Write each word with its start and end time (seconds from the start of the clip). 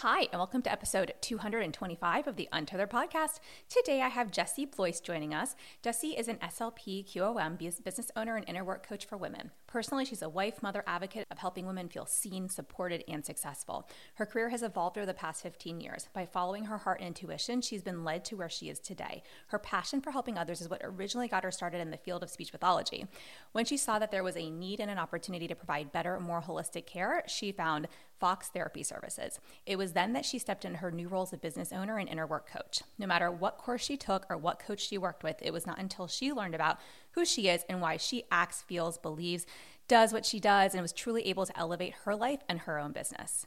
Hi, 0.00 0.28
and 0.30 0.38
welcome 0.38 0.60
to 0.60 0.70
episode 0.70 1.14
225 1.22 2.26
of 2.26 2.36
the 2.36 2.50
Untethered 2.52 2.90
podcast. 2.90 3.40
Today 3.70 4.02
I 4.02 4.08
have 4.08 4.30
Jessie 4.30 4.66
Blois 4.66 5.00
joining 5.00 5.32
us. 5.32 5.56
Jessie 5.82 6.08
is 6.18 6.28
an 6.28 6.36
SLP 6.36 7.10
QOM 7.10 7.56
business 7.56 8.10
owner 8.14 8.36
and 8.36 8.46
inner 8.46 8.62
work 8.62 8.86
coach 8.86 9.06
for 9.06 9.16
women. 9.16 9.52
Personally, 9.66 10.04
she's 10.04 10.20
a 10.20 10.28
wife, 10.28 10.62
mother, 10.62 10.84
advocate 10.86 11.26
of 11.30 11.38
helping 11.38 11.66
women 11.66 11.88
feel 11.88 12.04
seen, 12.04 12.50
supported, 12.50 13.04
and 13.08 13.24
successful. 13.24 13.88
Her 14.16 14.26
career 14.26 14.50
has 14.50 14.62
evolved 14.62 14.98
over 14.98 15.06
the 15.06 15.14
past 15.14 15.42
15 15.42 15.80
years. 15.80 16.10
By 16.12 16.26
following 16.26 16.66
her 16.66 16.76
heart 16.76 17.00
and 17.00 17.08
intuition, 17.08 17.62
she's 17.62 17.82
been 17.82 18.04
led 18.04 18.22
to 18.26 18.36
where 18.36 18.50
she 18.50 18.68
is 18.68 18.78
today. 18.78 19.22
Her 19.46 19.58
passion 19.58 20.02
for 20.02 20.10
helping 20.10 20.36
others 20.36 20.60
is 20.60 20.68
what 20.68 20.82
originally 20.84 21.26
got 21.26 21.42
her 21.42 21.50
started 21.50 21.80
in 21.80 21.90
the 21.90 21.96
field 21.96 22.22
of 22.22 22.28
speech 22.28 22.52
pathology. 22.52 23.06
When 23.52 23.64
she 23.64 23.78
saw 23.78 23.98
that 23.98 24.10
there 24.10 24.22
was 24.22 24.36
a 24.36 24.50
need 24.50 24.78
and 24.78 24.90
an 24.90 24.98
opportunity 24.98 25.48
to 25.48 25.54
provide 25.54 25.90
better, 25.90 26.20
more 26.20 26.42
holistic 26.42 26.84
care, 26.84 27.22
she 27.26 27.50
found 27.50 27.88
Fox 28.18 28.48
Therapy 28.48 28.82
Services. 28.82 29.38
It 29.66 29.76
was 29.76 29.92
then 29.92 30.12
that 30.12 30.24
she 30.24 30.38
stepped 30.38 30.64
into 30.64 30.78
her 30.78 30.90
new 30.90 31.08
role 31.08 31.22
as 31.22 31.32
a 31.32 31.38
business 31.38 31.72
owner 31.72 31.98
and 31.98 32.08
inner 32.08 32.26
work 32.26 32.50
coach. 32.50 32.82
No 32.98 33.06
matter 33.06 33.30
what 33.30 33.58
course 33.58 33.82
she 33.82 33.96
took 33.96 34.26
or 34.30 34.36
what 34.36 34.58
coach 34.58 34.80
she 34.80 34.98
worked 34.98 35.22
with, 35.22 35.36
it 35.42 35.52
was 35.52 35.66
not 35.66 35.78
until 35.78 36.06
she 36.06 36.32
learned 36.32 36.54
about 36.54 36.78
who 37.12 37.24
she 37.24 37.48
is 37.48 37.64
and 37.68 37.80
why 37.80 37.96
she 37.96 38.24
acts, 38.30 38.62
feels, 38.62 38.98
believes, 38.98 39.46
does 39.88 40.12
what 40.12 40.26
she 40.26 40.40
does, 40.40 40.74
and 40.74 40.82
was 40.82 40.92
truly 40.92 41.26
able 41.26 41.46
to 41.46 41.58
elevate 41.58 41.94
her 42.04 42.14
life 42.14 42.40
and 42.48 42.60
her 42.60 42.78
own 42.78 42.92
business. 42.92 43.46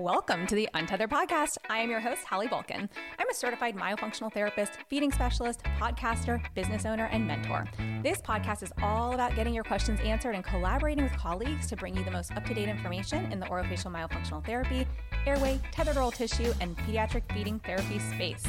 Welcome 0.00 0.46
to 0.48 0.54
the 0.54 0.68
Untethered 0.74 1.08
Podcast. 1.08 1.56
I 1.70 1.78
am 1.78 1.88
your 1.88 2.00
host, 2.00 2.22
Hallie 2.24 2.48
Bulkin. 2.48 2.88
I'm 3.18 3.30
a 3.30 3.34
certified 3.34 3.74
myofunctional 3.76 4.30
therapist, 4.30 4.72
feeding 4.88 5.10
specialist, 5.10 5.62
podcaster, 5.80 6.42
business 6.54 6.84
owner, 6.84 7.06
and 7.06 7.26
mentor. 7.26 7.64
This 8.02 8.20
podcast 8.20 8.62
is 8.62 8.72
all 8.82 9.14
about 9.14 9.34
getting 9.34 9.54
your 9.54 9.64
questions 9.64 9.98
answered 10.00 10.34
and 10.34 10.44
collaborating 10.44 11.02
with 11.02 11.16
colleagues 11.16 11.66
to 11.68 11.76
bring 11.76 11.96
you 11.96 12.04
the 12.04 12.10
most 12.10 12.30
up 12.32 12.44
to 12.44 12.52
date 12.52 12.68
information 12.68 13.32
in 13.32 13.40
the 13.40 13.46
orofacial 13.46 13.90
myofunctional 13.90 14.44
therapy, 14.44 14.86
airway, 15.26 15.60
tethered 15.70 15.96
oral 15.96 16.10
tissue, 16.10 16.52
and 16.60 16.76
pediatric 16.78 17.22
feeding 17.32 17.58
therapy 17.60 17.98
space. 17.98 18.44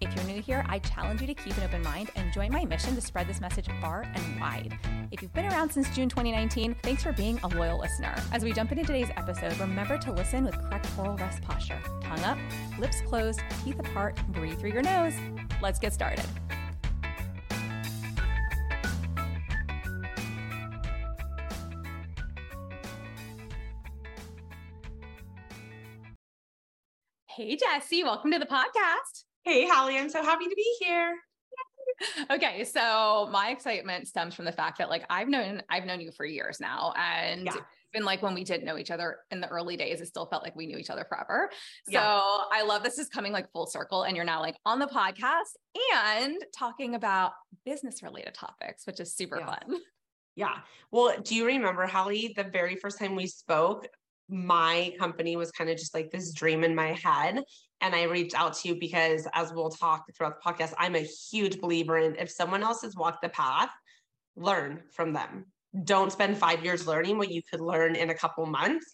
If 0.00 0.14
you're 0.14 0.24
new 0.24 0.40
here, 0.40 0.64
I 0.68 0.78
challenge 0.78 1.20
you 1.20 1.26
to 1.26 1.34
keep 1.34 1.56
an 1.56 1.64
open 1.64 1.82
mind 1.82 2.10
and 2.16 2.32
join 2.32 2.52
my 2.52 2.64
mission 2.64 2.94
to 2.94 3.00
spread 3.00 3.28
this 3.28 3.40
message 3.40 3.68
far 3.80 4.02
and 4.14 4.40
wide. 4.40 4.78
If 5.10 5.22
you've 5.22 5.32
been 5.32 5.46
around 5.46 5.70
since 5.70 5.88
June 5.94 6.08
2019, 6.08 6.74
thanks 6.82 7.02
for 7.02 7.12
being 7.12 7.38
a 7.44 7.48
loyal 7.48 7.78
listener. 7.78 8.14
As 8.32 8.42
we 8.42 8.52
jump 8.52 8.72
into 8.72 8.84
today's 8.84 9.10
episode, 9.16 9.58
remember 9.58 9.98
to 9.98 10.12
listen 10.12 10.44
with 10.44 10.56
correct 10.58 10.86
oral 10.98 11.16
rest 11.16 11.42
posture. 11.42 11.80
Tongue 12.02 12.24
up, 12.24 12.38
lips 12.78 13.02
closed, 13.02 13.40
teeth 13.64 13.78
apart, 13.78 14.20
breathe 14.28 14.58
through 14.58 14.72
your 14.72 14.82
nose. 14.82 15.14
Let's 15.60 15.78
get 15.78 15.92
started. 15.92 16.24
Hey, 27.42 27.56
Jessie, 27.56 28.04
welcome 28.04 28.30
to 28.30 28.38
the 28.38 28.46
podcast. 28.46 29.24
Hey, 29.42 29.66
Hallie, 29.66 29.98
I'm 29.98 30.08
so 30.08 30.22
happy 30.22 30.44
to 30.44 30.54
be 30.54 30.76
here. 30.78 31.16
Okay, 32.30 32.62
so 32.62 33.28
my 33.32 33.48
excitement 33.48 34.06
stems 34.06 34.36
from 34.36 34.44
the 34.44 34.52
fact 34.52 34.78
that 34.78 34.88
like 34.88 35.04
I've 35.10 35.26
known 35.26 35.60
I've 35.68 35.84
known 35.84 36.00
you 36.00 36.12
for 36.12 36.24
years 36.24 36.60
now, 36.60 36.94
and 36.96 37.46
yeah. 37.46 37.56
even 37.92 38.06
like 38.06 38.22
when 38.22 38.34
we 38.34 38.44
didn't 38.44 38.64
know 38.64 38.78
each 38.78 38.92
other 38.92 39.16
in 39.32 39.40
the 39.40 39.48
early 39.48 39.76
days, 39.76 40.00
it 40.00 40.06
still 40.06 40.26
felt 40.26 40.44
like 40.44 40.54
we 40.54 40.68
knew 40.68 40.76
each 40.76 40.88
other 40.88 41.04
forever. 41.08 41.50
So 41.86 41.94
yeah. 41.94 42.20
I 42.52 42.62
love 42.64 42.84
this 42.84 43.00
is 43.00 43.08
coming 43.08 43.32
like 43.32 43.50
full 43.50 43.66
circle, 43.66 44.04
and 44.04 44.14
you're 44.14 44.24
now 44.24 44.40
like 44.40 44.54
on 44.64 44.78
the 44.78 44.86
podcast 44.86 45.56
and 45.96 46.36
talking 46.56 46.94
about 46.94 47.32
business 47.64 48.04
related 48.04 48.34
topics, 48.34 48.86
which 48.86 49.00
is 49.00 49.16
super 49.16 49.40
yeah. 49.40 49.46
fun. 49.46 49.80
Yeah. 50.36 50.58
Well, 50.92 51.16
do 51.20 51.34
you 51.34 51.44
remember, 51.46 51.86
Hallie, 51.86 52.34
the 52.36 52.44
very 52.44 52.76
first 52.76 53.00
time 53.00 53.16
we 53.16 53.26
spoke, 53.26 53.88
my 54.32 54.94
company 54.98 55.36
was 55.36 55.50
kind 55.52 55.68
of 55.68 55.76
just 55.76 55.94
like 55.94 56.10
this 56.10 56.32
dream 56.32 56.64
in 56.64 56.74
my 56.74 56.92
head. 56.92 57.42
And 57.82 57.94
I 57.94 58.04
reached 58.04 58.34
out 58.34 58.54
to 58.54 58.68
you 58.68 58.76
because, 58.76 59.28
as 59.34 59.52
we'll 59.52 59.70
talk 59.70 60.06
throughout 60.16 60.42
the 60.42 60.50
podcast, 60.50 60.72
I'm 60.78 60.96
a 60.96 61.00
huge 61.30 61.60
believer 61.60 61.98
in 61.98 62.16
if 62.16 62.30
someone 62.30 62.62
else 62.62 62.80
has 62.82 62.96
walked 62.96 63.20
the 63.22 63.28
path, 63.28 63.70
learn 64.34 64.80
from 64.90 65.12
them. 65.12 65.44
Don't 65.84 66.10
spend 66.10 66.38
five 66.38 66.64
years 66.64 66.86
learning 66.86 67.18
what 67.18 67.30
you 67.30 67.42
could 67.50 67.60
learn 67.60 67.94
in 67.94 68.08
a 68.10 68.14
couple 68.14 68.46
months. 68.46 68.86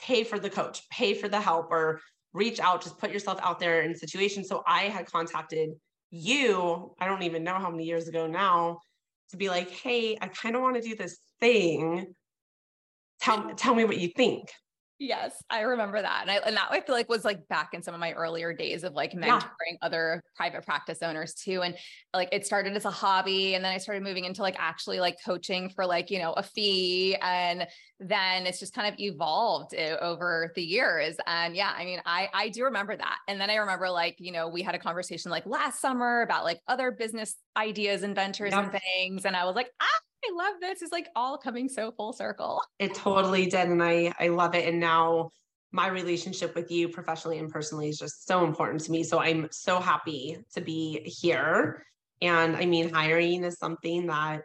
Pay 0.00 0.24
for 0.24 0.38
the 0.40 0.50
coach, 0.50 0.88
pay 0.90 1.14
for 1.14 1.28
the 1.28 1.40
help, 1.40 1.70
or 1.70 2.00
reach 2.32 2.58
out, 2.58 2.82
just 2.82 2.98
put 2.98 3.12
yourself 3.12 3.38
out 3.42 3.60
there 3.60 3.82
in 3.82 3.94
situations. 3.94 4.48
So 4.48 4.62
I 4.66 4.82
had 4.84 5.06
contacted 5.06 5.70
you, 6.10 6.94
I 6.98 7.06
don't 7.06 7.22
even 7.22 7.44
know 7.44 7.54
how 7.54 7.70
many 7.70 7.84
years 7.84 8.08
ago 8.08 8.26
now, 8.26 8.80
to 9.30 9.36
be 9.36 9.48
like, 9.48 9.70
hey, 9.70 10.18
I 10.20 10.28
kind 10.28 10.56
of 10.56 10.62
want 10.62 10.76
to 10.76 10.82
do 10.82 10.96
this 10.96 11.18
thing. 11.38 12.14
Tell, 13.20 13.54
tell 13.54 13.74
me 13.74 13.84
what 13.84 13.98
you 13.98 14.08
think. 14.08 14.48
Yes, 15.02 15.42
I 15.48 15.60
remember 15.62 16.02
that. 16.02 16.18
And, 16.20 16.30
I, 16.30 16.34
and 16.46 16.54
that 16.58 16.68
I 16.70 16.82
feel 16.82 16.94
like 16.94 17.08
was 17.08 17.24
like 17.24 17.48
back 17.48 17.72
in 17.72 17.82
some 17.82 17.94
of 17.94 18.00
my 18.00 18.12
earlier 18.12 18.52
days 18.52 18.84
of 18.84 18.92
like 18.92 19.12
mentoring 19.12 19.48
yeah. 19.72 19.78
other 19.80 20.22
private 20.36 20.62
practice 20.66 20.98
owners 21.00 21.32
too. 21.32 21.62
And 21.62 21.74
like 22.12 22.28
it 22.32 22.44
started 22.44 22.76
as 22.76 22.84
a 22.84 22.90
hobby 22.90 23.54
and 23.54 23.64
then 23.64 23.72
I 23.72 23.78
started 23.78 24.02
moving 24.02 24.26
into 24.26 24.42
like 24.42 24.56
actually 24.58 25.00
like 25.00 25.16
coaching 25.24 25.70
for 25.70 25.86
like, 25.86 26.10
you 26.10 26.18
know, 26.18 26.34
a 26.34 26.42
fee. 26.42 27.16
And 27.22 27.66
then 27.98 28.46
it's 28.46 28.60
just 28.60 28.74
kind 28.74 28.92
of 28.92 29.00
evolved 29.00 29.72
eh, 29.74 29.96
over 30.02 30.52
the 30.54 30.62
years. 30.62 31.16
And 31.26 31.56
yeah, 31.56 31.72
I 31.74 31.86
mean, 31.86 32.02
I, 32.04 32.28
I 32.34 32.48
do 32.50 32.64
remember 32.64 32.94
that. 32.94 33.18
And 33.26 33.40
then 33.40 33.48
I 33.48 33.54
remember 33.54 33.88
like, 33.88 34.16
you 34.18 34.32
know, 34.32 34.48
we 34.48 34.60
had 34.60 34.74
a 34.74 34.78
conversation 34.78 35.30
like 35.30 35.46
last 35.46 35.80
summer 35.80 36.20
about 36.20 36.44
like 36.44 36.60
other 36.68 36.90
business 36.90 37.36
ideas 37.56 38.02
and 38.02 38.14
ventures 38.14 38.52
yeah. 38.52 38.64
and 38.64 38.70
things. 38.70 39.24
And 39.24 39.34
I 39.34 39.46
was 39.46 39.56
like, 39.56 39.70
ah, 39.80 40.00
I 40.24 40.32
love 40.34 40.54
this. 40.60 40.82
It's 40.82 40.92
like 40.92 41.08
all 41.16 41.38
coming 41.38 41.68
so 41.68 41.92
full 41.92 42.12
circle. 42.12 42.62
It 42.78 42.94
totally 42.94 43.46
did. 43.46 43.68
And 43.68 43.82
I, 43.82 44.12
I 44.18 44.28
love 44.28 44.54
it. 44.54 44.68
And 44.68 44.80
now 44.80 45.30
my 45.72 45.88
relationship 45.88 46.54
with 46.54 46.70
you 46.70 46.88
professionally 46.88 47.38
and 47.38 47.50
personally 47.50 47.88
is 47.88 47.98
just 47.98 48.26
so 48.26 48.44
important 48.44 48.82
to 48.82 48.92
me. 48.92 49.02
So 49.02 49.18
I'm 49.18 49.48
so 49.50 49.80
happy 49.80 50.38
to 50.54 50.60
be 50.60 51.00
here. 51.04 51.84
And 52.20 52.56
I 52.56 52.66
mean, 52.66 52.92
hiring 52.92 53.44
is 53.44 53.58
something 53.58 54.06
that 54.06 54.42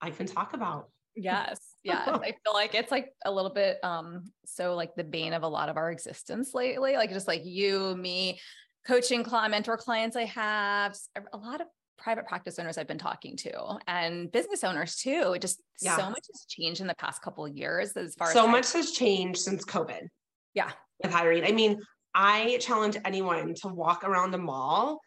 I 0.00 0.10
can 0.10 0.26
talk 0.26 0.54
about. 0.54 0.90
Yes. 1.14 1.60
Yeah. 1.84 2.04
I 2.22 2.32
feel 2.44 2.54
like 2.54 2.76
it's 2.76 2.92
like 2.92 3.08
a 3.24 3.32
little 3.32 3.50
bit 3.50 3.78
um 3.82 4.22
so 4.44 4.76
like 4.76 4.94
the 4.94 5.02
bane 5.02 5.32
of 5.32 5.42
a 5.42 5.48
lot 5.48 5.68
of 5.68 5.76
our 5.76 5.90
existence 5.90 6.54
lately. 6.54 6.94
Like 6.94 7.10
just 7.10 7.26
like 7.26 7.44
you, 7.44 7.96
me, 7.96 8.38
coaching 8.86 9.24
client 9.24 9.50
mentor 9.50 9.76
clients 9.76 10.14
I 10.14 10.26
have, 10.26 10.96
a 11.32 11.36
lot 11.36 11.60
of 11.60 11.66
private 12.02 12.26
practice 12.26 12.58
owners 12.58 12.78
I've 12.78 12.88
been 12.88 12.98
talking 12.98 13.36
to 13.38 13.78
and 13.86 14.30
business 14.32 14.64
owners 14.64 14.96
too. 14.96 15.32
It 15.36 15.40
just 15.40 15.62
yeah. 15.80 15.96
so 15.96 16.10
much 16.10 16.26
has 16.32 16.44
changed 16.48 16.80
in 16.80 16.88
the 16.88 16.94
past 16.94 17.22
couple 17.22 17.46
of 17.46 17.56
years 17.56 17.92
as 17.96 18.14
far 18.16 18.28
as 18.28 18.34
so 18.34 18.44
as 18.44 18.50
much 18.50 18.72
has 18.72 18.90
changed 18.90 19.40
since 19.40 19.64
COVID. 19.64 20.08
Yeah. 20.54 20.70
With 21.02 21.12
hiring. 21.12 21.44
I 21.44 21.52
mean, 21.52 21.80
I 22.14 22.58
challenge 22.60 22.96
anyone 23.04 23.54
to 23.62 23.68
walk 23.68 24.04
around 24.04 24.32
the 24.32 24.38
mall 24.38 25.00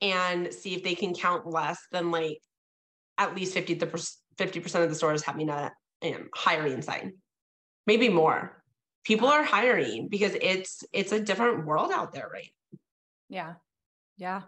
and 0.00 0.52
see 0.52 0.74
if 0.74 0.82
they 0.82 0.94
can 0.94 1.14
count 1.14 1.46
less 1.46 1.78
than 1.92 2.10
like 2.10 2.38
at 3.18 3.34
least 3.34 3.52
50 3.52 3.76
50% 3.76 4.82
of 4.82 4.88
the 4.88 4.94
stores 4.94 5.22
having 5.22 5.50
a 5.50 5.70
um, 6.02 6.28
hiring 6.34 6.80
sign. 6.80 7.14
Maybe 7.86 8.08
more. 8.08 8.62
People 9.04 9.28
are 9.28 9.42
hiring 9.42 10.08
because 10.08 10.32
it's 10.40 10.82
it's 10.92 11.12
a 11.12 11.20
different 11.20 11.66
world 11.66 11.92
out 11.92 12.12
there, 12.12 12.28
right? 12.32 12.50
Yeah. 13.28 13.54
Yeah. 14.16 14.42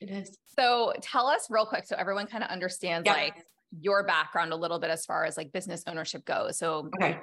It 0.00 0.10
is. 0.10 0.36
So 0.58 0.92
tell 1.00 1.26
us 1.26 1.46
real 1.50 1.66
quick 1.66 1.86
so 1.86 1.96
everyone 1.98 2.26
kind 2.26 2.44
of 2.44 2.50
understands 2.50 3.06
yep. 3.06 3.16
like 3.16 3.34
your 3.80 4.04
background 4.04 4.52
a 4.52 4.56
little 4.56 4.78
bit 4.78 4.90
as 4.90 5.04
far 5.04 5.24
as 5.24 5.36
like 5.36 5.52
business 5.52 5.82
ownership 5.86 6.24
goes. 6.24 6.58
So 6.58 6.90
okay. 6.96 7.18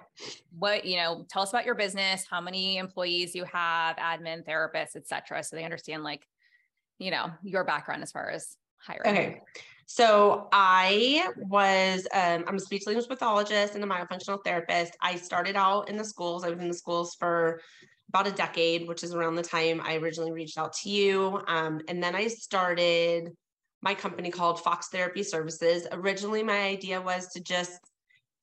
what, 0.57 0.85
you 0.85 0.97
know, 0.97 1.25
tell 1.29 1.43
us 1.43 1.49
about 1.49 1.65
your 1.65 1.75
business, 1.75 2.25
how 2.29 2.41
many 2.41 2.77
employees 2.77 3.35
you 3.35 3.45
have, 3.45 3.95
admin, 3.97 4.45
therapists, 4.45 4.95
etc. 4.95 5.43
So 5.43 5.55
they 5.55 5.63
understand 5.63 6.03
like, 6.03 6.27
you 6.99 7.11
know, 7.11 7.31
your 7.43 7.63
background 7.63 8.03
as 8.03 8.11
far 8.11 8.29
as 8.29 8.57
hiring. 8.77 9.17
Okay. 9.17 9.41
So 9.85 10.47
I 10.53 11.27
was, 11.37 12.07
um, 12.13 12.45
I'm 12.47 12.55
a 12.55 12.59
speech 12.59 12.85
language 12.85 13.07
pathologist 13.07 13.75
and 13.75 13.83
a 13.83 13.87
myofunctional 13.87 14.39
therapist. 14.43 14.95
I 15.01 15.15
started 15.15 15.55
out 15.55 15.89
in 15.89 15.97
the 15.97 16.05
schools. 16.05 16.43
I 16.43 16.49
was 16.49 16.59
in 16.59 16.69
the 16.69 16.73
schools 16.73 17.15
for 17.15 17.59
about 18.13 18.27
a 18.27 18.31
decade, 18.31 18.87
which 18.89 19.03
is 19.03 19.13
around 19.13 19.35
the 19.35 19.41
time 19.41 19.79
I 19.81 19.95
originally 19.95 20.33
reached 20.33 20.57
out 20.57 20.73
to 20.81 20.89
you. 20.89 21.41
Um, 21.47 21.79
and 21.87 22.03
then 22.03 22.13
I 22.13 22.27
started 22.27 23.29
my 23.81 23.95
company 23.95 24.29
called 24.29 24.61
Fox 24.61 24.89
Therapy 24.89 25.23
Services. 25.23 25.87
Originally, 25.93 26.43
my 26.43 26.59
idea 26.59 26.99
was 26.99 27.29
to 27.29 27.41
just 27.41 27.79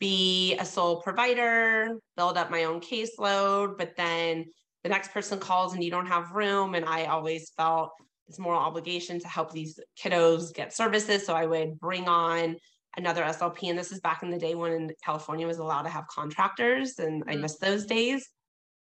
be 0.01 0.57
a 0.57 0.65
sole 0.65 1.03
provider, 1.03 1.99
build 2.17 2.39
up 2.39 2.51
my 2.51 2.65
own 2.65 2.81
caseload, 2.81 3.77
but 3.77 3.95
then 3.97 4.47
the 4.85 4.89
next 4.89 5.13
person 5.13 5.39
calls 5.39 5.75
and 5.75 5.85
you 5.85 5.91
don't 5.91 6.07
have 6.07 6.33
room. 6.33 6.75
And 6.75 6.87
I 6.87 7.05
always 7.05 7.53
felt 7.55 7.91
this 8.27 8.39
moral 8.39 8.61
obligation 8.61 9.21
to 9.21 9.29
help 9.29 9.53
these 9.53 9.79
kiddos 10.03 10.55
get 10.55 10.75
services. 10.75 11.27
So 11.27 11.35
I 11.35 11.45
would 11.45 11.79
bring 11.79 12.09
on 12.09 12.57
another 12.97 13.23
SLP. 13.23 13.69
And 13.69 13.79
this 13.79 13.93
is 13.93 14.01
back 14.01 14.23
in 14.23 14.31
the 14.31 14.39
day 14.39 14.55
when 14.55 14.91
California 15.05 15.47
was 15.47 15.59
allowed 15.59 15.83
to 15.83 15.91
have 15.91 16.07
contractors, 16.09 16.99
and 16.99 17.21
mm-hmm. 17.23 17.31
I 17.31 17.37
missed 17.37 17.61
those 17.61 17.85
days. 17.85 18.27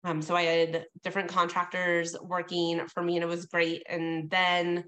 Um, 0.04 0.20
so 0.20 0.34
I 0.34 0.42
had 0.42 0.86
different 1.04 1.28
contractors 1.28 2.16
working 2.20 2.86
for 2.88 3.02
me, 3.02 3.16
and 3.16 3.24
it 3.24 3.28
was 3.28 3.46
great. 3.46 3.84
And 3.88 4.28
then 4.30 4.84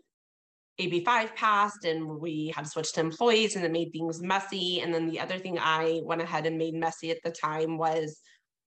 AB5 0.80 1.36
passed, 1.36 1.84
and 1.84 2.18
we 2.20 2.52
had 2.54 2.64
to 2.64 2.70
switch 2.70 2.92
to 2.94 3.00
employees, 3.00 3.54
and 3.54 3.64
it 3.64 3.70
made 3.70 3.92
things 3.92 4.20
messy. 4.20 4.80
And 4.80 4.92
then 4.92 5.08
the 5.08 5.20
other 5.20 5.38
thing 5.38 5.58
I 5.58 6.00
went 6.02 6.22
ahead 6.22 6.46
and 6.46 6.58
made 6.58 6.74
messy 6.74 7.10
at 7.10 7.22
the 7.22 7.30
time 7.30 7.78
was 7.78 8.20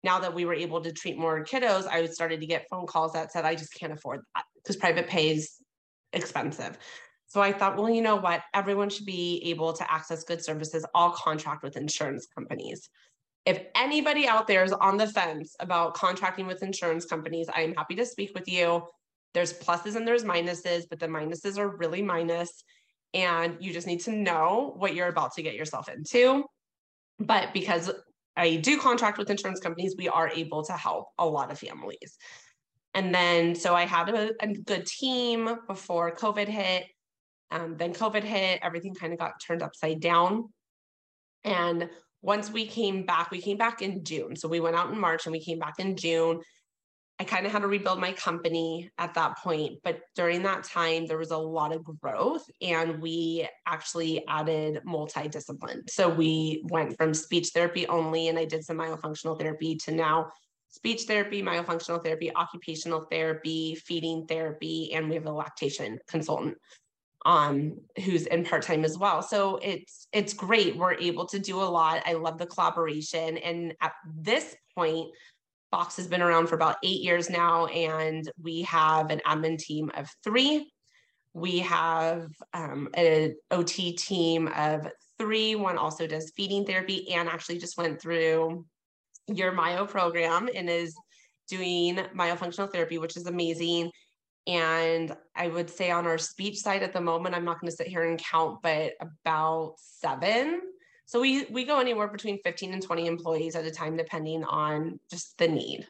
now 0.05 0.21
that 0.21 0.35
we 0.35 0.45
were 0.45 0.55
able 0.55 0.81
to 0.83 0.93
treat 0.93 1.19
more 1.19 1.45
kiddos, 1.45 1.87
I 1.87 2.07
started 2.07 2.41
to 2.41 2.47
get 2.47 2.69
phone 2.71 2.87
calls 2.87 3.13
that 3.15 3.33
said, 3.33 3.45
I 3.45 3.57
just 3.57 3.75
can't 3.75 3.93
afford 3.93 4.21
that 4.35 4.45
because 4.55 4.77
private 4.77 5.09
pay 5.09 5.31
is 5.31 5.57
expensive. 6.13 6.79
So 7.27 7.41
I 7.43 7.53
thought, 7.53 7.77
well, 7.77 7.91
you 7.91 8.03
know 8.03 8.17
what? 8.17 8.43
Everyone 8.55 8.89
should 8.89 9.05
be 9.05 9.43
able 9.47 9.73
to 9.73 9.93
access 9.93 10.23
good 10.23 10.45
services. 10.45 10.87
I'll 10.95 11.11
contract 11.11 11.65
with 11.65 11.77
insurance 11.77 12.27
companies. 12.33 12.89
If 13.47 13.61
anybody 13.77 14.27
out 14.27 14.49
there 14.49 14.65
is 14.65 14.73
on 14.73 14.97
the 14.97 15.07
fence 15.07 15.55
about 15.61 15.95
contracting 15.95 16.49
with 16.49 16.65
insurance 16.65 17.07
companies, 17.07 17.49
I 17.55 17.61
am 17.61 17.75
happy 17.75 17.95
to 17.95 18.05
speak 18.05 18.33
with 18.35 18.49
you. 18.49 18.83
There's 19.35 19.53
pluses 19.53 19.95
and 19.95 20.07
there's 20.07 20.25
minuses, 20.25 20.83
but 20.91 20.99
the 20.99 21.07
minuses 21.07 21.57
are 21.57 21.77
really 21.77 22.03
minus, 22.03 22.65
And 23.15 23.57
you 23.61 23.73
just 23.73 23.87
need 23.87 24.01
to 24.01 24.13
know 24.13 24.75
what 24.77 24.95
you're 24.95 25.09
about 25.09 25.33
to 25.35 25.43
get 25.43 25.55
yourself 25.55 25.89
into. 25.89 26.45
But 27.19 27.55
because 27.55 27.91
I 28.37 28.57
do 28.57 28.79
contract 28.79 29.17
with 29.17 29.31
insurance 29.31 29.61
companies, 29.61 29.95
we 29.97 30.09
are 30.09 30.29
able 30.29 30.65
to 30.65 30.73
help 30.73 31.09
a 31.19 31.25
lot 31.25 31.51
of 31.51 31.59
families. 31.59 32.19
And 32.95 33.15
then, 33.15 33.55
so 33.55 33.75
I 33.75 33.87
had 33.87 34.09
a, 34.09 34.33
a 34.41 34.55
good 34.55 34.87
team 34.87 35.57
before 35.67 36.15
COVID 36.15 36.49
hit. 36.49 36.85
Um, 37.51 37.77
then 37.77 37.95
COVID 37.95 38.25
hit, 38.25 38.61
everything 38.63 38.95
kind 38.95 39.13
of 39.13 39.19
got 39.19 39.41
turned 39.47 39.63
upside 39.63 40.01
down. 40.01 40.53
And 41.45 41.89
once 42.23 42.51
we 42.51 42.67
came 42.67 43.05
back, 43.05 43.31
we 43.31 43.41
came 43.41 43.57
back 43.57 43.83
in 43.83 44.05
June. 44.05 44.37
So 44.37 44.49
we 44.49 44.61
went 44.61 44.77
out 44.77 44.91
in 44.91 44.99
March 44.99 45.27
and 45.27 45.33
we 45.33 45.41
came 45.41 45.59
back 45.59 45.79
in 45.79 45.97
June. 45.97 46.41
I 47.19 47.25
kind 47.25 47.47
of 47.47 47.53
had 47.53 47.63
to 47.63 47.69
rebuild 47.69 47.99
my 47.99 48.13
company 48.13 48.91
at 48.99 49.15
that 49.15 49.39
point. 49.39 49.79
But 49.83 50.01
during 50.15 50.43
that 50.43 50.65
time, 50.65 51.07
there 51.07 51.17
was 51.17 51.31
a 51.31 51.39
lot 51.39 51.73
of 51.73 51.83
growth 51.85 52.45
and 52.61 53.01
we 53.01 53.49
actually 53.67 54.27
added 54.29 54.81
multi-discipline. 54.85 55.85
So 55.89 56.09
we 56.09 56.63
went 56.65 56.97
from 56.99 57.15
speech 57.15 57.49
therapy 57.55 57.87
only, 57.87 58.29
and 58.29 58.39
I 58.39 58.45
did 58.45 58.65
some 58.65 58.77
myofunctional 58.77 59.41
therapy 59.41 59.77
to 59.77 59.93
now 59.93 60.31
speech 60.69 61.05
therapy, 61.05 61.43
myofunctional 61.43 62.05
therapy, 62.05 62.35
occupational 62.35 63.07
therapy, 63.11 63.77
feeding 63.77 64.27
therapy, 64.27 64.93
and 64.93 65.09
we 65.09 65.15
have 65.15 65.27
a 65.27 65.33
lactation 65.33 65.99
consultant 66.07 66.59
um, 67.27 67.81
who's 68.05 68.27
in 68.27 68.45
part-time 68.45 68.85
as 68.85 68.97
well. 68.97 69.21
So 69.21 69.57
it's 69.57 70.07
it's 70.13 70.33
great. 70.33 70.77
We're 70.77 70.95
able 70.95 71.27
to 71.27 71.41
do 71.41 71.61
a 71.61 71.65
lot. 71.65 72.03
I 72.07 72.13
love 72.13 72.39
the 72.39 72.47
collaboration. 72.47 73.37
And 73.39 73.75
at 73.83 73.93
this 74.17 74.55
point, 74.77 75.11
Fox 75.73 75.97
has 75.97 76.07
been 76.07 76.23
around 76.23 76.47
for 76.47 76.55
about 76.55 76.77
eight 76.85 77.03
years 77.03 77.29
now, 77.29 77.67
and 77.67 78.31
we 78.41 78.63
have 78.63 79.11
an 79.11 79.21
admin 79.27 79.59
team 79.59 79.91
of 79.97 80.09
three. 80.23 80.73
We 81.35 81.59
have 81.59 82.29
um, 82.55 82.89
an 82.95 83.35
OT 83.51 83.97
team 83.97 84.49
of 84.57 84.87
three. 85.19 85.57
One 85.57 85.79
also 85.79 86.07
does 86.07 86.33
feeding 86.37 86.65
therapy 86.65 87.13
and 87.13 87.29
actually 87.29 87.59
just 87.59 87.77
went 87.77 88.01
through 88.01 88.65
your 89.27 89.51
myo 89.51 89.85
program 89.85 90.49
and 90.55 90.71
is 90.71 90.95
doing 91.49 91.97
myofunctional 92.15 92.71
therapy, 92.71 92.99
which 92.99 93.17
is 93.17 93.27
amazing. 93.27 93.91
And 94.47 95.17
I 95.35 95.49
would 95.49 95.69
say 95.69 95.91
on 95.91 96.07
our 96.07 96.19
speech 96.19 96.59
side 96.59 96.83
at 96.83 96.93
the 96.93 97.01
moment, 97.01 97.35
I'm 97.35 97.45
not 97.45 97.61
going 97.61 97.71
to 97.71 97.77
sit 97.77 97.89
here 97.89 98.09
and 98.09 98.19
count, 98.19 98.63
but 98.63 98.93
about 99.01 99.75
seven. 99.79 100.61
So 101.07 101.21
we 101.21 101.45
we 101.47 101.65
go 101.65 101.81
anywhere 101.81 102.09
between 102.09 102.41
15 102.43 102.73
and 102.73 102.83
20 102.83 103.07
employees 103.07 103.57
at 103.57 103.65
a 103.65 103.71
time, 103.71 103.97
depending 103.97 104.45
on 104.45 105.01
just 105.11 105.37
the 105.39 105.49
need. 105.49 105.87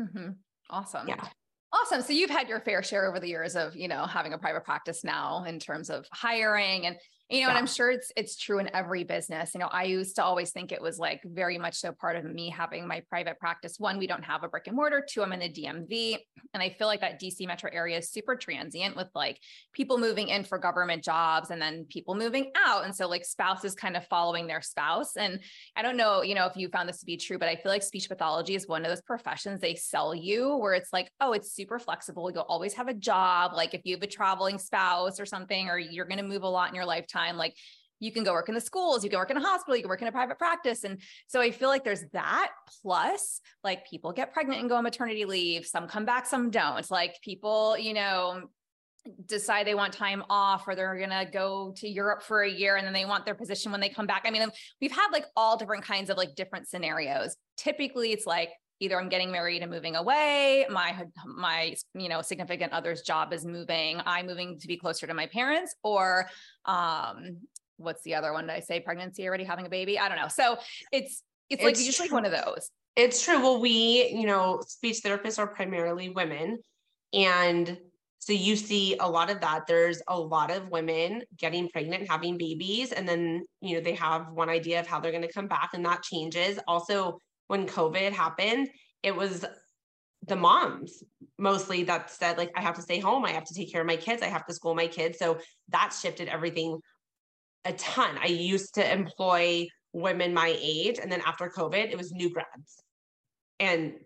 Mm-hmm. 0.00 0.30
Awesome. 0.70 1.08
Yeah. 1.08 1.26
Awesome. 1.72 2.02
So 2.02 2.12
you've 2.12 2.30
had 2.30 2.48
your 2.48 2.60
fair 2.60 2.82
share 2.82 3.08
over 3.08 3.18
the 3.18 3.28
years 3.28 3.56
of, 3.56 3.74
you 3.74 3.88
know, 3.88 4.04
having 4.04 4.34
a 4.34 4.38
private 4.38 4.64
practice 4.64 5.04
now 5.04 5.44
in 5.44 5.58
terms 5.58 5.88
of 5.88 6.06
hiring 6.12 6.86
and 6.86 6.96
you 7.32 7.40
know, 7.40 7.46
yeah. 7.46 7.48
and 7.48 7.58
I'm 7.58 7.66
sure 7.66 7.90
it's 7.90 8.12
it's 8.14 8.36
true 8.36 8.58
in 8.58 8.68
every 8.74 9.04
business. 9.04 9.52
You 9.54 9.60
know, 9.60 9.68
I 9.68 9.84
used 9.84 10.16
to 10.16 10.24
always 10.24 10.50
think 10.50 10.70
it 10.70 10.82
was 10.82 10.98
like 10.98 11.22
very 11.24 11.56
much 11.56 11.76
so 11.76 11.90
part 11.90 12.16
of 12.16 12.24
me 12.24 12.50
having 12.50 12.86
my 12.86 13.02
private 13.08 13.38
practice. 13.38 13.76
One, 13.78 13.96
we 13.96 14.06
don't 14.06 14.22
have 14.24 14.44
a 14.44 14.48
brick 14.48 14.66
and 14.66 14.76
mortar. 14.76 15.02
Two, 15.08 15.22
I'm 15.22 15.32
in 15.32 15.40
the 15.40 15.48
DMV, 15.48 16.18
and 16.52 16.62
I 16.62 16.68
feel 16.68 16.86
like 16.88 17.00
that 17.00 17.18
DC 17.18 17.46
metro 17.46 17.70
area 17.72 17.96
is 17.96 18.10
super 18.10 18.36
transient 18.36 18.96
with 18.96 19.08
like 19.14 19.38
people 19.72 19.96
moving 19.96 20.28
in 20.28 20.44
for 20.44 20.58
government 20.58 21.02
jobs 21.02 21.50
and 21.50 21.60
then 21.60 21.86
people 21.88 22.14
moving 22.14 22.52
out, 22.54 22.84
and 22.84 22.94
so 22.94 23.08
like 23.08 23.24
spouses 23.24 23.74
kind 23.74 23.96
of 23.96 24.06
following 24.08 24.46
their 24.46 24.60
spouse. 24.60 25.16
And 25.16 25.40
I 25.74 25.80
don't 25.80 25.96
know, 25.96 26.20
you 26.20 26.34
know, 26.34 26.44
if 26.44 26.56
you 26.56 26.68
found 26.68 26.86
this 26.86 27.00
to 27.00 27.06
be 27.06 27.16
true, 27.16 27.38
but 27.38 27.48
I 27.48 27.56
feel 27.56 27.72
like 27.72 27.82
speech 27.82 28.10
pathology 28.10 28.54
is 28.54 28.68
one 28.68 28.84
of 28.84 28.90
those 28.90 29.00
professions 29.00 29.62
they 29.62 29.74
sell 29.74 30.14
you 30.14 30.58
where 30.58 30.74
it's 30.74 30.92
like, 30.92 31.10
oh, 31.18 31.32
it's 31.32 31.54
super 31.54 31.78
flexible. 31.78 32.30
You'll 32.30 32.42
always 32.42 32.74
have 32.74 32.88
a 32.88 32.94
job. 32.94 33.52
Like 33.54 33.72
if 33.72 33.80
you 33.84 33.96
have 33.96 34.02
a 34.02 34.06
traveling 34.06 34.58
spouse 34.58 35.18
or 35.18 35.24
something, 35.24 35.70
or 35.70 35.78
you're 35.78 36.04
going 36.04 36.18
to 36.18 36.24
move 36.24 36.42
a 36.42 36.48
lot 36.48 36.68
in 36.68 36.74
your 36.74 36.84
lifetime 36.84 37.21
time 37.22 37.36
like 37.36 37.54
you 38.02 38.10
can 38.10 38.24
go 38.24 38.32
work 38.32 38.48
in 38.48 38.54
the 38.54 38.60
schools, 38.60 39.04
you 39.04 39.10
can 39.10 39.18
work 39.18 39.30
in 39.30 39.36
a 39.36 39.40
hospital, 39.40 39.76
you 39.76 39.82
can 39.82 39.88
work 39.88 40.02
in 40.02 40.08
a 40.08 40.12
private 40.12 40.36
practice. 40.36 40.82
And 40.82 41.00
so 41.28 41.40
I 41.40 41.52
feel 41.52 41.68
like 41.68 41.84
there's 41.84 42.04
that. 42.12 42.50
Plus, 42.82 43.40
like 43.62 43.88
people 43.88 44.12
get 44.12 44.32
pregnant 44.32 44.60
and 44.60 44.68
go 44.68 44.74
on 44.74 44.82
maternity 44.82 45.24
leave. 45.24 45.64
Some 45.64 45.86
come 45.86 46.04
back, 46.04 46.26
some 46.26 46.50
don't. 46.50 46.90
Like 46.90 47.20
people, 47.22 47.78
you 47.78 47.94
know, 47.94 48.48
decide 49.26 49.68
they 49.68 49.76
want 49.76 49.92
time 49.92 50.24
off 50.28 50.66
or 50.66 50.74
they're 50.74 50.96
going 50.96 51.10
to 51.10 51.28
go 51.32 51.72
to 51.76 51.88
Europe 51.88 52.24
for 52.24 52.42
a 52.42 52.50
year 52.50 52.76
and 52.76 52.84
then 52.84 52.92
they 52.92 53.04
want 53.04 53.24
their 53.24 53.36
position 53.36 53.70
when 53.70 53.80
they 53.80 53.88
come 53.88 54.06
back. 54.06 54.22
I 54.24 54.30
mean, 54.30 54.48
we've 54.80 54.92
had 54.92 55.08
like 55.12 55.26
all 55.36 55.56
different 55.56 55.84
kinds 55.84 56.10
of 56.10 56.16
like 56.16 56.34
different 56.34 56.68
scenarios. 56.68 57.36
Typically, 57.56 58.10
it's 58.10 58.26
like 58.26 58.50
either 58.82 59.00
I'm 59.00 59.08
getting 59.08 59.30
married 59.30 59.62
and 59.62 59.70
moving 59.70 59.96
away, 59.96 60.66
my 60.70 61.04
my 61.24 61.74
you 61.94 62.08
know 62.08 62.20
significant 62.20 62.72
other's 62.72 63.02
job 63.02 63.32
is 63.32 63.44
moving, 63.44 64.00
I'm 64.04 64.26
moving 64.26 64.58
to 64.58 64.66
be 64.66 64.76
closer 64.76 65.06
to 65.06 65.14
my 65.14 65.26
parents, 65.26 65.74
or 65.82 66.28
um, 66.64 67.38
what's 67.76 68.02
the 68.02 68.14
other 68.14 68.32
one? 68.32 68.46
Did 68.46 68.56
I 68.56 68.60
say 68.60 68.80
pregnancy 68.80 69.26
already 69.26 69.44
having 69.44 69.66
a 69.66 69.70
baby? 69.70 69.98
I 69.98 70.08
don't 70.08 70.18
know. 70.18 70.28
So 70.28 70.56
it's 70.90 71.22
it's, 71.48 71.62
it's 71.62 72.00
like 72.00 72.10
like 72.10 72.12
one 72.12 72.24
of 72.24 72.32
those. 72.32 72.70
It's 72.96 73.24
true. 73.24 73.40
Well, 73.40 73.60
we, 73.60 74.10
you 74.12 74.26
know, 74.26 74.60
speech 74.66 75.00
therapists 75.02 75.38
are 75.38 75.46
primarily 75.46 76.10
women. 76.10 76.58
And 77.14 77.78
so 78.18 78.32
you 78.32 78.54
see 78.54 78.96
a 79.00 79.08
lot 79.08 79.30
of 79.30 79.40
that. 79.40 79.66
There's 79.66 80.02
a 80.08 80.18
lot 80.18 80.50
of 80.50 80.68
women 80.68 81.22
getting 81.36 81.68
pregnant, 81.68 82.08
having 82.08 82.38
babies, 82.38 82.92
and 82.92 83.08
then, 83.08 83.44
you 83.60 83.74
know, 83.74 83.80
they 83.80 83.94
have 83.94 84.30
one 84.32 84.48
idea 84.48 84.78
of 84.78 84.86
how 84.86 85.00
they're 85.00 85.10
going 85.10 85.26
to 85.26 85.32
come 85.32 85.48
back, 85.48 85.70
and 85.74 85.84
that 85.86 86.02
changes. 86.02 86.58
Also, 86.68 87.18
when 87.52 87.66
COVID 87.66 88.12
happened, 88.12 88.70
it 89.02 89.14
was 89.14 89.44
the 90.26 90.36
moms 90.36 91.02
mostly 91.36 91.82
that 91.82 92.10
said, 92.10 92.38
like, 92.38 92.50
I 92.56 92.62
have 92.62 92.76
to 92.76 92.82
stay 92.82 92.98
home. 92.98 93.26
I 93.26 93.32
have 93.32 93.44
to 93.44 93.54
take 93.54 93.70
care 93.70 93.82
of 93.82 93.86
my 93.86 93.96
kids. 93.96 94.22
I 94.22 94.28
have 94.28 94.46
to 94.46 94.54
school 94.54 94.74
my 94.74 94.86
kids. 94.86 95.18
So 95.18 95.38
that 95.68 95.94
shifted 96.00 96.28
everything 96.28 96.80
a 97.66 97.74
ton. 97.74 98.16
I 98.18 98.28
used 98.28 98.76
to 98.76 98.92
employ 99.00 99.68
women 99.92 100.32
my 100.32 100.56
age. 100.58 100.98
And 100.98 101.12
then 101.12 101.20
after 101.26 101.50
COVID, 101.50 101.90
it 101.90 101.98
was 101.98 102.10
new 102.10 102.30
grads. 102.30 102.82
And 103.60 103.96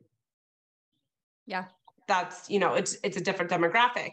yeah, 1.47 1.67
that's, 2.09 2.51
you 2.51 2.59
know, 2.59 2.75
it's 2.75 2.97
it's 3.05 3.17
a 3.17 3.21
different 3.21 3.53
demographic. 3.53 4.11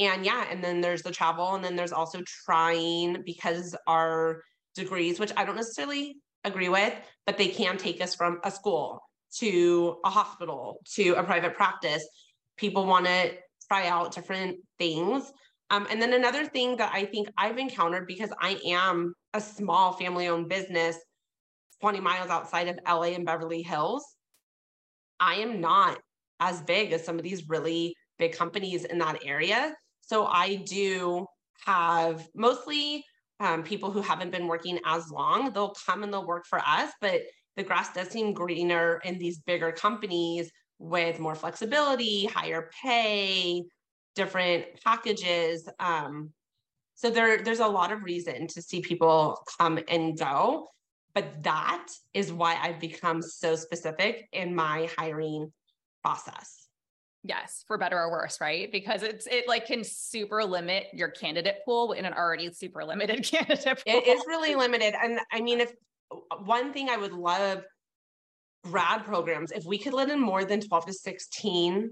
And 0.00 0.26
yeah, 0.26 0.44
and 0.50 0.62
then 0.64 0.80
there's 0.80 1.02
the 1.02 1.12
travel, 1.12 1.54
and 1.54 1.64
then 1.64 1.76
there's 1.76 1.92
also 1.92 2.20
trying 2.44 3.22
because 3.24 3.76
our 3.86 4.42
degrees, 4.74 5.20
which 5.20 5.32
I 5.36 5.44
don't 5.44 5.54
necessarily 5.54 6.16
agree 6.46 6.68
with, 6.68 6.94
but 7.26 7.36
they 7.36 7.48
can 7.48 7.76
take 7.76 8.00
us 8.02 8.14
from 8.14 8.40
a 8.44 8.50
school 8.50 9.02
to 9.38 9.98
a 10.04 10.10
hospital 10.10 10.80
to 10.94 11.12
a 11.12 11.22
private 11.22 11.54
practice. 11.54 12.06
People 12.56 12.86
want 12.86 13.06
to 13.06 13.32
try 13.68 13.88
out 13.88 14.14
different 14.14 14.56
things. 14.78 15.30
Um, 15.70 15.86
and 15.90 16.00
then 16.00 16.12
another 16.12 16.46
thing 16.46 16.76
that 16.76 16.92
I 16.94 17.04
think 17.04 17.28
I've 17.36 17.58
encountered 17.58 18.06
because 18.06 18.30
I 18.40 18.58
am 18.66 19.14
a 19.34 19.40
small 19.40 19.92
family 19.92 20.28
owned 20.28 20.48
business 20.48 20.96
20 21.80 22.00
miles 22.00 22.30
outside 22.30 22.68
of 22.68 22.78
LA 22.86 23.14
and 23.14 23.26
Beverly 23.26 23.62
Hills, 23.62 24.16
I 25.20 25.36
am 25.36 25.60
not 25.60 25.98
as 26.40 26.60
big 26.62 26.92
as 26.92 27.04
some 27.04 27.16
of 27.16 27.22
these 27.22 27.48
really 27.48 27.94
big 28.18 28.32
companies 28.32 28.84
in 28.84 28.98
that 28.98 29.18
area. 29.24 29.74
So 30.00 30.26
I 30.26 30.56
do 30.56 31.26
have 31.64 32.26
mostly 32.34 33.04
um, 33.40 33.62
people 33.62 33.90
who 33.90 34.00
haven't 34.00 34.30
been 34.30 34.46
working 34.46 34.78
as 34.86 35.10
long, 35.10 35.52
they'll 35.52 35.76
come 35.86 36.02
and 36.02 36.12
they'll 36.12 36.26
work 36.26 36.46
for 36.46 36.60
us, 36.60 36.92
but 37.00 37.22
the 37.56 37.62
grass 37.62 37.92
does 37.92 38.08
seem 38.08 38.32
greener 38.32 39.00
in 39.04 39.18
these 39.18 39.38
bigger 39.38 39.72
companies 39.72 40.50
with 40.78 41.18
more 41.18 41.34
flexibility, 41.34 42.26
higher 42.26 42.70
pay, 42.82 43.64
different 44.14 44.66
packages. 44.84 45.68
Um, 45.78 46.32
so 46.94 47.10
there, 47.10 47.42
there's 47.42 47.60
a 47.60 47.66
lot 47.66 47.92
of 47.92 48.02
reason 48.02 48.46
to 48.48 48.62
see 48.62 48.80
people 48.80 49.38
come 49.58 49.78
and 49.88 50.18
go. 50.18 50.68
But 51.14 51.42
that 51.44 51.86
is 52.12 52.30
why 52.30 52.58
I've 52.60 52.78
become 52.78 53.22
so 53.22 53.56
specific 53.56 54.28
in 54.32 54.54
my 54.54 54.90
hiring 54.98 55.50
process. 56.04 56.65
Yes, 57.28 57.64
for 57.66 57.76
better 57.76 57.98
or 57.98 58.10
worse, 58.10 58.40
right? 58.40 58.70
Because 58.70 59.02
it's 59.02 59.26
it 59.26 59.48
like 59.48 59.66
can 59.66 59.82
super 59.82 60.44
limit 60.44 60.86
your 60.92 61.08
candidate 61.08 61.58
pool 61.64 61.92
in 61.92 62.04
an 62.04 62.12
already 62.12 62.52
super 62.52 62.84
limited 62.84 63.24
candidate 63.30 63.64
pool. 63.64 63.82
It 63.86 64.06
is 64.06 64.22
really 64.26 64.54
limited. 64.54 64.94
And 65.02 65.18
I 65.32 65.40
mean, 65.40 65.60
if 65.60 65.72
one 66.44 66.72
thing 66.72 66.88
I 66.88 66.96
would 66.96 67.12
love 67.12 67.62
grad 68.64 69.04
programs, 69.04 69.50
if 69.50 69.64
we 69.64 69.78
could 69.78 69.92
let 69.92 70.08
in 70.08 70.20
more 70.20 70.44
than 70.44 70.60
12 70.60 70.86
to 70.86 70.92
16 70.92 71.90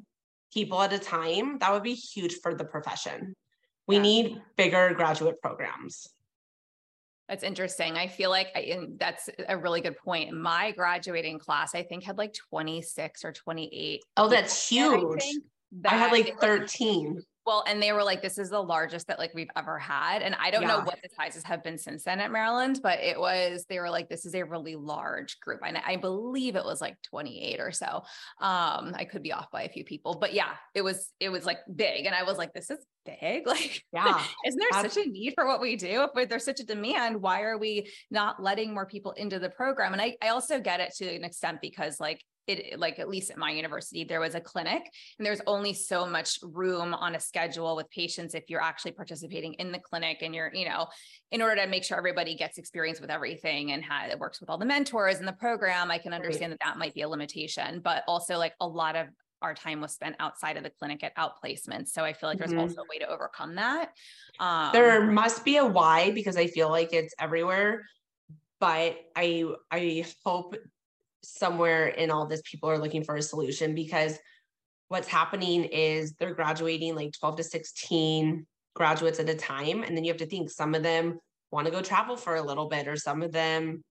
people 0.52 0.80
at 0.80 0.92
a 0.92 0.98
time, 0.98 1.58
that 1.58 1.72
would 1.72 1.82
be 1.82 1.94
huge 1.94 2.36
for 2.42 2.54
the 2.54 2.64
profession. 2.64 3.34
We 3.88 3.96
yeah. 3.96 4.02
need 4.02 4.42
bigger 4.56 4.94
graduate 4.94 5.40
programs. 5.42 6.06
That's 7.28 7.42
interesting. 7.42 7.96
I 7.96 8.06
feel 8.06 8.28
like 8.30 8.48
I, 8.54 8.78
that's 8.98 9.30
a 9.48 9.56
really 9.56 9.80
good 9.80 9.96
point. 9.96 10.32
My 10.34 10.72
graduating 10.72 11.38
class, 11.38 11.74
I 11.74 11.82
think, 11.82 12.04
had 12.04 12.18
like 12.18 12.34
26 12.50 13.24
or 13.24 13.32
28. 13.32 14.02
Oh, 14.16 14.28
that's 14.28 14.68
huge. 14.68 15.22
I, 15.86 15.94
I 15.94 15.96
had 15.96 16.12
like 16.12 16.38
13. 16.40 17.22
Well, 17.46 17.64
and 17.66 17.82
they 17.82 17.92
were 17.92 18.02
like, 18.02 18.22
this 18.22 18.38
is 18.38 18.50
the 18.50 18.60
largest 18.60 19.08
that 19.08 19.18
like 19.18 19.32
we've 19.34 19.50
ever 19.56 19.78
had. 19.78 20.22
And 20.22 20.34
I 20.40 20.50
don't 20.50 20.62
yeah. 20.62 20.68
know 20.68 20.80
what 20.80 20.98
the 21.02 21.08
sizes 21.14 21.44
have 21.44 21.62
been 21.62 21.76
since 21.76 22.04
then 22.04 22.20
at 22.20 22.30
Maryland, 22.30 22.80
but 22.82 23.00
it 23.00 23.18
was, 23.18 23.66
they 23.68 23.78
were 23.78 23.90
like, 23.90 24.08
this 24.08 24.24
is 24.24 24.34
a 24.34 24.44
really 24.44 24.76
large 24.76 25.38
group. 25.40 25.60
And 25.64 25.76
I 25.76 25.96
believe 25.96 26.56
it 26.56 26.64
was 26.64 26.80
like 26.80 26.96
28 27.02 27.60
or 27.60 27.70
so. 27.70 28.02
Um, 28.40 28.94
I 28.94 29.06
could 29.10 29.22
be 29.22 29.32
off 29.32 29.50
by 29.50 29.62
a 29.62 29.68
few 29.68 29.84
people, 29.84 30.16
but 30.18 30.32
yeah, 30.32 30.52
it 30.74 30.82
was, 30.82 31.12
it 31.20 31.28
was 31.28 31.44
like 31.44 31.58
big. 31.74 32.06
And 32.06 32.14
I 32.14 32.22
was 32.22 32.38
like, 32.38 32.52
this 32.52 32.70
is 32.70 32.78
big. 33.04 33.44
Like, 33.54 33.84
yeah, 33.92 34.20
isn't 34.46 34.58
there 34.58 34.82
such 34.82 34.96
a 34.96 35.08
need 35.08 35.34
for 35.34 35.46
what 35.46 35.60
we 35.60 35.76
do? 35.76 36.08
If 36.16 36.28
there's 36.28 36.44
such 36.44 36.60
a 36.60 36.66
demand, 36.66 37.20
why 37.20 37.42
are 37.42 37.58
we 37.58 37.90
not 38.10 38.42
letting 38.42 38.72
more 38.72 38.86
people 38.86 39.12
into 39.12 39.38
the 39.38 39.50
program? 39.50 39.92
And 39.92 40.02
I, 40.02 40.16
I 40.22 40.28
also 40.28 40.58
get 40.60 40.80
it 40.80 40.92
to 40.96 41.14
an 41.14 41.22
extent 41.22 41.58
because 41.60 42.00
like 42.00 42.20
it 42.46 42.78
like 42.78 42.98
at 42.98 43.08
least 43.08 43.30
at 43.30 43.38
my 43.38 43.50
university 43.50 44.04
there 44.04 44.20
was 44.20 44.34
a 44.34 44.40
clinic 44.40 44.82
and 45.18 45.26
there's 45.26 45.40
only 45.46 45.72
so 45.72 46.06
much 46.06 46.38
room 46.42 46.94
on 46.94 47.14
a 47.14 47.20
schedule 47.20 47.76
with 47.76 47.90
patients 47.90 48.34
if 48.34 48.44
you're 48.48 48.62
actually 48.62 48.92
participating 48.92 49.54
in 49.54 49.72
the 49.72 49.78
clinic 49.78 50.18
and 50.22 50.34
you're 50.34 50.50
you 50.54 50.68
know 50.68 50.86
in 51.30 51.40
order 51.40 51.62
to 51.62 51.66
make 51.66 51.84
sure 51.84 51.96
everybody 51.96 52.34
gets 52.34 52.58
experience 52.58 53.00
with 53.00 53.10
everything 53.10 53.72
and 53.72 53.84
how 53.84 54.06
it 54.06 54.18
works 54.18 54.40
with 54.40 54.50
all 54.50 54.58
the 54.58 54.66
mentors 54.66 55.20
in 55.20 55.26
the 55.26 55.32
program 55.32 55.90
i 55.90 55.98
can 55.98 56.12
understand 56.12 56.52
that 56.52 56.60
that 56.62 56.78
might 56.78 56.94
be 56.94 57.02
a 57.02 57.08
limitation 57.08 57.80
but 57.82 58.02
also 58.06 58.36
like 58.36 58.54
a 58.60 58.66
lot 58.66 58.96
of 58.96 59.06
our 59.42 59.54
time 59.54 59.80
was 59.80 59.92
spent 59.92 60.16
outside 60.20 60.56
of 60.56 60.62
the 60.62 60.70
clinic 60.70 61.04
at 61.04 61.14
outplacements 61.16 61.88
so 61.88 62.04
i 62.04 62.12
feel 62.12 62.28
like 62.28 62.38
there's 62.38 62.50
mm-hmm. 62.50 62.60
also 62.60 62.80
a 62.80 62.88
way 62.90 62.98
to 62.98 63.08
overcome 63.08 63.54
that 63.54 63.90
um, 64.40 64.70
there 64.72 65.02
must 65.10 65.44
be 65.44 65.56
a 65.56 65.64
why 65.64 66.10
because 66.12 66.36
i 66.36 66.46
feel 66.46 66.70
like 66.70 66.92
it's 66.92 67.14
everywhere 67.18 67.84
but 68.60 68.96
i 69.16 69.44
i 69.70 70.04
hope 70.24 70.56
somewhere 71.24 71.88
in 71.88 72.10
all 72.10 72.26
this, 72.26 72.42
people 72.44 72.70
are 72.70 72.78
looking 72.78 73.04
for 73.04 73.16
a 73.16 73.22
solution 73.22 73.74
because 73.74 74.18
what's 74.88 75.08
happening 75.08 75.64
is 75.64 76.12
they're 76.14 76.34
graduating 76.34 76.94
like 76.94 77.12
12 77.18 77.36
to 77.36 77.44
16 77.44 78.46
graduates 78.74 79.20
at 79.20 79.28
a 79.28 79.34
time. 79.34 79.82
And 79.82 79.96
then 79.96 80.04
you 80.04 80.10
have 80.10 80.20
to 80.20 80.26
think 80.26 80.50
some 80.50 80.74
of 80.74 80.82
them 80.82 81.18
want 81.50 81.66
to 81.66 81.72
go 81.72 81.80
travel 81.80 82.16
for 82.16 82.36
a 82.36 82.42
little 82.42 82.68
bit, 82.68 82.88
or 82.88 82.96
some 82.96 83.22
of 83.22 83.32
them 83.32 83.82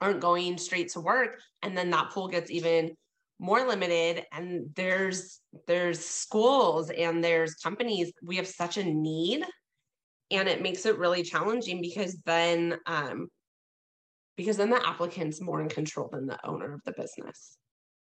aren't 0.00 0.20
going 0.20 0.58
straight 0.58 0.90
to 0.90 1.00
work. 1.00 1.40
And 1.62 1.76
then 1.76 1.90
that 1.90 2.10
pool 2.10 2.28
gets 2.28 2.50
even 2.50 2.96
more 3.38 3.66
limited 3.66 4.24
and 4.32 4.70
there's 4.74 5.40
there's 5.66 6.02
schools 6.02 6.90
and 6.90 7.22
there's 7.22 7.54
companies 7.56 8.10
we 8.22 8.36
have 8.36 8.46
such 8.46 8.78
a 8.78 8.84
need 8.84 9.44
and 10.30 10.48
it 10.48 10.62
makes 10.62 10.86
it 10.86 10.98
really 10.98 11.22
challenging 11.22 11.80
because 11.80 12.16
then 12.24 12.78
um, 12.86 13.28
because 14.36 14.56
then 14.56 14.70
the 14.70 14.86
applicant's 14.86 15.40
more 15.40 15.60
in 15.60 15.68
control 15.68 16.08
than 16.08 16.26
the 16.26 16.38
owner 16.46 16.74
of 16.74 16.82
the 16.84 16.92
business. 16.92 17.58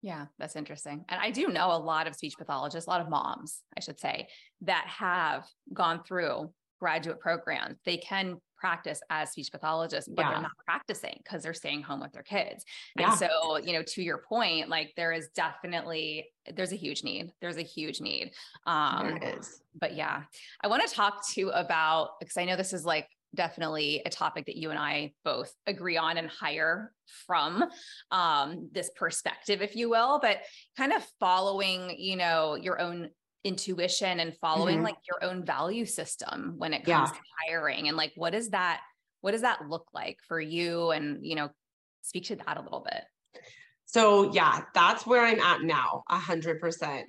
Yeah, 0.02 0.26
that's 0.38 0.56
interesting. 0.56 1.04
And 1.10 1.20
I 1.20 1.32
do 1.32 1.48
know 1.48 1.72
a 1.72 1.78
lot 1.78 2.08
of 2.08 2.16
speech 2.16 2.36
pathologists, 2.38 2.88
a 2.88 2.90
lot 2.90 3.02
of 3.02 3.10
moms, 3.10 3.62
I 3.78 3.82
should 3.82 4.00
say, 4.00 4.28
that 4.62 4.86
have 4.88 5.46
gone 5.74 6.04
through 6.04 6.52
graduate 6.80 7.20
programs. 7.20 7.78
They 7.86 7.98
can 7.98 8.38
practice 8.58 9.02
as 9.10 9.32
speech 9.32 9.52
pathologists, 9.52 10.10
but 10.14 10.24
yeah. 10.24 10.32
they're 10.32 10.42
not 10.42 10.52
practicing 10.66 11.20
because 11.24 11.44
they're 11.44 11.54
staying 11.54 11.82
home 11.82 12.02
with 12.02 12.12
their 12.12 12.24
kids. 12.24 12.66
Yeah. 12.98 13.10
And 13.10 13.20
so, 13.20 13.58
you 13.58 13.74
know, 13.74 13.84
to 13.84 14.02
your 14.02 14.20
point, 14.20 14.70
like 14.70 14.94
there 14.96 15.12
is 15.12 15.30
definitely 15.36 16.28
there's 16.56 16.72
a 16.72 16.78
huge 16.78 17.04
need. 17.04 17.32
There's 17.42 17.58
a 17.58 17.64
huge 17.64 18.02
need. 18.02 18.32
Um 18.66 19.18
there 19.22 19.38
is. 19.40 19.62
but 19.80 19.96
yeah, 19.96 20.24
I 20.62 20.68
want 20.68 20.88
to 20.88 20.94
talk 20.94 21.26
to 21.34 21.50
about 21.50 22.20
because 22.20 22.38
I 22.38 22.46
know 22.46 22.56
this 22.56 22.74
is 22.74 22.86
like 22.86 23.08
definitely 23.36 24.02
a 24.06 24.10
topic 24.10 24.46
that 24.48 24.56
you 24.58 24.70
and 24.70 24.80
I 24.80 25.14
both 25.24 25.54
agree 25.68 25.98
on 25.98 26.18
and 26.18 26.30
hire 26.30 26.92
from 27.28 27.64
um, 28.12 28.70
this 28.72 28.90
perspective, 28.96 29.62
if 29.62 29.76
you 29.76 29.90
will, 29.90 30.20
but 30.20 30.38
kind 30.78 30.94
of 30.94 31.06
following, 31.20 31.96
you 31.98 32.16
know, 32.16 32.56
your 32.56 32.80
own 32.82 33.10
intuition 33.44 34.20
and 34.20 34.36
following 34.38 34.78
mm-hmm. 34.78 34.86
like 34.86 34.98
your 35.08 35.30
own 35.30 35.46
value 35.46 35.86
system 35.86 36.56
when 36.58 36.74
it 36.74 36.84
comes 36.84 37.10
yeah. 37.10 37.16
to 37.16 37.20
hiring 37.48 37.88
and 37.88 37.96
like 37.96 38.12
what 38.16 38.34
does 38.34 38.50
that 38.50 38.82
what 39.22 39.32
does 39.32 39.42
that 39.42 39.70
look 39.70 39.88
like 39.94 40.18
for 40.28 40.42
you 40.42 40.92
and 40.92 41.26
you 41.26 41.36
know 41.36 41.50
speak 42.02 42.26
to 42.26 42.36
that 42.36 42.58
a 42.58 42.62
little 42.62 42.82
bit 42.82 43.04
so 43.86 44.34
yeah 44.34 44.62
that's 44.74 45.08
where 45.08 45.24
i'm 45.24 45.40
at 45.40 45.62
now 45.62 46.04
a 46.10 46.18
hundred 46.18 46.60
percent 46.60 47.08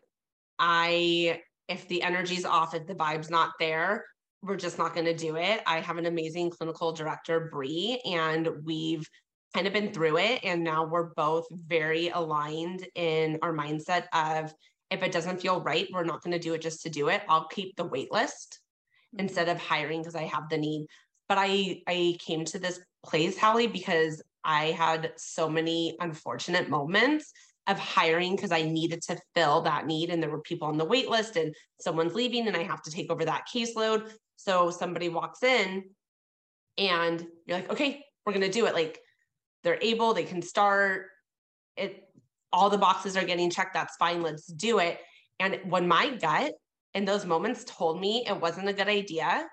i 0.60 1.40
if 1.68 1.88
the 1.88 2.00
energy's 2.00 2.44
off 2.44 2.74
if 2.74 2.86
the 2.86 2.94
vibe's 2.94 3.30
not 3.30 3.50
there 3.58 4.04
we're 4.42 4.56
just 4.56 4.78
not 4.78 4.94
going 4.94 5.06
to 5.06 5.16
do 5.16 5.36
it. 5.36 5.60
I 5.66 5.80
have 5.80 5.98
an 5.98 6.06
amazing 6.06 6.50
clinical 6.50 6.92
director, 6.92 7.48
Bree, 7.52 8.00
and 8.04 8.48
we've 8.64 9.06
kind 9.54 9.66
of 9.66 9.72
been 9.72 9.92
through 9.92 10.18
it. 10.18 10.40
And 10.44 10.64
now 10.64 10.86
we're 10.86 11.12
both 11.14 11.46
very 11.50 12.08
aligned 12.08 12.86
in 12.94 13.38
our 13.42 13.52
mindset 13.52 14.04
of 14.12 14.54
if 14.90 15.02
it 15.02 15.12
doesn't 15.12 15.40
feel 15.40 15.60
right, 15.60 15.88
we're 15.92 16.04
not 16.04 16.22
going 16.22 16.32
to 16.32 16.38
do 16.38 16.54
it 16.54 16.62
just 16.62 16.82
to 16.82 16.90
do 16.90 17.08
it. 17.08 17.22
I'll 17.28 17.48
keep 17.48 17.76
the 17.76 17.84
wait 17.84 18.12
list 18.12 18.60
mm-hmm. 19.14 19.26
instead 19.26 19.48
of 19.48 19.58
hiring 19.58 20.00
because 20.00 20.16
I 20.16 20.24
have 20.24 20.48
the 20.48 20.58
need. 20.58 20.86
But 21.28 21.38
I 21.38 21.82
I 21.86 22.16
came 22.18 22.44
to 22.46 22.58
this 22.58 22.80
place, 23.04 23.38
Hallie, 23.38 23.68
because 23.68 24.22
I 24.42 24.66
had 24.66 25.12
so 25.16 25.48
many 25.48 25.96
unfortunate 26.00 26.68
moments 26.68 27.32
of 27.66 27.78
hiring 27.78 28.34
because 28.34 28.52
I 28.52 28.62
needed 28.62 29.02
to 29.02 29.20
fill 29.34 29.62
that 29.62 29.86
need 29.86 30.10
and 30.10 30.22
there 30.22 30.30
were 30.30 30.40
people 30.40 30.66
on 30.66 30.78
the 30.78 30.84
wait 30.84 31.08
list 31.08 31.36
and 31.36 31.54
someone's 31.80 32.14
leaving 32.14 32.48
and 32.48 32.56
I 32.56 32.62
have 32.62 32.82
to 32.82 32.90
take 32.90 33.12
over 33.12 33.24
that 33.24 33.44
caseload. 33.54 34.10
So 34.42 34.70
somebody 34.70 35.10
walks 35.10 35.42
in 35.42 35.84
and 36.78 37.26
you're 37.46 37.58
like, 37.58 37.70
okay, 37.70 38.02
we're 38.24 38.32
going 38.32 38.46
to 38.46 38.50
do 38.50 38.66
it. 38.66 38.74
Like 38.74 38.98
they're 39.62 39.78
able, 39.82 40.14
they 40.14 40.24
can 40.24 40.40
start 40.40 41.08
it. 41.76 42.04
All 42.52 42.70
the 42.70 42.78
boxes 42.78 43.16
are 43.16 43.24
getting 43.24 43.50
checked. 43.50 43.74
That's 43.74 43.96
fine. 43.96 44.22
Let's 44.22 44.46
do 44.46 44.78
it. 44.78 44.98
And 45.38 45.60
when 45.64 45.86
my 45.86 46.16
gut 46.16 46.54
in 46.94 47.04
those 47.04 47.26
moments 47.26 47.64
told 47.64 48.00
me 48.00 48.24
it 48.26 48.40
wasn't 48.40 48.68
a 48.68 48.72
good 48.72 48.88
idea, 48.88 49.46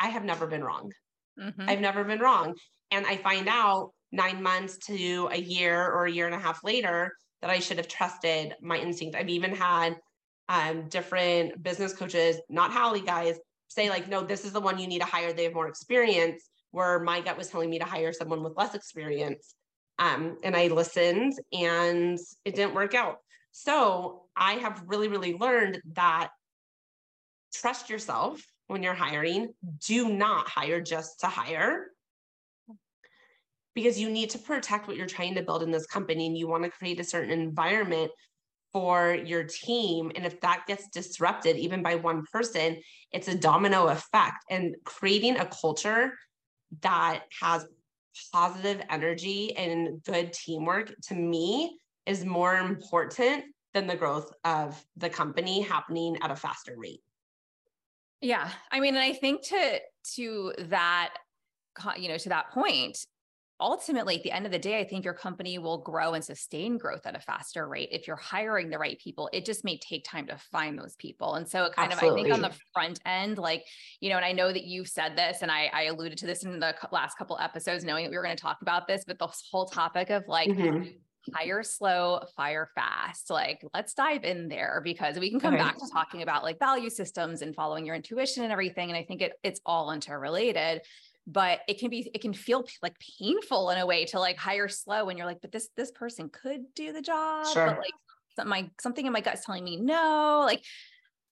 I 0.00 0.08
have 0.08 0.24
never 0.24 0.48
been 0.48 0.64
wrong. 0.64 0.92
Mm-hmm. 1.40 1.68
I've 1.68 1.80
never 1.80 2.02
been 2.02 2.20
wrong. 2.20 2.54
And 2.90 3.06
I 3.06 3.16
find 3.18 3.48
out 3.48 3.92
nine 4.10 4.42
months 4.42 4.76
to 4.86 5.28
a 5.30 5.38
year 5.38 5.80
or 5.80 6.06
a 6.06 6.10
year 6.10 6.26
and 6.26 6.34
a 6.34 6.38
half 6.38 6.64
later 6.64 7.12
that 7.42 7.50
I 7.50 7.60
should 7.60 7.76
have 7.76 7.88
trusted 7.88 8.54
my 8.60 8.76
instinct. 8.76 9.16
I've 9.16 9.28
even 9.28 9.54
had 9.54 9.96
um, 10.48 10.88
different 10.88 11.62
business 11.62 11.94
coaches, 11.94 12.36
not 12.48 12.72
Hallie 12.72 13.00
guys, 13.00 13.38
say 13.68 13.90
like, 13.90 14.08
no, 14.08 14.22
this 14.22 14.44
is 14.44 14.52
the 14.52 14.60
one 14.60 14.78
you 14.78 14.86
need 14.86 15.00
to 15.00 15.06
hire. 15.06 15.32
They 15.32 15.44
have 15.44 15.54
more 15.54 15.68
experience. 15.68 16.48
Where 16.70 16.98
my 16.98 17.20
gut 17.20 17.38
was 17.38 17.48
telling 17.48 17.70
me 17.70 17.78
to 17.78 17.84
hire 17.84 18.12
someone 18.12 18.42
with 18.42 18.56
less 18.56 18.74
experience. 18.74 19.54
Um, 20.00 20.38
and 20.42 20.56
I 20.56 20.66
listened 20.66 21.34
and 21.52 22.18
it 22.44 22.56
didn't 22.56 22.74
work 22.74 22.94
out. 22.94 23.18
So 23.52 24.22
I 24.36 24.54
have 24.54 24.82
really, 24.86 25.06
really 25.06 25.34
learned 25.34 25.80
that 25.92 26.30
trust 27.52 27.88
yourself 27.88 28.42
when 28.66 28.82
you're 28.82 28.94
hiring. 28.94 29.54
Do 29.86 30.08
not 30.08 30.48
hire 30.48 30.80
just 30.80 31.20
to 31.20 31.26
hire 31.26 31.86
because 33.74 34.00
you 34.00 34.10
need 34.10 34.30
to 34.30 34.38
protect 34.38 34.88
what 34.88 34.96
you're 34.96 35.06
trying 35.06 35.34
to 35.34 35.42
build 35.42 35.62
in 35.62 35.70
this 35.70 35.86
company 35.86 36.26
and 36.26 36.36
you 36.36 36.48
want 36.48 36.64
to 36.64 36.70
create 36.70 37.00
a 37.00 37.04
certain 37.04 37.30
environment 37.30 38.10
for 38.74 39.14
your 39.14 39.44
team. 39.44 40.10
And 40.16 40.26
if 40.26 40.40
that 40.40 40.64
gets 40.66 40.88
disrupted, 40.88 41.56
even 41.56 41.80
by 41.80 41.94
one 41.94 42.24
person, 42.30 42.82
it's 43.12 43.28
a 43.28 43.38
domino 43.38 43.86
effect. 43.86 44.44
And 44.50 44.74
creating 44.84 45.38
a 45.38 45.46
culture 45.46 46.12
that 46.82 47.22
has 47.40 47.64
positive 48.32 48.82
energy 48.90 49.56
and 49.56 50.02
good 50.02 50.32
teamwork 50.32 50.92
to 51.04 51.14
me 51.14 51.78
is 52.04 52.24
more 52.24 52.56
important 52.56 53.44
than 53.74 53.86
the 53.86 53.96
growth 53.96 54.32
of 54.44 54.84
the 54.96 55.08
company 55.08 55.62
happening 55.62 56.18
at 56.20 56.32
a 56.32 56.36
faster 56.36 56.74
rate. 56.76 57.00
Yeah. 58.20 58.50
I 58.72 58.80
mean, 58.80 58.96
and 58.96 59.04
I 59.04 59.12
think 59.12 59.42
to 59.48 59.78
to 60.16 60.52
that 60.68 61.14
you 61.96 62.08
know 62.08 62.18
to 62.18 62.28
that 62.28 62.50
point 62.50 62.98
ultimately, 63.60 64.16
at 64.16 64.22
the 64.22 64.32
end 64.32 64.46
of 64.46 64.52
the 64.52 64.58
day, 64.58 64.80
I 64.80 64.84
think 64.84 65.04
your 65.04 65.14
company 65.14 65.58
will 65.58 65.78
grow 65.78 66.14
and 66.14 66.24
sustain 66.24 66.78
growth 66.78 67.06
at 67.06 67.16
a 67.16 67.20
faster 67.20 67.68
rate 67.68 67.88
if 67.92 68.06
you're 68.06 68.16
hiring 68.16 68.70
the 68.70 68.78
right 68.78 68.98
people. 68.98 69.30
It 69.32 69.44
just 69.44 69.64
may 69.64 69.78
take 69.78 70.04
time 70.04 70.26
to 70.26 70.36
find 70.52 70.78
those 70.78 70.96
people. 70.96 71.34
And 71.34 71.48
so, 71.48 71.64
it 71.64 71.74
kind 71.74 71.92
Absolutely. 71.92 72.22
of, 72.22 72.26
I 72.26 72.28
think 72.30 72.44
on 72.44 72.50
the 72.50 72.58
front 72.72 73.00
end, 73.06 73.38
like, 73.38 73.64
you 74.00 74.10
know, 74.10 74.16
and 74.16 74.24
I 74.24 74.32
know 74.32 74.52
that 74.52 74.64
you've 74.64 74.88
said 74.88 75.16
this, 75.16 75.38
and 75.42 75.50
I, 75.50 75.70
I 75.72 75.84
alluded 75.84 76.18
to 76.18 76.26
this 76.26 76.44
in 76.44 76.58
the 76.58 76.74
last 76.92 77.16
couple 77.16 77.38
episodes, 77.40 77.84
knowing 77.84 78.04
that 78.04 78.10
we 78.10 78.16
were 78.16 78.24
going 78.24 78.36
to 78.36 78.42
talk 78.42 78.58
about 78.62 78.86
this, 78.86 79.04
but 79.06 79.18
the 79.18 79.28
whole 79.50 79.66
topic 79.66 80.10
of 80.10 80.24
like, 80.28 80.48
mm-hmm 80.48 80.88
hire 81.32 81.62
slow, 81.62 82.20
fire 82.36 82.68
fast. 82.74 83.30
Like, 83.30 83.64
let's 83.72 83.94
dive 83.94 84.24
in 84.24 84.48
there 84.48 84.80
because 84.84 85.18
we 85.18 85.30
can 85.30 85.40
come 85.40 85.54
okay. 85.54 85.62
back 85.62 85.78
to 85.78 85.88
talking 85.92 86.22
about 86.22 86.42
like 86.42 86.58
value 86.58 86.90
systems 86.90 87.42
and 87.42 87.54
following 87.54 87.86
your 87.86 87.94
intuition 87.94 88.42
and 88.42 88.52
everything. 88.52 88.90
And 88.90 88.96
I 88.98 89.04
think 89.04 89.22
it 89.22 89.32
it's 89.42 89.60
all 89.64 89.90
interrelated 89.90 90.82
but 91.26 91.60
it 91.68 91.78
can 91.78 91.90
be 91.90 92.10
it 92.12 92.20
can 92.20 92.32
feel 92.32 92.64
like 92.82 92.94
painful 93.18 93.70
in 93.70 93.78
a 93.78 93.86
way 93.86 94.04
to 94.04 94.18
like 94.18 94.36
hire 94.36 94.68
slow 94.68 95.08
and 95.08 95.18
you're 95.18 95.26
like 95.26 95.40
but 95.40 95.52
this 95.52 95.68
this 95.76 95.90
person 95.90 96.28
could 96.28 96.62
do 96.74 96.92
the 96.92 97.00
job 97.00 97.46
sure. 97.52 97.66
but 97.66 97.78
like 97.78 98.46
my 98.46 98.68
something 98.80 99.06
in 99.06 99.12
my 99.12 99.20
gut's 99.20 99.44
telling 99.44 99.64
me 99.64 99.76
no 99.76 100.42
like 100.44 100.62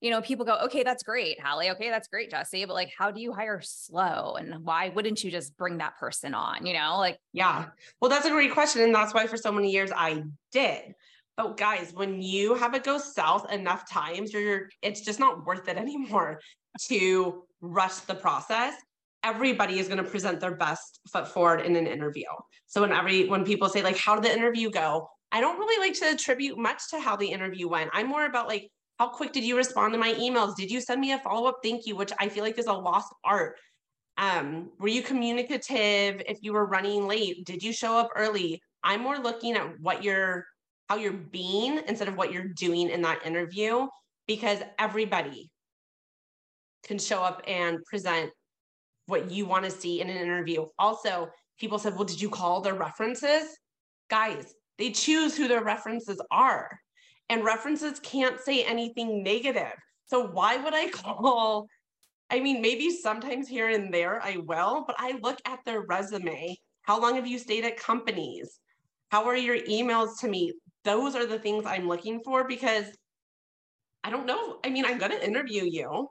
you 0.00 0.10
know 0.10 0.20
people 0.20 0.44
go 0.44 0.56
okay 0.64 0.82
that's 0.82 1.02
great 1.02 1.40
Hallie. 1.40 1.70
Okay 1.70 1.88
that's 1.88 2.08
great 2.08 2.30
Jessie 2.30 2.64
but 2.64 2.74
like 2.74 2.90
how 2.96 3.10
do 3.10 3.20
you 3.20 3.32
hire 3.32 3.60
slow? 3.62 4.34
And 4.34 4.64
why 4.64 4.88
wouldn't 4.88 5.22
you 5.22 5.30
just 5.30 5.56
bring 5.56 5.78
that 5.78 5.96
person 5.96 6.34
on? 6.34 6.66
You 6.66 6.74
know 6.74 6.96
like 6.98 7.18
yeah. 7.32 7.66
Well 8.00 8.10
that's 8.10 8.26
a 8.26 8.30
great 8.30 8.52
question 8.52 8.82
and 8.82 8.94
that's 8.94 9.14
why 9.14 9.26
for 9.26 9.36
so 9.36 9.52
many 9.52 9.70
years 9.70 9.90
I 9.94 10.24
did. 10.50 10.94
But 11.36 11.56
guys, 11.56 11.92
when 11.94 12.20
you 12.20 12.54
have 12.56 12.74
it 12.74 12.84
go 12.84 12.98
south 12.98 13.50
enough 13.50 13.88
times, 13.90 14.32
you're 14.32 14.68
it's 14.82 15.00
just 15.00 15.20
not 15.20 15.46
worth 15.46 15.68
it 15.68 15.76
anymore 15.78 16.40
to 16.88 17.44
rush 17.60 17.96
the 18.00 18.14
process 18.14 18.74
everybody 19.24 19.78
is 19.78 19.88
going 19.88 20.02
to 20.02 20.10
present 20.10 20.40
their 20.40 20.56
best 20.56 21.00
foot 21.12 21.28
forward 21.28 21.60
in 21.60 21.76
an 21.76 21.86
interview. 21.86 22.26
So 22.66 22.80
when 22.80 22.92
every 22.92 23.28
when 23.28 23.44
people 23.44 23.68
say 23.68 23.82
like 23.82 23.96
how 23.96 24.14
did 24.14 24.24
the 24.24 24.36
interview 24.36 24.70
go? 24.70 25.08
I 25.30 25.40
don't 25.40 25.58
really 25.58 25.86
like 25.86 25.98
to 26.00 26.10
attribute 26.10 26.58
much 26.58 26.90
to 26.90 27.00
how 27.00 27.16
the 27.16 27.26
interview 27.26 27.68
went. 27.68 27.90
I'm 27.92 28.08
more 28.08 28.26
about 28.26 28.48
like 28.48 28.70
how 28.98 29.08
quick 29.08 29.32
did 29.32 29.44
you 29.44 29.56
respond 29.56 29.92
to 29.94 29.98
my 29.98 30.12
emails? 30.14 30.54
Did 30.56 30.70
you 30.70 30.80
send 30.80 31.00
me 31.00 31.12
a 31.12 31.18
follow-up 31.18 31.58
thank 31.62 31.86
you, 31.86 31.96
which 31.96 32.12
I 32.20 32.28
feel 32.28 32.44
like 32.44 32.58
is 32.58 32.66
a 32.66 32.72
lost 32.72 33.12
art. 33.24 33.58
Um, 34.18 34.70
were 34.78 34.88
you 34.88 35.02
communicative 35.02 36.22
if 36.28 36.38
you 36.42 36.52
were 36.52 36.66
running 36.66 37.08
late? 37.08 37.44
Did 37.46 37.62
you 37.62 37.72
show 37.72 37.96
up 37.96 38.10
early? 38.14 38.60
I'm 38.84 39.00
more 39.00 39.18
looking 39.18 39.54
at 39.54 39.80
what 39.80 40.04
you're 40.04 40.46
how 40.88 40.96
you're 40.96 41.12
being 41.12 41.80
instead 41.86 42.08
of 42.08 42.16
what 42.16 42.32
you're 42.32 42.48
doing 42.48 42.90
in 42.90 43.02
that 43.02 43.24
interview 43.24 43.86
because 44.26 44.58
everybody 44.78 45.50
can 46.84 46.98
show 46.98 47.22
up 47.22 47.42
and 47.46 47.82
present 47.84 48.30
what 49.12 49.30
you 49.30 49.44
want 49.44 49.62
to 49.62 49.70
see 49.70 50.00
in 50.00 50.08
an 50.08 50.16
interview. 50.16 50.64
Also, 50.78 51.28
people 51.60 51.78
said, 51.78 51.94
Well, 51.94 52.04
did 52.04 52.20
you 52.20 52.30
call 52.30 52.62
their 52.62 52.74
references? 52.74 53.44
Guys, 54.08 54.54
they 54.78 54.90
choose 54.90 55.36
who 55.36 55.46
their 55.46 55.62
references 55.62 56.20
are, 56.30 56.80
and 57.28 57.44
references 57.44 58.00
can't 58.00 58.40
say 58.40 58.64
anything 58.64 59.22
negative. 59.22 59.76
So, 60.06 60.26
why 60.26 60.56
would 60.56 60.74
I 60.74 60.88
call? 60.90 61.68
I 62.30 62.40
mean, 62.40 62.62
maybe 62.62 62.88
sometimes 62.88 63.46
here 63.46 63.68
and 63.68 63.92
there 63.92 64.18
I 64.22 64.38
will, 64.38 64.84
but 64.86 64.96
I 64.98 65.18
look 65.22 65.38
at 65.44 65.60
their 65.66 65.82
resume. 65.82 66.56
How 66.80 66.98
long 66.98 67.14
have 67.16 67.26
you 67.26 67.38
stayed 67.38 67.66
at 67.66 67.76
companies? 67.76 68.58
How 69.10 69.26
are 69.26 69.36
your 69.36 69.58
emails 69.58 70.18
to 70.20 70.28
me? 70.28 70.54
Those 70.84 71.14
are 71.14 71.26
the 71.26 71.38
things 71.38 71.66
I'm 71.66 71.86
looking 71.86 72.20
for 72.24 72.48
because 72.48 72.86
I 74.02 74.10
don't 74.10 74.26
know. 74.26 74.56
I 74.64 74.70
mean, 74.70 74.86
I'm 74.86 74.96
going 74.96 75.12
to 75.12 75.24
interview 75.24 75.64
you, 75.64 76.08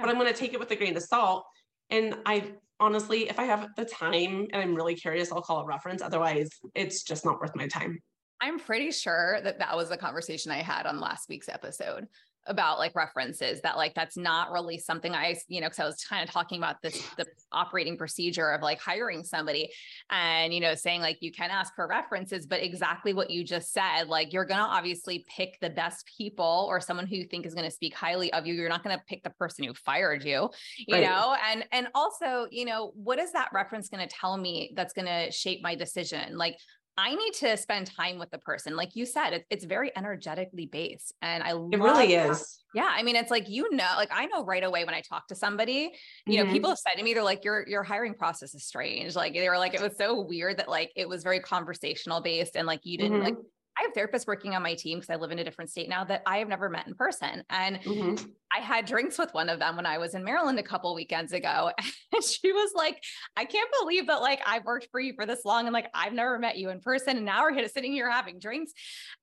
but 0.00 0.08
I'm 0.08 0.16
going 0.16 0.26
to 0.26 0.38
take 0.38 0.52
it 0.52 0.58
with 0.58 0.72
a 0.72 0.76
grain 0.76 0.96
of 0.96 1.04
salt 1.04 1.44
and 1.90 2.16
I 2.26 2.52
honestly, 2.80 3.28
if 3.28 3.38
I 3.38 3.44
have 3.44 3.68
the 3.76 3.84
time 3.84 4.46
and 4.52 4.62
I'm 4.62 4.74
really 4.74 4.94
curious, 4.94 5.32
I'll 5.32 5.42
call 5.42 5.60
a 5.60 5.66
reference. 5.66 6.02
Otherwise, 6.02 6.50
it's 6.74 7.02
just 7.02 7.24
not 7.24 7.40
worth 7.40 7.56
my 7.56 7.66
time. 7.66 7.98
I'm 8.40 8.58
pretty 8.58 8.92
sure 8.92 9.40
that 9.42 9.58
that 9.58 9.76
was 9.76 9.88
the 9.88 9.96
conversation 9.96 10.52
I 10.52 10.62
had 10.62 10.86
on 10.86 11.00
last 11.00 11.28
week's 11.28 11.48
episode 11.48 12.06
about 12.48 12.78
like 12.78 12.94
references 12.94 13.60
that 13.62 13.76
like 13.76 13.94
that's 13.94 14.16
not 14.16 14.50
really 14.50 14.78
something 14.78 15.14
I, 15.14 15.36
you 15.48 15.60
know, 15.60 15.66
because 15.68 15.80
I 15.80 15.84
was 15.84 16.04
kind 16.04 16.26
of 16.26 16.32
talking 16.32 16.58
about 16.58 16.82
this 16.82 17.02
the 17.16 17.26
operating 17.52 17.96
procedure 17.96 18.50
of 18.50 18.62
like 18.62 18.80
hiring 18.80 19.24
somebody 19.24 19.70
and 20.10 20.52
you 20.52 20.60
know 20.60 20.74
saying 20.74 21.00
like 21.00 21.18
you 21.20 21.32
can 21.32 21.50
ask 21.50 21.74
for 21.74 21.86
references, 21.86 22.46
but 22.46 22.62
exactly 22.62 23.12
what 23.12 23.30
you 23.30 23.44
just 23.44 23.72
said, 23.72 24.08
like 24.08 24.32
you're 24.32 24.44
gonna 24.44 24.62
obviously 24.62 25.24
pick 25.28 25.58
the 25.60 25.70
best 25.70 26.10
people 26.18 26.66
or 26.68 26.80
someone 26.80 27.06
who 27.06 27.16
you 27.16 27.24
think 27.24 27.46
is 27.46 27.54
gonna 27.54 27.70
speak 27.70 27.94
highly 27.94 28.32
of 28.32 28.46
you. 28.46 28.54
You're 28.54 28.68
not 28.68 28.82
gonna 28.82 29.02
pick 29.08 29.22
the 29.22 29.30
person 29.30 29.64
who 29.64 29.74
fired 29.74 30.24
you, 30.24 30.50
you 30.78 30.96
right. 30.96 31.04
know, 31.04 31.36
and 31.50 31.64
and 31.72 31.88
also, 31.94 32.46
you 32.50 32.64
know, 32.64 32.92
what 32.94 33.18
is 33.18 33.32
that 33.32 33.50
reference 33.52 33.88
gonna 33.88 34.08
tell 34.08 34.36
me 34.36 34.72
that's 34.74 34.92
gonna 34.92 35.30
shape 35.30 35.62
my 35.62 35.74
decision? 35.74 36.36
Like 36.36 36.56
I 36.98 37.14
need 37.14 37.32
to 37.34 37.56
spend 37.56 37.86
time 37.86 38.18
with 38.18 38.28
the 38.32 38.38
person. 38.38 38.74
Like 38.74 38.96
you 38.96 39.06
said, 39.06 39.32
it, 39.32 39.46
it's 39.50 39.64
very 39.64 39.92
energetically 39.96 40.66
based. 40.66 41.14
And 41.22 41.44
I 41.44 41.50
it 41.50 41.78
really 41.80 42.16
that. 42.16 42.30
is. 42.30 42.58
Yeah. 42.74 42.90
I 42.90 43.04
mean, 43.04 43.14
it's 43.14 43.30
like, 43.30 43.48
you 43.48 43.72
know, 43.72 43.86
like 43.96 44.08
I 44.10 44.26
know 44.26 44.44
right 44.44 44.64
away 44.64 44.84
when 44.84 44.96
I 44.96 45.00
talk 45.00 45.28
to 45.28 45.36
somebody, 45.36 45.92
you 46.26 46.38
mm-hmm. 46.38 46.48
know, 46.48 46.52
people 46.52 46.70
have 46.70 46.78
said 46.78 46.96
to 46.96 47.04
me, 47.04 47.14
they're 47.14 47.22
like, 47.22 47.44
your, 47.44 47.64
your 47.68 47.84
hiring 47.84 48.14
process 48.14 48.52
is 48.52 48.64
strange. 48.64 49.14
Like 49.14 49.32
they 49.32 49.48
were 49.48 49.58
like, 49.58 49.74
it 49.74 49.80
was 49.80 49.96
so 49.96 50.22
weird 50.22 50.56
that 50.58 50.68
like 50.68 50.90
it 50.96 51.08
was 51.08 51.22
very 51.22 51.38
conversational 51.38 52.20
based 52.20 52.56
and 52.56 52.66
like 52.66 52.80
you 52.82 52.98
didn't 52.98 53.18
mm-hmm. 53.18 53.26
like 53.26 53.36
I 53.78 53.82
have 53.82 53.92
therapists 53.92 54.26
working 54.26 54.54
on 54.54 54.62
my 54.62 54.74
team 54.74 54.98
because 54.98 55.10
I 55.10 55.16
live 55.16 55.30
in 55.30 55.38
a 55.38 55.44
different 55.44 55.70
state 55.70 55.88
now 55.88 56.04
that 56.04 56.22
I 56.26 56.38
have 56.38 56.48
never 56.48 56.68
met 56.68 56.88
in 56.88 56.94
person. 56.94 57.44
And 57.48 57.76
mm-hmm. 57.80 58.26
I 58.52 58.60
had 58.60 58.86
drinks 58.86 59.18
with 59.18 59.32
one 59.34 59.48
of 59.48 59.60
them 59.60 59.76
when 59.76 59.86
I 59.86 59.98
was 59.98 60.14
in 60.14 60.24
Maryland 60.24 60.58
a 60.58 60.64
couple 60.64 60.94
weekends 60.94 61.32
ago. 61.32 61.70
And 62.10 62.24
she 62.24 62.52
was 62.52 62.72
like, 62.74 63.04
I 63.36 63.44
can't 63.44 63.68
believe 63.80 64.06
that 64.06 64.22
like 64.22 64.40
I've 64.44 64.64
worked 64.64 64.88
for 64.90 64.98
you 64.98 65.12
for 65.12 65.26
this 65.26 65.44
long 65.44 65.66
and 65.66 65.74
like 65.74 65.88
I've 65.92 66.14
never 66.14 66.38
met 66.38 66.56
you 66.56 66.70
in 66.70 66.80
person. 66.80 67.18
And 67.18 67.26
now 67.26 67.42
we're 67.42 67.52
here 67.52 67.68
sitting 67.68 67.92
here 67.92 68.10
having 68.10 68.38
drinks. 68.40 68.72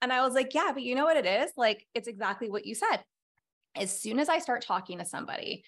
And 0.03 0.13
I 0.13 0.21
was 0.21 0.35
like, 0.35 0.53
yeah, 0.53 0.69
but 0.71 0.83
you 0.83 0.93
know 0.93 1.03
what 1.03 1.17
it 1.17 1.25
is? 1.25 1.51
Like 1.57 1.83
it's 1.95 2.07
exactly 2.07 2.49
what 2.49 2.65
you 2.65 2.75
said. 2.75 3.03
As 3.75 3.99
soon 3.99 4.19
as 4.19 4.29
I 4.29 4.37
start 4.37 4.63
talking 4.63 4.99
to 4.99 5.05
somebody, 5.05 5.65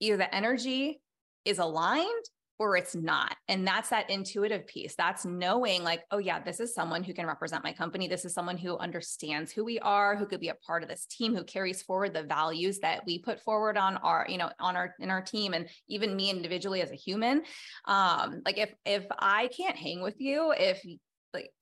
either 0.00 0.16
the 0.16 0.32
energy 0.32 1.00
is 1.44 1.58
aligned 1.58 2.24
or 2.58 2.76
it's 2.76 2.94
not. 2.94 3.36
And 3.48 3.66
that's 3.66 3.88
that 3.90 4.10
intuitive 4.10 4.66
piece. 4.66 4.94
That's 4.94 5.24
knowing, 5.24 5.82
like, 5.82 6.02
oh, 6.10 6.18
yeah, 6.18 6.40
this 6.40 6.60
is 6.60 6.74
someone 6.74 7.02
who 7.02 7.12
can 7.12 7.26
represent 7.26 7.64
my 7.64 7.72
company. 7.72 8.06
This 8.06 8.24
is 8.24 8.32
someone 8.32 8.56
who 8.56 8.78
understands 8.78 9.50
who 9.50 9.64
we 9.64 9.78
are, 9.80 10.16
who 10.16 10.26
could 10.26 10.40
be 10.40 10.50
a 10.50 10.54
part 10.54 10.82
of 10.82 10.88
this 10.88 11.06
team, 11.06 11.34
who 11.34 11.44
carries 11.44 11.82
forward 11.82 12.14
the 12.14 12.22
values 12.22 12.78
that 12.80 13.04
we 13.06 13.18
put 13.18 13.40
forward 13.40 13.76
on 13.76 13.96
our, 13.98 14.26
you 14.28 14.38
know, 14.38 14.50
on 14.60 14.76
our 14.76 14.94
in 15.00 15.10
our 15.10 15.22
team, 15.22 15.52
and 15.52 15.68
even 15.88 16.14
me 16.14 16.30
individually 16.30 16.80
as 16.80 16.92
a 16.92 16.96
human. 16.96 17.42
Um, 17.86 18.42
like 18.44 18.58
if 18.58 18.72
if 18.84 19.04
I 19.18 19.48
can't 19.48 19.76
hang 19.76 20.00
with 20.00 20.20
you, 20.20 20.54
if 20.56 20.84
like 21.32 21.52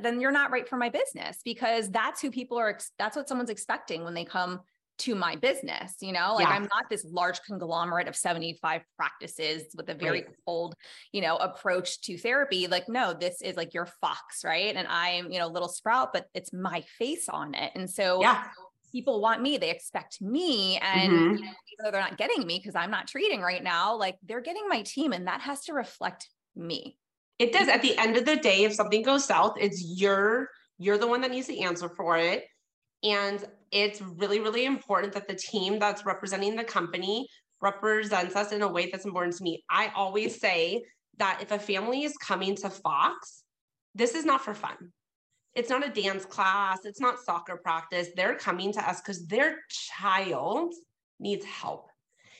then 0.00 0.20
you're 0.20 0.30
not 0.30 0.50
right 0.50 0.68
for 0.68 0.76
my 0.76 0.88
business 0.88 1.40
because 1.44 1.90
that's 1.90 2.20
who 2.20 2.30
people 2.30 2.58
are 2.58 2.78
that's 2.98 3.16
what 3.16 3.28
someone's 3.28 3.50
expecting 3.50 4.04
when 4.04 4.14
they 4.14 4.24
come 4.24 4.60
to 5.00 5.14
my 5.14 5.34
business 5.36 5.96
you 6.00 6.12
know 6.12 6.34
like 6.34 6.46
yeah. 6.46 6.54
i'm 6.54 6.62
not 6.62 6.88
this 6.90 7.04
large 7.10 7.40
conglomerate 7.42 8.06
of 8.06 8.14
75 8.14 8.82
practices 8.96 9.64
with 9.74 9.88
a 9.88 9.94
very 9.94 10.22
right. 10.22 10.36
cold 10.46 10.74
you 11.12 11.20
know 11.20 11.36
approach 11.36 12.00
to 12.02 12.18
therapy. 12.18 12.66
Like 12.66 12.88
no 12.88 13.12
this 13.12 13.42
is 13.42 13.56
like 13.56 13.74
your 13.74 13.86
fox 14.00 14.44
right? 14.44 14.74
And 14.74 14.86
i'm 14.88 15.30
you 15.30 15.38
know 15.38 15.48
little 15.48 15.68
sprout 15.68 16.12
but 16.12 16.26
it's 16.34 16.52
my 16.52 16.82
face 16.98 17.28
on 17.28 17.54
it. 17.54 17.72
And 17.74 17.88
so 17.88 18.20
yeah. 18.20 18.44
people 18.92 19.20
want 19.20 19.42
me 19.42 19.56
they 19.56 19.70
expect 19.70 20.20
me 20.20 20.78
and 20.78 21.12
mm-hmm. 21.12 21.36
you 21.36 21.44
know, 21.44 21.52
even 21.72 21.84
though 21.84 21.90
they're 21.90 22.00
not 22.00 22.18
getting 22.18 22.46
me 22.46 22.58
because 22.58 22.74
i'm 22.74 22.90
not 22.90 23.06
treating 23.06 23.40
right 23.40 23.62
now 23.62 23.96
like 23.96 24.16
they're 24.26 24.40
getting 24.40 24.68
my 24.68 24.82
team 24.82 25.12
and 25.12 25.26
that 25.26 25.40
has 25.40 25.64
to 25.64 25.72
reflect 25.72 26.28
me. 26.56 26.96
It 27.38 27.52
does. 27.52 27.68
At 27.68 27.80
the 27.80 27.96
end 27.96 28.16
of 28.16 28.26
the 28.26 28.36
day 28.36 28.64
if 28.64 28.74
something 28.74 29.02
goes 29.02 29.24
south 29.24 29.54
it's 29.58 29.82
your 29.82 30.50
you're 30.78 30.98
the 30.98 31.06
one 31.06 31.20
that 31.22 31.30
needs 31.30 31.46
to 31.48 31.58
answer 31.58 31.88
for 31.88 32.16
it. 32.16 32.44
And 33.02 33.42
it's 33.72 34.00
really, 34.00 34.40
really 34.40 34.64
important 34.64 35.12
that 35.14 35.28
the 35.28 35.34
team 35.34 35.78
that's 35.78 36.04
representing 36.04 36.56
the 36.56 36.64
company 36.64 37.26
represents 37.60 38.36
us 38.36 38.52
in 38.52 38.62
a 38.62 38.68
way 38.68 38.90
that's 38.90 39.04
important 39.04 39.36
to 39.36 39.44
me. 39.44 39.62
I 39.70 39.92
always 39.94 40.40
say 40.40 40.82
that 41.18 41.40
if 41.42 41.52
a 41.52 41.58
family 41.58 42.04
is 42.04 42.16
coming 42.16 42.56
to 42.56 42.70
Fox, 42.70 43.44
this 43.94 44.14
is 44.14 44.24
not 44.24 44.42
for 44.42 44.54
fun. 44.54 44.92
It's 45.54 45.68
not 45.68 45.86
a 45.86 45.90
dance 45.90 46.24
class, 46.24 46.84
it's 46.84 47.00
not 47.00 47.18
soccer 47.18 47.56
practice. 47.56 48.08
They're 48.14 48.36
coming 48.36 48.72
to 48.72 48.88
us 48.88 49.00
because 49.00 49.26
their 49.26 49.58
child 49.68 50.72
needs 51.18 51.44
help. 51.44 51.88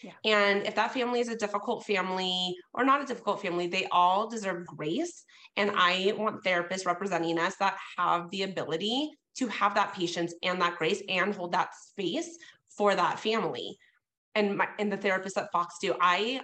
Yeah. 0.03 0.13
And 0.25 0.67
if 0.67 0.77
that 0.77 0.95
family 0.95 1.21
is 1.21 1.29
a 1.29 1.37
difficult 1.37 1.85
family 1.85 2.57
or 2.73 2.85
not 2.85 3.03
a 3.03 3.07
difficult 3.07 3.43
family, 3.43 3.67
they 3.67 3.87
all 3.91 4.29
deserve 4.29 4.67
grace. 4.67 5.25
And 5.57 5.73
I 5.75 6.15
want 6.17 6.43
therapists 6.43 6.87
representing 6.87 7.39
us 7.39 7.57
that 7.57 7.77
have 7.99 8.31
the 8.31 8.43
ability 8.45 9.11
to 9.39 9.47
have 9.49 9.75
that 9.75 9.95
patience 9.95 10.35
and 10.43 10.61
that 10.61 10.77
grace 10.77 11.03
and 11.09 11.35
hold 11.35 11.53
that 11.53 11.75
space 11.75 12.39
for 12.77 12.95
that 12.95 13.19
family. 13.19 13.77
And 14.35 14.57
my 14.57 14.69
and 14.79 14.93
the 14.93 14.99
therapists 14.99 15.37
at 15.37 15.51
Fox 15.53 15.77
do. 15.81 15.95
I 16.01 16.41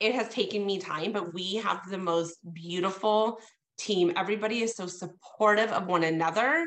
it 0.00 0.14
has 0.14 0.28
taken 0.28 0.64
me 0.64 0.78
time, 0.78 1.12
but 1.12 1.34
we 1.34 1.56
have 1.56 1.88
the 1.90 1.98
most 1.98 2.36
beautiful 2.52 3.40
team. 3.78 4.12
Everybody 4.16 4.62
is 4.62 4.76
so 4.76 4.86
supportive 4.86 5.72
of 5.72 5.86
one 5.86 6.04
another 6.04 6.66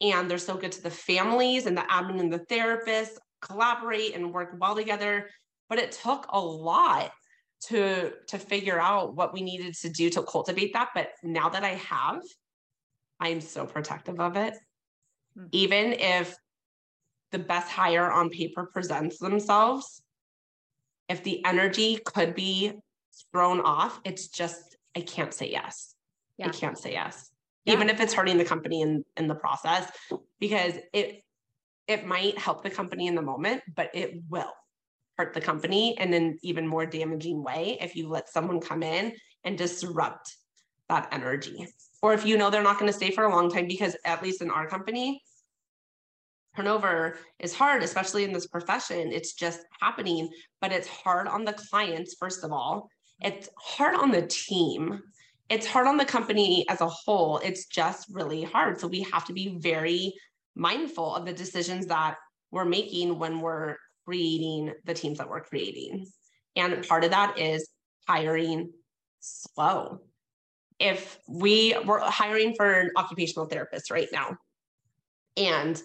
and 0.00 0.30
they're 0.30 0.38
so 0.38 0.56
good 0.56 0.72
to 0.72 0.82
the 0.82 0.90
families 0.90 1.66
and 1.66 1.76
the 1.76 1.82
admin 1.82 2.20
and 2.20 2.32
the 2.32 2.38
therapists 2.38 3.18
collaborate 3.42 4.14
and 4.14 4.32
work 4.32 4.54
well 4.60 4.76
together. 4.76 5.28
But 5.68 5.78
it 5.78 5.92
took 5.92 6.26
a 6.30 6.40
lot 6.40 7.12
to 7.68 8.12
to 8.28 8.38
figure 8.38 8.80
out 8.80 9.14
what 9.14 9.32
we 9.32 9.42
needed 9.42 9.74
to 9.74 9.88
do 9.90 10.08
to 10.10 10.22
cultivate 10.22 10.72
that. 10.72 10.90
But 10.94 11.10
now 11.22 11.48
that 11.48 11.64
I 11.64 11.74
have, 11.74 12.22
I'm 13.18 13.40
so 13.40 13.66
protective 13.66 14.20
of 14.20 14.36
it 14.36 14.54
mm-hmm. 15.36 15.48
even 15.52 15.92
if 15.92 16.36
the 17.32 17.38
best 17.38 17.70
hire 17.70 18.10
on 18.10 18.30
paper 18.30 18.68
presents 18.72 19.18
themselves, 19.18 20.02
if 21.08 21.22
the 21.22 21.44
energy 21.44 21.98
could 22.04 22.34
be 22.34 22.72
thrown 23.32 23.60
off, 23.60 24.00
it's 24.04 24.28
just, 24.28 24.76
I 24.96 25.00
can't 25.00 25.32
say 25.34 25.50
yes. 25.50 25.94
Yeah. 26.38 26.48
I 26.48 26.50
can't 26.50 26.78
say 26.78 26.92
yes. 26.92 27.30
yeah. 27.64 27.74
even 27.74 27.90
if 27.90 28.00
it's 28.00 28.14
hurting 28.14 28.38
the 28.38 28.44
company 28.44 28.80
in 28.80 29.04
in 29.16 29.28
the 29.28 29.34
process 29.34 29.90
because 30.38 30.74
it 30.92 31.22
it 31.86 32.06
might 32.06 32.38
help 32.38 32.62
the 32.62 32.70
company 32.70 33.06
in 33.06 33.14
the 33.14 33.22
moment 33.22 33.62
but 33.74 33.90
it 33.94 34.22
will 34.30 34.52
hurt 35.18 35.34
the 35.34 35.40
company 35.40 35.98
in 35.98 36.14
an 36.14 36.38
even 36.42 36.66
more 36.66 36.86
damaging 36.86 37.42
way 37.42 37.76
if 37.80 37.94
you 37.94 38.08
let 38.08 38.28
someone 38.30 38.58
come 38.58 38.82
in 38.82 39.12
and 39.44 39.58
disrupt 39.58 40.34
that 40.88 41.08
energy 41.12 41.68
or 42.02 42.14
if 42.14 42.24
you 42.24 42.36
know 42.36 42.50
they're 42.50 42.62
not 42.62 42.78
going 42.78 42.90
to 42.90 42.96
stay 42.96 43.10
for 43.10 43.24
a 43.24 43.30
long 43.30 43.50
time 43.50 43.66
because 43.66 43.96
at 44.04 44.22
least 44.22 44.42
in 44.42 44.50
our 44.50 44.66
company 44.66 45.22
turnover 46.56 47.16
is 47.38 47.54
hard 47.54 47.82
especially 47.82 48.24
in 48.24 48.32
this 48.32 48.46
profession. 48.46 49.12
It's 49.12 49.34
just 49.34 49.60
happening 49.80 50.28
but 50.60 50.72
it's 50.72 50.88
hard 50.88 51.28
on 51.28 51.44
the 51.44 51.52
clients 51.52 52.16
first 52.18 52.44
of 52.44 52.52
all. 52.52 52.88
It's 53.22 53.48
hard 53.58 53.94
on 53.94 54.10
the 54.10 54.26
team. 54.26 55.00
It's 55.48 55.66
hard 55.66 55.86
on 55.86 55.96
the 55.96 56.04
company 56.04 56.64
as 56.68 56.80
a 56.80 56.88
whole. 56.88 57.38
It's 57.38 57.66
just 57.66 58.08
really 58.12 58.44
hard. 58.44 58.80
So 58.80 58.86
we 58.86 59.02
have 59.12 59.24
to 59.26 59.32
be 59.32 59.58
very 59.58 60.14
mindful 60.54 61.14
of 61.14 61.26
the 61.26 61.32
decisions 61.32 61.86
that 61.86 62.16
we're 62.50 62.64
making 62.64 63.18
when 63.18 63.40
we're 63.40 63.76
creating 64.04 64.72
the 64.84 64.94
teams 64.94 65.18
that 65.18 65.28
we're 65.28 65.42
creating. 65.42 66.06
And 66.56 66.86
part 66.86 67.04
of 67.04 67.10
that 67.10 67.38
is 67.38 67.68
hiring 68.06 68.72
slow 69.20 70.00
if 70.80 71.18
we 71.28 71.76
were 71.84 72.00
hiring 72.00 72.54
for 72.54 72.72
an 72.72 72.90
occupational 72.96 73.46
therapist 73.46 73.90
right 73.90 74.08
now 74.12 74.36
and 75.36 75.80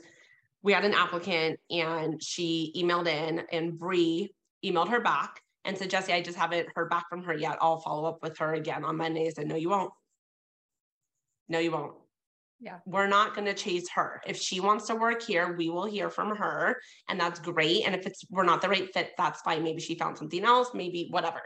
we 0.64 0.74
had 0.74 0.86
an 0.86 0.94
applicant 0.94 1.60
and 1.70 2.24
she 2.24 2.74
emailed 2.76 3.08
in 3.08 3.44
and 3.52 3.78
Bree 3.78 4.34
emailed 4.66 4.90
her 4.90 5.02
back 5.02 5.42
and 5.66 5.78
said, 5.78 5.90
Jessie, 5.90 6.14
I 6.14 6.22
just 6.22 6.38
haven't 6.38 6.70
heard 6.74 6.90
back 6.90 7.10
from 7.10 7.24
her 7.24 7.34
yet. 7.34 7.58
I'll 7.62 7.80
follow 7.80 8.06
up 8.06 8.20
with 8.24 8.38
her 8.38 8.54
again 8.54 8.84
on 8.84 8.98
Monday. 8.98 9.28
I 9.28 9.32
said, 9.32 9.48
no, 9.48 9.56
you 9.56 9.70
won't. 9.70 9.92
No, 11.50 11.60
you 11.60 11.72
won't. 11.72 11.94
Yeah. 12.60 12.78
We're 12.86 13.08
not 13.08 13.36
going 13.36 13.46
to 13.46 13.54
chase 13.54 13.90
her. 13.94 14.22
If 14.26 14.38
she 14.38 14.60
wants 14.60 14.88
to 14.88 14.96
work 14.96 15.22
here, 15.22 15.56
we 15.56 15.70
will 15.70 15.86
hear 15.86 16.10
from 16.10 16.36
her 16.36 16.80
and 17.10 17.20
that's 17.20 17.40
great. 17.40 17.86
And 17.86 17.94
if 17.94 18.08
it's 18.08 18.24
we're 18.30 18.46
not 18.46 18.62
the 18.62 18.70
right 18.70 18.92
fit, 18.94 19.12
that's 19.18 19.42
fine. 19.42 19.62
Maybe 19.62 19.82
she 19.82 19.96
found 19.96 20.18
something 20.18 20.44
else, 20.44 20.70
maybe 20.74 21.10
whatever. 21.12 21.42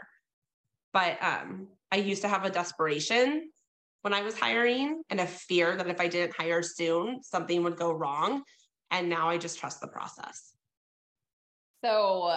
But 0.92 1.22
um 1.22 1.68
I 1.92 1.96
used 1.96 2.22
to 2.22 2.28
have 2.28 2.44
a 2.44 2.50
desperation 2.50 3.50
when 4.02 4.14
I 4.14 4.22
was 4.22 4.38
hiring 4.38 5.02
and 5.10 5.20
a 5.20 5.26
fear 5.26 5.76
that 5.76 5.86
if 5.88 6.00
I 6.00 6.08
didn't 6.08 6.36
hire 6.36 6.62
soon, 6.62 7.22
something 7.22 7.62
would 7.64 7.76
go 7.76 7.92
wrong. 7.92 8.42
And 8.90 9.08
now 9.08 9.28
I 9.28 9.38
just 9.38 9.58
trust 9.58 9.80
the 9.80 9.88
process. 9.88 10.52
So 11.84 12.32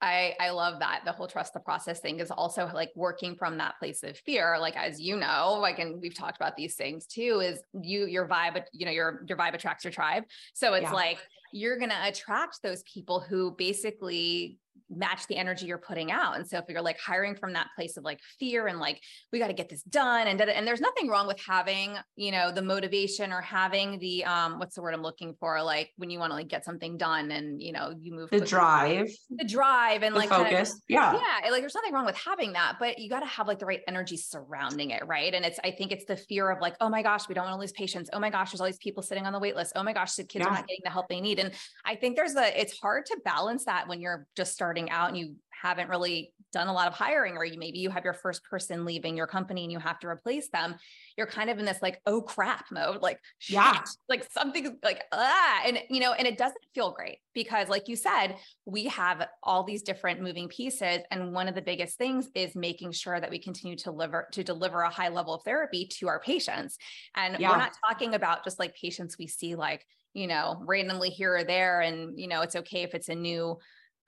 I 0.00 0.34
I 0.38 0.50
love 0.50 0.78
that 0.80 1.02
the 1.04 1.12
whole 1.12 1.26
trust 1.26 1.54
the 1.54 1.60
process 1.60 2.00
thing 2.00 2.20
is 2.20 2.30
also 2.30 2.70
like 2.72 2.90
working 2.94 3.34
from 3.34 3.58
that 3.58 3.78
place 3.78 4.02
of 4.02 4.16
fear 4.18 4.56
like 4.60 4.76
as 4.76 5.00
you 5.00 5.16
know 5.16 5.58
like 5.60 5.78
and 5.78 6.00
we've 6.00 6.14
talked 6.14 6.36
about 6.36 6.56
these 6.56 6.76
things 6.76 7.06
too 7.06 7.40
is 7.42 7.60
you 7.82 8.06
your 8.06 8.28
vibe 8.28 8.62
you 8.72 8.86
know 8.86 8.92
your 8.92 9.24
your 9.28 9.36
vibe 9.36 9.54
attracts 9.54 9.84
your 9.84 9.92
tribe 9.92 10.24
so 10.54 10.74
it's 10.74 10.84
yeah. 10.84 10.92
like 10.92 11.18
you're 11.52 11.78
going 11.78 11.90
to 11.90 12.08
attract 12.08 12.62
those 12.62 12.82
people 12.82 13.20
who 13.20 13.54
basically 13.56 14.58
match 14.90 15.26
the 15.26 15.36
energy 15.36 15.66
you're 15.66 15.76
putting 15.76 16.10
out. 16.10 16.36
And 16.36 16.48
so 16.48 16.56
if 16.56 16.64
you're 16.66 16.80
like 16.80 16.98
hiring 16.98 17.34
from 17.34 17.52
that 17.52 17.66
place 17.76 17.98
of 17.98 18.04
like 18.04 18.20
fear 18.38 18.68
and 18.68 18.78
like, 18.78 18.98
we 19.30 19.38
got 19.38 19.48
to 19.48 19.52
get 19.52 19.68
this 19.68 19.82
done. 19.82 20.26
And, 20.26 20.40
and 20.40 20.66
there's 20.66 20.80
nothing 20.80 21.08
wrong 21.08 21.26
with 21.26 21.38
having, 21.46 21.98
you 22.16 22.32
know, 22.32 22.50
the 22.50 22.62
motivation 22.62 23.30
or 23.30 23.42
having 23.42 23.98
the, 23.98 24.24
um, 24.24 24.58
what's 24.58 24.76
the 24.76 24.80
word 24.80 24.94
I'm 24.94 25.02
looking 25.02 25.34
for? 25.40 25.62
Like 25.62 25.90
when 25.96 26.08
you 26.08 26.18
want 26.18 26.30
to 26.30 26.36
like 26.36 26.48
get 26.48 26.64
something 26.64 26.96
done 26.96 27.30
and, 27.32 27.62
you 27.62 27.72
know, 27.72 27.92
you 28.00 28.14
move 28.14 28.30
the 28.30 28.40
drive, 28.40 29.10
the 29.28 29.44
drive 29.44 30.02
and 30.02 30.14
the 30.14 30.20
like 30.20 30.30
focus. 30.30 30.70
Kind 30.88 31.04
of, 31.04 31.20
yeah. 31.20 31.20
Yeah. 31.44 31.50
Like 31.50 31.60
there's 31.60 31.74
nothing 31.74 31.92
wrong 31.92 32.06
with 32.06 32.16
having 32.16 32.54
that, 32.54 32.76
but 32.80 32.98
you 32.98 33.10
got 33.10 33.20
to 33.20 33.26
have 33.26 33.46
like 33.46 33.58
the 33.58 33.66
right 33.66 33.82
energy 33.88 34.16
surrounding 34.16 34.92
it. 34.92 35.02
Right. 35.06 35.34
And 35.34 35.44
it's, 35.44 35.60
I 35.64 35.70
think 35.70 35.92
it's 35.92 36.06
the 36.06 36.16
fear 36.16 36.50
of 36.50 36.62
like, 36.62 36.76
oh 36.80 36.88
my 36.88 37.02
gosh, 37.02 37.28
we 37.28 37.34
don't 37.34 37.44
want 37.44 37.56
to 37.56 37.60
lose 37.60 37.72
patients. 37.72 38.08
Oh 38.14 38.20
my 38.20 38.30
gosh, 38.30 38.52
there's 38.52 38.60
all 38.62 38.66
these 38.66 38.78
people 38.78 39.02
sitting 39.02 39.26
on 39.26 39.34
the 39.34 39.38
wait 39.38 39.54
list. 39.54 39.74
Oh 39.76 39.82
my 39.82 39.92
gosh, 39.92 40.14
the 40.14 40.24
kids 40.24 40.46
yeah. 40.46 40.50
are 40.50 40.54
not 40.54 40.66
getting 40.66 40.80
the 40.82 40.90
help 40.90 41.08
they 41.08 41.20
need. 41.20 41.37
And 41.38 41.52
I 41.84 41.94
think 41.94 42.16
there's 42.16 42.36
a, 42.36 42.60
it's 42.60 42.78
hard 42.78 43.06
to 43.06 43.18
balance 43.24 43.64
that 43.64 43.88
when 43.88 44.00
you're 44.00 44.26
just 44.36 44.52
starting 44.52 44.90
out 44.90 45.08
and 45.08 45.18
you 45.18 45.36
haven't 45.62 45.88
really 45.88 46.32
done 46.52 46.68
a 46.68 46.72
lot 46.72 46.88
of 46.88 46.94
hiring 46.94 47.36
or 47.36 47.44
you 47.44 47.58
maybe 47.58 47.78
you 47.78 47.90
have 47.90 48.04
your 48.04 48.14
first 48.14 48.42
person 48.44 48.84
leaving 48.84 49.16
your 49.16 49.26
company 49.26 49.64
and 49.64 49.72
you 49.72 49.78
have 49.78 49.98
to 49.98 50.06
replace 50.06 50.48
them. 50.48 50.74
You're 51.16 51.26
kind 51.26 51.50
of 51.50 51.58
in 51.58 51.64
this 51.64 51.82
like 51.82 52.00
oh 52.06 52.22
crap 52.22 52.66
mode 52.70 53.02
like 53.02 53.18
yeah. 53.48 53.82
like 54.08 54.26
something 54.30 54.78
like 54.82 55.02
ah 55.12 55.62
and 55.66 55.78
you 55.90 56.00
know 56.00 56.12
and 56.12 56.26
it 56.26 56.38
doesn't 56.38 56.56
feel 56.74 56.92
great 56.92 57.18
because 57.34 57.68
like 57.68 57.88
you 57.88 57.96
said 57.96 58.36
we 58.64 58.84
have 58.84 59.26
all 59.42 59.64
these 59.64 59.82
different 59.82 60.22
moving 60.22 60.48
pieces 60.48 61.00
and 61.10 61.34
one 61.34 61.48
of 61.48 61.54
the 61.54 61.62
biggest 61.62 61.98
things 61.98 62.28
is 62.34 62.54
making 62.54 62.92
sure 62.92 63.20
that 63.20 63.30
we 63.30 63.38
continue 63.38 63.76
to 63.76 63.84
deliver 63.84 64.28
to 64.32 64.42
deliver 64.42 64.80
a 64.82 64.90
high 64.90 65.08
level 65.08 65.34
of 65.34 65.42
therapy 65.42 65.86
to 65.98 66.08
our 66.08 66.20
patients. 66.20 66.78
And 67.14 67.38
yeah. 67.38 67.50
we're 67.50 67.58
not 67.58 67.76
talking 67.86 68.14
about 68.14 68.44
just 68.44 68.58
like 68.58 68.74
patients 68.74 69.18
we 69.18 69.26
see 69.26 69.54
like 69.54 69.84
you 70.14 70.26
know 70.26 70.62
randomly 70.66 71.10
here 71.10 71.36
or 71.36 71.44
there 71.44 71.80
and 71.80 72.18
you 72.18 72.28
know 72.28 72.42
it's 72.42 72.56
okay 72.56 72.82
if 72.82 72.94
it's 72.94 73.08
a 73.08 73.14
new 73.14 73.58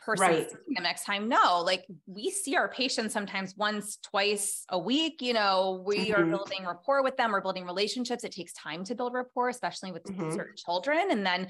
person 0.04 0.26
right. 0.26 0.50
them 0.50 0.82
next 0.82 1.04
time. 1.04 1.28
No, 1.28 1.62
like 1.64 1.84
we 2.06 2.30
see 2.30 2.56
our 2.56 2.68
patients 2.68 3.12
sometimes 3.12 3.54
once, 3.56 3.98
twice 3.98 4.64
a 4.70 4.78
week. 4.78 5.20
You 5.20 5.34
know, 5.34 5.82
we 5.86 6.10
mm-hmm. 6.10 6.20
are 6.20 6.24
building 6.24 6.66
rapport 6.66 7.02
with 7.02 7.16
them, 7.16 7.32
we're 7.32 7.40
building 7.40 7.64
relationships. 7.64 8.24
It 8.24 8.32
takes 8.32 8.52
time 8.52 8.84
to 8.84 8.94
build 8.94 9.12
rapport, 9.12 9.48
especially 9.48 9.92
with 9.92 10.04
mm-hmm. 10.04 10.30
certain 10.32 10.56
children. 10.56 11.10
And 11.10 11.24
then, 11.24 11.48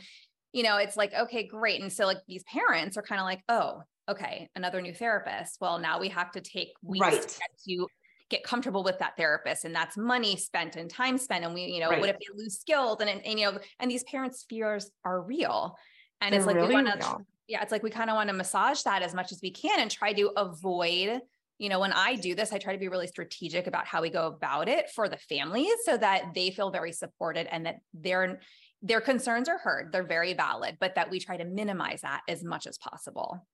you 0.52 0.62
know, 0.62 0.76
it's 0.76 0.96
like, 0.96 1.14
okay, 1.14 1.46
great. 1.46 1.80
And 1.80 1.92
so 1.92 2.06
like 2.06 2.18
these 2.26 2.44
parents 2.44 2.96
are 2.96 3.02
kind 3.02 3.20
of 3.20 3.24
like, 3.24 3.42
oh, 3.48 3.82
okay, 4.08 4.48
another 4.56 4.82
new 4.82 4.94
therapist. 4.94 5.58
Well, 5.60 5.78
now 5.78 6.00
we 6.00 6.08
have 6.08 6.32
to 6.32 6.40
take 6.40 6.72
weeks 6.82 7.00
right. 7.00 7.22
to, 7.22 7.38
to 7.68 7.86
get 8.30 8.42
comfortable 8.44 8.82
with 8.82 8.98
that 8.98 9.16
therapist 9.16 9.64
and 9.64 9.74
that's 9.74 9.96
money 9.96 10.36
spent 10.36 10.76
and 10.76 10.88
time 10.88 11.18
spent 11.18 11.44
and 11.44 11.52
we 11.52 11.64
you 11.64 11.80
know 11.80 11.90
right. 11.90 12.00
what 12.00 12.08
if 12.08 12.16
they 12.16 12.42
lose 12.42 12.58
skills 12.58 12.98
and, 13.00 13.10
and, 13.10 13.24
and 13.26 13.38
you 13.38 13.44
know 13.44 13.58
and 13.80 13.90
these 13.90 14.04
parents 14.04 14.46
fears 14.48 14.90
are 15.04 15.20
real 15.22 15.76
and 16.20 16.32
They're 16.32 16.40
it's 16.40 16.46
like 16.46 16.56
really 16.56 16.68
we 16.68 16.74
want 16.74 17.00
to 17.00 17.16
yeah, 17.48 17.62
it's 17.62 17.72
like 17.72 17.82
we 17.82 17.90
kind 17.90 18.08
of 18.08 18.14
want 18.14 18.28
to 18.28 18.32
massage 18.32 18.82
that 18.82 19.02
as 19.02 19.12
much 19.12 19.32
as 19.32 19.40
we 19.42 19.50
can 19.50 19.80
and 19.80 19.90
try 19.90 20.12
to 20.12 20.30
avoid 20.36 21.20
you 21.60 21.68
know, 21.68 21.78
when 21.78 21.92
I 21.92 22.14
do 22.14 22.34
this, 22.34 22.54
I 22.54 22.58
try 22.58 22.72
to 22.72 22.78
be 22.78 22.88
really 22.88 23.06
strategic 23.06 23.66
about 23.66 23.86
how 23.86 24.00
we 24.00 24.08
go 24.08 24.26
about 24.28 24.66
it 24.66 24.88
for 24.88 25.10
the 25.10 25.18
families 25.18 25.70
so 25.84 25.94
that 25.94 26.32
they 26.34 26.50
feel 26.50 26.70
very 26.70 26.90
supported 26.90 27.46
and 27.54 27.66
that 27.66 27.80
their 27.92 28.40
their 28.80 29.02
concerns 29.02 29.46
are 29.46 29.58
heard. 29.58 29.92
They're 29.92 30.06
very 30.06 30.32
valid, 30.32 30.78
but 30.80 30.94
that 30.94 31.10
we 31.10 31.20
try 31.20 31.36
to 31.36 31.44
minimize 31.44 32.00
that 32.00 32.22
as 32.28 32.42
much 32.42 32.66
as 32.66 32.78
possible. 32.78 33.46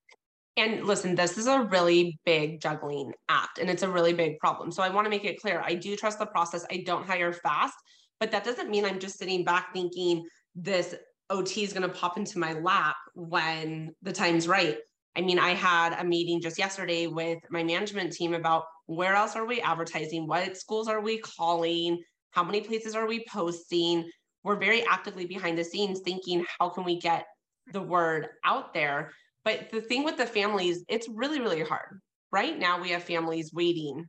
And 0.57 0.85
listen, 0.85 1.13
this 1.13 1.37
is 1.37 1.45
a 1.45 1.61
really 1.61 2.19
big 2.25 2.59
juggling 2.59 3.13
act 3.29 3.59
and 3.59 3.69
it's 3.69 3.83
a 3.83 3.89
really 3.89 4.13
big 4.13 4.39
problem. 4.39 4.71
So 4.71 4.81
I 4.81 4.89
want 4.89 5.05
to 5.05 5.09
make 5.09 5.23
it 5.23 5.39
clear 5.39 5.61
I 5.63 5.75
do 5.75 5.95
trust 5.95 6.17
the 6.17 6.25
process. 6.25 6.65
I 6.71 6.83
don't 6.85 7.05
hire 7.05 7.31
fast, 7.31 7.75
but 8.19 8.31
that 8.31 8.43
doesn't 8.43 8.69
mean 8.69 8.83
I'm 8.83 8.99
just 8.99 9.19
sitting 9.19 9.43
back 9.43 9.71
thinking 9.71 10.25
this 10.55 10.95
OT 11.29 11.63
is 11.63 11.73
going 11.73 11.87
to 11.87 11.95
pop 11.95 12.17
into 12.17 12.39
my 12.39 12.53
lap 12.53 12.95
when 13.13 13.93
the 14.01 14.11
time's 14.11 14.47
right. 14.47 14.77
I 15.15 15.21
mean, 15.21 15.37
I 15.37 15.51
had 15.51 15.93
a 15.99 16.03
meeting 16.03 16.41
just 16.41 16.57
yesterday 16.57 17.05
with 17.05 17.39
my 17.51 17.63
management 17.63 18.13
team 18.13 18.33
about 18.33 18.63
where 18.87 19.15
else 19.15 19.35
are 19.35 19.45
we 19.45 19.61
advertising? 19.61 20.27
What 20.27 20.57
schools 20.57 20.87
are 20.87 21.01
we 21.01 21.19
calling? 21.19 22.01
How 22.31 22.43
many 22.43 22.61
places 22.61 22.95
are 22.95 23.07
we 23.07 23.25
posting? 23.29 24.09
We're 24.43 24.59
very 24.59 24.85
actively 24.85 25.25
behind 25.25 25.57
the 25.57 25.63
scenes 25.63 26.01
thinking, 26.03 26.45
how 26.59 26.69
can 26.69 26.83
we 26.83 26.99
get 26.99 27.25
the 27.73 27.81
word 27.81 28.27
out 28.45 28.73
there? 28.73 29.11
But 29.47 29.71
the 29.71 29.79
thing 29.79 30.03
with 30.03 30.17
the 30.17 30.25
families, 30.25 30.83
it's 30.89 31.07
really, 31.07 31.39
really 31.39 31.61
hard. 31.61 32.01
Right 32.33 32.59
now, 32.59 32.81
we 32.81 32.89
have 32.89 33.05
families 33.05 33.53
waiting 33.53 34.05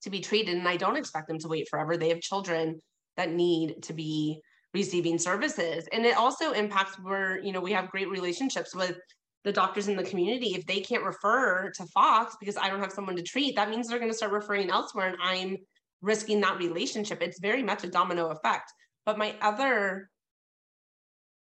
to 0.00 0.08
be 0.08 0.20
treated, 0.20 0.56
and 0.56 0.66
I 0.66 0.78
don't 0.78 0.96
expect 0.96 1.28
them 1.28 1.38
to 1.40 1.48
wait 1.48 1.68
forever. 1.68 1.98
They 1.98 2.08
have 2.08 2.22
children 2.22 2.80
that 3.18 3.30
need 3.30 3.82
to 3.82 3.92
be 3.92 4.40
receiving 4.72 5.18
services 5.18 5.86
and 5.92 6.04
it 6.04 6.16
also 6.16 6.50
impacts 6.50 6.98
where 6.98 7.38
you 7.38 7.52
know 7.52 7.60
we 7.60 7.70
have 7.70 7.92
great 7.92 8.08
relationships 8.08 8.74
with 8.74 8.96
the 9.44 9.52
doctors 9.52 9.86
in 9.86 9.94
the 9.94 10.02
community 10.02 10.48
if 10.48 10.66
they 10.66 10.80
can't 10.80 11.04
refer 11.04 11.70
to 11.70 11.86
fox 11.94 12.34
because 12.40 12.56
i 12.56 12.68
don't 12.68 12.80
have 12.80 12.90
someone 12.90 13.14
to 13.14 13.22
treat 13.22 13.54
that 13.54 13.70
means 13.70 13.86
they're 13.86 14.00
going 14.00 14.10
to 14.10 14.16
start 14.16 14.32
referring 14.32 14.70
elsewhere 14.70 15.06
and 15.06 15.16
i'm 15.22 15.56
risking 16.02 16.40
that 16.40 16.58
relationship 16.58 17.22
it's 17.22 17.38
very 17.38 17.62
much 17.62 17.84
a 17.84 17.88
domino 17.88 18.30
effect 18.30 18.68
but 19.06 19.16
my 19.16 19.36
other 19.40 20.10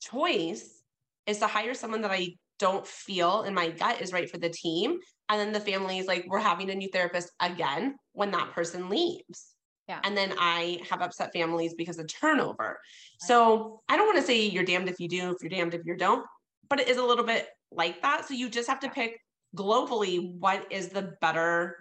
choice 0.02 0.82
is 1.28 1.38
to 1.38 1.46
hire 1.46 1.72
someone 1.72 2.00
that 2.00 2.10
i 2.10 2.26
don't 2.60 2.86
feel 2.86 3.42
in 3.42 3.52
my 3.52 3.70
gut 3.70 4.00
is 4.00 4.12
right 4.12 4.30
for 4.30 4.38
the 4.38 4.48
team 4.48 4.98
and 5.28 5.40
then 5.40 5.52
the 5.52 5.60
family 5.60 5.98
is 5.98 6.06
like 6.06 6.24
we're 6.28 6.38
having 6.38 6.70
a 6.70 6.74
new 6.74 6.88
therapist 6.92 7.30
again 7.40 7.96
when 8.12 8.30
that 8.30 8.52
person 8.52 8.88
leaves 8.88 9.54
yeah. 9.90 9.98
And 10.04 10.16
then 10.16 10.34
I 10.38 10.78
have 10.88 11.02
upset 11.02 11.32
families 11.32 11.74
because 11.74 11.98
of 11.98 12.06
turnover. 12.06 12.78
So 13.18 13.80
I 13.88 13.96
don't 13.96 14.06
want 14.06 14.18
to 14.18 14.24
say 14.24 14.46
you're 14.46 14.62
damned 14.62 14.88
if 14.88 15.00
you 15.00 15.08
do, 15.08 15.30
if 15.30 15.38
you're 15.42 15.50
damned 15.50 15.74
if 15.74 15.80
you 15.84 15.96
don't, 15.96 16.24
but 16.68 16.78
it 16.78 16.86
is 16.86 16.96
a 16.96 17.02
little 17.02 17.24
bit 17.24 17.48
like 17.72 18.00
that. 18.02 18.24
So 18.24 18.34
you 18.34 18.48
just 18.48 18.68
have 18.68 18.78
to 18.80 18.88
pick 18.88 19.18
globally 19.56 20.38
what 20.38 20.70
is 20.70 20.90
the 20.90 21.14
better 21.20 21.76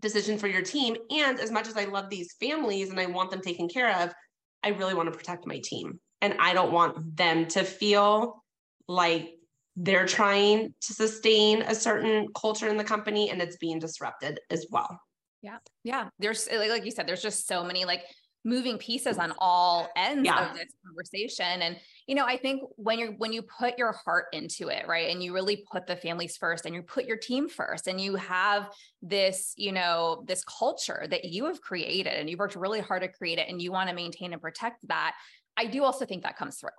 decision 0.00 0.38
for 0.38 0.46
your 0.46 0.62
team. 0.62 0.96
And 1.10 1.38
as 1.38 1.50
much 1.50 1.68
as 1.68 1.76
I 1.76 1.84
love 1.84 2.08
these 2.08 2.34
families 2.40 2.88
and 2.88 2.98
I 2.98 3.04
want 3.04 3.30
them 3.30 3.42
taken 3.42 3.68
care 3.68 4.02
of, 4.02 4.14
I 4.62 4.70
really 4.70 4.94
want 4.94 5.12
to 5.12 5.18
protect 5.18 5.46
my 5.46 5.60
team. 5.62 6.00
And 6.22 6.36
I 6.40 6.54
don't 6.54 6.72
want 6.72 7.18
them 7.18 7.48
to 7.48 7.64
feel 7.64 8.42
like 8.88 9.34
they're 9.76 10.06
trying 10.06 10.74
to 10.80 10.92
sustain 10.94 11.62
a 11.62 11.74
certain 11.74 12.28
culture 12.34 12.68
in 12.68 12.76
the 12.76 12.84
company 12.84 13.30
and 13.30 13.40
it's 13.42 13.56
being 13.58 13.78
disrupted 13.78 14.40
as 14.50 14.66
well. 14.70 14.98
Yeah. 15.42 15.58
Yeah. 15.84 16.08
There's 16.18 16.48
like 16.50 16.84
you 16.84 16.90
said, 16.90 17.06
there's 17.06 17.22
just 17.22 17.46
so 17.46 17.62
many 17.62 17.84
like 17.84 18.02
moving 18.44 18.78
pieces 18.78 19.18
on 19.18 19.32
all 19.38 19.88
ends 19.96 20.24
Yeah. 20.24 20.48
of 20.50 20.56
this 20.56 20.72
conversation 20.86 21.62
and 21.62 21.80
you 22.06 22.14
know 22.14 22.24
i 22.24 22.36
think 22.36 22.62
when 22.76 22.96
you're 22.96 23.10
when 23.14 23.32
you 23.32 23.42
put 23.42 23.76
your 23.76 23.90
heart 23.90 24.26
into 24.32 24.68
it 24.68 24.86
right 24.86 25.10
and 25.10 25.20
you 25.20 25.34
really 25.34 25.64
put 25.72 25.88
the 25.88 25.96
families 25.96 26.36
first 26.36 26.64
and 26.64 26.72
you 26.72 26.80
put 26.82 27.06
your 27.06 27.16
team 27.16 27.48
first 27.48 27.88
and 27.88 28.00
you 28.00 28.14
have 28.14 28.70
this 29.02 29.52
you 29.56 29.72
know 29.72 30.22
this 30.28 30.44
culture 30.44 31.06
that 31.10 31.24
you 31.24 31.46
have 31.46 31.60
created 31.60 32.12
and 32.12 32.30
you've 32.30 32.38
worked 32.38 32.54
really 32.54 32.78
hard 32.80 33.02
to 33.02 33.08
create 33.08 33.38
it 33.40 33.48
and 33.48 33.60
you 33.60 33.72
want 33.72 33.88
to 33.88 33.96
maintain 33.96 34.32
and 34.32 34.40
protect 34.40 34.76
that 34.86 35.16
i 35.56 35.66
do 35.66 35.82
also 35.82 36.06
think 36.06 36.22
that 36.22 36.36
comes 36.36 36.56
through 36.56 36.70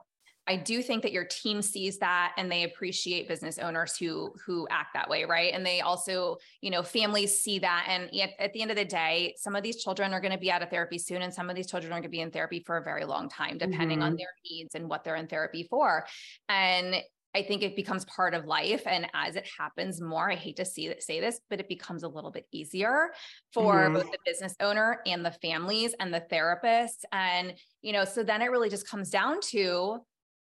I 0.48 0.56
do 0.56 0.82
think 0.82 1.04
that 1.04 1.12
your 1.12 1.26
team 1.26 1.62
sees 1.62 2.00
that 2.00 2.34
and 2.38 2.52
they 2.52 2.64
appreciate 2.64 3.28
business 3.28 3.58
owners 3.60 3.98
who 3.98 4.34
who 4.46 4.68
act 4.72 4.94
that 4.94 5.10
way, 5.10 5.26
right? 5.26 5.54
And 5.54 5.66
they 5.66 5.82
also, 5.82 6.38
you 6.62 6.70
know, 6.72 6.84
families 6.84 7.42
see 7.42 7.60
that. 7.60 7.86
And 7.90 8.04
at, 8.20 8.30
at 8.40 8.54
the 8.54 8.62
end 8.62 8.72
of 8.72 8.78
the 8.78 8.86
day, 8.86 9.34
some 9.38 9.56
of 9.56 9.64
these 9.64 9.84
children 9.84 10.14
are 10.14 10.22
going 10.22 10.32
to 10.32 10.38
be 10.40 10.50
out 10.52 10.62
of 10.64 10.70
therapy 10.70 10.98
soon, 10.98 11.22
and 11.22 11.34
some 11.34 11.50
of 11.50 11.56
these 11.56 11.68
children 11.70 11.92
are 11.92 11.96
going 11.96 12.04
to 12.04 12.10
be 12.10 12.22
in 12.22 12.32
therapy 12.32 12.64
for 12.66 12.78
a 12.78 12.84
very 12.84 13.04
long 13.06 13.28
time, 13.30 13.58
depending 13.58 14.02
on 14.02 14.14
Mhm. 14.14 14.18
their 14.18 14.28
needs 14.50 14.74
and 14.74 14.90
what 14.90 15.04
they're 15.04 15.16
in 15.16 15.28
therapy 15.28 15.64
for. 15.70 16.06
And 16.50 16.96
I 17.36 17.44
think 17.44 17.62
it 17.62 17.76
becomes 17.76 18.06
part 18.06 18.34
of 18.34 18.46
life. 18.46 18.88
And 18.88 19.08
as 19.14 19.36
it 19.36 19.48
happens 19.60 20.02
more, 20.02 20.32
I 20.32 20.36
hate 20.36 20.56
to 20.56 20.66
see 20.66 20.88
that, 20.88 21.04
say 21.04 21.20
this, 21.20 21.40
but 21.50 21.60
it 21.60 21.68
becomes 21.68 22.02
a 22.04 22.08
little 22.08 22.32
bit 22.32 22.48
easier 22.52 23.14
for 23.54 23.92
Mhm. 23.92 23.94
both 23.94 24.10
the 24.10 24.18
business 24.26 24.56
owner 24.60 25.02
and 25.06 25.24
the 25.26 25.32
families 25.32 25.94
and 26.00 26.14
the 26.14 26.22
therapists. 26.32 27.04
And, 27.12 27.56
you 27.82 27.94
know, 27.94 28.06
so 28.06 28.24
then 28.24 28.42
it 28.42 28.48
really 28.50 28.70
just 28.70 28.88
comes 28.90 29.10
down 29.10 29.42
to 29.52 30.00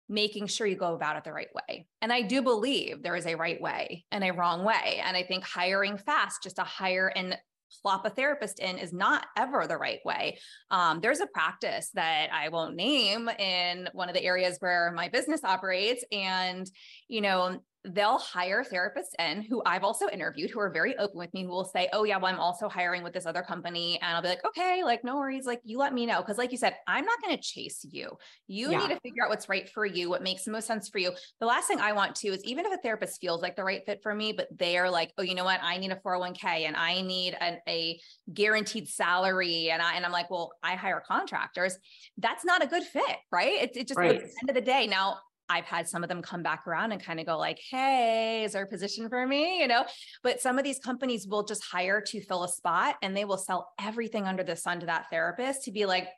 making 0.08 0.46
sure 0.46 0.66
you 0.66 0.76
go 0.76 0.94
about 0.94 1.16
it 1.16 1.24
the 1.24 1.32
right 1.32 1.52
way. 1.54 1.86
And 2.00 2.12
I 2.12 2.22
do 2.22 2.42
believe 2.42 3.02
there 3.02 3.16
is 3.16 3.26
a 3.26 3.34
right 3.34 3.60
way 3.60 4.04
and 4.12 4.22
a 4.22 4.32
wrong 4.32 4.64
way. 4.64 5.00
And 5.04 5.16
I 5.16 5.22
think 5.22 5.44
hiring 5.44 5.98
fast 5.98 6.42
just 6.42 6.56
to 6.56 6.62
hire 6.62 7.12
and 7.14 7.36
plop 7.82 8.06
a 8.06 8.10
therapist 8.10 8.60
in 8.60 8.78
is 8.78 8.92
not 8.92 9.26
ever 9.36 9.66
the 9.66 9.76
right 9.76 9.98
way. 10.04 10.38
Um, 10.70 11.00
there's 11.00 11.20
a 11.20 11.26
practice 11.26 11.90
that 11.94 12.28
I 12.32 12.48
won't 12.48 12.76
name 12.76 13.28
in 13.28 13.88
one 13.92 14.08
of 14.08 14.14
the 14.14 14.22
areas 14.22 14.56
where 14.60 14.92
my 14.92 15.08
business 15.08 15.42
operates. 15.42 16.04
And, 16.12 16.70
you 17.08 17.20
know, 17.20 17.60
they'll 17.86 18.18
hire 18.18 18.64
therapists 18.64 19.14
in 19.18 19.42
who 19.42 19.62
I've 19.64 19.84
also 19.84 20.08
interviewed 20.08 20.50
who 20.50 20.60
are 20.60 20.70
very 20.70 20.96
open 20.98 21.18
with 21.18 21.32
me 21.32 21.44
who 21.44 21.50
will 21.50 21.64
say, 21.64 21.88
Oh, 21.92 22.04
yeah, 22.04 22.16
well, 22.16 22.32
I'm 22.32 22.40
also 22.40 22.68
hiring 22.68 23.02
with 23.02 23.12
this 23.12 23.26
other 23.26 23.42
company. 23.42 23.98
And 24.02 24.16
I'll 24.16 24.22
be 24.22 24.28
like, 24.28 24.44
Okay, 24.44 24.82
like, 24.84 25.04
no 25.04 25.16
worries. 25.16 25.46
Like, 25.46 25.60
you 25.64 25.78
let 25.78 25.94
me 25.94 26.04
know. 26.06 26.22
Cause, 26.22 26.38
like 26.38 26.50
you 26.52 26.58
said, 26.58 26.76
I'm 26.86 27.04
not 27.04 27.20
going 27.22 27.36
to 27.36 27.42
chase 27.42 27.84
you. 27.88 28.10
You 28.48 28.72
Yeah. 28.72 28.78
need 28.78 28.88
to 28.90 29.00
figure 29.00 29.22
out 29.24 29.30
what's 29.30 29.48
right 29.48 29.68
for 29.68 29.86
you, 29.86 30.10
what 30.10 30.22
makes 30.22 30.44
the 30.44 30.50
most 30.50 30.66
sense 30.66 30.88
for 30.88 30.98
you. 30.98 31.12
The 31.40 31.46
last 31.46 31.68
thing 31.68 31.80
I 31.80 31.92
want 31.92 32.16
to 32.16 32.28
is 32.28 32.44
even 32.44 32.66
if 32.66 32.72
a 32.72 32.78
therapist 32.78 33.20
feels 33.20 33.40
like 33.42 33.56
the 33.56 33.64
right 33.64 33.82
fit 33.86 34.00
for 34.02 34.14
me, 34.14 34.32
but 34.32 34.48
they're 34.50 34.90
like, 34.90 35.12
Oh, 35.18 35.22
you 35.22 35.34
know 35.34 35.44
what? 35.44 35.60
I 35.62 35.78
need 35.78 35.92
a 35.92 35.96
401k 35.96 36.66
and 36.66 36.76
I 36.76 37.00
need 37.02 37.36
an, 37.40 37.58
a 37.68 38.00
guaranteed 38.32 38.88
salary. 38.88 39.70
And 39.70 39.80
I, 39.80 39.94
and 39.94 40.04
I'm 40.04 40.12
like, 40.12 40.30
well, 40.30 40.52
I 40.62 40.74
hire 40.74 41.02
contractors. 41.06 41.76
That's 42.18 42.44
not 42.44 42.62
a 42.64 42.66
good 42.66 42.82
fit. 42.82 43.16
Right. 43.30 43.62
It, 43.62 43.76
it 43.76 43.88
just, 43.88 43.98
Right. 43.98 44.16
at 44.16 44.22
the 44.22 44.32
end 44.42 44.48
of 44.50 44.54
the 44.54 44.60
day, 44.60 44.86
now 44.86 45.18
I've 45.48 45.64
had 45.64 45.88
some 45.88 46.02
of 46.02 46.08
them 46.08 46.22
come 46.22 46.42
back 46.42 46.66
around 46.66 46.92
and 46.92 47.02
kind 47.02 47.20
of 47.20 47.26
go 47.26 47.38
like, 47.38 47.58
"Hey, 47.70 48.44
is 48.44 48.52
there 48.52 48.64
a 48.64 48.66
position 48.66 49.08
for 49.08 49.26
me?" 49.26 49.60
You 49.60 49.68
know, 49.68 49.84
but 50.22 50.40
some 50.40 50.58
of 50.58 50.64
these 50.64 50.78
companies 50.78 51.26
will 51.26 51.44
just 51.44 51.64
hire 51.64 52.00
to 52.00 52.20
fill 52.20 52.44
a 52.44 52.48
spot 52.48 52.96
and 53.02 53.16
they 53.16 53.24
will 53.24 53.38
sell 53.38 53.72
everything 53.80 54.24
under 54.24 54.42
the 54.42 54.56
sun 54.56 54.80
to 54.80 54.86
that 54.86 55.10
therapist 55.10 55.64
to 55.64 55.72
be 55.72 55.86
like, 55.86 56.08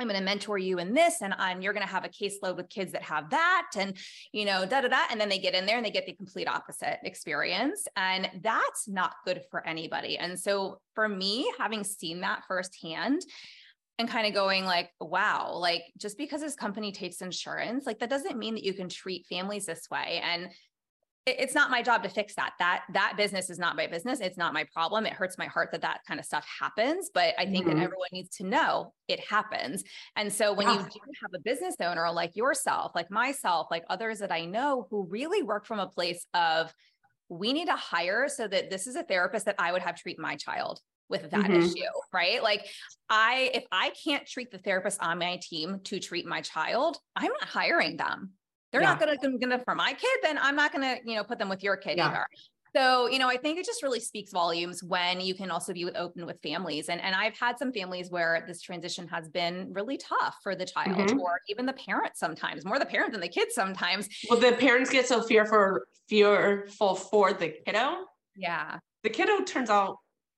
I'm 0.00 0.08
going 0.08 0.18
to 0.18 0.24
mentor 0.24 0.56
you 0.56 0.78
in 0.78 0.94
this, 0.94 1.20
and, 1.20 1.34
and 1.38 1.62
you're 1.62 1.74
going 1.74 1.86
to 1.86 1.92
have 1.92 2.06
a 2.06 2.08
caseload 2.08 2.56
with 2.56 2.70
kids 2.70 2.92
that 2.92 3.02
have 3.02 3.28
that, 3.30 3.70
and 3.76 3.94
you 4.32 4.46
know, 4.46 4.64
da 4.64 4.80
da 4.80 4.88
da. 4.88 5.02
And 5.10 5.20
then 5.20 5.28
they 5.28 5.38
get 5.38 5.54
in 5.54 5.66
there 5.66 5.76
and 5.76 5.84
they 5.84 5.90
get 5.90 6.06
the 6.06 6.14
complete 6.14 6.48
opposite 6.48 6.98
experience, 7.04 7.86
and 7.96 8.30
that's 8.42 8.88
not 8.88 9.16
good 9.26 9.42
for 9.50 9.66
anybody. 9.66 10.16
And 10.16 10.40
so, 10.40 10.80
for 10.94 11.06
me, 11.06 11.52
having 11.58 11.84
seen 11.84 12.22
that 12.22 12.44
firsthand, 12.48 13.20
and 14.00 14.08
kind 14.08 14.26
of 14.26 14.32
going 14.34 14.64
like, 14.64 14.90
wow, 15.00 15.52
like 15.54 15.82
just 15.98 16.18
because 16.18 16.40
this 16.40 16.56
company 16.56 16.90
takes 16.90 17.20
insurance, 17.20 17.86
like 17.86 17.98
that 18.00 18.10
doesn't 18.10 18.38
mean 18.38 18.54
that 18.54 18.64
you 18.64 18.74
can 18.74 18.88
treat 18.88 19.26
families 19.26 19.66
this 19.66 19.88
way. 19.90 20.20
And 20.24 20.50
it's 21.26 21.54
not 21.54 21.70
my 21.70 21.82
job 21.82 22.02
to 22.02 22.08
fix 22.08 22.34
that. 22.36 22.54
That 22.58 22.84
that 22.94 23.14
business 23.18 23.50
is 23.50 23.58
not 23.58 23.76
my 23.76 23.86
business. 23.86 24.20
It's 24.20 24.38
not 24.38 24.54
my 24.54 24.64
problem. 24.72 25.04
It 25.04 25.12
hurts 25.12 25.36
my 25.36 25.46
heart 25.46 25.70
that 25.72 25.82
that 25.82 26.00
kind 26.08 26.18
of 26.18 26.24
stuff 26.24 26.46
happens. 26.60 27.10
But 27.12 27.34
I 27.38 27.44
think 27.44 27.66
Mhm. 27.66 27.68
that 27.68 27.76
everyone 27.76 28.08
needs 28.10 28.30
to 28.38 28.44
know 28.44 28.94
it 29.06 29.20
happens. 29.20 29.84
And 30.16 30.32
so 30.32 30.54
when 30.54 30.66
Yeah. 30.66 30.72
you 30.72 30.82
do 30.82 31.00
have 31.22 31.30
a 31.34 31.38
business 31.38 31.76
owner 31.80 32.10
like 32.10 32.36
yourself, 32.36 32.92
like 32.94 33.10
myself, 33.10 33.68
like 33.70 33.84
others 33.90 34.20
that 34.20 34.32
I 34.32 34.46
know 34.46 34.86
who 34.90 35.06
really 35.06 35.42
work 35.42 35.66
from 35.66 35.78
a 35.78 35.88
place 35.88 36.26
of 36.32 36.74
we 37.28 37.52
need 37.52 37.66
to 37.66 37.76
hire 37.76 38.28
so 38.28 38.48
that 38.48 38.70
this 38.70 38.86
is 38.86 38.96
a 38.96 39.04
therapist 39.04 39.44
that 39.44 39.56
I 39.58 39.72
would 39.72 39.82
have 39.82 39.96
treat 39.96 40.18
my 40.18 40.36
child 40.36 40.80
with 41.10 41.30
that 41.30 41.50
Mhm. 41.50 41.52
issue, 41.52 41.82
right? 42.12 42.42
Like 42.42 42.66
I 43.10 43.50
if 43.54 43.64
I 43.72 43.90
can't 43.90 44.26
treat 44.26 44.50
the 44.50 44.58
therapist 44.58 45.00
on 45.02 45.18
my 45.18 45.38
team 45.42 45.80
to 45.84 46.00
treat 46.00 46.26
my 46.26 46.40
child, 46.40 46.98
I'm 47.16 47.32
not 47.40 47.44
hiring 47.48 47.96
them. 47.96 48.34
They're 48.72 48.82
not 48.82 49.00
gonna, 49.00 49.16
gonna 49.38 49.58
for 49.64 49.74
my 49.74 49.94
kid, 49.94 50.20
then 50.22 50.38
I'm 50.38 50.54
not 50.56 50.72
gonna, 50.72 50.98
you 51.04 51.16
know, 51.16 51.24
put 51.24 51.38
them 51.40 51.48
with 51.48 51.62
your 51.62 51.76
kid 51.76 51.98
Yeah. 51.98 52.08
either. 52.08 52.26
So, 52.76 53.08
you 53.08 53.18
know, 53.18 53.28
I 53.28 53.36
think 53.36 53.58
it 53.58 53.66
just 53.66 53.82
really 53.82 53.98
speaks 53.98 54.30
volumes 54.30 54.80
when 54.84 55.20
you 55.20 55.34
can 55.34 55.50
also 55.50 55.72
be 55.72 55.84
with 55.84 55.96
open 55.96 56.24
with 56.24 56.40
families. 56.40 56.88
And 56.88 57.00
and 57.00 57.16
I've 57.16 57.36
had 57.36 57.58
some 57.58 57.72
families 57.72 58.10
where 58.12 58.44
this 58.46 58.62
transition 58.62 59.08
has 59.08 59.28
been 59.28 59.72
really 59.72 59.96
tough 59.98 60.36
for 60.44 60.54
the 60.54 60.66
child 60.66 61.10
Mhm. 61.10 61.18
or 61.18 61.40
even 61.48 61.66
the 61.66 61.72
parent 61.72 62.16
sometimes, 62.16 62.64
more 62.64 62.78
the 62.78 62.86
parent 62.86 63.10
than 63.10 63.20
the 63.20 63.28
kid 63.28 63.50
sometimes. 63.50 64.08
Well, 64.28 64.38
the 64.38 64.52
parents 64.52 64.90
get 64.90 65.06
so 65.08 65.22
fearful, 65.22 65.80
fearful 66.08 66.94
for 66.94 67.32
the 67.32 67.50
kiddo. 67.66 68.06
Yeah. 68.34 68.80
The 69.02 69.10
kiddo 69.10 69.42
turns 69.44 69.70
out 69.70 69.96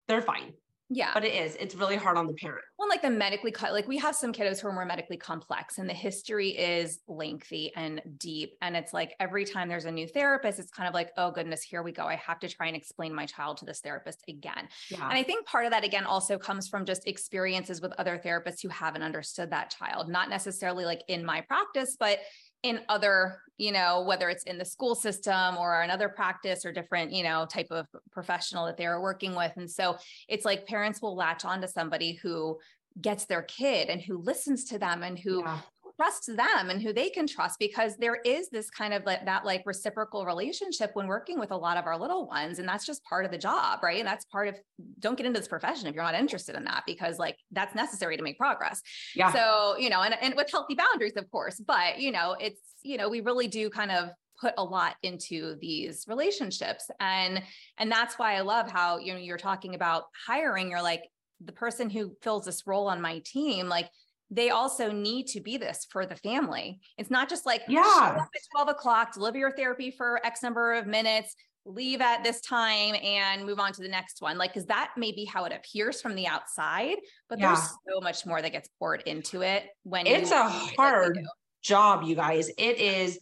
they're 0.08 0.22
fine, 0.22 0.54
Yeah. 0.94 1.10
but 1.14 1.24
it 1.24 1.34
is. 1.34 1.56
It's 1.56 1.74
really 1.74 1.96
hard 1.96 2.16
on 2.16 2.26
the 2.26 2.34
parent. 2.34 2.64
Well, 2.78 2.88
like 2.88 3.02
the 3.02 3.10
medically 3.10 3.50
cut, 3.50 3.72
like 3.72 3.88
we 3.88 3.98
have 3.98 4.14
some 4.14 4.32
kiddos 4.32 4.60
who 4.60 4.68
are 4.68 4.72
more 4.72 4.84
medically 4.84 5.16
complex 5.16 5.78
and 5.78 5.88
the 5.88 5.94
history 5.94 6.50
is 6.50 7.00
lengthy 7.08 7.72
and 7.74 8.02
deep. 8.18 8.54
And 8.60 8.76
it's 8.76 8.92
like 8.92 9.14
every 9.20 9.44
time 9.44 9.68
there's 9.68 9.84
a 9.84 9.90
new 9.90 10.06
therapist, 10.06 10.58
it's 10.58 10.70
kind 10.70 10.88
of 10.88 10.94
like, 10.94 11.10
oh 11.16 11.30
goodness, 11.30 11.62
here 11.62 11.82
we 11.82 11.92
go. 11.92 12.04
I 12.04 12.16
have 12.16 12.40
to 12.40 12.48
try 12.48 12.66
and 12.66 12.76
explain 12.76 13.14
my 13.14 13.26
child 13.26 13.58
to 13.58 13.64
this 13.64 13.80
therapist 13.80 14.22
again. 14.28 14.68
Yeah. 14.90 15.04
And 15.08 15.18
I 15.18 15.22
think 15.22 15.46
part 15.46 15.64
of 15.64 15.70
that, 15.70 15.84
again, 15.84 16.04
also 16.04 16.38
comes 16.38 16.68
from 16.68 16.84
just 16.84 17.06
experiences 17.06 17.80
with 17.80 17.92
other 17.98 18.20
therapists 18.22 18.62
who 18.62 18.68
haven't 18.68 19.02
understood 19.02 19.50
that 19.50 19.70
child, 19.70 20.08
not 20.08 20.28
necessarily 20.28 20.84
like 20.84 21.02
in 21.08 21.24
my 21.24 21.40
practice, 21.42 21.96
but 21.98 22.18
in 22.62 22.80
other, 22.88 23.42
you 23.58 23.72
know, 23.72 24.02
whether 24.02 24.28
it's 24.28 24.44
in 24.44 24.58
the 24.58 24.64
school 24.64 24.94
system 24.94 25.56
or 25.56 25.82
another 25.82 26.08
practice 26.08 26.64
or 26.64 26.72
different, 26.72 27.12
you 27.12 27.22
know, 27.22 27.46
type 27.46 27.68
of 27.70 27.86
professional 28.10 28.66
that 28.66 28.76
they're 28.76 29.00
working 29.00 29.34
with. 29.34 29.52
And 29.56 29.70
so 29.70 29.96
it's 30.28 30.44
like 30.44 30.66
parents 30.66 31.02
will 31.02 31.16
latch 31.16 31.44
on 31.44 31.60
to 31.60 31.68
somebody 31.68 32.12
who 32.14 32.58
gets 33.00 33.24
their 33.24 33.42
kid 33.42 33.88
and 33.88 34.00
who 34.00 34.18
listens 34.18 34.64
to 34.64 34.78
them 34.78 35.02
and 35.02 35.18
who 35.18 35.40
yeah. 35.40 35.58
Trusts 35.96 36.26
them 36.26 36.70
and 36.70 36.80
who 36.82 36.92
they 36.92 37.08
can 37.08 37.26
trust 37.26 37.58
because 37.58 37.96
there 37.96 38.16
is 38.24 38.48
this 38.50 38.70
kind 38.70 38.94
of 38.94 39.04
like 39.04 39.24
that 39.24 39.44
like 39.44 39.62
reciprocal 39.66 40.24
relationship 40.24 40.90
when 40.94 41.06
working 41.06 41.38
with 41.38 41.50
a 41.50 41.56
lot 41.56 41.76
of 41.76 41.86
our 41.86 41.98
little 41.98 42.26
ones 42.26 42.58
and 42.58 42.68
that's 42.68 42.86
just 42.86 43.04
part 43.04 43.24
of 43.24 43.30
the 43.30 43.38
job 43.38 43.80
right? 43.82 43.98
And 43.98 44.06
that's 44.06 44.24
part 44.26 44.48
of 44.48 44.56
don't 44.98 45.16
get 45.16 45.26
into 45.26 45.38
this 45.38 45.48
profession 45.48 45.86
if 45.86 45.94
you're 45.94 46.04
not 46.04 46.14
interested 46.14 46.54
in 46.56 46.64
that 46.64 46.84
because 46.86 47.18
like 47.18 47.36
that's 47.50 47.74
necessary 47.74 48.16
to 48.16 48.22
make 48.22 48.38
progress. 48.38 48.80
Yeah. 49.14 49.32
so 49.32 49.76
you 49.78 49.90
know 49.90 50.02
and, 50.02 50.16
and 50.20 50.34
with 50.34 50.50
healthy 50.50 50.74
boundaries 50.74 51.14
of 51.16 51.30
course 51.30 51.60
but 51.66 52.00
you 52.00 52.12
know 52.12 52.36
it's 52.40 52.60
you 52.82 52.96
know 52.96 53.08
we 53.08 53.20
really 53.20 53.48
do 53.48 53.70
kind 53.70 53.90
of 53.90 54.10
put 54.40 54.54
a 54.58 54.64
lot 54.64 54.96
into 55.02 55.56
these 55.60 56.04
relationships 56.08 56.90
and 56.98 57.42
and 57.78 57.92
that's 57.92 58.18
why 58.18 58.34
i 58.34 58.40
love 58.40 58.70
how 58.70 58.98
you 58.98 59.12
know 59.12 59.18
you're 59.18 59.38
talking 59.38 59.74
about 59.74 60.04
hiring. 60.26 60.70
You're 60.70 60.82
like 60.82 61.04
the 61.44 61.52
person 61.52 61.90
who 61.90 62.16
fills 62.22 62.44
this 62.44 62.66
role 62.66 62.88
on 62.88 63.00
my 63.00 63.20
team 63.24 63.68
like 63.68 63.88
they 64.32 64.48
also 64.48 64.90
need 64.90 65.26
to 65.26 65.40
be 65.40 65.58
this 65.58 65.86
for 65.90 66.06
the 66.06 66.16
family. 66.16 66.80
It's 66.96 67.10
not 67.10 67.28
just 67.28 67.44
like 67.44 67.62
Yeah. 67.68 67.82
up 68.18 68.28
at 68.34 68.40
12 68.52 68.68
o'clock, 68.70 69.12
deliver 69.12 69.36
your 69.36 69.52
therapy 69.54 69.90
for 69.90 70.24
X 70.24 70.42
number 70.42 70.72
of 70.72 70.86
minutes, 70.86 71.36
leave 71.66 72.00
at 72.00 72.24
this 72.24 72.40
time 72.40 72.94
and 73.02 73.44
move 73.44 73.60
on 73.60 73.72
to 73.74 73.82
the 73.82 73.88
next 73.88 74.22
one. 74.22 74.38
Like, 74.38 74.54
cause 74.54 74.64
that 74.66 74.92
may 74.96 75.12
be 75.12 75.26
how 75.26 75.44
it 75.44 75.52
appears 75.52 76.00
from 76.00 76.14
the 76.14 76.26
outside, 76.26 76.96
but 77.28 77.38
Yeah. 77.38 77.48
there's 77.54 77.68
so 77.94 78.00
much 78.00 78.24
more 78.24 78.40
that 78.40 78.50
gets 78.52 78.70
poured 78.78 79.02
into 79.02 79.42
it 79.42 79.68
when 79.82 80.06
It's 80.06 80.30
you 80.30 80.36
a 80.36 80.48
do 80.48 80.56
it 80.56 80.60
like 80.62 80.76
hard 80.76 81.18
job, 81.60 82.02
you 82.04 82.14
guys. 82.16 82.48
It 82.56 82.78
is, 82.78 83.20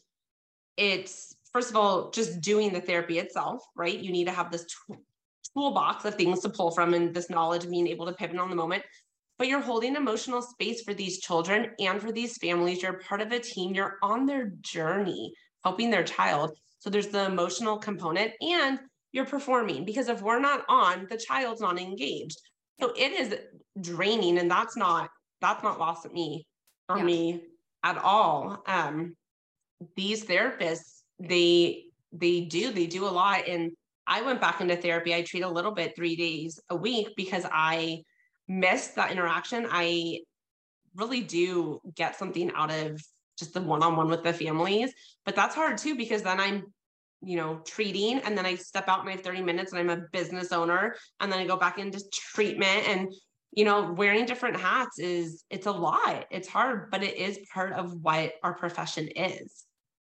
it's 0.77 1.35
first 1.53 1.70
of 1.70 1.77
all, 1.77 2.11
just 2.12 2.40
doing 2.40 2.73
the 2.73 2.81
therapy 2.81 3.18
itself, 3.18 3.64
right? 3.75 3.99
You 3.99 4.12
need 4.12 4.27
to 4.27 4.33
have 4.33 4.53
this 4.53 4.64
tool- 4.87 5.03
toolbox 5.55 6.05
of 6.05 6.14
things 6.14 6.40
to 6.42 6.49
pull 6.49 6.70
from 6.70 6.94
and 6.94 7.12
this 7.12 7.29
knowledge 7.29 7.64
of 7.64 7.70
being 7.70 7.88
able 7.88 8.07
to 8.07 8.12
pivot 8.12 8.38
on 8.38 8.49
the 8.49 8.55
moment. 8.57 8.85
But 9.40 9.48
you're 9.48 9.62
holding 9.62 9.96
emotional 9.96 10.42
space 10.42 10.83
for 10.83 10.92
these 10.92 11.18
children 11.18 11.70
and 11.79 11.98
for 11.98 12.12
these 12.12 12.37
families. 12.37 12.83
You're 12.83 12.98
part 12.98 13.22
of 13.22 13.33
a 13.33 13.40
team, 13.40 13.72
you're 13.74 13.96
on 14.03 14.26
their 14.26 14.53
journey, 14.61 15.33
helping 15.64 15.90
their 15.90 16.05
child. 16.05 16.53
So 16.79 16.90
there's 16.90 17.07
the 17.07 17.24
emotional 17.24 17.79
component 17.79 18.33
and 18.42 18.79
you're 19.12 19.24
performing 19.24 19.87
because 19.87 20.11
if 20.11 20.20
we're 20.20 20.40
not 20.40 20.66
on, 20.68 21.07
the 21.09 21.16
child's 21.16 21.62
not 21.62 21.81
engaged. 21.81 22.37
So 22.83 22.92
it 22.94 23.12
is 23.12 23.35
draining 23.81 24.37
and 24.37 24.50
that's 24.50 24.76
not 24.76 25.09
that's 25.40 25.62
not 25.62 25.79
lost 25.79 26.05
at 26.05 26.12
me 26.12 26.46
or 26.90 26.98
Yeah. 26.98 27.05
me 27.05 27.44
at 27.83 27.96
all. 27.96 28.62
Um 28.66 29.16
these 29.96 30.22
therapists, 30.26 31.00
they 31.18 31.87
they 32.12 32.42
do, 32.42 32.72
they 32.72 32.87
do 32.87 33.07
a 33.07 33.16
lot. 33.22 33.48
And 33.48 33.72
I 34.07 34.20
went 34.20 34.42
back 34.42 34.61
into 34.61 34.76
therapy. 34.76 35.14
I 35.14 35.22
treat 35.22 35.44
a 35.44 35.48
little 35.48 35.72
bit 35.72 35.96
three 35.96 36.14
days 36.14 36.61
a 36.68 36.76
week 36.76 37.14
because 37.16 37.46
I 37.50 38.03
missed 38.50 38.96
that 38.96 39.12
interaction. 39.12 39.66
I 39.70 40.20
really 40.94 41.20
do 41.20 41.80
get 41.94 42.16
something 42.16 42.50
out 42.54 42.72
of 42.72 43.00
just 43.38 43.54
the 43.54 43.60
one-on-one 43.60 44.08
with 44.08 44.22
the 44.22 44.32
families. 44.32 44.92
But 45.24 45.36
that's 45.36 45.54
hard 45.54 45.78
too, 45.78 45.96
because 45.96 46.22
then 46.22 46.40
I'm 46.40 46.64
you 47.22 47.36
know, 47.36 47.60
treating 47.66 48.18
and 48.20 48.36
then 48.36 48.46
I 48.46 48.54
step 48.54 48.88
out 48.88 49.04
my 49.04 49.14
30 49.14 49.42
minutes 49.42 49.72
and 49.72 49.80
I'm 49.80 49.90
a 49.90 50.04
business 50.10 50.52
owner 50.52 50.96
and 51.20 51.30
then 51.30 51.38
I 51.38 51.46
go 51.46 51.56
back 51.56 51.78
into 51.78 52.02
treatment 52.10 52.88
and 52.88 53.12
you 53.52 53.64
know, 53.64 53.92
wearing 53.92 54.26
different 54.26 54.56
hats 54.56 54.98
is 54.98 55.44
it's 55.50 55.66
a 55.66 55.72
lot. 55.72 56.26
It's 56.30 56.46
hard, 56.46 56.90
but 56.90 57.02
it 57.02 57.16
is 57.16 57.40
part 57.52 57.72
of 57.72 57.92
what 58.00 58.34
our 58.42 58.54
profession 58.54 59.08
is. 59.16 59.66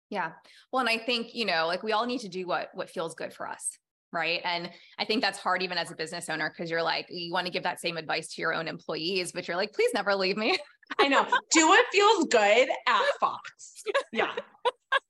Yeah. 0.09 0.31
Well, 0.71 0.79
and 0.79 0.89
I 0.89 0.97
think, 0.97 1.35
you 1.35 1.45
know, 1.45 1.67
like 1.67 1.83
we 1.83 1.91
all 1.91 2.05
need 2.05 2.21
to 2.21 2.29
do 2.29 2.47
what 2.47 2.69
what 2.73 2.89
feels 2.89 3.13
good 3.13 3.33
for 3.33 3.47
us. 3.47 3.77
Right. 4.17 4.41
And 4.43 4.71
I 4.97 5.05
think 5.05 5.21
that's 5.21 5.37
hard 5.37 5.61
even 5.61 5.77
as 5.77 5.91
a 5.91 5.95
business 5.95 6.27
owner 6.27 6.49
because 6.49 6.71
you're 6.71 6.81
like, 6.81 7.05
you 7.09 7.31
want 7.31 7.45
to 7.45 7.51
give 7.51 7.63
that 7.63 7.79
same 7.79 7.97
advice 7.97 8.33
to 8.33 8.41
your 8.41 8.51
own 8.51 8.67
employees, 8.67 9.31
but 9.31 9.47
you're 9.47 9.57
like, 9.57 9.73
please 9.73 9.91
never 9.93 10.15
leave 10.15 10.37
me. 10.37 10.57
I 10.99 11.07
know. 11.07 11.27
Do 11.51 11.67
what 11.67 11.85
feels 11.91 12.25
good 12.25 12.67
at 12.87 13.05
Fox. 13.19 13.83
Yeah 14.11 14.31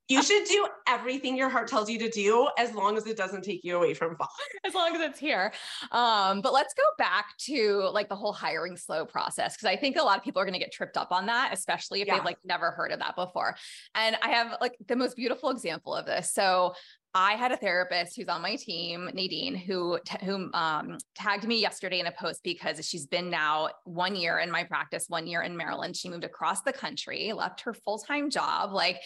you 0.10 0.24
should 0.24 0.46
do 0.46 0.68
everything 0.88 1.36
your 1.36 1.50
heart 1.50 1.68
tells 1.68 1.90
you 1.90 2.00
to 2.00 2.10
do 2.10 2.48
as 2.58 2.74
long 2.74 2.96
as 2.98 3.06
it 3.08 3.18
doesn't 3.18 3.44
take 3.44 3.64
you 3.64 3.76
away 3.76 3.94
from 3.94 4.16
fall. 4.16 4.30
As 4.66 4.74
long 4.74 4.96
as 4.96 5.02
it's 5.02 5.20
here. 5.20 5.52
Um, 5.92 6.42
but 6.42 6.54
let's 6.54 6.74
go 6.74 6.84
back 6.98 7.38
to 7.40 7.90
like 7.94 8.08
the 8.08 8.16
whole 8.16 8.32
hiring 8.32 8.78
slow 8.78 9.06
process 9.06 9.56
because 9.56 9.68
I 9.68 9.76
think 9.76 9.98
a 9.98 10.04
lot 10.04 10.18
of 10.18 10.24
people 10.24 10.42
are 10.42 10.46
going 10.46 10.54
to 10.54 10.60
get 10.60 10.72
tripped 10.72 10.98
up 10.98 11.12
on 11.12 11.26
that, 11.26 11.54
especially 11.54 12.02
if 12.02 12.08
yeah. 12.08 12.16
they've 12.16 12.26
like 12.26 12.38
never 12.46 12.72
heard 12.72 12.92
of 12.92 13.00
that 13.00 13.16
before. 13.16 13.56
And 13.96 14.18
I 14.22 14.30
have 14.30 14.58
like 14.62 14.78
the 14.88 14.96
most 14.96 15.16
beautiful 15.18 15.50
example 15.50 15.94
of 15.94 16.06
this. 16.06 16.32
So 16.32 16.74
I 17.20 17.34
had 17.34 17.52
a 17.52 17.58
therapist 17.58 18.16
who's 18.16 18.28
on 18.28 18.44
my 18.44 18.56
team, 18.56 19.10
Nadine, 19.12 19.56
who 19.56 20.00
who 20.24 20.52
um, 20.54 21.00
tagged 21.16 21.48
me 21.48 21.60
yesterday 21.60 22.00
in 22.00 22.06
a 22.06 22.12
post 22.12 22.42
because 22.44 22.88
she's 22.88 23.08
been 23.08 23.32
now 23.32 23.70
one 23.86 24.16
year 24.16 24.38
in 24.38 24.52
my 24.52 24.64
practice, 24.64 25.06
one 25.08 25.26
year 25.26 25.42
in 25.42 25.58
Maryland. 25.58 25.98
She 25.98 26.10
moved 26.10 26.24
across 26.24 26.62
the 26.62 26.72
country, 26.72 27.34
left 27.34 27.62
her 27.62 27.74
full 27.74 27.98
time 27.98 28.30
job, 28.30 28.72
like 28.72 29.02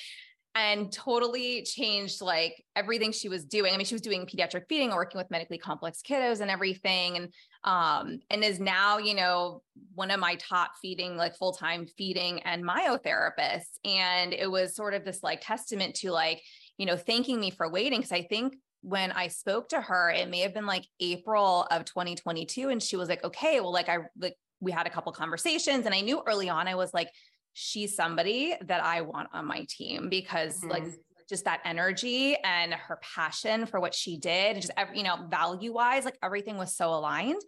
and 0.55 0.91
totally 0.91 1.63
changed 1.63 2.21
like 2.21 2.61
everything 2.75 3.13
she 3.13 3.29
was 3.29 3.45
doing. 3.45 3.73
I 3.73 3.77
mean, 3.77 3.85
she 3.85 3.95
was 3.95 4.01
doing 4.01 4.25
pediatric 4.25 4.63
feeding, 4.67 4.89
working 4.89 5.17
with 5.17 5.31
medically 5.31 5.57
complex 5.57 6.01
kiddos 6.01 6.41
and 6.41 6.51
everything. 6.51 7.15
And 7.15 7.33
um, 7.63 8.19
and 8.29 8.43
is 8.43 8.59
now, 8.59 8.97
you 8.97 9.13
know, 9.13 9.61
one 9.95 10.11
of 10.11 10.19
my 10.19 10.35
top 10.35 10.71
feeding, 10.81 11.15
like 11.15 11.37
full-time 11.37 11.85
feeding 11.97 12.41
and 12.41 12.61
myotherapists. 12.61 13.79
And 13.85 14.33
it 14.33 14.51
was 14.51 14.75
sort 14.75 14.95
of 14.95 15.05
this 15.05 15.23
like 15.23 15.39
testament 15.41 15.95
to 15.97 16.11
like, 16.11 16.41
you 16.81 16.87
know, 16.87 16.97
thanking 16.97 17.39
me 17.39 17.51
for 17.51 17.69
waiting. 17.69 18.01
Cause 18.01 18.11
I 18.11 18.23
think 18.23 18.55
when 18.81 19.11
I 19.11 19.27
spoke 19.27 19.69
to 19.69 19.79
her, 19.79 20.09
it 20.09 20.27
may 20.27 20.39
have 20.39 20.51
been 20.51 20.65
like 20.65 20.87
April 20.99 21.67
of 21.69 21.85
2022. 21.85 22.69
And 22.69 22.81
she 22.81 22.97
was 22.97 23.07
like, 23.07 23.23
okay, 23.23 23.59
well, 23.59 23.71
like 23.71 23.87
I 23.87 23.99
like 24.17 24.35
we 24.59 24.71
had 24.71 24.87
a 24.87 24.89
couple 24.89 25.11
conversations 25.11 25.85
and 25.85 25.93
I 25.93 26.01
knew 26.01 26.23
early 26.25 26.49
on, 26.49 26.67
I 26.67 26.73
was 26.73 26.91
like, 26.91 27.11
she's 27.53 27.95
somebody 27.95 28.55
that 28.65 28.83
I 28.83 29.01
want 29.01 29.29
on 29.31 29.45
my 29.45 29.67
team 29.69 30.09
because 30.09 30.59
mm-hmm. 30.59 30.69
like 30.69 30.85
just 31.29 31.45
that 31.45 31.61
energy 31.65 32.35
and 32.43 32.73
her 32.73 32.99
passion 33.15 33.67
for 33.67 33.79
what 33.79 33.93
she 33.93 34.17
did, 34.17 34.55
just 34.55 34.73
every, 34.75 34.97
you 34.97 35.03
know, 35.03 35.27
value 35.29 35.73
wise, 35.73 36.03
like 36.03 36.17
everything 36.23 36.57
was 36.57 36.75
so 36.75 36.89
aligned. 36.89 37.41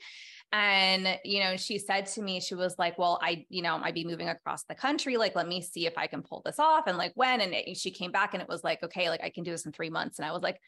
And, 0.54 1.18
you 1.26 1.40
know, 1.40 1.58
she 1.58 1.80
said 1.80 2.06
to 2.06 2.22
me, 2.22 2.40
she 2.40 2.54
was 2.54 2.76
like, 2.78 3.00
well, 3.00 3.20
I, 3.24 3.44
you 3.50 3.64
know, 3.64 3.80
I'd 3.82 3.96
be 3.96 4.06
moving 4.06 4.30
across 4.30 4.64
the 4.66 4.76
country. 4.76 5.18
Like, 5.18 5.36
let 5.36 5.48
me 5.48 5.62
see 5.62 5.88
if 5.88 5.98
I 5.98 6.06
can 6.06 6.22
pull 6.22 6.44
this 6.46 6.60
off. 6.60 6.84
And 6.86 6.96
like, 6.96 7.12
when, 7.16 7.42
and 7.42 7.56
it, 7.56 7.76
she 7.76 7.90
came 7.90 8.12
back 8.12 8.36
and 8.36 8.42
it 8.42 8.48
was 8.48 8.64
like, 8.64 8.84
okay, 8.84 9.10
like 9.10 9.24
I 9.24 9.32
can 9.32 9.44
do 9.44 9.50
this 9.50 9.66
in 9.66 9.72
three 9.72 9.90
months. 9.90 10.20
And 10.20 10.28
I 10.28 10.32
was 10.32 10.44
like, 10.44 10.62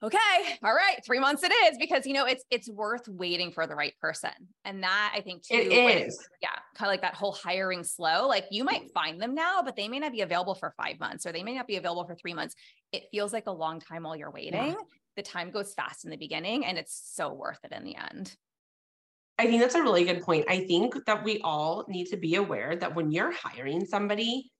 okay 0.00 0.16
all 0.62 0.72
right 0.72 1.00
three 1.04 1.18
months 1.18 1.42
it 1.42 1.50
is 1.50 1.76
because 1.76 2.06
you 2.06 2.12
know 2.12 2.24
it's 2.24 2.44
it's 2.52 2.70
worth 2.70 3.08
waiting 3.08 3.50
for 3.50 3.66
the 3.66 3.74
right 3.74 3.94
person 4.00 4.30
and 4.64 4.84
that 4.84 5.12
i 5.12 5.20
think 5.20 5.42
too 5.42 5.56
it 5.56 6.06
is 6.06 6.28
yeah 6.40 6.50
kind 6.76 6.88
of 6.88 6.92
like 6.92 7.02
that 7.02 7.14
whole 7.14 7.32
hiring 7.32 7.82
slow 7.82 8.28
like 8.28 8.44
you 8.52 8.62
might 8.62 8.84
mm. 8.84 8.92
find 8.92 9.20
them 9.20 9.34
now 9.34 9.60
but 9.60 9.74
they 9.74 9.88
may 9.88 9.98
not 9.98 10.12
be 10.12 10.20
available 10.20 10.54
for 10.54 10.72
five 10.76 11.00
months 11.00 11.26
or 11.26 11.32
they 11.32 11.42
may 11.42 11.54
not 11.56 11.66
be 11.66 11.76
available 11.76 12.06
for 12.06 12.14
three 12.14 12.32
months 12.32 12.54
it 12.92 13.04
feels 13.10 13.32
like 13.32 13.48
a 13.48 13.52
long 13.52 13.80
time 13.80 14.04
while 14.04 14.14
you're 14.14 14.30
waiting 14.30 14.68
yeah. 14.68 14.74
the 15.16 15.22
time 15.22 15.50
goes 15.50 15.74
fast 15.74 16.04
in 16.04 16.12
the 16.12 16.16
beginning 16.16 16.64
and 16.64 16.78
it's 16.78 17.12
so 17.16 17.32
worth 17.32 17.58
it 17.64 17.72
in 17.72 17.82
the 17.82 17.96
end 17.96 18.36
I 19.38 19.46
think 19.46 19.60
that's 19.60 19.76
a 19.76 19.82
really 19.82 20.04
good 20.04 20.22
point. 20.22 20.46
I 20.48 20.64
think 20.64 20.94
that 21.06 21.22
we 21.22 21.40
all 21.44 21.84
need 21.88 22.06
to 22.08 22.16
be 22.16 22.34
aware 22.34 22.74
that 22.76 22.94
when 22.94 23.12
you're 23.12 23.32
hiring 23.32 23.84
somebody 23.84 24.50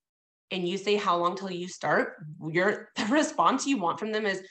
and 0.51 0.67
you 0.67 0.79
say 0.79 0.95
how 0.97 1.17
long 1.17 1.37
till 1.37 1.51
you 1.51 1.69
start, 1.69 2.15
your 2.49 2.89
the 2.97 3.07
response 3.07 3.67
you 3.67 3.77
want 3.79 3.99
from 3.99 4.13
them 4.13 4.27
is, 4.27 4.43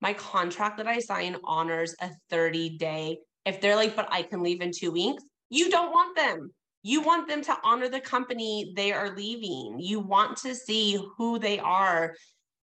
my 0.00 0.12
contract 0.12 0.76
that 0.76 0.86
I 0.86 0.98
sign 0.98 1.36
honors 1.44 1.94
a 2.00 2.10
30 2.30 2.76
day. 2.76 3.18
If 3.44 3.60
they're 3.60 3.76
like, 3.76 3.96
but 3.96 4.08
I 4.10 4.22
can 4.22 4.42
leave 4.42 4.60
in 4.60 4.70
two 4.70 4.90
weeks, 4.90 5.22
you 5.48 5.70
don't 5.70 5.90
want 5.90 6.16
them. 6.16 6.50
You 6.82 7.00
want 7.00 7.28
them 7.28 7.42
to 7.42 7.56
honor 7.64 7.88
the 7.88 8.00
company 8.00 8.72
they 8.76 8.92
are 8.92 9.16
leaving. 9.16 9.78
You 9.80 10.00
want 10.00 10.36
to 10.38 10.54
see 10.54 11.00
who 11.16 11.38
they 11.38 11.58
are 11.58 12.14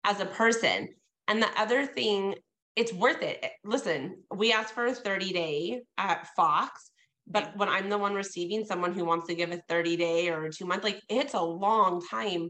as 0.04 0.20
a 0.20 0.26
person. 0.26 0.90
And 1.28 1.42
the 1.42 1.50
other 1.58 1.86
thing, 1.86 2.36
it's 2.76 2.94
worth 2.94 3.22
it. 3.22 3.46
Listen, 3.64 4.24
we 4.34 4.54
asked 4.54 4.74
for 4.74 4.86
a 4.86 4.94
30 4.94 5.34
day 5.34 5.82
at 5.98 6.28
Fox, 6.36 6.92
but 7.28 7.56
when 7.56 7.70
I'm 7.70 7.90
the 7.90 7.98
one 7.98 8.14
receiving 8.14 8.66
someone 8.66 8.94
who 8.94 9.06
wants 9.06 9.28
to 9.28 9.36
give 9.36 9.52
a 9.52 9.62
30 9.70 9.96
day 9.96 10.30
or 10.30 10.46
a 10.46 10.52
two 10.52 10.66
month, 10.66 10.84
like 10.84 11.02
it's 11.10 11.34
a 11.34 11.42
long 11.42 12.02
time 12.10 12.50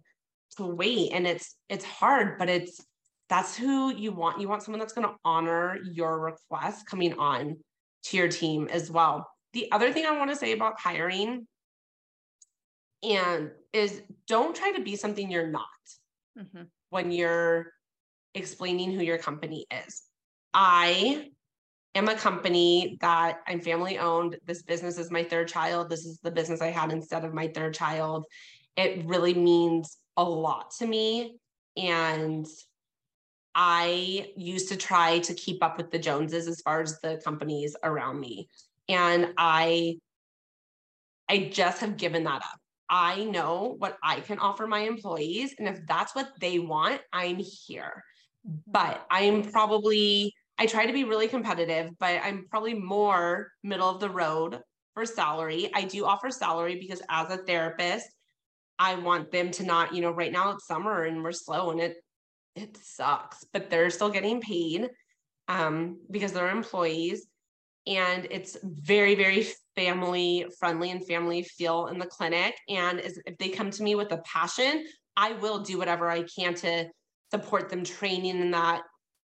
to 0.57 0.65
wait 0.65 1.11
and 1.13 1.27
it's 1.27 1.55
it's 1.69 1.85
hard, 1.85 2.37
but 2.37 2.49
it's 2.49 2.83
that's 3.29 3.55
who 3.55 3.93
you 3.93 4.11
want. 4.11 4.41
You 4.41 4.47
want 4.47 4.63
someone 4.63 4.79
that's 4.79 4.93
going 4.93 5.07
to 5.07 5.15
honor 5.23 5.77
your 5.83 6.19
request 6.19 6.85
coming 6.85 7.13
on 7.17 7.57
to 8.05 8.17
your 8.17 8.27
team 8.27 8.67
as 8.71 8.91
well. 8.91 9.27
The 9.53 9.71
other 9.71 9.91
thing 9.93 10.05
I 10.05 10.17
want 10.17 10.31
to 10.31 10.35
say 10.35 10.51
about 10.51 10.79
hiring 10.79 11.47
and 13.03 13.51
is 13.71 14.01
don't 14.27 14.55
try 14.55 14.71
to 14.71 14.81
be 14.81 14.95
something 14.95 15.29
you're 15.29 15.47
not 15.47 15.65
mm-hmm. 16.37 16.63
when 16.89 17.11
you're 17.11 17.71
explaining 18.33 18.91
who 18.91 19.03
your 19.03 19.17
company 19.17 19.65
is. 19.85 20.01
I 20.53 21.29
am 21.95 22.07
a 22.07 22.15
company 22.15 22.97
that 23.01 23.39
I'm 23.47 23.61
family 23.61 23.97
owned. 23.97 24.37
This 24.45 24.63
business 24.63 24.97
is 24.97 25.11
my 25.11 25.23
third 25.23 25.47
child. 25.47 25.89
This 25.89 26.05
is 26.05 26.19
the 26.19 26.31
business 26.31 26.61
I 26.61 26.71
had 26.71 26.91
instead 26.91 27.23
of 27.23 27.33
my 27.33 27.47
third 27.47 27.73
child. 27.73 28.25
It 28.75 29.05
really 29.05 29.33
means 29.33 29.97
a 30.17 30.23
lot 30.23 30.71
to 30.79 30.87
me. 30.87 31.37
And 31.77 32.47
I 33.55 34.31
used 34.35 34.69
to 34.69 34.77
try 34.77 35.19
to 35.19 35.33
keep 35.33 35.63
up 35.63 35.77
with 35.77 35.91
the 35.91 35.99
Joneses 35.99 36.47
as 36.47 36.61
far 36.61 36.81
as 36.81 36.99
the 37.01 37.21
companies 37.23 37.75
around 37.83 38.19
me. 38.19 38.49
And 38.89 39.33
I 39.37 39.99
I 41.29 41.49
just 41.51 41.79
have 41.79 41.97
given 41.97 42.23
that 42.25 42.41
up. 42.41 42.59
I 42.89 43.23
know 43.23 43.75
what 43.77 43.97
I 44.03 44.19
can 44.19 44.39
offer 44.39 44.67
my 44.67 44.79
employees 44.79 45.55
and 45.57 45.67
if 45.67 45.79
that's 45.87 46.13
what 46.13 46.29
they 46.39 46.59
want, 46.59 47.01
I'm 47.11 47.37
here. 47.37 48.03
But 48.67 49.05
I'm 49.09 49.43
probably 49.43 50.33
I 50.57 50.65
try 50.65 50.85
to 50.85 50.93
be 50.93 51.03
really 51.03 51.27
competitive, 51.27 51.91
but 51.99 52.21
I'm 52.23 52.45
probably 52.49 52.73
more 52.73 53.51
middle 53.63 53.89
of 53.89 53.99
the 53.99 54.09
road 54.09 54.59
for 54.93 55.05
salary. 55.05 55.71
I 55.73 55.83
do 55.83 56.05
offer 56.05 56.29
salary 56.29 56.79
because 56.79 57.01
as 57.09 57.31
a 57.31 57.37
therapist, 57.37 58.07
I 58.77 58.95
want 58.95 59.31
them 59.31 59.51
to 59.51 59.63
not, 59.63 59.93
you 59.93 60.01
know, 60.01 60.11
right 60.11 60.31
now 60.31 60.51
it's 60.51 60.67
summer 60.67 61.03
and 61.03 61.23
we're 61.23 61.31
slow 61.31 61.71
and 61.71 61.79
it 61.79 61.97
it 62.55 62.77
sucks, 62.77 63.43
but 63.51 63.71
they're 63.71 63.89
still 63.89 64.11
getting 64.11 64.39
paid 64.39 64.87
um, 65.47 65.99
because 66.11 66.33
they're 66.33 66.49
employees. 66.49 67.25
And 67.87 68.27
it's 68.29 68.57
very, 68.63 69.15
very 69.15 69.47
family 69.75 70.45
friendly 70.59 70.91
and 70.91 71.05
family 71.05 71.43
feel 71.43 71.87
in 71.87 71.97
the 71.97 72.05
clinic. 72.05 72.55
And 72.69 72.99
if 72.99 73.37
they 73.39 73.49
come 73.49 73.71
to 73.71 73.83
me 73.83 73.95
with 73.95 74.11
a 74.11 74.19
passion, 74.19 74.85
I 75.17 75.33
will 75.33 75.59
do 75.59 75.77
whatever 75.77 76.09
I 76.09 76.23
can 76.23 76.53
to 76.55 76.85
support 77.31 77.69
them 77.69 77.83
training 77.83 78.39
in 78.39 78.51
that 78.51 78.83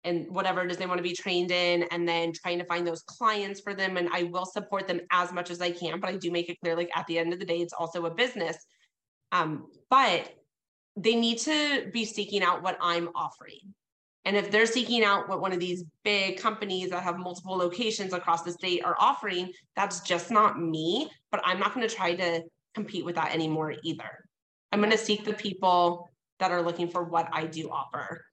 and 0.03 0.25
whatever 0.29 0.63
it 0.63 0.71
is 0.71 0.77
they 0.77 0.85
want 0.85 0.99
to 0.99 1.03
be 1.03 1.13
trained 1.13 1.51
in, 1.51 1.83
and 1.91 2.07
then 2.07 2.31
trying 2.33 2.59
to 2.59 2.65
find 2.65 2.85
those 2.85 3.01
clients 3.03 3.59
for 3.59 3.73
them. 3.73 3.97
And 3.97 4.09
I 4.11 4.23
will 4.23 4.45
support 4.45 4.87
them 4.87 5.01
as 5.11 5.31
much 5.33 5.49
as 5.49 5.61
I 5.61 5.71
can. 5.71 5.99
But 5.99 6.09
I 6.09 6.17
do 6.17 6.31
make 6.31 6.49
it 6.49 6.59
clear 6.59 6.75
like 6.75 6.89
at 6.95 7.07
the 7.07 7.17
end 7.17 7.33
of 7.33 7.39
the 7.39 7.45
day, 7.45 7.57
it's 7.57 7.73
also 7.73 8.05
a 8.05 8.13
business. 8.13 8.57
Um, 9.31 9.67
but 9.89 10.31
they 10.95 11.15
need 11.15 11.37
to 11.39 11.89
be 11.93 12.05
seeking 12.05 12.41
out 12.41 12.63
what 12.63 12.77
I'm 12.81 13.09
offering. 13.15 13.73
And 14.25 14.35
if 14.35 14.51
they're 14.51 14.65
seeking 14.65 15.05
out 15.05 15.29
what 15.29 15.39
one 15.39 15.53
of 15.53 15.59
these 15.59 15.85
big 16.03 16.37
companies 16.37 16.89
that 16.89 17.03
have 17.03 17.17
multiple 17.17 17.55
locations 17.55 18.11
across 18.11 18.43
the 18.43 18.51
state 18.51 18.83
are 18.83 18.97
offering, 18.99 19.53
that's 19.75 20.01
just 20.01 20.31
not 20.31 20.59
me. 20.59 21.09
But 21.31 21.41
I'm 21.45 21.59
not 21.59 21.73
going 21.73 21.87
to 21.87 21.95
try 21.95 22.13
to 22.15 22.43
compete 22.75 23.05
with 23.05 23.15
that 23.15 23.33
anymore 23.33 23.75
either. 23.83 24.25
I'm 24.71 24.79
going 24.79 24.91
to 24.91 24.97
seek 24.97 25.23
the 25.23 25.33
people 25.33 26.09
that 26.39 26.51
are 26.51 26.61
looking 26.61 26.89
for 26.89 27.03
what 27.03 27.29
I 27.31 27.45
do 27.45 27.69
offer. 27.69 28.25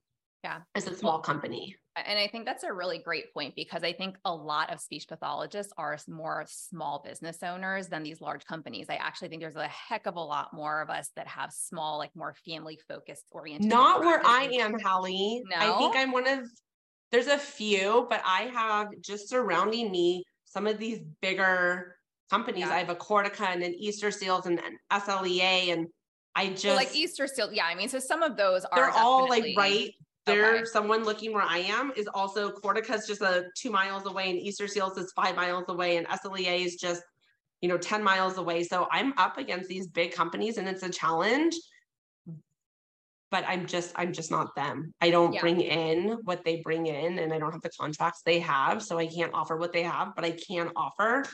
Yeah. 0.45 0.59
As 0.75 0.85
a 0.85 0.95
small 0.95 1.17
company. 1.21 1.75
And 1.95 2.19
I 2.19 2.27
think 2.27 2.45
that's 2.45 2.63
a 2.63 2.71
really 2.71 2.99
great 2.99 3.33
point 3.33 3.55
because 3.55 3.83
I 3.83 3.93
think 3.93 4.15
a 4.25 4.31
lot 4.31 4.71
of 4.71 4.79
speech 4.79 5.07
pathologists 5.07 5.73
are 5.75 5.97
more 6.07 6.45
small 6.47 7.01
business 7.03 7.41
owners 7.41 7.87
than 7.87 8.03
these 8.03 8.21
large 8.21 8.45
companies. 8.45 8.85
I 8.87 8.95
actually 8.95 9.29
think 9.29 9.41
there's 9.41 9.55
a 9.55 9.67
heck 9.67 10.05
of 10.05 10.17
a 10.17 10.19
lot 10.19 10.53
more 10.53 10.83
of 10.83 10.91
us 10.91 11.09
that 11.15 11.27
have 11.27 11.51
small, 11.51 11.97
like 11.97 12.11
more 12.15 12.35
family 12.45 12.77
focused 12.87 13.25
oriented. 13.31 13.67
Not 13.67 14.01
where 14.01 14.21
I 14.23 14.43
am, 14.53 14.79
Hallie. 14.79 15.41
No? 15.49 15.55
I 15.57 15.79
think 15.79 15.95
I'm 15.95 16.11
one 16.11 16.27
of, 16.27 16.41
there's 17.11 17.25
a 17.25 17.39
few, 17.39 18.05
but 18.07 18.21
I 18.23 18.51
have 18.53 18.89
just 19.01 19.27
surrounding 19.27 19.89
me 19.89 20.25
some 20.45 20.67
of 20.67 20.77
these 20.77 20.99
bigger 21.21 21.95
companies. 22.29 22.67
Yeah. 22.67 22.75
I 22.75 22.77
have 22.77 22.91
a 22.91 22.95
Cortica 22.95 23.47
and 23.47 23.63
an 23.63 23.73
Easter 23.73 24.11
Seals 24.11 24.45
and 24.45 24.59
an 24.59 24.77
SLEA 24.91 25.73
and 25.73 25.87
I 26.35 26.49
just 26.49 26.65
Well, 26.65 26.75
like 26.75 26.95
Easter 26.95 27.25
Seals, 27.25 27.51
yeah. 27.51 27.65
I 27.65 27.73
mean, 27.73 27.89
so 27.89 27.97
some 27.97 28.21
of 28.21 28.37
those 28.37 28.63
are 28.65 28.75
they're 28.75 28.89
all 28.91 29.27
like 29.27 29.55
right 29.57 29.91
there. 30.25 30.55
Okay. 30.55 30.65
Someone 30.65 31.03
looking 31.03 31.33
where 31.33 31.43
I 31.43 31.59
am 31.59 31.91
is 31.95 32.07
also 32.13 32.51
Cortica's 32.51 33.07
just 33.07 33.21
a 33.21 33.45
two 33.57 33.71
miles 33.71 34.05
away, 34.05 34.29
and 34.29 34.39
Easter 34.39 34.67
Seals 34.67 34.97
is 34.97 35.11
five 35.15 35.35
miles 35.35 35.65
away, 35.69 35.97
and 35.97 36.07
SLEA 36.07 36.65
is 36.65 36.75
just 36.75 37.03
you 37.61 37.69
know 37.69 37.77
10 37.77 38.03
miles 38.03 38.37
away. 38.37 38.63
So 38.63 38.87
I'm 38.91 39.13
up 39.17 39.37
against 39.37 39.69
these 39.69 39.87
big 39.87 40.13
companies 40.13 40.57
and 40.57 40.67
it's 40.67 40.83
a 40.83 40.89
challenge. 40.89 41.55
But 43.31 43.43
I'm 43.47 43.65
just 43.65 43.91
I'm 43.95 44.13
just 44.13 44.29
not 44.31 44.55
them. 44.55 44.93
I 45.01 45.09
don't 45.09 45.33
Yeah. 45.33 45.41
bring 45.41 45.61
in 45.61 46.19
what 46.23 46.45
they 46.45 46.61
bring 46.61 46.85
in 46.85 47.19
and 47.19 47.33
I 47.33 47.39
don't 47.39 47.51
have 47.51 47.61
the 47.61 47.71
contracts 47.71 48.21
they 48.23 48.39
have. 48.39 48.83
So 48.83 48.97
I 48.99 49.07
can't 49.07 49.33
offer 49.33 49.57
what 49.57 49.73
they 49.73 49.83
have, 49.83 50.15
but 50.15 50.23
I 50.23 50.31
can 50.31 50.71
offer, 50.75 51.25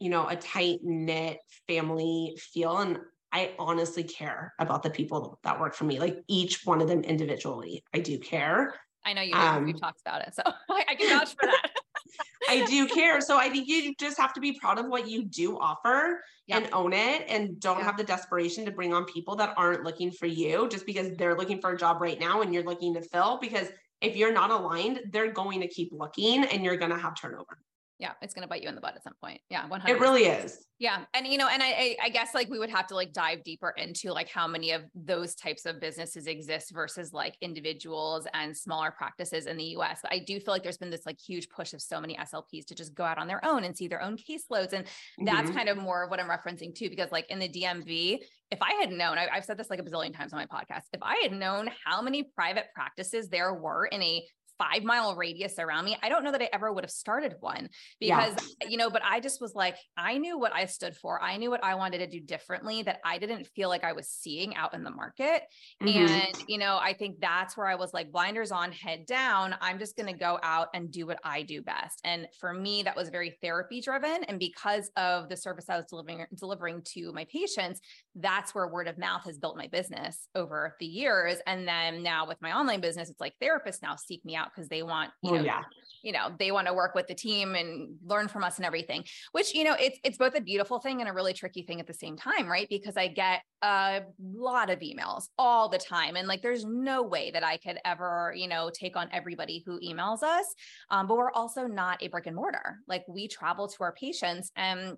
you 0.00 0.08
know, 0.10 0.26
a 0.26 0.36
tight 0.36 0.78
knit 0.82 1.38
family 1.66 2.36
feel. 2.40 2.78
And 2.78 2.98
I 3.32 3.54
honestly 3.58 4.04
care 4.04 4.54
about 4.58 4.82
the 4.82 4.90
people 4.90 5.38
that 5.42 5.60
work 5.60 5.74
for 5.74 5.84
me, 5.84 6.00
like 6.00 6.22
each 6.28 6.64
one 6.64 6.80
of 6.80 6.88
them 6.88 7.02
individually. 7.02 7.84
I 7.94 7.98
do 8.00 8.18
care. 8.18 8.74
I 9.04 9.12
know 9.12 9.22
you. 9.22 9.34
Um, 9.34 9.64
we've 9.64 9.80
talked 9.80 10.00
about 10.00 10.22
it, 10.26 10.34
so 10.34 10.42
I, 10.70 10.84
I 10.88 10.94
can 10.94 11.08
vouch 11.08 11.30
for 11.30 11.46
that. 11.46 11.70
I 12.48 12.64
do 12.64 12.86
care. 12.86 13.20
So 13.20 13.36
I 13.36 13.50
think 13.50 13.68
you 13.68 13.94
just 14.00 14.18
have 14.18 14.32
to 14.34 14.40
be 14.40 14.58
proud 14.58 14.78
of 14.78 14.86
what 14.86 15.08
you 15.08 15.24
do 15.24 15.58
offer 15.58 16.22
Yeah. 16.46 16.58
and 16.58 16.68
own 16.72 16.94
it 16.94 17.24
and 17.28 17.60
don't 17.60 17.78
Yeah. 17.78 17.84
have 17.84 17.96
the 17.98 18.04
desperation 18.04 18.64
to 18.64 18.70
bring 18.70 18.94
on 18.94 19.04
people 19.04 19.36
that 19.36 19.52
aren't 19.58 19.84
looking 19.84 20.10
for 20.10 20.26
you 20.26 20.68
just 20.70 20.86
because 20.86 21.14
they're 21.16 21.36
looking 21.36 21.60
for 21.60 21.72
a 21.72 21.76
job 21.78 22.00
right 22.00 22.18
now 22.18 22.40
and 22.40 22.54
you're 22.54 22.64
looking 22.64 22.94
to 22.94 23.02
fill 23.02 23.38
because 23.38 23.68
if 24.00 24.16
you're 24.16 24.32
not 24.32 24.50
aligned, 24.50 25.00
they're 25.12 25.32
going 25.32 25.60
to 25.60 25.68
keep 25.68 25.90
looking 25.92 26.44
and 26.44 26.64
you're 26.64 26.76
going 26.76 26.90
to 26.92 26.96
have 26.98 27.14
turnover. 27.20 27.58
Yeah, 27.98 28.12
it's 28.22 28.32
gonna 28.34 28.46
bite 28.46 28.62
you 28.62 28.68
in 28.68 28.74
the 28.74 28.80
butt 28.80 28.94
at 28.94 29.02
some 29.02 29.14
point. 29.22 29.40
Yeah, 29.50 29.66
one 29.66 29.80
hundred. 29.80 29.96
It 29.96 30.00
really 30.00 30.24
is. 30.26 30.64
Yeah. 30.78 31.04
And 31.14 31.26
you 31.26 31.38
know, 31.38 31.48
and 31.48 31.60
I, 31.60 31.66
I 31.66 31.96
I 32.04 32.08
guess 32.10 32.34
like 32.34 32.48
we 32.48 32.58
would 32.60 32.70
have 32.70 32.86
to 32.88 32.94
like 32.94 33.12
dive 33.12 33.42
deeper 33.42 33.70
into 33.76 34.12
like 34.12 34.28
how 34.28 34.46
many 34.46 34.70
of 34.70 34.82
those 34.94 35.34
types 35.34 35.66
of 35.66 35.80
businesses 35.80 36.28
exist 36.28 36.70
versus 36.72 37.12
like 37.12 37.36
individuals 37.40 38.28
and 38.34 38.56
smaller 38.56 38.92
practices 38.92 39.46
in 39.46 39.56
the 39.56 39.64
US. 39.76 39.98
But 40.02 40.12
I 40.12 40.20
do 40.20 40.38
feel 40.38 40.54
like 40.54 40.62
there's 40.62 40.78
been 40.78 40.90
this 40.90 41.04
like 41.06 41.18
huge 41.18 41.48
push 41.48 41.72
of 41.74 41.82
so 41.82 42.00
many 42.00 42.16
SLPs 42.16 42.66
to 42.66 42.76
just 42.76 42.94
go 42.94 43.02
out 43.02 43.18
on 43.18 43.26
their 43.26 43.44
own 43.44 43.64
and 43.64 43.76
see 43.76 43.88
their 43.88 44.00
own 44.02 44.16
caseloads. 44.16 44.72
And 44.72 44.86
that's 45.26 45.50
Mhm. 45.50 45.54
kind 45.54 45.68
of 45.68 45.76
more 45.78 46.04
of 46.04 46.10
what 46.10 46.20
I'm 46.20 46.28
referencing 46.28 46.72
too, 46.74 46.88
because 46.90 47.10
like 47.10 47.28
in 47.30 47.40
the 47.40 47.48
DMV, 47.48 48.20
if 48.52 48.62
I 48.62 48.74
had 48.74 48.90
known, 48.92 49.18
I, 49.18 49.26
I've 49.32 49.44
said 49.44 49.58
this 49.58 49.70
like 49.70 49.80
a 49.80 49.82
bazillion 49.82 50.16
times 50.16 50.32
on 50.32 50.38
my 50.38 50.46
podcast, 50.46 50.84
if 50.92 51.02
I 51.02 51.16
had 51.22 51.32
known 51.32 51.68
how 51.84 52.00
many 52.00 52.22
private 52.22 52.66
practices 52.74 53.28
there 53.28 53.52
were 53.52 53.86
in 53.86 54.00
a 54.02 54.24
five 54.58 54.84
mile 54.84 55.14
radius 55.16 55.58
around 55.58 55.84
me, 55.84 55.96
I 56.02 56.08
don't 56.08 56.24
know 56.24 56.32
that 56.32 56.42
I 56.42 56.48
ever 56.52 56.72
would 56.72 56.84
have 56.84 56.90
started 56.90 57.36
one 57.40 57.68
Yeah. 58.00 58.30
because, 58.30 58.56
you 58.68 58.76
know, 58.76 58.90
but 58.90 59.02
I 59.04 59.20
just 59.20 59.40
was 59.40 59.54
like, 59.54 59.76
I 59.96 60.18
knew 60.18 60.38
what 60.38 60.52
I 60.52 60.66
stood 60.66 60.96
for. 60.96 61.22
I 61.22 61.36
knew 61.36 61.50
what 61.50 61.62
I 61.64 61.74
wanted 61.76 61.98
to 61.98 62.06
do 62.06 62.20
differently 62.20 62.82
that 62.82 63.00
I 63.04 63.18
didn't 63.18 63.46
feel 63.54 63.68
like 63.68 63.84
I 63.84 63.92
was 63.92 64.08
seeing 64.08 64.54
out 64.56 64.74
in 64.74 64.82
the 64.82 64.90
market. 64.90 65.42
Mhm. 65.82 66.08
And, 66.08 66.44
you 66.48 66.58
know, 66.58 66.78
I 66.78 66.92
think 66.92 67.20
that's 67.20 67.56
where 67.56 67.66
I 67.66 67.76
was 67.76 67.94
like, 67.94 68.10
blinders 68.12 68.50
on, 68.52 68.72
head 68.72 69.06
down. 69.06 69.56
I'm 69.60 69.78
just 69.78 69.96
going 69.96 70.12
to 70.12 70.18
go 70.18 70.38
out 70.42 70.68
and 70.74 70.90
do 70.90 71.06
what 71.06 71.18
I 71.24 71.42
do 71.42 71.62
best. 71.62 72.00
And 72.04 72.26
for 72.40 72.52
me, 72.52 72.82
that 72.82 72.96
was 72.96 73.08
very 73.10 73.38
therapy 73.42 73.80
driven. 73.80 74.24
And 74.24 74.38
because 74.38 74.90
of 74.96 75.28
the 75.28 75.36
service 75.36 75.66
I 75.68 75.76
was 75.76 75.86
delivering, 75.86 76.26
delivering 76.34 76.82
to 76.94 77.12
my 77.12 77.24
patients, 77.26 77.80
that's 78.14 78.54
where 78.54 78.66
word 78.68 78.88
of 78.88 78.98
mouth 78.98 79.24
has 79.24 79.38
built 79.38 79.56
my 79.56 79.68
business 79.68 80.28
over 80.34 80.76
the 80.80 80.86
years. 80.86 81.38
And 81.46 81.66
then 81.68 82.02
now 82.02 82.26
with 82.26 82.40
my 82.42 82.52
online 82.52 82.80
business, 82.80 83.08
it's 83.10 83.20
like 83.20 83.34
therapists 83.42 83.82
now 83.82 83.96
seek 83.96 84.24
me 84.24 84.34
out 84.34 84.47
because 84.54 84.68
they 84.68 84.82
want, 84.82 85.10
you 85.22 85.30
Oh, 85.32 85.36
know, 85.36 85.42
yeah. 85.42 85.62
you 86.02 86.12
know 86.12 86.30
they 86.38 86.52
want 86.52 86.66
to 86.68 86.74
work 86.74 86.94
with 86.94 87.06
the 87.08 87.14
team 87.14 87.54
and 87.54 87.96
learn 88.04 88.28
from 88.28 88.44
us 88.44 88.56
and 88.56 88.64
everything 88.64 89.02
which 89.32 89.52
you 89.54 89.64
know 89.64 89.74
it's 89.78 89.98
it's 90.04 90.16
both 90.16 90.34
a 90.36 90.40
beautiful 90.40 90.78
thing 90.78 91.00
and 91.00 91.08
a 91.10 91.12
really 91.12 91.32
tricky 91.32 91.62
thing 91.62 91.80
at 91.80 91.86
the 91.88 91.92
same 91.94 92.16
time 92.16 92.46
right 92.46 92.68
because 92.70 92.96
i 92.96 93.08
get 93.08 93.42
a 93.62 94.02
lot 94.22 94.70
of 94.70 94.78
emails 94.78 95.24
all 95.38 95.68
the 95.68 95.76
time 95.78 96.14
and 96.16 96.28
like 96.28 96.40
there's 96.40 96.64
no 96.64 97.02
way 97.02 97.30
that 97.32 97.42
i 97.44 97.56
could 97.56 97.78
ever 97.84 98.32
you 98.36 98.46
know 98.46 98.70
take 98.72 98.96
on 98.96 99.08
everybody 99.12 99.62
who 99.66 99.80
emails 99.80 100.22
us 100.22 100.46
um, 100.90 101.08
but 101.08 101.16
we're 101.16 101.32
also 101.32 101.66
not 101.66 102.00
a 102.02 102.08
brick 102.08 102.26
and 102.26 102.36
mortar 102.36 102.78
like 102.86 103.04
we 103.08 103.26
travel 103.26 103.66
to 103.66 103.82
our 103.82 103.92
patients 103.92 104.52
and 104.54 104.96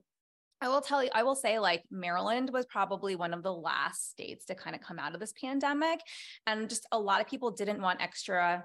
I 0.62 0.68
will 0.68 0.82
tell 0.82 1.02
you, 1.02 1.08
I 1.14 1.22
will 1.22 1.34
say, 1.36 1.58
like, 1.58 1.84
Maryland 1.90 2.50
was 2.52 2.66
probably 2.66 3.16
one 3.16 3.32
of 3.32 3.42
the 3.42 3.50
last 3.50 4.10
states 4.10 4.44
to 4.44 4.54
kind 4.54 4.76
of 4.76 4.82
come 4.82 4.98
out 4.98 5.14
of 5.14 5.20
this 5.20 5.32
pandemic. 5.32 6.00
And 6.46 6.68
just 6.68 6.86
a 6.92 6.98
lot 7.00 7.22
of 7.22 7.26
people 7.26 7.50
didn't 7.50 7.80
want 7.80 8.02
extra 8.02 8.64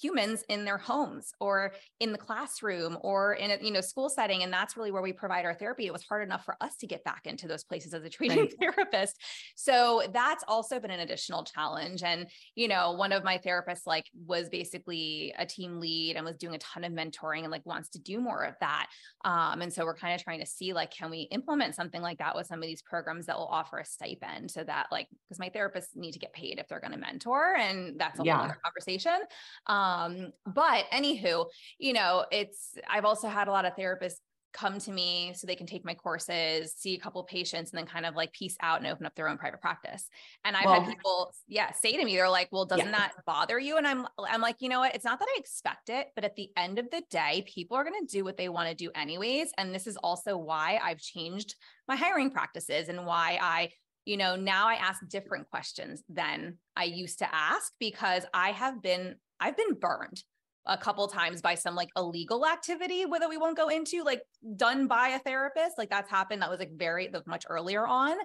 humans 0.00 0.44
in 0.48 0.64
their 0.64 0.78
homes 0.78 1.32
or 1.40 1.72
in 2.00 2.12
the 2.12 2.18
classroom 2.18 2.98
or 3.02 3.34
in 3.34 3.50
a 3.50 3.58
you 3.62 3.70
know 3.70 3.80
school 3.80 4.08
setting 4.08 4.42
and 4.42 4.52
that's 4.52 4.76
really 4.76 4.90
where 4.90 5.02
we 5.02 5.12
provide 5.12 5.44
our 5.44 5.54
therapy. 5.54 5.86
It 5.86 5.92
was 5.92 6.04
hard 6.04 6.22
enough 6.22 6.44
for 6.44 6.56
us 6.60 6.76
to 6.78 6.86
get 6.86 7.04
back 7.04 7.26
into 7.26 7.48
those 7.48 7.64
places 7.64 7.94
as 7.94 8.04
a 8.04 8.10
treating 8.10 8.48
Right. 8.48 8.54
therapist. 8.60 9.20
So 9.56 10.02
that's 10.12 10.44
also 10.46 10.80
been 10.80 10.90
an 10.90 11.00
additional 11.00 11.44
challenge. 11.44 12.02
And 12.02 12.30
you 12.54 12.68
know 12.68 12.92
one 12.92 13.12
of 13.12 13.24
my 13.24 13.38
therapists 13.38 13.86
like 13.86 14.06
was 14.14 14.48
basically 14.48 15.34
a 15.38 15.46
team 15.46 15.80
lead 15.80 16.16
and 16.16 16.24
was 16.24 16.36
doing 16.36 16.54
a 16.54 16.58
ton 16.58 16.84
of 16.84 16.92
mentoring 16.92 17.42
and 17.42 17.50
like 17.50 17.66
wants 17.66 17.88
to 17.90 17.98
do 18.00 18.20
more 18.20 18.44
of 18.44 18.54
that. 18.60 18.88
Um, 19.24 19.62
and 19.62 19.72
so 19.72 19.84
we're 19.84 19.96
kind 19.96 20.14
of 20.14 20.22
trying 20.22 20.40
to 20.40 20.46
see 20.46 20.72
like 20.72 20.90
can 20.90 21.10
we 21.10 21.22
implement 21.30 21.74
something 21.74 22.00
like 22.02 22.18
that 22.18 22.34
with 22.36 22.46
some 22.46 22.58
of 22.62 22.66
these 22.66 22.82
programs 22.82 23.26
that 23.26 23.36
will 23.36 23.46
offer 23.48 23.78
a 23.78 23.84
stipend 23.84 24.50
so 24.50 24.64
that 24.64 24.86
like 24.90 25.08
because 25.28 25.38
my 25.38 25.50
therapists 25.50 25.96
need 25.96 26.12
to 26.12 26.18
get 26.18 26.32
paid 26.32 26.58
if 26.58 26.68
they're 26.68 26.80
going 26.80 26.92
to 26.92 26.98
mentor 26.98 27.54
and 27.56 27.98
that's 27.98 28.18
a 28.18 28.24
Yeah. 28.24 28.24
whole 28.24 28.40
other 28.42 28.56
conversation. 28.64 29.20
Um, 29.66 29.87
Um, 29.88 30.32
but 30.46 30.86
anywho, 30.92 31.46
you 31.78 31.92
know, 31.92 32.26
it's 32.30 32.74
I've 32.88 33.04
also 33.04 33.28
had 33.28 33.48
a 33.48 33.50
lot 33.52 33.64
of 33.64 33.74
therapists 33.74 34.16
come 34.54 34.78
to 34.78 34.90
me 34.90 35.34
so 35.36 35.46
they 35.46 35.54
can 35.54 35.66
take 35.66 35.84
my 35.84 35.94
courses, 35.94 36.72
see 36.74 36.94
a 36.94 36.98
couple 36.98 37.20
of 37.20 37.26
patients, 37.26 37.70
and 37.70 37.78
then 37.78 37.86
kind 37.86 38.06
of 38.06 38.14
like 38.16 38.32
piece 38.32 38.56
out 38.60 38.78
and 38.78 38.86
open 38.86 39.04
up 39.06 39.14
their 39.14 39.28
own 39.28 39.36
private 39.38 39.60
practice. 39.60 40.08
And 40.44 40.56
I've 40.56 40.64
Well- 40.64 40.80
had 40.80 40.88
people, 40.90 41.32
yeah, 41.46 41.70
say 41.72 41.92
to 41.96 42.04
me, 42.04 42.16
they're 42.16 42.30
like, 42.30 42.48
"Well, 42.50 42.64
doesn't 42.64 42.86
Yeah. 42.86 42.98
that 42.98 43.12
bother 43.26 43.58
you?" 43.58 43.76
And 43.76 43.86
I'm, 43.86 44.06
I'm 44.18 44.40
like, 44.40 44.56
you 44.60 44.68
know 44.70 44.80
what? 44.80 44.94
It's 44.94 45.04
not 45.04 45.18
that 45.20 45.28
I 45.28 45.38
expect 45.38 45.90
it, 45.90 46.08
but 46.14 46.24
at 46.24 46.34
the 46.36 46.50
end 46.56 46.78
of 46.78 46.90
the 46.90 47.02
day, 47.10 47.44
people 47.46 47.76
are 47.76 47.84
going 47.84 48.00
to 48.06 48.10
do 48.10 48.24
what 48.24 48.36
they 48.38 48.48
want 48.48 48.68
to 48.70 48.74
do 48.74 48.90
anyways. 48.94 49.52
And 49.58 49.74
this 49.74 49.86
is 49.86 49.96
also 49.98 50.36
why 50.36 50.80
I've 50.82 50.98
changed 50.98 51.54
my 51.86 51.96
hiring 51.96 52.30
practices 52.30 52.88
and 52.88 53.06
why 53.06 53.38
I 53.40 53.70
you 54.04 54.16
know, 54.16 54.36
now 54.36 54.66
I 54.68 54.74
ask 54.76 55.06
different 55.06 55.50
questions 55.50 56.02
than 56.08 56.56
I 56.74 56.84
used 56.84 57.18
to 57.18 57.34
ask 57.34 57.70
because 57.78 58.24
I 58.32 58.52
have 58.52 58.80
been, 58.80 59.16
I've 59.40 59.56
been 59.56 59.74
burned 59.74 60.22
a 60.66 60.76
couple 60.76 61.08
times 61.08 61.40
by 61.40 61.54
some 61.54 61.74
like 61.74 61.88
illegal 61.96 62.46
activity 62.46 63.06
whether 63.06 63.26
we 63.26 63.38
won't 63.38 63.56
go 63.56 63.68
into 63.68 64.04
like 64.04 64.20
done 64.56 64.86
by 64.86 65.08
a 65.08 65.18
therapist. 65.18 65.78
Like 65.78 65.88
that's 65.88 66.10
happened. 66.10 66.42
That 66.42 66.50
was 66.50 66.58
like 66.58 66.72
very 66.76 67.08
much 67.26 67.46
earlier 67.48 67.86
on. 67.86 68.16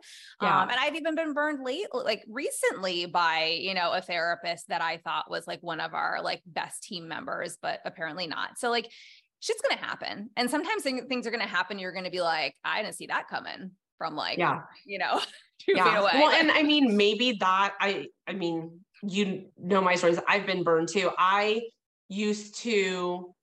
Yeah. 0.42 0.64
um 0.64 0.70
and 0.70 0.78
i've 0.80 0.96
even 0.96 1.16
been 1.16 1.34
burned 1.34 1.64
late 1.64 1.88
like 1.94 2.24
recently 2.28 3.06
by 3.06 3.58
you 3.62 3.74
know 3.74 3.94
a 3.94 4.02
therapist 4.02 4.68
that 4.68 4.82
i 4.82 4.98
thought 4.98 5.30
was 5.32 5.48
like 5.48 5.60
one 5.62 5.80
of 5.80 5.94
our 5.94 6.22
like 6.22 6.42
best 6.46 6.84
team 6.84 7.08
members 7.08 7.58
but 7.62 7.80
apparently 7.86 8.28
not. 8.28 8.58
So 8.60 8.70
like 8.70 8.92
shit's 9.40 9.62
gonna 9.62 9.82
happen. 9.82 10.30
And 10.36 10.50
sometimes 10.50 10.84
things 10.84 11.26
are 11.26 11.32
gonna 11.32 11.48
happen. 11.48 11.80
You're 11.80 11.94
gonna 11.94 12.12
be 12.12 12.22
like 12.22 12.56
i 12.66 12.82
didn't 12.82 12.96
see 12.96 13.08
that 13.08 13.30
coming 13.30 13.72
from 13.98 14.16
like 14.16 14.38
Yeah. 14.38 14.62
you 14.86 15.00
know 15.00 15.20
two 15.60 15.74
feet 15.74 15.78
yeah. 15.78 16.00
away. 16.00 16.12
Well, 16.16 16.32
and 16.32 16.52
I 16.52 16.64
mean, 16.64 16.98
maybe 16.98 17.38
that 17.40 17.74
I, 17.80 18.08
I 18.28 18.34
mean, 18.34 18.82
you 19.08 19.46
know 19.58 19.82
my 19.82 19.96
stories. 19.96 20.20
I've 20.28 20.46
been 20.46 20.64
burned 20.64 20.90
too. 20.90 21.12
I 21.18 21.62
used 22.10 22.56
to 22.60 23.34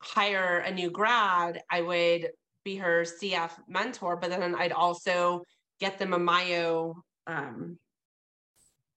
hire 0.00 0.58
a 0.58 0.72
new 0.72 0.90
grad. 0.90 1.62
I 1.70 1.82
would 1.82 2.30
be 2.64 2.76
her 2.76 3.04
CF 3.04 3.52
mentor, 3.68 4.16
but 4.16 4.30
then 4.30 4.54
I'd 4.54 4.72
also 4.72 5.42
get 5.80 5.98
them 5.98 6.12
a 6.12 6.18
myo 6.18 6.94
um, 7.26 7.78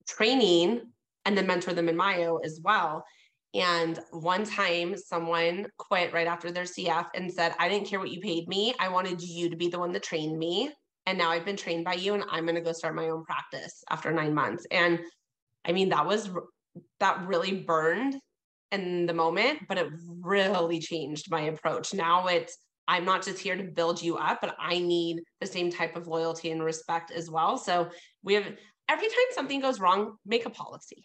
training 0.08 0.82
and 1.26 1.38
then 1.38 1.48
mentor 1.48 1.74
them 1.74 1.90
in 1.90 1.96
myo 1.96 2.38
as 2.38 2.60
well. 2.64 3.06
And 3.54 4.00
one 4.12 4.46
time 4.46 4.96
someone 4.96 5.68
quit 5.78 6.14
right 6.14 6.28
after 6.28 6.52
their 6.52 6.66
CF 6.66 7.08
and 7.16 7.32
said, 7.32 7.56
I 7.60 7.68
didn't 7.68 7.88
care 7.88 8.00
what 8.00 8.12
you 8.12 8.22
paid 8.22 8.48
me. 8.48 8.74
I 8.80 8.90
wanted 8.90 9.22
you 9.22 9.50
to 9.50 9.56
be 9.56 9.70
the 9.70 9.80
one 9.80 9.92
that 9.94 10.04
trained 10.04 10.38
me. 10.38 10.72
And 11.06 11.18
now 11.18 11.32
I've 11.32 11.46
been 11.46 11.58
trained 11.58 11.86
by 11.86 11.94
you 11.94 12.14
and 12.14 12.24
I'm 12.30 12.46
going 12.46 12.56
to 12.56 12.62
go 12.62 12.72
start 12.72 12.94
my 12.94 13.10
own 13.10 13.24
practice 13.24 13.84
after 13.90 14.12
nine 14.12 14.34
months. 14.34 14.68
And 14.70 15.00
I 15.66 15.72
mean, 15.72 15.90
that 15.90 16.06
was, 16.06 16.30
that 17.00 17.26
really 17.28 17.62
burned 17.62 18.16
in 18.72 19.06
the 19.06 19.14
moment, 19.14 19.60
but 19.68 19.78
it 19.78 19.88
really 20.22 20.80
changed 20.80 21.30
my 21.30 21.42
approach. 21.42 21.94
Now 21.94 22.28
it's, 22.28 22.58
I'm 22.88 23.06
not 23.06 23.24
just 23.24 23.40
here 23.40 23.56
to 23.56 23.64
build 23.64 24.02
you 24.02 24.18
up, 24.18 24.40
but 24.42 24.56
I 24.60 24.80
need 24.80 25.22
the 25.42 25.48
same 25.48 25.72
type 25.72 25.96
of 25.96 26.08
loyalty 26.08 26.52
and 26.52 26.64
respect 26.64 27.12
as 27.12 27.30
well. 27.30 27.58
So 27.58 27.90
we 28.24 28.34
have, 28.36 28.46
every 28.88 29.08
time 29.08 29.18
something 29.32 29.60
goes 29.60 29.80
wrong, 29.80 30.16
make 30.26 30.46
a 30.46 30.50
policy 30.50 31.04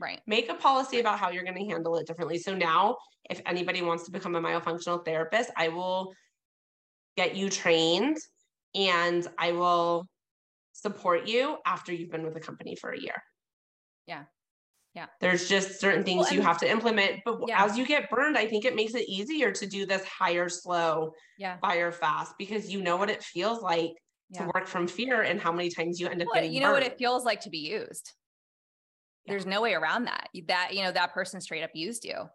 right 0.00 0.20
make 0.26 0.48
a 0.50 0.54
policy 0.54 1.00
about 1.00 1.18
how 1.18 1.30
you're 1.30 1.44
going 1.44 1.56
to 1.56 1.72
handle 1.72 1.96
it 1.96 2.06
differently. 2.06 2.38
So 2.38 2.54
now, 2.54 2.96
if 3.28 3.42
anybody 3.46 3.82
wants 3.82 4.04
to 4.04 4.10
become 4.10 4.36
a 4.36 4.40
myofunctional 4.40 5.04
therapist, 5.04 5.50
I 5.56 5.68
will 5.68 6.12
get 7.16 7.36
you 7.36 7.50
trained 7.50 8.16
and 8.74 9.26
I 9.38 9.52
will 9.52 10.06
support 10.72 11.26
you 11.26 11.56
after 11.66 11.92
you've 11.92 12.10
been 12.10 12.22
with 12.22 12.34
the 12.34 12.40
company 12.40 12.76
for 12.76 12.90
a 12.90 13.00
year. 13.00 13.20
Yeah. 14.08 14.24
Yeah. 14.94 15.06
There's 15.20 15.48
just 15.48 15.78
certain 15.78 16.02
things 16.02 16.24
Well, 16.24 16.34
you 16.34 16.42
have 16.42 16.58
to 16.58 16.68
implement. 16.68 17.20
But 17.24 17.40
Yeah. 17.46 17.62
as 17.64 17.76
you 17.78 17.86
get 17.86 18.10
burned, 18.10 18.36
I 18.36 18.46
think 18.48 18.64
it 18.64 18.74
makes 18.74 18.94
it 18.94 19.06
easier 19.08 19.52
to 19.52 19.66
do 19.66 19.86
this 19.86 20.04
higher, 20.04 20.48
slow, 20.48 21.12
Yeah. 21.36 21.58
fire 21.58 21.92
fast 21.92 22.32
because 22.38 22.72
you 22.72 22.80
know 22.82 22.96
what 22.96 23.10
it 23.10 23.22
feels 23.22 23.62
like 23.62 23.92
Yeah. 24.30 24.46
to 24.46 24.50
work 24.54 24.66
from 24.66 24.88
fear 24.88 25.22
and 25.22 25.40
how 25.40 25.52
many 25.52 25.70
times 25.70 26.00
you 26.00 26.08
end 26.08 26.22
up 26.22 26.26
Well, 26.26 26.34
getting 26.36 26.52
you 26.52 26.60
know 26.60 26.72
what 26.72 26.82
it 26.82 26.98
feels 26.98 27.24
like 27.24 27.42
to 27.42 27.50
be 27.50 27.58
used. 27.58 28.12
There's 29.26 29.46
no 29.46 29.60
way 29.60 29.74
around 29.74 30.04
that. 30.06 30.30
That, 30.46 30.74
you 30.74 30.82
know, 30.82 30.90
that 30.90 31.12
person 31.12 31.40
straight 31.42 31.62
up 31.62 31.70
used 31.74 32.04
you. 32.04 32.28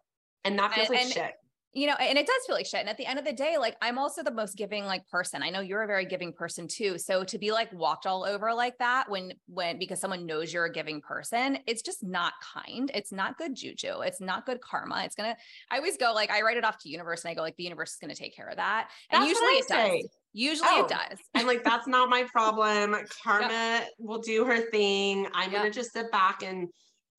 and 0.44 0.58
that 0.58 0.72
feels 0.74 0.88
and- 0.88 0.94
like 0.96 1.04
and- 1.06 1.12
shit. 1.12 1.34
You 1.74 1.86
know, 1.86 1.94
and 1.94 2.16
it 2.16 2.26
does 2.26 2.42
feel 2.46 2.54
like 2.54 2.66
shit. 2.66 2.80
And 2.80 2.88
at 2.88 2.96
the 2.96 3.06
end 3.06 3.18
of 3.18 3.24
the 3.24 3.32
day, 3.32 3.56
like 3.58 3.76
I'm 3.82 3.98
also 3.98 4.22
the 4.22 4.30
most 4.30 4.56
giving 4.56 4.84
like 4.84 5.06
person. 5.08 5.42
I 5.42 5.50
know 5.50 5.60
you're 5.60 5.82
a 5.82 5.86
very 5.86 6.04
giving 6.06 6.32
person 6.32 6.68
too. 6.68 6.98
So 6.98 7.24
to 7.24 7.38
be 7.38 7.50
like 7.52 7.72
walked 7.72 8.06
all 8.06 8.24
over 8.24 8.54
like 8.54 8.78
that 8.78 9.10
when 9.10 9.32
when 9.46 9.78
because 9.78 10.00
someone 10.00 10.24
knows 10.26 10.52
you're 10.52 10.64
a 10.66 10.72
giving 10.72 11.00
person, 11.00 11.58
it's 11.66 11.82
just 11.82 12.02
not 12.04 12.34
kind. 12.54 12.90
It's 12.94 13.12
not 13.12 13.36
good 13.38 13.54
juju. 13.56 14.00
It's 14.02 14.20
not 14.20 14.46
good 14.46 14.60
karma. 14.60 15.02
It's 15.04 15.14
gonna. 15.16 15.36
I 15.70 15.76
always 15.78 15.96
go 15.96 16.12
like 16.14 16.30
I 16.30 16.42
write 16.42 16.56
it 16.56 16.64
off 16.64 16.78
to 16.78 16.88
universe 16.88 17.24
and 17.24 17.30
I 17.32 17.34
go 17.34 17.42
like 17.42 17.56
the 17.56 17.64
universe 17.64 17.92
is 17.92 17.98
gonna 18.00 18.14
take 18.14 18.36
care 18.36 18.48
of 18.48 18.56
that. 18.56 18.90
And 19.10 19.22
That's 19.22 19.30
usually 19.30 19.52
it 19.54 19.64
say. 19.68 20.00
does. 20.02 20.10
Usually 20.36 20.68
Oh. 20.72 20.84
it 20.84 20.88
does. 20.88 21.18
I'm 21.34 21.46
like, 21.46 21.62
that's 21.64 21.86
not 21.86 22.08
my 22.10 22.24
problem. 22.32 22.96
Karma 23.22 23.84
will 23.98 24.20
do 24.20 24.44
her 24.44 24.60
thing. 24.70 25.26
I'm 25.34 25.50
Yep. 25.52 25.60
gonna 25.60 25.72
just 25.72 25.92
sit 25.92 26.10
back 26.10 26.42
and 26.42 26.68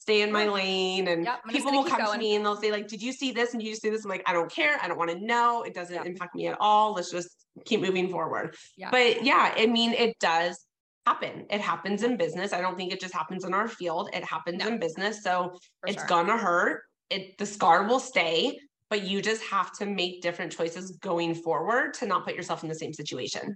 stay 0.06 0.22
in 0.22 0.32
my 0.32 0.48
lane. 0.48 1.08
And 1.08 1.26
Yep, 1.26 1.48
people 1.50 1.72
will 1.72 1.84
come 1.84 2.14
to 2.14 2.18
me 2.20 2.36
and 2.36 2.46
they'll 2.46 2.56
say, 2.56 2.72
like, 2.72 2.88
did 2.88 3.02
you 3.02 3.12
see 3.12 3.32
this? 3.32 3.54
And 3.54 3.62
did 3.62 3.68
you 3.68 3.76
see 3.76 3.90
this? 3.90 4.06
I'm 4.06 4.10
like, 4.10 4.22
I 4.28 4.34
don't 4.34 4.52
care. 4.52 4.78
I 4.82 4.88
don't 4.88 5.00
want 5.00 5.10
to 5.10 5.20
know. 5.20 5.64
It 5.64 5.74
doesn't 5.74 5.96
Yep. 5.96 6.06
impact 6.06 6.36
me 6.36 6.48
at 6.48 6.58
all. 6.60 6.94
Let's 6.94 7.10
just 7.12 7.48
keep 7.66 7.82
moving 7.82 8.10
forward. 8.10 8.56
Yeah. 8.78 8.92
But 8.92 9.24
yeah, 9.24 9.54
I 9.58 9.66
mean, 9.66 9.94
it 9.94 10.16
does 10.20 10.64
happen. 11.08 11.48
It 11.50 11.60
happens 11.60 12.04
in 12.04 12.18
business. 12.18 12.54
I 12.54 12.62
don't 12.62 12.78
think 12.78 12.94
it 12.94 13.00
just 13.00 13.16
happens 13.16 13.46
in 13.46 13.54
our 13.56 13.68
field. 13.68 14.10
It 14.14 14.24
happens 14.24 14.60
No. 14.64 14.68
in 14.68 14.80
business. 14.80 15.24
So 15.24 15.58
For 15.82 15.88
it's 15.88 15.98
sure. 15.98 16.08
gonna 16.08 16.38
hurt. 16.38 16.84
It 17.10 17.38
the 17.40 17.46
scar 17.48 17.88
will 17.88 18.00
stay, 18.00 18.60
but 18.92 19.02
you 19.04 19.24
just 19.24 19.42
have 19.44 19.72
to 19.80 19.88
make 19.88 20.22
different 20.22 20.52
choices 20.52 20.98
going 21.02 21.34
forward 21.34 21.96
to 21.96 22.06
not 22.06 22.26
put 22.26 22.36
yourself 22.36 22.62
in 22.62 22.70
the 22.70 22.76
same 22.76 22.94
situation. 22.94 23.56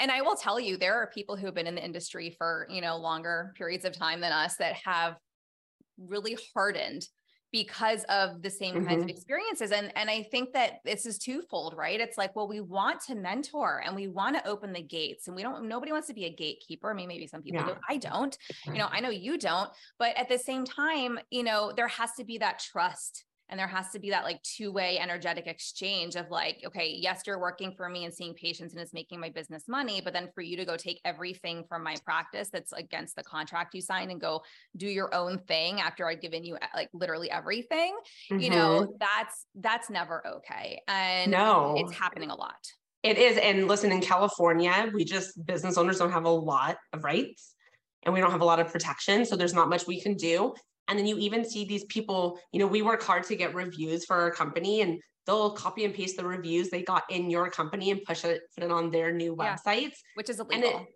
And 0.00 0.10
I 0.10 0.20
will 0.22 0.34
tell 0.34 0.58
you, 0.58 0.76
there 0.76 0.94
are 0.94 1.06
people 1.06 1.36
who 1.36 1.46
have 1.46 1.54
been 1.54 1.68
in 1.68 1.76
the 1.76 1.84
industry 1.84 2.34
for, 2.36 2.66
you 2.68 2.80
know, 2.80 2.96
longer 2.96 3.52
periods 3.56 3.84
of 3.84 3.92
time 3.92 4.20
than 4.20 4.32
us 4.32 4.56
that 4.56 4.74
have 4.84 5.16
really 5.98 6.36
hardened 6.54 7.06
because 7.52 8.04
of 8.04 8.42
the 8.42 8.50
same 8.50 8.84
kinds 8.84 9.02
of 9.02 9.08
Mhm. 9.08 9.10
experiences. 9.10 9.70
And, 9.70 9.96
and 9.96 10.10
I 10.10 10.24
think 10.24 10.52
that 10.52 10.80
this 10.84 11.06
is 11.06 11.18
twofold, 11.18 11.74
right? 11.76 12.00
It's 12.00 12.18
like, 12.18 12.34
well, 12.34 12.48
we 12.48 12.60
want 12.60 13.00
to 13.02 13.14
mentor 13.14 13.82
and 13.84 13.94
we 13.94 14.08
want 14.08 14.36
to 14.36 14.46
open 14.46 14.72
the 14.72 14.82
gates 14.82 15.28
and 15.28 15.36
we 15.36 15.42
don't, 15.42 15.68
nobody 15.68 15.92
wants 15.92 16.08
to 16.08 16.14
be 16.14 16.24
a 16.24 16.34
gatekeeper. 16.34 16.90
I 16.90 16.94
mean, 16.94 17.08
maybe 17.08 17.26
some 17.28 17.42
people 17.42 17.64
Yeah. 17.64 17.74
do. 17.74 17.80
I 17.88 17.98
don't, 17.98 18.36
you 18.66 18.78
know, 18.78 18.88
I 18.90 19.00
know 19.00 19.10
you 19.10 19.38
don't, 19.38 19.70
but 19.98 20.16
at 20.16 20.28
the 20.28 20.38
same 20.38 20.64
time, 20.64 21.20
you 21.30 21.44
know, 21.44 21.72
there 21.74 21.88
has 21.88 22.12
to 22.14 22.24
be 22.24 22.38
that 22.38 22.58
trust 22.58 23.25
and 23.48 23.58
there 23.58 23.66
has 23.66 23.90
to 23.90 23.98
be 23.98 24.10
that 24.10 24.24
like 24.24 24.42
two-way 24.42 24.98
energetic 24.98 25.46
exchange 25.46 26.16
of 26.16 26.30
like 26.30 26.62
okay 26.66 26.96
yes 26.98 27.22
you're 27.26 27.38
working 27.38 27.72
for 27.72 27.88
me 27.88 28.04
and 28.04 28.14
seeing 28.14 28.34
patients 28.34 28.72
and 28.72 28.82
it's 28.82 28.92
making 28.92 29.20
my 29.20 29.28
business 29.28 29.64
money 29.68 30.00
but 30.00 30.12
then 30.12 30.28
for 30.34 30.40
you 30.40 30.56
to 30.56 30.64
go 30.64 30.76
take 30.76 31.00
everything 31.04 31.64
from 31.68 31.82
my 31.82 31.94
practice 32.04 32.48
that's 32.52 32.72
against 32.72 33.16
the 33.16 33.22
contract 33.22 33.74
you 33.74 33.80
signed 33.80 34.10
and 34.10 34.20
go 34.20 34.42
do 34.76 34.88
your 34.88 35.14
own 35.14 35.38
thing 35.38 35.80
after 35.80 36.08
i've 36.08 36.20
given 36.20 36.44
you 36.44 36.56
like 36.74 36.88
literally 36.92 37.30
everything 37.30 37.96
you 38.30 38.50
Mhm. 38.50 38.50
know 38.50 38.96
that's 38.98 39.46
that's 39.56 39.90
never 39.90 40.26
okay 40.26 40.80
and 40.88 41.32
no, 41.32 41.74
it's 41.78 41.92
happening 41.92 42.30
a 42.30 42.34
lot 42.36 42.56
it 43.02 43.18
is. 43.18 43.38
And 43.38 43.68
listen, 43.68 43.92
in 43.92 44.00
California, 44.00 44.90
we 44.92 45.04
just 45.04 45.44
business 45.46 45.78
owners 45.78 45.98
don't 45.98 46.10
have 46.10 46.24
a 46.24 46.30
lot 46.30 46.76
of 46.92 47.04
rights 47.04 47.54
and 48.02 48.12
we 48.12 48.20
don't 48.20 48.32
have 48.32 48.40
a 48.40 48.44
lot 48.44 48.58
of 48.58 48.72
protection. 48.72 49.24
So 49.24 49.36
there's 49.36 49.54
not 49.54 49.68
much 49.68 49.86
we 49.86 50.00
can 50.00 50.14
do. 50.14 50.54
And 50.88 50.98
then 50.98 51.06
you 51.06 51.18
even 51.18 51.44
see 51.44 51.64
these 51.64 51.84
people, 51.84 52.38
you 52.52 52.60
know, 52.60 52.66
we 52.66 52.82
work 52.82 53.02
hard 53.02 53.24
to 53.24 53.36
get 53.36 53.54
reviews 53.54 54.04
for 54.04 54.16
our 54.16 54.30
company 54.30 54.82
and 54.82 55.00
they'll 55.26 55.50
copy 55.50 55.84
and 55.84 55.92
paste 55.92 56.16
the 56.16 56.24
reviews 56.24 56.70
they 56.70 56.82
got 56.82 57.02
in 57.10 57.30
your 57.30 57.50
company 57.50 57.90
and 57.90 58.02
push 58.04 58.24
it, 58.24 58.42
put 58.54 58.64
it 58.64 58.70
on 58.70 58.90
their 58.90 59.12
new 59.12 59.36
Yeah. 59.40 59.56
which 60.14 60.30
is 60.30 60.38
illegal 60.38 60.80
it, 60.80 60.86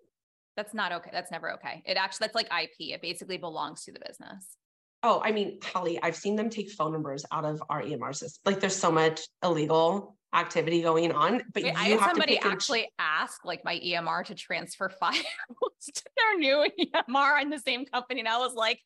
that's 0.57 0.74
not 0.74 0.93
okay 0.93 1.11
that's 1.12 1.30
never 1.30 1.53
okay 1.55 1.82
it 1.86 1.97
actually 1.97 2.26
that's 2.26 2.34
like 2.34 2.49
ip 2.62 2.70
it 2.78 3.03
basically 3.03 3.38
belongs 3.38 3.84
to 3.84 3.93
the 3.93 4.01
business 4.07 4.57
oh, 5.03 5.20
I 5.24 5.32
mean, 5.32 5.59
Hallie, 5.62 5.99
I've 6.03 6.16
seen 6.16 6.36
them 6.36 6.51
take 6.51 6.70
phone 6.70 6.93
numbers 6.93 7.24
out 7.32 7.45
of 7.45 7.62
our 7.70 7.82
EMR 7.82 8.14
system. 8.14 8.41
Like 8.45 8.61
there's 8.61 8.76
so 8.76 8.91
much 8.91 9.22
illegal 9.43 10.16
activity 10.32 10.82
going 10.82 11.11
on, 11.11 11.43
but 11.53 11.62
Wait, 11.62 11.72
you 11.72 11.78
I 11.78 11.84
had 11.84 12.01
have 12.01 12.11
somebody 12.11 12.34
to 12.34 12.38
pick 12.38 12.45
and 12.45 12.53
actually 12.53 12.88
ask 12.99 13.45
like 13.45 13.64
my 13.64 13.80
EMR 13.80 14.24
to 14.26 14.34
transfer 14.34 14.88
files 15.01 15.24
to 15.95 16.03
their 16.16 16.38
new 16.38 16.66
EMR 16.78 17.43
in 17.43 17.51
the 17.51 17.59
same 17.59 17.84
company. 17.86 18.20
And 18.20 18.28
I 18.28 18.38
was 18.38 18.55
like, 18.55 18.80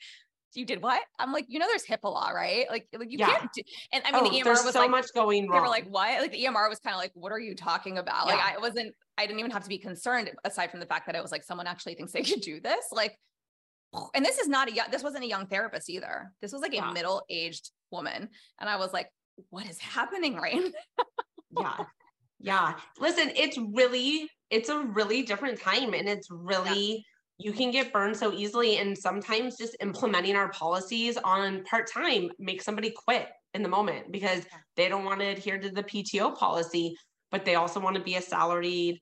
you 0.57 0.65
did 0.67 0.83
what? 0.83 1.03
I'm 1.19 1.33
like, 1.33 1.47
you 1.49 1.59
know, 1.59 1.67
there's 1.67 1.85
HIPAA 1.85 2.05
law, 2.05 2.31
right? 2.31 2.67
Like, 2.71 2.89
like 2.97 3.11
you 3.11 3.19
Yeah. 3.19 3.27
can't 3.27 3.53
do, 3.53 3.63
and 3.93 4.03
I 4.07 4.13
mean, 4.13 4.25
oh, 4.25 4.31
the 4.31 4.41
EMR 4.41 4.45
there's 4.45 4.65
was 4.65 4.73
so 4.73 4.81
like, 4.81 4.91
much 4.91 5.07
going 5.15 5.51
they 5.51 5.59
were 5.61 5.69
like, 5.69 5.87
what? 5.89 6.21
Like 6.21 6.33
the 6.33 6.45
EMR 6.45 6.69
was 6.69 6.79
kind 6.79 6.95
of 6.95 7.01
like, 7.01 7.13
what 7.15 7.33
are 7.33 7.39
you 7.39 7.55
talking 7.55 7.99
about? 7.99 8.27
Like, 8.27 8.41
I 8.41 8.59
wasn't, 8.59 8.95
I 9.19 9.27
didn't 9.27 9.39
even 9.41 9.51
have 9.51 9.63
to 9.63 9.69
be 9.69 9.79
concerned 9.79 10.31
aside 10.45 10.71
from 10.71 10.81
the 10.81 10.87
fact 10.87 11.07
that 11.07 11.15
it 11.17 11.23
was 11.23 11.33
like, 11.33 11.43
someone 11.45 11.67
actually 11.67 11.95
thinks 11.95 12.13
they 12.13 12.23
could 12.23 12.41
do 12.41 12.61
this. 12.61 12.87
Like, 12.93 13.19
and 14.15 14.25
this 14.25 14.39
is 14.39 14.49
not 14.49 14.69
a 14.69 14.73
young, 14.73 14.87
this 14.91 15.03
wasn't 15.03 15.25
a 15.25 15.29
young 15.29 15.47
therapist 15.47 15.89
either. 15.91 16.33
This 16.41 16.53
was 16.53 16.63
like 16.63 16.73
a 16.73 16.77
Yeah. 16.77 16.93
middle-aged 16.93 17.71
woman. 17.91 18.29
And 18.61 18.69
I 18.71 18.77
was 18.77 18.93
like, 18.93 19.09
what 19.51 19.69
is 19.69 19.79
happening 19.79 20.37
right 20.37 20.55
now? 20.55 21.05
yeah 21.51 21.75
yeah 22.41 22.75
listen 23.01 23.31
it's 23.37 23.59
really 23.73 24.29
it's 24.51 24.69
a 24.69 24.79
really 24.79 25.23
different 25.23 25.59
time 25.61 25.95
and 25.95 26.09
it's 26.09 26.29
really 26.31 27.05
you 27.39 27.53
can 27.53 27.70
get 27.70 27.93
burned 27.93 28.16
so 28.16 28.32
easily 28.32 28.78
and 28.78 28.97
sometimes 28.97 29.57
just 29.57 29.76
implementing 29.80 30.37
our 30.37 30.51
policies 30.51 31.16
on 31.24 31.64
part-time 31.64 32.30
makes 32.39 32.64
somebody 32.64 32.91
quit 32.91 33.28
in 33.55 33.62
the 33.62 33.68
moment 33.68 34.11
because 34.12 34.45
they 34.76 34.89
don't 34.89 35.05
want 35.05 35.20
to 35.20 35.26
adhere 35.26 35.59
to 35.59 35.70
the 35.70 35.82
pto 35.82 36.35
policy 36.37 36.97
but 37.30 37.45
they 37.45 37.57
also 37.57 37.80
want 37.80 37.97
to 37.97 38.03
be 38.03 38.16
a 38.16 38.22
salaried 38.22 38.99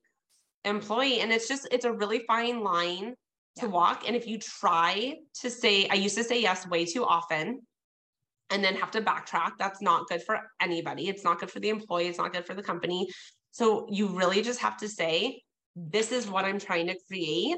employee 0.65 1.19
and 1.19 1.31
it's 1.31 1.47
just 1.47 1.67
it's 1.71 1.85
a 1.85 1.91
really 1.91 2.23
fine 2.27 2.63
line 2.63 3.13
to 3.57 3.65
Yeah. 3.65 3.71
walk 3.71 4.07
and 4.07 4.15
if 4.15 4.25
you 4.27 4.39
try 4.39 5.15
to 5.41 5.49
say 5.49 5.87
i 5.89 5.95
used 5.95 6.17
to 6.17 6.23
say 6.23 6.41
yes 6.41 6.67
way 6.67 6.85
too 6.85 7.05
often 7.05 7.61
and 8.49 8.63
then 8.63 8.75
have 8.75 8.91
to 8.91 9.01
backtrack 9.01 9.51
that's 9.59 9.81
not 9.81 10.07
good 10.07 10.23
for 10.23 10.39
anybody 10.59 11.07
it's 11.07 11.23
not 11.23 11.39
good 11.39 11.51
for 11.51 11.59
the 11.59 11.69
employee 11.69 12.07
it's 12.07 12.17
not 12.17 12.33
good 12.33 12.45
for 12.45 12.55
the 12.55 12.63
company 12.63 13.07
so 13.51 13.85
you 13.91 14.07
really 14.07 14.41
just 14.41 14.59
have 14.59 14.77
to 14.77 14.89
say 14.89 15.41
this 15.75 16.11
is 16.11 16.27
what 16.27 16.45
i'm 16.45 16.59
trying 16.59 16.87
to 16.87 16.97
create 17.07 17.57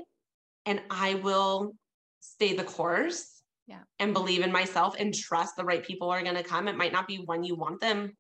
and 0.66 0.82
i 0.90 1.16
will 1.16 1.76
stay 2.20 2.56
the 2.56 2.64
course 2.64 3.42
Yeah. 3.68 3.84
and 4.00 4.14
believe 4.14 4.42
in 4.44 4.52
myself 4.52 4.96
and 5.00 5.14
trust 5.14 5.56
the 5.56 5.64
right 5.66 5.84
people 5.84 6.10
are 6.10 6.22
going 6.24 6.36
to 6.36 6.44
come 6.44 6.68
it 6.68 6.76
might 6.78 6.92
not 6.94 7.08
be 7.08 7.18
when 7.26 7.44
you 7.44 7.56
want 7.56 7.80
them 7.82 8.12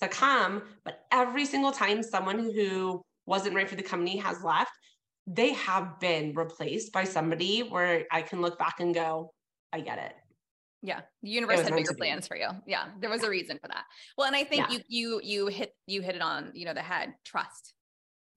to 0.00 0.08
come 0.08 0.62
but 0.84 1.00
every 1.12 1.44
single 1.44 1.72
time 1.72 2.02
someone 2.02 2.38
who 2.38 3.02
wasn't 3.26 3.54
right 3.54 3.68
for 3.68 3.76
the 3.76 3.82
company 3.82 4.16
has 4.18 4.42
left 4.42 4.72
they 5.26 5.52
have 5.54 5.98
been 6.00 6.34
replaced 6.34 6.92
by 6.92 7.04
somebody 7.04 7.60
where 7.60 8.04
i 8.10 8.20
can 8.20 8.40
look 8.42 8.58
back 8.58 8.80
and 8.80 8.94
go 8.94 9.32
i 9.72 9.80
get 9.80 9.98
it 9.98 10.14
Yeah, 10.82 11.00
the 11.22 11.30
universe 11.30 11.62
had 11.62 11.74
bigger 11.74 11.94
plans 11.94 12.28
for 12.28 12.36
you. 12.36 12.50
Yeah, 12.66 12.84
there 13.00 13.08
was 13.08 13.22
a 13.22 13.30
reason 13.30 13.56
for 13.62 13.68
that. 13.68 13.84
Well, 14.18 14.26
and 14.26 14.36
I 14.36 14.44
think 14.44 14.68
Yeah. 14.68 14.76
you 14.76 14.80
you 14.98 15.20
you 15.32 15.46
hit 15.58 15.70
you 15.86 16.02
hit 16.02 16.14
it 16.14 16.20
on 16.20 16.50
you 16.52 16.66
know 16.66 16.74
the 16.74 16.82
head. 16.92 17.14
Trust, 17.24 17.72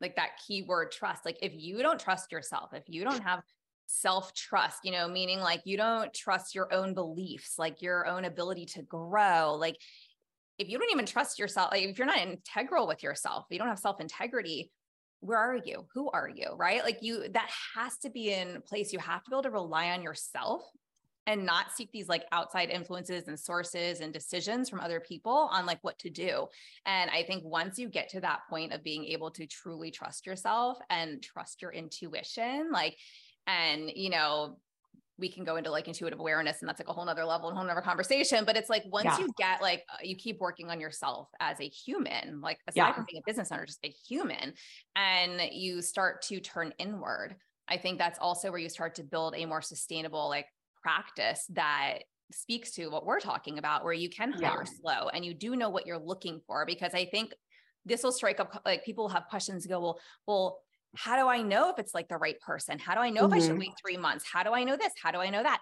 like 0.01 0.15
that 0.15 0.39
keyword 0.45 0.91
trust. 0.91 1.25
Like 1.25 1.37
if 1.41 1.53
you 1.55 1.81
don't 1.81 1.99
trust 1.99 2.31
yourself, 2.31 2.73
if 2.73 2.83
you 2.87 3.03
don't 3.03 3.23
have 3.23 3.41
self 3.87 4.33
trust, 4.33 4.79
you 4.83 4.91
know, 4.91 5.07
meaning 5.07 5.39
like 5.39 5.61
you 5.65 5.77
don't 5.77 6.13
trust 6.13 6.55
your 6.55 6.73
own 6.73 6.93
beliefs, 6.93 7.55
like 7.57 7.81
your 7.81 8.05
own 8.07 8.25
ability 8.25 8.65
to 8.65 8.81
grow, 8.83 9.55
like 9.59 9.77
if 10.57 10.69
you 10.69 10.77
don't 10.77 10.91
even 10.91 11.05
trust 11.05 11.39
yourself, 11.39 11.71
like 11.71 11.83
if 11.83 11.97
you're 11.97 12.07
not 12.07 12.19
integral 12.19 12.87
with 12.87 13.03
yourself, 13.03 13.45
you 13.49 13.59
don't 13.59 13.67
have 13.67 13.79
self 13.79 14.01
integrity. 14.01 14.71
Where 15.19 15.39
are 15.39 15.57
you? 15.57 15.85
Who 15.93 16.09
are 16.11 16.29
you? 16.29 16.51
Right? 16.55 16.83
Like 16.83 16.99
you, 17.01 17.27
that 17.29 17.49
has 17.75 17.97
to 17.99 18.09
be 18.09 18.31
in 18.31 18.61
place. 18.67 18.93
You 18.93 18.99
have 18.99 19.23
to 19.23 19.29
be 19.29 19.35
able 19.35 19.43
to 19.43 19.51
rely 19.51 19.89
on 19.89 20.03
yourself 20.03 20.61
and 21.27 21.45
not 21.45 21.71
seek 21.73 21.91
these 21.91 22.07
like 22.07 22.25
outside 22.31 22.69
influences 22.69 23.27
and 23.27 23.39
sources 23.39 23.99
and 23.99 24.13
decisions 24.13 24.69
from 24.69 24.79
other 24.79 24.99
people 25.01 25.49
on 25.51 25.65
like 25.65 25.79
what 25.83 25.99
to 25.99 26.09
do. 26.09 26.47
And 26.85 27.11
I 27.11 27.23
think 27.23 27.43
once 27.43 27.77
you 27.77 27.89
get 27.89 28.09
to 28.09 28.21
that 28.21 28.41
point 28.49 28.73
of 28.73 28.81
being 28.83 29.05
able 29.05 29.29
to 29.31 29.45
truly 29.45 29.91
trust 29.91 30.25
yourself 30.25 30.79
and 30.89 31.21
trust 31.21 31.61
your 31.61 31.71
intuition, 31.71 32.71
like, 32.71 32.97
and 33.45 33.91
you 33.93 34.09
know, 34.09 34.57
we 35.19 35.31
can 35.31 35.43
go 35.43 35.55
into 35.55 35.71
like 35.71 35.87
intuitive 35.87 36.19
awareness 36.19 36.61
and 36.61 36.69
that's 36.69 36.79
like 36.79 36.87
a 36.87 36.93
whole 36.93 37.05
nother 37.05 37.25
level 37.25 37.49
and 37.49 37.57
whole 37.57 37.65
nother 37.65 37.81
conversation. 37.81 38.45
But 38.45 38.55
it's 38.55 38.69
like 38.69 38.83
once 38.85 39.05
Yeah. 39.05 39.17
you 39.17 39.33
get 39.37 39.61
like 39.61 39.83
uh, 39.91 39.97
you 40.03 40.15
keep 40.15 40.39
working 40.39 40.69
on 40.69 40.79
yourself 40.79 41.27
as 41.39 41.59
a 41.59 41.67
human, 41.67 42.39
like 42.39 42.59
aside 42.67 42.75
Yeah. 42.75 42.93
from 42.93 43.05
being 43.09 43.21
a 43.21 43.29
business 43.29 43.51
owner, 43.51 43.65
just 43.65 43.83
a 43.83 43.89
human, 44.07 44.53
and 44.95 45.41
you 45.51 45.81
start 45.81 46.21
to 46.23 46.39
turn 46.39 46.73
inward. 46.77 47.35
I 47.67 47.77
think 47.77 47.97
that's 47.97 48.19
also 48.19 48.51
where 48.51 48.59
you 48.59 48.69
start 48.69 48.95
to 48.95 49.03
build 49.03 49.35
a 49.35 49.45
more 49.45 49.61
sustainable 49.61 50.29
like 50.29 50.45
practice 50.81 51.45
that 51.49 51.99
speaks 52.31 52.71
to 52.73 52.87
what 52.87 53.05
we're 53.05 53.19
talking 53.19 53.57
about, 53.57 53.83
where 53.83 53.93
you 53.93 54.09
can 54.09 54.31
hire 54.31 54.65
Yeah. 54.65 54.71
slow 54.81 55.09
and 55.09 55.23
you 55.25 55.33
do 55.33 55.55
know 55.55 55.69
what 55.69 55.85
you're 55.85 55.97
looking 55.97 56.41
for. 56.45 56.65
Because 56.65 56.93
I 56.93 57.05
think 57.05 57.33
this 57.85 58.03
will 58.03 58.11
strike 58.11 58.39
up 58.39 58.61
like 58.65 58.83
people 58.83 59.09
have 59.09 59.27
questions 59.29 59.65
go, 59.65 59.79
well, 59.79 59.99
well, 60.27 60.59
how 60.95 61.17
do 61.21 61.27
I 61.27 61.41
know 61.41 61.69
if 61.69 61.79
it's 61.79 61.93
like 61.93 62.07
the 62.09 62.17
right 62.17 62.39
person? 62.41 62.79
How 62.79 62.95
do 62.95 63.01
I 63.01 63.09
know 63.09 63.25
if 63.25 63.31
I 63.33 63.39
should 63.39 63.55
Mhm. 63.55 63.59
wait 63.59 63.71
three 63.81 63.97
months? 63.97 64.25
How 64.31 64.43
do 64.43 64.51
I 64.51 64.63
know 64.63 64.75
this? 64.77 64.93
How 65.01 65.11
do 65.11 65.19
I 65.19 65.29
know 65.29 65.43
that? 65.43 65.61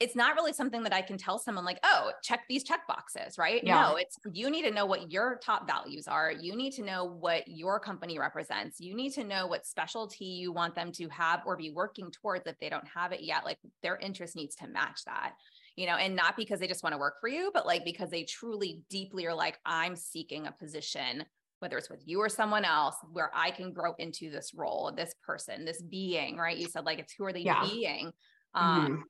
It's 0.00 0.16
not 0.16 0.34
really 0.34 0.54
something 0.54 0.82
that 0.84 0.94
I 0.94 1.02
can 1.02 1.18
tell 1.18 1.38
someone 1.38 1.64
like, 1.66 1.78
oh, 1.84 2.12
check 2.22 2.40
these 2.48 2.64
check 2.64 2.86
boxes, 2.88 3.36
right? 3.36 3.62
Yeah. 3.62 3.92
No, 3.92 3.96
it's 3.96 4.16
you 4.32 4.48
need 4.50 4.62
to 4.62 4.70
know 4.70 4.86
what 4.86 5.12
your 5.12 5.38
top 5.44 5.66
values 5.66 6.08
are. 6.08 6.32
You 6.32 6.56
need 6.56 6.72
to 6.74 6.82
know 6.82 7.04
what 7.04 7.46
your 7.46 7.78
company 7.78 8.18
represents. 8.18 8.80
You 8.80 8.94
need 8.94 9.12
to 9.12 9.24
know 9.24 9.46
what 9.46 9.66
specialty 9.66 10.24
you 10.24 10.52
want 10.52 10.74
them 10.74 10.90
to 10.92 11.08
have 11.10 11.42
or 11.44 11.56
be 11.56 11.70
working 11.70 12.10
towards 12.10 12.46
if 12.46 12.58
they 12.58 12.70
don't 12.70 12.88
have 12.88 13.12
it 13.12 13.20
yet. 13.22 13.44
Like 13.44 13.58
their 13.82 13.98
interest 13.98 14.36
needs 14.36 14.56
to 14.56 14.68
match 14.68 15.04
that, 15.04 15.34
you 15.76 15.86
know, 15.86 15.96
and 15.96 16.16
not 16.16 16.36
because 16.36 16.60
they 16.60 16.66
just 16.68 16.82
want 16.82 16.94
to 16.94 16.98
work 16.98 17.16
for 17.20 17.28
you, 17.28 17.50
but 17.52 17.66
like 17.66 17.84
because 17.84 18.10
they 18.10 18.24
truly 18.24 18.82
deeply 18.88 19.26
are 19.26 19.34
like, 19.34 19.58
I'm 19.64 19.96
seeking 19.96 20.46
a 20.46 20.52
position 20.52 21.24
whether 21.58 21.76
it's 21.76 21.90
with 21.90 22.00
you 22.06 22.18
or 22.18 22.30
someone 22.30 22.64
else, 22.64 22.96
where 23.12 23.30
I 23.34 23.50
can 23.50 23.70
grow 23.74 23.92
into 23.98 24.30
this 24.30 24.54
role, 24.54 24.92
this 24.96 25.12
person, 25.22 25.66
this 25.66 25.82
being, 25.82 26.38
right? 26.38 26.56
You 26.56 26.66
said 26.66 26.86
like 26.86 26.98
it's 26.98 27.12
who 27.12 27.26
are 27.26 27.34
they 27.34 27.44
Yeah. 27.44 27.60
being? 27.60 28.12
Um, 28.54 28.88
Mhm. 28.88 29.04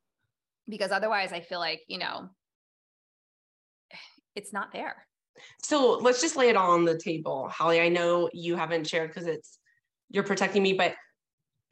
Because 0.71 0.93
otherwise 0.93 1.33
I 1.33 1.41
feel 1.41 1.59
like, 1.59 1.83
you 1.89 1.99
know, 1.99 2.31
it's 4.35 4.53
not 4.53 4.73
there. 4.73 5.07
So 5.63 5.99
let's 5.99 6.21
just 6.21 6.37
lay 6.37 6.49
it 6.49 6.57
all 6.57 6.73
on 6.73 6.85
the 6.85 6.99
table. 6.99 7.49
Hallie, 7.49 7.81
I 7.81 7.89
know 7.89 8.31
you 8.33 8.57
haven't 8.57 8.87
shared 8.87 9.11
because 9.11 9.27
it's 9.27 9.59
you're 10.11 10.25
protecting 10.25 10.63
me, 10.63 10.73
but 10.73 10.95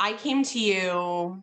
I 0.01 0.13
came 0.13 0.43
to 0.45 0.59
you, 0.59 1.43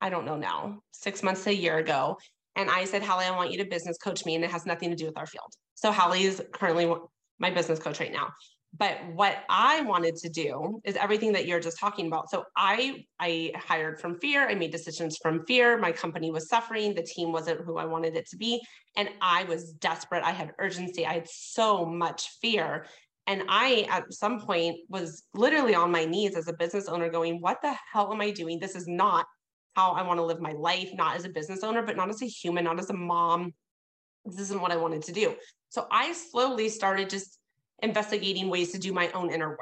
I 0.00 0.10
don't 0.10 0.24
know 0.24 0.36
now, 0.36 0.80
six 0.90 1.22
months 1.22 1.44
to 1.44 1.50
a 1.50 1.52
year 1.52 1.78
ago. 1.78 2.18
And 2.56 2.70
I 2.70 2.84
said, 2.84 3.02
Hallie, 3.02 3.26
I 3.26 3.30
want 3.30 3.50
you 3.50 3.58
to 3.58 3.64
business 3.64 3.98
coach 3.98 4.24
me. 4.24 4.34
And 4.36 4.44
it 4.44 4.50
has 4.50 4.64
nothing 4.64 4.90
to 4.90 4.96
do 4.96 5.06
with 5.06 5.18
our 5.18 5.26
field. 5.26 5.52
So 5.74 5.90
Hallie 5.92 6.24
is 6.24 6.42
currently 6.52 6.92
my 7.38 7.50
business 7.50 7.78
coach 7.78 8.00
right 8.00 8.12
now. 8.12 8.28
But 8.76 8.98
what 9.14 9.44
I 9.48 9.82
wanted 9.82 10.16
to 10.16 10.28
do 10.28 10.80
is 10.84 10.96
everything 10.96 11.32
that 11.32 11.46
you're 11.46 11.60
just 11.60 11.78
talking 11.78 12.08
about. 12.08 12.28
So 12.28 12.44
I 12.56 13.04
I 13.20 13.52
hired 13.56 14.00
from 14.00 14.18
fear. 14.18 14.48
I 14.48 14.54
made 14.54 14.72
decisions 14.72 15.16
from 15.22 15.46
fear. 15.46 15.78
My 15.78 15.92
company 15.92 16.32
was 16.32 16.48
suffering. 16.48 16.94
The 16.94 17.02
team 17.02 17.30
wasn't 17.30 17.60
who 17.60 17.76
I 17.78 17.84
wanted 17.84 18.16
it 18.16 18.28
to 18.30 18.36
be. 18.36 18.60
And 18.96 19.08
I 19.20 19.44
was 19.44 19.72
desperate. 19.74 20.24
I 20.24 20.32
had 20.32 20.52
urgency. 20.58 21.06
I 21.06 21.14
had 21.14 21.28
so 21.28 21.84
much 21.86 22.30
fear. 22.42 22.86
And 23.26 23.44
I, 23.48 23.86
at 23.90 24.12
some 24.12 24.40
point, 24.40 24.76
was 24.88 25.22
literally 25.34 25.74
on 25.74 25.90
my 25.90 26.04
knees 26.04 26.36
as 26.36 26.48
a 26.48 26.52
business 26.52 26.88
owner 26.88 27.08
going, 27.08 27.40
What 27.40 27.62
the 27.62 27.74
hell 27.92 28.12
am 28.12 28.20
I 28.20 28.32
doing? 28.32 28.58
This 28.58 28.74
is 28.74 28.88
not 28.88 29.26
how 29.76 29.92
I 29.92 30.02
want 30.02 30.18
to 30.18 30.24
live 30.24 30.40
my 30.40 30.52
life, 30.52 30.90
not 30.94 31.16
as 31.16 31.24
a 31.24 31.28
business 31.28 31.62
owner, 31.62 31.82
but 31.82 31.96
not 31.96 32.08
as 32.08 32.22
a 32.22 32.26
human, 32.26 32.64
not 32.64 32.78
as 32.80 32.90
a 32.90 32.94
mom. 32.94 33.54
This 34.24 34.40
isn't 34.40 34.60
what 34.60 34.72
I 34.72 34.76
wanted 34.76 35.02
to 35.02 35.12
do. 35.12 35.34
So 35.68 35.86
I 35.90 36.12
slowly 36.12 36.68
started 36.68 37.10
just 37.10 37.38
investigating 37.82 38.48
ways 38.48 38.72
to 38.72 38.78
do 38.78 38.92
my 38.92 39.10
own 39.12 39.32
inner 39.32 39.50
work. 39.50 39.60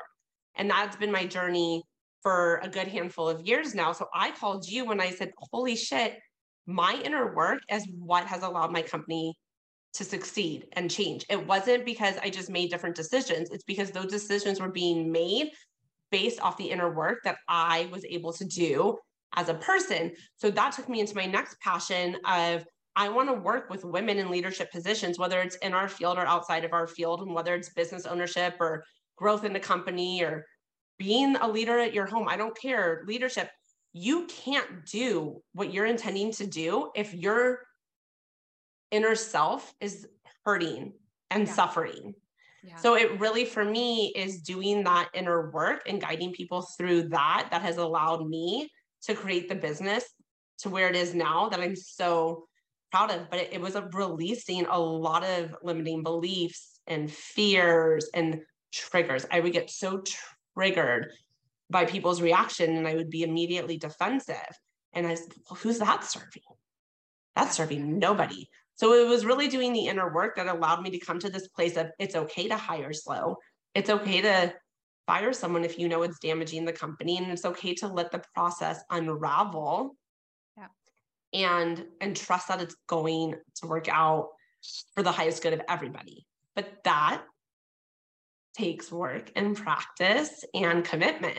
And 0.57 0.71
that's 0.71 0.97
been 0.97 1.13
my 1.13 1.27
journey 1.27 1.83
for 2.23 2.61
a 2.63 2.69
good 2.69 2.89
handful 2.89 3.29
of 3.29 3.47
years 3.47 3.75
now. 3.75 3.93
So 3.93 4.09
I 4.15 4.31
called 4.31 4.67
you 4.69 4.85
when 4.85 5.01
I 5.01 5.11
said, 5.11 5.33
Holy 5.51 5.77
shit, 5.77 6.19
my 6.67 7.01
inner 7.05 7.35
work 7.35 7.61
is 7.71 7.87
what 7.99 8.27
has 8.27 8.43
allowed 8.43 8.73
my 8.73 8.83
company 8.83 9.35
to 9.95 10.05
succeed 10.05 10.67
and 10.73 10.91
change. 10.91 11.27
It 11.29 11.47
wasn't 11.47 11.85
because 11.85 12.17
I 12.23 12.31
just 12.31 12.49
made 12.49 12.71
different 12.71 12.97
decisions, 12.97 13.51
it's 13.51 13.65
because 13.65 13.91
those 13.91 14.07
decisions 14.07 14.61
were 14.61 14.71
being 14.71 15.11
made 15.11 15.51
based 16.11 16.41
off 16.41 16.57
the 16.57 16.71
inner 16.71 16.95
work 16.95 17.19
that 17.25 17.39
I 17.49 17.89
was 17.91 18.05
able 18.05 18.33
to 18.35 18.45
do 18.45 18.99
as 19.35 19.49
a 19.49 19.55
person. 19.55 20.13
So 20.37 20.51
that 20.51 20.73
took 20.73 20.89
me 20.89 21.01
into 21.01 21.17
my 21.17 21.27
next 21.27 21.59
passion 21.61 22.17
of 22.27 22.65
I 22.95 23.09
want 23.09 23.29
to 23.29 23.35
work 23.35 23.71
with 23.71 23.85
women 23.85 24.19
in 24.19 24.31
leadership 24.31 24.71
positions, 24.71 25.19
whether 25.19 25.41
it's 25.41 25.57
in 25.57 25.73
our 25.73 25.89
field 25.89 26.19
or 26.19 26.27
outside 26.27 26.65
of 26.65 26.73
our 26.73 26.87
field, 26.87 27.23
and 27.23 27.35
whether 27.35 27.55
it's 27.55 27.71
business 27.71 28.05
ownership 28.07 28.57
or 28.61 28.85
growth 29.17 29.45
in 29.45 29.53
the 29.53 29.61
company 29.61 30.23
or 30.23 30.45
being 30.99 31.37
a 31.37 31.49
leader 31.49 31.79
at 31.79 31.95
your 31.95 32.07
home. 32.07 32.29
I 32.29 32.37
don't 32.37 32.57
care. 32.57 33.03
Leadership, 33.07 33.51
you 33.93 34.27
can't 34.27 34.85
do 34.87 35.43
what 35.53 35.73
you're 35.73 35.87
intending 35.87 36.33
to 36.33 36.47
do 36.47 36.91
if 36.95 37.15
your 37.15 37.61
inner 38.91 39.15
self 39.15 39.75
is 39.81 40.07
hurting 40.45 40.93
and 41.31 41.47
Yeah. 41.47 41.53
suffering. 41.53 42.15
Yeah. 42.63 42.77
So 42.77 42.95
it 42.95 43.19
really 43.19 43.45
for 43.45 43.65
me 43.65 44.13
is 44.15 44.43
doing 44.43 44.85
that 44.85 45.09
inner 45.15 45.51
work 45.51 45.83
and 45.87 46.01
guiding 46.01 46.33
people 46.33 46.63
through 46.63 47.09
that 47.09 47.49
that 47.51 47.63
has 47.63 47.79
allowed 47.79 48.29
me 48.29 48.71
to 49.03 49.15
create 49.15 49.49
the 49.49 49.55
business 49.55 50.05
to 50.59 50.71
where 50.71 50.89
it 50.89 50.95
is 50.95 51.15
now 51.15 51.49
that 51.49 51.61
I'm 51.61 51.75
so 51.75 52.47
proud 52.93 53.11
of. 53.11 53.31
But 53.31 53.41
it, 53.41 53.55
it 53.55 53.61
was 53.61 53.75
a 53.75 53.89
releasing 53.93 54.67
a 54.67 54.79
lot 54.79 55.25
of 55.25 55.57
limiting 55.63 56.03
beliefs 56.03 56.79
and 56.87 57.11
fears 57.11 58.09
and 58.15 58.41
triggers. 58.73 59.27
I 59.31 59.41
would 59.41 59.53
get 59.53 59.71
so 59.71 60.03
triggered 60.57 61.13
by 61.71 61.87
people's 61.87 62.21
reaction 62.21 62.77
and 62.77 62.87
I 62.87 62.95
would 62.95 63.11
be 63.11 63.23
immediately 63.23 63.79
defensive. 63.79 64.37
And 64.93 65.07
I 65.07 65.15
said, 65.15 65.33
well, 65.49 65.59
who's 65.61 65.79
that 65.79 66.05
serving? 66.05 66.43
That's 67.35 67.57
serving 67.57 67.99
nobody. 67.99 68.49
So 68.75 68.93
it 68.95 69.09
was 69.09 69.25
really 69.25 69.49
doing 69.49 69.73
the 69.73 69.87
inner 69.87 70.13
work 70.13 70.37
that 70.37 70.49
allowed 70.49 70.83
me 70.83 70.91
to 70.91 70.99
come 70.99 71.19
to 71.21 71.31
this 71.31 71.49
place 71.49 71.77
of 71.77 71.91
it's 71.99 72.15
okay 72.15 72.49
to 72.49 72.57
hire 72.57 72.93
slow. 72.93 73.37
It's 73.75 73.91
okay 73.91 74.21
to 74.23 74.55
fire 75.07 75.33
someone 75.33 75.65
if 75.65 75.79
you 75.79 75.89
know 75.89 76.03
it's 76.03 76.19
damaging 76.19 76.65
the 76.65 76.73
company 76.73 77.17
and 77.17 77.31
it's 77.31 77.45
okay 77.45 77.75
to 77.75 77.89
let 77.89 78.11
the 78.11 78.23
process 78.35 78.81
unravel. 78.91 79.97
And 81.33 81.85
and 82.01 82.15
trust 82.15 82.49
that 82.49 82.61
it's 82.61 82.77
going 82.87 83.37
to 83.57 83.67
work 83.67 83.89
out 83.89 84.29
for 84.95 85.03
the 85.03 85.13
highest 85.13 85.43
good 85.43 85.55
of 85.55 85.63
everybody. 85.69 86.27
But 86.55 86.85
that 86.85 87.23
takes 88.55 88.93
work 88.93 89.33
and 89.35 89.57
practice 89.57 90.45
and 90.55 90.85
commitment. 90.85 91.39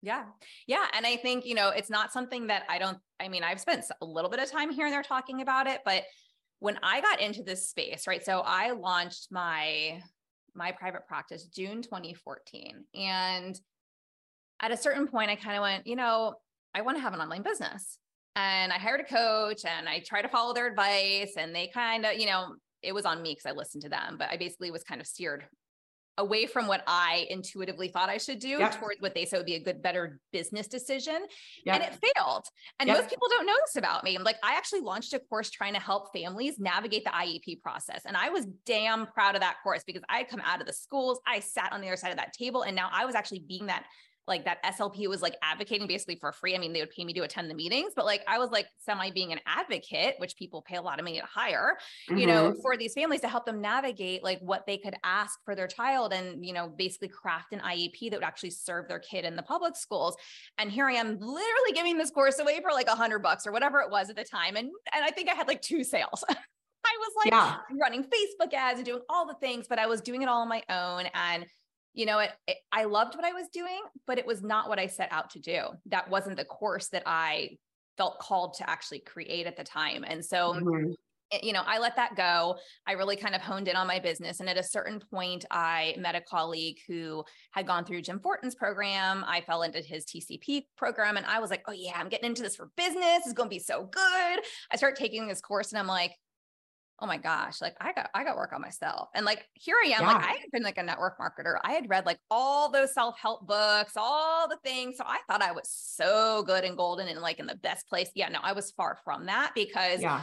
Yeah. 0.00 0.24
Yeah. 0.66 0.84
And 0.96 1.06
I 1.06 1.16
think, 1.16 1.44
you 1.44 1.54
know, 1.54 1.70
it's 1.70 1.90
not 1.90 2.12
something 2.12 2.48
that 2.48 2.64
I 2.68 2.78
don't, 2.78 2.98
I 3.20 3.28
mean, 3.28 3.44
I've 3.44 3.60
spent 3.60 3.84
a 4.00 4.04
little 4.04 4.30
bit 4.30 4.40
of 4.40 4.50
time 4.50 4.70
here 4.70 4.86
and 4.86 4.92
there 4.92 5.02
talking 5.02 5.42
about 5.42 5.66
it, 5.66 5.80
but 5.84 6.02
when 6.58 6.78
I 6.82 7.00
got 7.00 7.20
into 7.20 7.42
this 7.42 7.68
space, 7.68 8.06
right? 8.06 8.24
So 8.24 8.40
I 8.40 8.70
launched 8.70 9.28
my 9.30 10.00
my 10.54 10.70
private 10.70 11.06
practice 11.06 11.44
June 11.44 11.82
2014. 11.82 12.84
And 12.94 13.58
at 14.60 14.70
a 14.70 14.76
certain 14.76 15.08
point, 15.08 15.30
I 15.30 15.36
kind 15.36 15.56
of 15.56 15.62
went, 15.62 15.86
you 15.86 15.96
know, 15.96 16.34
I 16.74 16.82
want 16.82 16.98
to 16.98 17.02
have 17.02 17.14
an 17.14 17.20
online 17.20 17.42
business. 17.42 17.98
And 18.36 18.72
I 18.72 18.78
hired 18.78 19.00
a 19.00 19.04
coach 19.04 19.64
and 19.64 19.88
I 19.88 20.00
tried 20.00 20.22
to 20.22 20.28
follow 20.28 20.54
their 20.54 20.66
advice. 20.66 21.34
And 21.36 21.54
they 21.54 21.68
kind 21.68 22.06
of, 22.06 22.14
you 22.14 22.26
know, 22.26 22.54
it 22.82 22.92
was 22.94 23.04
on 23.04 23.22
me 23.22 23.32
because 23.32 23.46
I 23.46 23.52
listened 23.52 23.82
to 23.82 23.88
them, 23.88 24.16
but 24.18 24.30
I 24.30 24.36
basically 24.36 24.70
was 24.70 24.82
kind 24.82 25.00
of 25.00 25.06
steered 25.06 25.44
away 26.18 26.44
from 26.44 26.66
what 26.66 26.82
I 26.86 27.26
intuitively 27.30 27.88
thought 27.88 28.10
I 28.10 28.18
should 28.18 28.38
do 28.38 28.58
Yep. 28.58 28.78
towards 28.78 29.00
what 29.00 29.14
they 29.14 29.24
said 29.24 29.38
would 29.38 29.46
be 29.46 29.54
a 29.54 29.62
good, 29.62 29.80
better 29.82 30.20
business 30.30 30.68
decision. 30.68 31.24
Yeah. 31.64 31.76
And 31.76 31.82
it 31.82 31.98
failed. 32.14 32.44
And 32.78 32.88
Yep. 32.88 32.96
most 32.98 33.08
people 33.08 33.28
don't 33.30 33.46
know 33.46 33.56
this 33.64 33.76
about 33.76 34.04
me. 34.04 34.14
I'm 34.14 34.22
like, 34.22 34.36
I 34.42 34.54
actually 34.54 34.80
launched 34.80 35.14
a 35.14 35.20
course 35.20 35.48
trying 35.48 35.72
to 35.72 35.80
help 35.80 36.12
families 36.12 36.58
navigate 36.58 37.04
the 37.04 37.10
IEP 37.10 37.62
process. 37.62 38.02
And 38.04 38.14
I 38.14 38.28
was 38.28 38.46
damn 38.66 39.06
proud 39.06 39.36
of 39.36 39.40
that 39.40 39.56
course 39.62 39.84
because 39.84 40.02
I 40.10 40.18
had 40.18 40.28
come 40.28 40.42
out 40.44 40.60
of 40.60 40.66
the 40.66 40.74
schools, 40.74 41.18
I 41.26 41.40
sat 41.40 41.72
on 41.72 41.80
the 41.80 41.86
other 41.86 41.96
side 41.96 42.10
of 42.10 42.18
that 42.18 42.34
table, 42.34 42.62
and 42.62 42.76
now 42.76 42.90
I 42.92 43.06
was 43.06 43.14
actually 43.14 43.44
being 43.48 43.66
that 43.66 43.86
like 44.28 44.44
that 44.44 44.62
SLP 44.64 45.08
was 45.08 45.20
like 45.22 45.36
advocating 45.42 45.86
basically 45.86 46.16
for 46.16 46.32
free. 46.32 46.54
I 46.54 46.58
mean, 46.58 46.72
they 46.72 46.80
would 46.80 46.90
pay 46.90 47.04
me 47.04 47.12
to 47.14 47.22
attend 47.22 47.50
the 47.50 47.54
meetings, 47.54 47.92
but 47.96 48.04
like 48.04 48.22
I 48.28 48.38
was 48.38 48.50
like 48.50 48.66
semi 48.78 49.10
being 49.10 49.32
an 49.32 49.40
advocate, 49.46 50.14
which 50.18 50.36
people 50.36 50.62
pay 50.62 50.76
a 50.76 50.82
lot 50.82 50.98
of 50.98 51.04
money 51.04 51.18
to 51.20 51.26
hire 51.26 51.76
you 52.08 52.26
know, 52.26 52.52
Mhm. 52.52 52.62
for 52.62 52.76
these 52.76 52.94
families 52.94 53.20
to 53.22 53.28
help 53.28 53.46
them 53.46 53.60
navigate 53.60 54.22
like 54.22 54.38
what 54.40 54.66
they 54.66 54.78
could 54.78 54.94
ask 55.02 55.38
for 55.44 55.54
their 55.54 55.66
child 55.66 56.12
and, 56.12 56.44
you 56.44 56.52
know, 56.52 56.68
basically 56.68 57.08
craft 57.08 57.52
an 57.52 57.60
IEP 57.60 58.10
that 58.10 58.16
would 58.18 58.24
actually 58.24 58.50
serve 58.50 58.88
their 58.88 58.98
kid 58.98 59.24
in 59.24 59.34
the 59.36 59.42
public 59.42 59.76
schools. 59.76 60.16
And 60.58 60.70
here 60.70 60.88
I 60.88 60.92
am 60.94 61.18
literally 61.18 61.72
giving 61.74 61.96
this 61.98 62.10
course 62.10 62.38
away 62.38 62.60
for 62.60 62.70
like 62.72 62.88
a 62.88 62.94
hundred 62.94 63.20
bucks 63.20 63.46
or 63.46 63.52
whatever 63.52 63.80
it 63.80 63.90
was 63.90 64.10
at 64.10 64.16
the 64.16 64.24
time. 64.24 64.56
And, 64.56 64.70
and 64.94 65.04
I 65.04 65.10
think 65.10 65.28
I 65.28 65.34
had 65.34 65.48
like 65.48 65.62
two 65.62 65.82
sales. 65.84 66.24
I 66.84 66.96
was 66.98 67.12
like 67.24 67.32
yeah. 67.32 67.58
running 67.80 68.04
Facebook 68.04 68.52
ads 68.52 68.78
and 68.78 68.86
doing 68.86 69.02
all 69.08 69.26
the 69.26 69.34
things, 69.34 69.66
but 69.68 69.78
I 69.78 69.86
was 69.86 70.00
doing 70.00 70.22
it 70.22 70.28
all 70.28 70.42
on 70.42 70.48
my 70.48 70.62
own. 70.68 71.06
And, 71.14 71.46
you 71.94 72.06
know, 72.06 72.18
it, 72.20 72.30
it, 72.46 72.56
I 72.72 72.84
loved 72.84 73.14
what 73.14 73.24
I 73.24 73.32
was 73.32 73.48
doing, 73.52 73.80
but 74.06 74.18
it 74.18 74.26
was 74.26 74.42
not 74.42 74.68
what 74.68 74.78
I 74.78 74.86
set 74.86 75.08
out 75.12 75.30
to 75.30 75.38
do. 75.40 75.62
That 75.86 76.08
wasn't 76.08 76.36
the 76.36 76.44
course 76.44 76.88
that 76.88 77.02
I 77.06 77.58
felt 77.98 78.18
called 78.18 78.54
to 78.54 78.68
actually 78.70 79.00
create 79.00 79.46
at 79.46 79.56
the 79.56 79.64
time. 79.64 80.04
And 80.06 80.24
so, 80.24 80.54
Mhm. 80.54 80.94
it- 81.30 81.44
you 81.44 81.52
know, 81.54 81.62
I 81.64 81.78
let 81.78 81.96
that 81.96 82.14
go. 82.14 82.58
I 82.86 82.92
really 82.92 83.16
kind 83.16 83.34
of 83.34 83.40
honed 83.40 83.66
in 83.68 83.76
on 83.76 83.86
my 83.86 83.98
business. 83.98 84.40
And 84.40 84.48
at 84.50 84.58
a 84.58 84.62
certain 84.62 85.00
point, 85.00 85.46
I 85.50 85.94
met 85.98 86.14
a 86.14 86.20
colleague 86.20 86.78
who 86.86 87.24
had 87.52 87.66
gone 87.66 87.84
through 87.86 88.02
Jim 88.02 88.20
Fortin's 88.20 88.54
program. 88.54 89.24
I 89.26 89.40
fell 89.40 89.62
into 89.62 89.80
his 89.80 90.04
TCP 90.04 90.68
program 90.76 91.16
and 91.16 91.24
I 91.26 91.38
was 91.40 91.50
like, 91.50 91.62
oh, 91.68 91.72
yeah, 91.72 91.98
I'm 91.98 92.10
getting 92.10 92.26
into 92.26 92.42
this 92.42 92.56
for 92.56 92.70
business. 92.76 93.24
It's 93.24 93.32
going 93.32 93.48
to 93.48 93.54
be 93.54 93.58
so 93.58 93.84
good. 93.84 94.40
I 94.70 94.76
start 94.76 94.96
taking 94.96 95.26
this 95.26 95.40
course 95.40 95.72
and 95.72 95.78
I'm 95.78 95.86
like, 95.86 96.12
oh 97.02 97.06
my 97.06 97.16
gosh, 97.16 97.60
like 97.60 97.74
I 97.80 97.92
got, 97.92 98.10
I 98.14 98.22
got 98.22 98.36
work 98.36 98.52
on 98.52 98.60
myself. 98.60 99.08
And 99.14 99.26
like, 99.26 99.48
here 99.54 99.74
I 99.84 99.88
am, 99.88 100.06
like 100.06 100.24
I 100.24 100.30
had 100.34 100.50
been 100.52 100.62
like 100.62 100.78
a 100.78 100.82
network 100.84 101.18
marketer. 101.18 101.58
I 101.64 101.72
had 101.72 101.90
read 101.90 102.06
like 102.06 102.18
all 102.30 102.70
those 102.70 102.94
self-help 102.94 103.44
books, 103.46 103.94
all 103.96 104.48
the 104.48 104.56
things. 104.62 104.98
So 104.98 105.04
I 105.04 105.18
thought 105.26 105.42
I 105.42 105.50
was 105.50 105.68
so 105.68 106.44
good 106.44 106.62
and 106.62 106.76
golden 106.76 107.08
and 107.08 107.20
like 107.20 107.40
in 107.40 107.46
the 107.46 107.56
best 107.56 107.88
place. 107.88 108.08
Yeah, 108.14 108.28
no, 108.28 108.38
I 108.40 108.52
was 108.52 108.70
far 108.70 108.98
from 109.04 109.26
that 109.26 109.50
because 109.56 110.00
Yeah. 110.00 110.22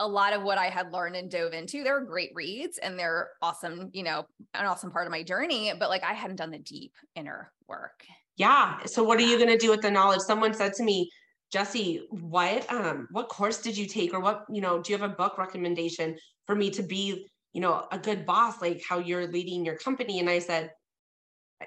a 0.00 0.06
lot 0.06 0.34
of 0.34 0.42
what 0.42 0.58
I 0.58 0.66
had 0.66 0.92
learned 0.92 1.16
and 1.16 1.30
dove 1.30 1.54
into, 1.54 1.82
they're 1.82 2.04
great 2.04 2.32
reads 2.34 2.76
and 2.76 2.98
they're 2.98 3.30
awesome, 3.40 3.88
you 3.94 4.02
know, 4.02 4.26
an 4.52 4.66
awesome 4.66 4.90
part 4.90 5.06
of 5.06 5.12
my 5.12 5.22
journey. 5.22 5.72
But 5.78 5.88
like 5.88 6.04
I 6.04 6.12
hadn't 6.12 6.36
done 6.36 6.50
the 6.50 6.58
deep 6.58 6.92
inner 7.16 7.50
work. 7.68 8.04
Yeah. 8.36 8.84
So 8.84 9.02
what 9.02 9.18
are 9.18 9.22
you 9.22 9.38
going 9.38 9.48
to 9.50 9.56
do 9.56 9.70
with 9.70 9.80
the 9.80 9.90
knowledge? 9.90 10.20
Someone 10.20 10.52
said 10.52 10.74
to 10.74 10.82
me, 10.82 11.10
Jessie, 11.52 12.06
what 12.10 12.70
um 12.72 13.08
what 13.10 13.28
course 13.28 13.60
did 13.60 13.76
you 13.76 13.86
take 13.86 14.14
or 14.14 14.20
what, 14.20 14.44
you 14.50 14.60
know, 14.60 14.80
do 14.80 14.92
you 14.92 14.98
have 14.98 15.08
a 15.08 15.14
book 15.14 15.36
recommendation 15.36 16.16
for 16.46 16.54
me 16.54 16.70
to 16.70 16.82
be, 16.82 17.26
you 17.52 17.60
know, 17.60 17.86
a 17.92 17.98
good 17.98 18.24
boss 18.24 18.62
like 18.62 18.82
how 18.88 18.98
you're 18.98 19.26
leading 19.26 19.64
your 19.64 19.76
company? 19.76 20.18
And 20.18 20.30
I 20.30 20.38
said 20.38 20.70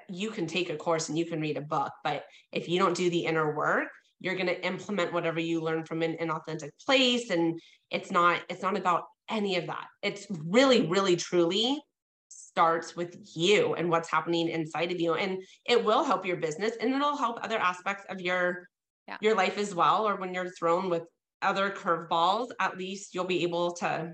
you 0.09 0.31
can 0.31 0.47
take 0.47 0.69
a 0.69 0.75
course 0.75 1.07
and 1.09 1.17
you 1.17 1.25
can 1.25 1.39
read 1.39 1.57
a 1.57 1.61
book, 1.61 1.91
but 2.03 2.23
if 2.51 2.67
you 2.67 2.79
don't 2.79 2.97
do 2.97 3.09
the 3.09 3.25
inner 3.25 3.55
work, 3.55 3.87
you're 4.19 4.35
going 4.35 4.47
to 4.47 4.65
implement 4.65 5.13
whatever 5.13 5.39
you 5.39 5.61
learn 5.61 5.85
from 5.85 6.01
an 6.01 6.17
inauthentic 6.19 6.71
place. 6.83 7.29
And 7.29 7.59
it's 7.91 8.11
not 8.11 8.41
it's 8.49 8.63
not 8.63 8.77
about 8.77 9.03
any 9.29 9.55
of 9.57 9.67
that. 9.67 9.85
It's 10.01 10.25
really 10.29 10.87
really 10.87 11.15
truly 11.15 11.79
starts 12.27 12.95
with 12.95 13.15
you 13.35 13.75
and 13.75 13.89
what's 13.89 14.09
happening 14.09 14.49
inside 14.49 14.91
of 14.91 14.99
you. 14.99 15.13
And 15.13 15.43
it 15.65 15.83
will 15.85 16.03
help 16.03 16.25
your 16.25 16.37
business 16.37 16.73
and 16.81 16.91
it'll 16.91 17.17
help 17.17 17.37
other 17.43 17.59
aspects 17.59 18.05
of 18.09 18.19
your 18.19 18.67
yeah. 19.07 19.17
your 19.21 19.35
life 19.35 19.57
as 19.57 19.73
well 19.73 20.07
or 20.07 20.15
when 20.15 20.33
you're 20.33 20.49
thrown 20.51 20.89
with 20.89 21.03
other 21.41 21.69
curveballs 21.69 22.47
at 22.59 22.77
least 22.77 23.13
you'll 23.13 23.25
be 23.25 23.43
able 23.43 23.73
to 23.73 24.13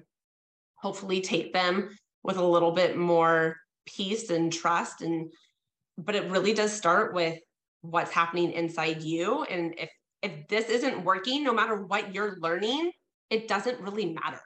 hopefully 0.76 1.22
take 1.22 1.54
them 1.54 1.90
with 2.24 2.38
a 2.38 2.46
little 2.46 2.72
bit 2.72 2.98
more 2.98 3.56
peace 3.86 4.30
and 4.30 4.52
trust 4.52 5.02
and 5.02 5.32
but 5.98 6.16
it 6.16 6.30
really 6.30 6.54
does 6.54 6.72
start 6.72 7.14
with 7.14 7.38
what's 7.82 8.12
happening 8.12 8.52
inside 8.52 9.02
you 9.02 9.44
and 9.44 9.74
if 9.78 9.90
if 10.22 10.48
this 10.50 10.70
isn't 10.70 11.04
working 11.04 11.44
no 11.44 11.54
matter 11.54 11.84
what 11.84 12.14
you're 12.14 12.38
learning 12.40 12.92
it 13.30 13.48
doesn't 13.48 13.80
really 13.80 14.14
matter 14.14 14.42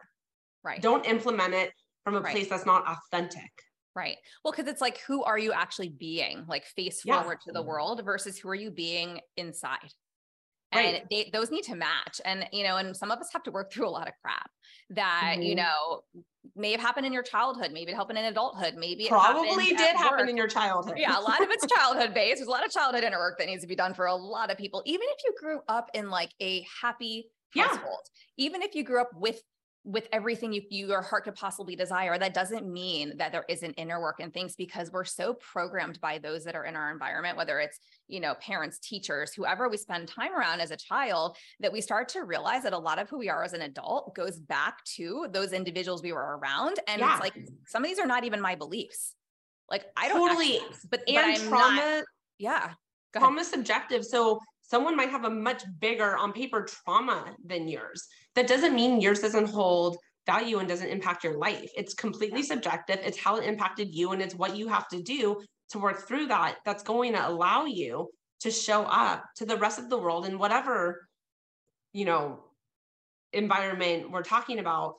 right 0.64 0.82
don't 0.82 1.06
implement 1.06 1.54
it 1.54 1.72
from 2.04 2.16
a 2.16 2.22
right. 2.22 2.34
place 2.34 2.48
that's 2.48 2.66
not 2.66 2.86
authentic 2.88 3.52
Right. 3.96 4.18
Well, 4.44 4.52
because 4.52 4.68
it's 4.68 4.82
like, 4.82 5.00
who 5.08 5.24
are 5.24 5.38
you 5.38 5.54
actually 5.54 5.88
being, 5.88 6.44
like 6.50 6.66
face 6.66 7.04
yeah. 7.06 7.22
forward 7.22 7.40
to 7.46 7.54
the 7.54 7.62
world 7.62 8.02
versus 8.04 8.38
who 8.38 8.50
are 8.50 8.56
you 8.56 8.70
being 8.70 9.22
inside? 9.38 9.90
And 10.76 10.94
right. 10.94 11.06
they, 11.10 11.30
those 11.34 11.52
need 11.52 11.64
to 11.64 11.76
match 11.76 12.22
and 12.26 12.48
you 12.52 12.64
know 12.64 12.78
and 12.78 12.96
some 12.96 13.12
of 13.12 13.20
us 13.20 13.30
have 13.32 13.44
to 13.44 13.52
work 13.52 13.72
through 13.72 13.88
a 13.88 13.90
lot 13.90 14.08
of 14.08 14.14
crap 14.22 14.50
that 14.90 15.34
mm-hmm. 15.34 15.42
you 15.42 15.56
know 15.56 16.02
may 16.56 16.72
have 16.72 16.82
happened 16.82 17.06
in 17.06 17.14
your 17.14 17.24
childhood 17.24 17.72
maybe 17.72 17.92
it 17.92 17.96
happened 17.96 18.18
in 18.18 18.26
adulthood 18.26 18.76
maybe 18.76 19.06
it 19.06 19.10
probably 19.10 19.68
did 19.68 19.96
happen 19.96 20.30
in 20.30 20.38
your 20.38 20.48
childhood 20.48 20.96
yeah 20.98 21.18
a 21.18 21.22
lot 21.22 21.42
of 21.42 21.50
it's 21.50 21.66
childhood 21.78 22.14
based 22.14 22.38
there's 22.38 22.48
a 22.48 22.52
lot 22.52 22.66
of 22.66 22.72
childhood 22.72 23.04
inner 23.04 23.18
work 23.18 23.38
that 23.38 23.48
needs 23.48 23.62
to 23.62 23.68
be 23.68 23.76
done 23.76 23.94
for 23.94 24.06
a 24.06 24.16
lot 24.16 24.52
of 24.52 24.58
people 24.58 24.82
even 24.86 25.06
if 25.10 25.18
you 25.24 25.34
grew 25.40 25.60
up 25.68 25.90
in 25.94 26.10
like 26.10 26.32
a 26.42 26.66
happy 26.82 27.30
household 27.56 28.00
yeah. 28.38 28.46
even 28.46 28.62
if 28.62 28.76
you 28.76 28.84
grew 28.84 29.02
up 29.02 29.10
with 29.16 29.42
with 29.86 30.08
everything 30.12 30.52
you, 30.52 30.64
your 30.70 31.04
heart 31.04 31.26
could 31.26 31.36
possibly 31.36 31.76
desire 31.76 32.18
that 32.18 32.34
doesn't 32.34 32.68
mean 32.68 33.16
that 33.18 33.32
there 33.32 33.46
isn't 33.48 33.74
inner 33.74 34.02
work 34.02 34.20
and 34.20 34.34
things 34.34 34.56
because 34.56 34.92
we're 34.92 35.06
so 35.06 35.36
programmed 35.36 36.02
by 36.02 36.18
those 36.18 36.44
that 36.44 36.56
are 36.56 36.66
in 36.66 36.76
our 36.76 36.92
environment 36.92 37.38
whether 37.38 37.60
it's 37.60 37.80
you 38.08 38.20
know 38.20 38.34
parents 38.42 38.80
teachers 38.80 39.32
whoever 39.34 39.70
we 39.70 39.78
spend 39.78 40.08
time 40.08 40.34
around 40.34 40.60
as 40.60 40.72
a 40.72 40.76
child 40.76 41.38
that 41.60 41.72
we 41.72 41.82
start 41.82 42.10
to 42.10 42.24
realize 42.24 42.64
that 42.64 42.74
a 42.74 42.78
lot 42.78 42.98
of 42.98 43.08
who 43.10 43.20
we 43.20 43.30
are 43.30 43.44
as 43.44 43.54
an 43.54 43.62
adult 43.62 44.16
goes 44.16 44.40
back 44.40 44.84
to 44.86 45.28
those 45.32 45.54
individuals 45.54 46.02
we 46.02 46.12
were 46.12 46.40
around 46.40 46.80
and 46.88 47.00
yeah. 47.00 47.14
it's 47.14 47.22
like 47.22 47.36
some 47.68 47.84
of 47.84 47.88
these 47.88 48.00
are 48.00 48.08
not 48.08 48.24
even 48.24 48.42
my 48.42 48.56
beliefs. 48.56 49.14
Like 49.70 49.86
i 49.96 50.08
don't 50.08 50.28
totally. 50.28 50.58
actually, 50.58 50.76
but, 50.90 51.02
and 51.08 51.16
but 51.16 51.26
I'm 51.26 51.48
trauma 51.48 51.76
not, 51.76 52.04
yeah 52.40 52.72
trauma 53.16 53.44
subjective 53.44 54.04
so 54.04 54.40
someone 54.68 54.96
might 54.96 55.10
have 55.10 55.26
a 55.26 55.30
much 55.30 55.64
bigger 55.80 56.18
on 56.18 56.34
paper 56.34 56.64
trauma 56.64 57.36
than 57.46 57.68
yours. 57.68 58.08
That 58.36 58.48
doesn't 58.48 58.76
mean 58.76 59.02
yours 59.02 59.20
doesn't 59.20 59.50
hold 59.50 59.98
value 60.26 60.58
and 60.58 60.68
doesn't 60.68 60.90
impact 60.90 61.24
your 61.24 61.38
life. 61.38 61.70
It's 61.78 61.94
completely 61.94 62.44
subjective. 62.44 63.00
It's 63.04 63.20
how 63.20 63.38
it 63.38 63.46
impacted 63.46 63.94
you 63.94 64.12
and 64.12 64.22
it's 64.22 64.36
what 64.36 64.58
you 64.58 64.68
have 64.68 64.88
to 64.90 65.02
do 65.02 65.42
to 65.70 65.80
work 65.80 66.08
through 66.08 66.28
that 66.28 66.58
that's 66.66 66.84
going 66.84 67.14
to 67.14 67.28
allow 67.28 67.66
you 67.66 68.10
to 68.42 68.52
show 68.52 68.84
up 68.84 69.24
to 69.38 69.46
the 69.46 69.58
rest 69.58 69.80
of 69.80 69.90
the 69.90 69.98
world 69.98 70.26
in 70.26 70.38
whatever 70.38 71.08
you 71.94 72.06
know 72.06 72.40
environment 73.34 74.12
we're 74.12 74.22
talking 74.22 74.60
about 74.60 74.96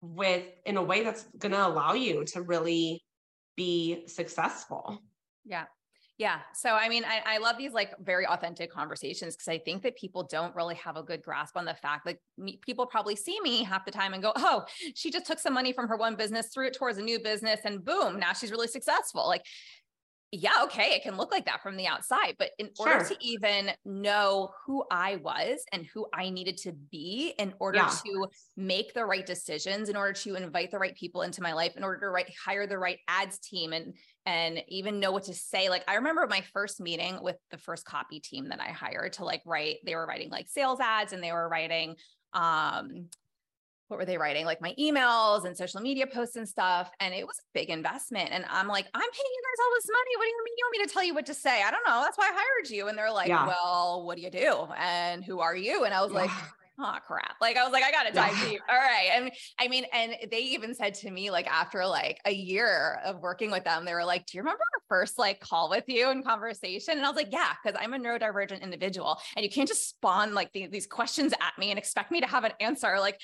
with 0.00 0.44
in 0.64 0.76
a 0.76 0.82
way 0.82 1.02
that's 1.02 1.24
going 1.38 1.52
to 1.52 1.66
allow 1.66 1.92
you 1.92 2.24
to 2.24 2.42
really 2.42 3.02
be 3.56 4.04
successful. 4.06 5.02
Yeah. 5.44 5.64
Yeah. 6.18 6.40
So, 6.52 6.70
I 6.70 6.88
mean, 6.88 7.04
I, 7.04 7.36
I 7.36 7.38
love 7.38 7.56
these 7.56 7.72
like 7.72 7.94
very 8.00 8.26
authentic 8.26 8.72
conversations 8.72 9.36
because 9.36 9.46
I 9.46 9.58
think 9.58 9.84
that 9.84 9.96
people 9.96 10.24
don't 10.24 10.54
really 10.56 10.74
have 10.74 10.96
a 10.96 11.02
good 11.02 11.22
grasp 11.22 11.56
on 11.56 11.64
the 11.64 11.74
fact 11.74 12.06
that 12.06 12.16
me, 12.36 12.58
people 12.60 12.86
probably 12.86 13.14
see 13.14 13.40
me 13.40 13.62
half 13.62 13.84
the 13.84 13.92
time 13.92 14.14
and 14.14 14.22
go, 14.22 14.32
oh, 14.34 14.64
she 14.96 15.12
just 15.12 15.26
took 15.26 15.38
some 15.38 15.54
money 15.54 15.72
from 15.72 15.86
her 15.86 15.96
one 15.96 16.16
business, 16.16 16.48
threw 16.52 16.66
it 16.66 16.74
towards 16.74 16.98
a 16.98 17.02
new 17.02 17.20
business, 17.20 17.60
and 17.64 17.84
boom, 17.84 18.18
now 18.18 18.32
she's 18.32 18.50
really 18.50 18.66
successful. 18.66 19.28
Like, 19.28 19.42
yeah, 20.30 20.62
okay, 20.64 20.90
it 20.90 21.02
can 21.02 21.16
look 21.16 21.32
like 21.32 21.46
that 21.46 21.62
from 21.62 21.76
the 21.76 21.86
outside, 21.86 22.34
but 22.38 22.50
in 22.58 22.68
sure. 22.76 22.92
order 22.92 23.04
to 23.04 23.16
even 23.20 23.70
know 23.86 24.50
who 24.66 24.84
I 24.90 25.16
was 25.16 25.60
and 25.72 25.86
who 25.86 26.06
I 26.12 26.28
needed 26.28 26.58
to 26.58 26.72
be 26.72 27.32
in 27.38 27.54
order 27.60 27.78
yeah. 27.78 27.94
to 28.04 28.26
make 28.54 28.92
the 28.92 29.06
right 29.06 29.24
decisions, 29.24 29.88
in 29.88 29.96
order 29.96 30.12
to 30.12 30.34
invite 30.34 30.70
the 30.70 30.78
right 30.78 30.94
people 30.94 31.22
into 31.22 31.42
my 31.42 31.54
life, 31.54 31.76
in 31.76 31.84
order 31.84 32.00
to 32.00 32.10
right, 32.10 32.30
hire 32.44 32.66
the 32.66 32.78
right 32.78 32.98
ads 33.08 33.38
team 33.38 33.72
and 33.72 33.94
and 34.28 34.62
even 34.68 35.00
know 35.00 35.10
what 35.10 35.24
to 35.24 35.32
say. 35.32 35.70
Like 35.70 35.84
I 35.88 35.94
remember 35.94 36.26
my 36.28 36.42
first 36.52 36.80
meeting 36.80 37.18
with 37.22 37.36
the 37.50 37.56
first 37.56 37.86
copy 37.86 38.20
team 38.20 38.50
that 38.50 38.60
I 38.60 38.68
hired 38.68 39.14
to 39.14 39.24
like 39.24 39.40
write, 39.46 39.76
they 39.86 39.94
were 39.94 40.06
writing 40.06 40.28
like 40.28 40.48
sales 40.48 40.80
ads 40.80 41.14
and 41.14 41.22
they 41.22 41.32
were 41.32 41.48
writing 41.48 41.96
um 42.34 43.06
what 43.86 43.96
were 43.96 44.04
they 44.04 44.18
writing? 44.18 44.44
Like 44.44 44.60
my 44.60 44.74
emails 44.78 45.46
and 45.46 45.56
social 45.56 45.80
media 45.80 46.06
posts 46.06 46.36
and 46.36 46.46
stuff. 46.46 46.90
And 47.00 47.14
it 47.14 47.26
was 47.26 47.38
a 47.38 47.48
big 47.54 47.70
investment. 47.70 48.28
And 48.32 48.44
I'm 48.50 48.68
like, 48.68 48.84
I'm 48.92 49.00
paying 49.00 49.32
you 49.34 49.42
guys 49.42 49.64
all 49.64 49.72
this 49.76 49.88
money. 49.88 50.16
What 50.18 50.24
do 50.24 50.28
you 50.28 50.44
mean 50.44 50.54
you 50.58 50.66
want 50.66 50.78
me 50.78 50.84
to 50.84 50.92
tell 50.92 51.04
you 51.04 51.14
what 51.14 51.24
to 51.24 51.32
say? 51.32 51.62
I 51.62 51.70
don't 51.70 51.86
know. 51.86 52.02
That's 52.02 52.18
why 52.18 52.26
I 52.26 52.34
hired 52.34 52.68
you. 52.68 52.88
And 52.88 52.98
they're 52.98 53.10
like, 53.10 53.28
yeah. 53.28 53.46
well, 53.46 54.04
what 54.04 54.18
do 54.18 54.22
you 54.22 54.30
do? 54.30 54.68
And 54.76 55.24
who 55.24 55.40
are 55.40 55.56
you? 55.56 55.84
And 55.84 55.94
I 55.94 56.02
was 56.02 56.12
yeah. 56.12 56.18
like, 56.18 56.30
oh 56.80 56.96
crap. 57.06 57.36
Like 57.40 57.56
I 57.56 57.64
was 57.64 57.72
like, 57.72 57.84
I 57.84 57.90
gotta 57.90 58.12
dive 58.12 58.36
yeah. 58.38 58.44
deep. 58.48 58.60
All 58.68 58.76
right. 58.76 59.10
And 59.14 59.30
I 59.58 59.68
mean, 59.68 59.84
and 59.92 60.14
they 60.30 60.40
even 60.40 60.74
said 60.74 60.94
to 60.94 61.10
me, 61.10 61.30
like 61.30 61.46
after 61.46 61.84
like 61.86 62.20
a 62.24 62.32
year 62.32 63.00
of 63.04 63.20
working 63.20 63.50
with 63.50 63.64
them, 63.64 63.84
they 63.84 63.94
were 63.94 64.04
like, 64.04 64.26
Do 64.26 64.38
you 64.38 64.42
remember 64.42 64.62
our 64.74 64.82
first 64.88 65.18
like 65.18 65.40
call 65.40 65.70
with 65.70 65.84
you 65.86 66.10
and 66.10 66.24
conversation? 66.24 66.96
And 66.96 67.04
I 67.04 67.08
was 67.08 67.16
like, 67.16 67.32
Yeah, 67.32 67.52
because 67.62 67.78
I'm 67.80 67.94
a 67.94 67.98
neurodivergent 67.98 68.62
individual. 68.62 69.18
And 69.36 69.44
you 69.44 69.50
can't 69.50 69.68
just 69.68 69.88
spawn 69.88 70.34
like 70.34 70.52
the, 70.52 70.66
these 70.66 70.86
questions 70.86 71.32
at 71.32 71.58
me 71.58 71.70
and 71.70 71.78
expect 71.78 72.10
me 72.10 72.20
to 72.20 72.26
have 72.26 72.44
an 72.44 72.52
answer. 72.60 72.98
Like, 73.00 73.20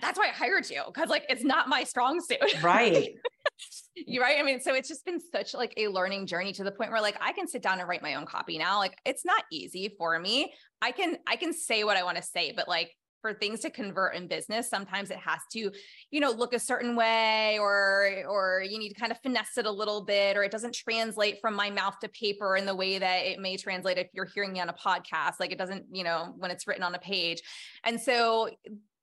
that's 0.00 0.18
why 0.18 0.26
I 0.26 0.32
hired 0.32 0.68
you 0.70 0.82
because 0.86 1.08
like 1.08 1.24
it's 1.28 1.44
not 1.44 1.68
my 1.68 1.84
strong 1.84 2.20
suit. 2.20 2.62
Right. 2.62 3.14
you 3.96 4.20
right. 4.20 4.38
I 4.38 4.42
mean, 4.42 4.60
so 4.60 4.74
it's 4.74 4.88
just 4.88 5.04
been 5.04 5.20
such 5.20 5.54
like 5.54 5.74
a 5.76 5.88
learning 5.88 6.26
journey 6.26 6.52
to 6.52 6.64
the 6.64 6.70
point 6.70 6.90
where 6.90 7.00
like 7.00 7.16
I 7.20 7.32
can 7.32 7.48
sit 7.48 7.62
down 7.62 7.80
and 7.80 7.88
write 7.88 8.02
my 8.02 8.14
own 8.14 8.26
copy 8.26 8.58
now. 8.58 8.78
Like 8.78 8.96
it's 9.04 9.24
not 9.24 9.42
easy 9.50 9.94
for 9.98 10.18
me. 10.18 10.52
I 10.80 10.92
can 10.92 11.16
I 11.26 11.36
can 11.36 11.52
say 11.52 11.84
what 11.84 11.96
I 11.96 12.04
want 12.04 12.16
to 12.16 12.22
say, 12.22 12.52
but 12.54 12.68
like 12.68 12.92
for 13.20 13.34
things 13.34 13.60
to 13.60 13.70
convert 13.70 14.14
in 14.14 14.26
business 14.26 14.70
sometimes 14.70 15.10
it 15.10 15.18
has 15.18 15.40
to 15.52 15.70
you 16.10 16.20
know 16.20 16.30
look 16.30 16.54
a 16.54 16.58
certain 16.58 16.96
way 16.96 17.58
or 17.60 18.24
or 18.28 18.64
you 18.66 18.78
need 18.78 18.88
to 18.88 18.98
kind 18.98 19.12
of 19.12 19.18
finesse 19.20 19.58
it 19.58 19.66
a 19.66 19.70
little 19.70 20.04
bit 20.04 20.36
or 20.36 20.42
it 20.42 20.50
doesn't 20.50 20.74
translate 20.74 21.36
from 21.40 21.54
my 21.54 21.70
mouth 21.70 21.94
to 22.00 22.08
paper 22.08 22.56
in 22.56 22.66
the 22.66 22.74
way 22.74 22.98
that 22.98 23.26
it 23.26 23.38
may 23.38 23.56
translate 23.56 23.98
if 23.98 24.08
you're 24.12 24.28
hearing 24.34 24.52
me 24.52 24.60
on 24.60 24.68
a 24.68 24.74
podcast 24.74 25.34
like 25.38 25.52
it 25.52 25.58
doesn't 25.58 25.84
you 25.92 26.04
know 26.04 26.34
when 26.38 26.50
it's 26.50 26.66
written 26.66 26.82
on 26.82 26.94
a 26.94 26.98
page 26.98 27.42
and 27.84 28.00
so 28.00 28.48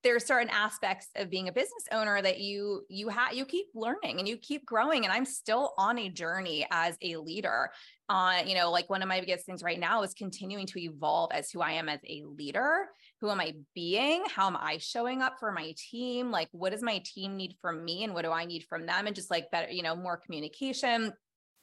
there's 0.04 0.26
certain 0.26 0.50
aspects 0.50 1.08
of 1.16 1.30
being 1.30 1.48
a 1.48 1.52
business 1.52 1.84
owner 1.91 2.22
that 2.22 2.39
you 2.39 2.84
you 2.89 3.10
have 3.10 3.34
you 3.34 3.45
keep 3.45 3.68
learning 3.74 4.20
and 4.20 4.28
you 4.28 4.38
keep 4.38 4.66
growing 4.66 5.04
and 5.04 5.14
i'm 5.14 5.26
still 5.26 5.74
on 5.78 5.98
a 5.98 6.10
journey 6.10 6.66
as 6.72 6.98
a 7.02 7.16
leader. 7.18 7.70
On 8.10 8.36
uh, 8.36 8.43
you 8.43 8.56
know 8.56 8.72
like 8.72 8.89
one 8.89 9.02
of 9.02 9.10
my 9.10 9.20
biggest 9.20 9.45
things 9.45 9.62
right 9.62 9.80
now 9.80 10.02
is 10.02 10.14
continuing 10.14 10.66
to 10.68 10.80
evolve 10.80 11.32
as 11.34 11.52
who 11.52 11.62
i 11.62 11.72
am 11.72 11.89
as 11.89 12.00
a 12.08 12.24
leader. 12.26 12.86
Who 13.20 13.30
am 13.30 13.41
i 13.41 13.54
being? 13.76 14.24
How 14.34 14.48
am 14.48 14.56
i 14.56 14.78
showing 14.78 15.22
up 15.22 15.39
for 15.39 15.52
my 15.52 15.74
team? 15.91 16.32
Like 16.32 16.48
what 16.52 16.72
does 16.72 16.84
my 16.84 17.02
team 17.04 17.36
need 17.36 17.56
from 17.62 17.84
me 17.84 18.04
and 18.04 18.14
what 18.14 18.24
do 18.24 18.32
i 18.32 18.45
need 18.45 18.64
from 18.70 18.86
them? 18.86 19.08
And 19.08 19.16
just 19.16 19.32
like 19.32 19.52
better 19.52 19.72
you 19.72 19.84
know 19.84 19.95
more 19.95 20.18
communication. 20.18 21.12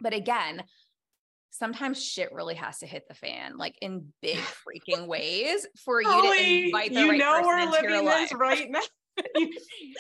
But 0.00 0.12
again 0.12 0.64
sometimes 1.54 2.04
shit 2.04 2.32
really 2.32 2.56
has 2.56 2.78
to 2.78 2.86
hit 2.86 3.06
the 3.08 3.14
fan, 3.14 3.56
like 3.56 3.76
in 3.80 4.12
big 4.20 4.38
freaking 4.66 5.06
ways 5.06 5.66
for 5.84 6.02
you 6.02 6.08
to 6.08 6.64
invite 6.66 6.92
the 6.92 7.00
you 7.00 7.10
right 7.10 7.18
know 7.18 7.32
person 7.34 7.46
we're 7.46 7.58
into 7.58 7.72
living 7.72 7.90
your 7.90 8.02
life. 8.02 8.30
this 8.30 8.38
right 8.38 8.70
now. 8.70 8.80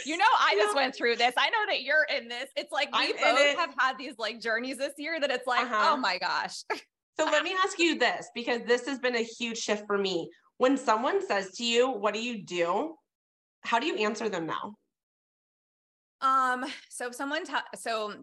you 0.04 0.16
know, 0.16 0.24
I 0.40 0.56
just 0.56 0.74
went 0.74 0.96
through 0.96 1.14
this. 1.16 1.32
I 1.38 1.48
know 1.50 1.66
that 1.68 1.82
you're 1.82 2.04
in 2.16 2.28
this. 2.28 2.48
It's 2.56 2.72
like 2.72 2.88
we 2.92 3.14
I'm 3.22 3.36
both 3.36 3.58
have 3.58 3.74
had 3.78 3.96
these 3.96 4.14
like 4.18 4.40
journeys 4.40 4.78
this 4.78 4.94
year 4.98 5.20
that 5.20 5.30
it's 5.30 5.46
like, 5.46 5.66
uh-huh. 5.66 5.92
oh 5.92 5.96
my 5.96 6.18
gosh. 6.18 6.64
so 7.18 7.24
let 7.24 7.44
me 7.44 7.54
ask 7.64 7.78
you 7.78 7.96
this 7.96 8.28
because 8.34 8.62
this 8.66 8.86
has 8.88 8.98
been 8.98 9.14
a 9.14 9.22
huge 9.22 9.58
shift 9.58 9.86
for 9.86 9.96
me. 9.96 10.28
When 10.58 10.76
someone 10.76 11.24
says 11.24 11.52
to 11.52 11.64
you, 11.64 11.88
What 11.90 12.14
do 12.14 12.20
you 12.20 12.44
do? 12.44 12.96
How 13.62 13.78
do 13.78 13.86
you 13.86 13.94
answer 13.96 14.28
them 14.28 14.46
now? 14.46 14.74
Um, 16.20 16.64
so 16.90 17.08
if 17.08 17.14
someone, 17.14 17.44
t- 17.44 17.52
so 17.76 18.14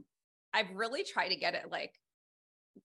I've 0.53 0.71
really 0.73 1.03
tried 1.03 1.29
to 1.29 1.35
get 1.37 1.55
it 1.55 1.71
like 1.71 1.93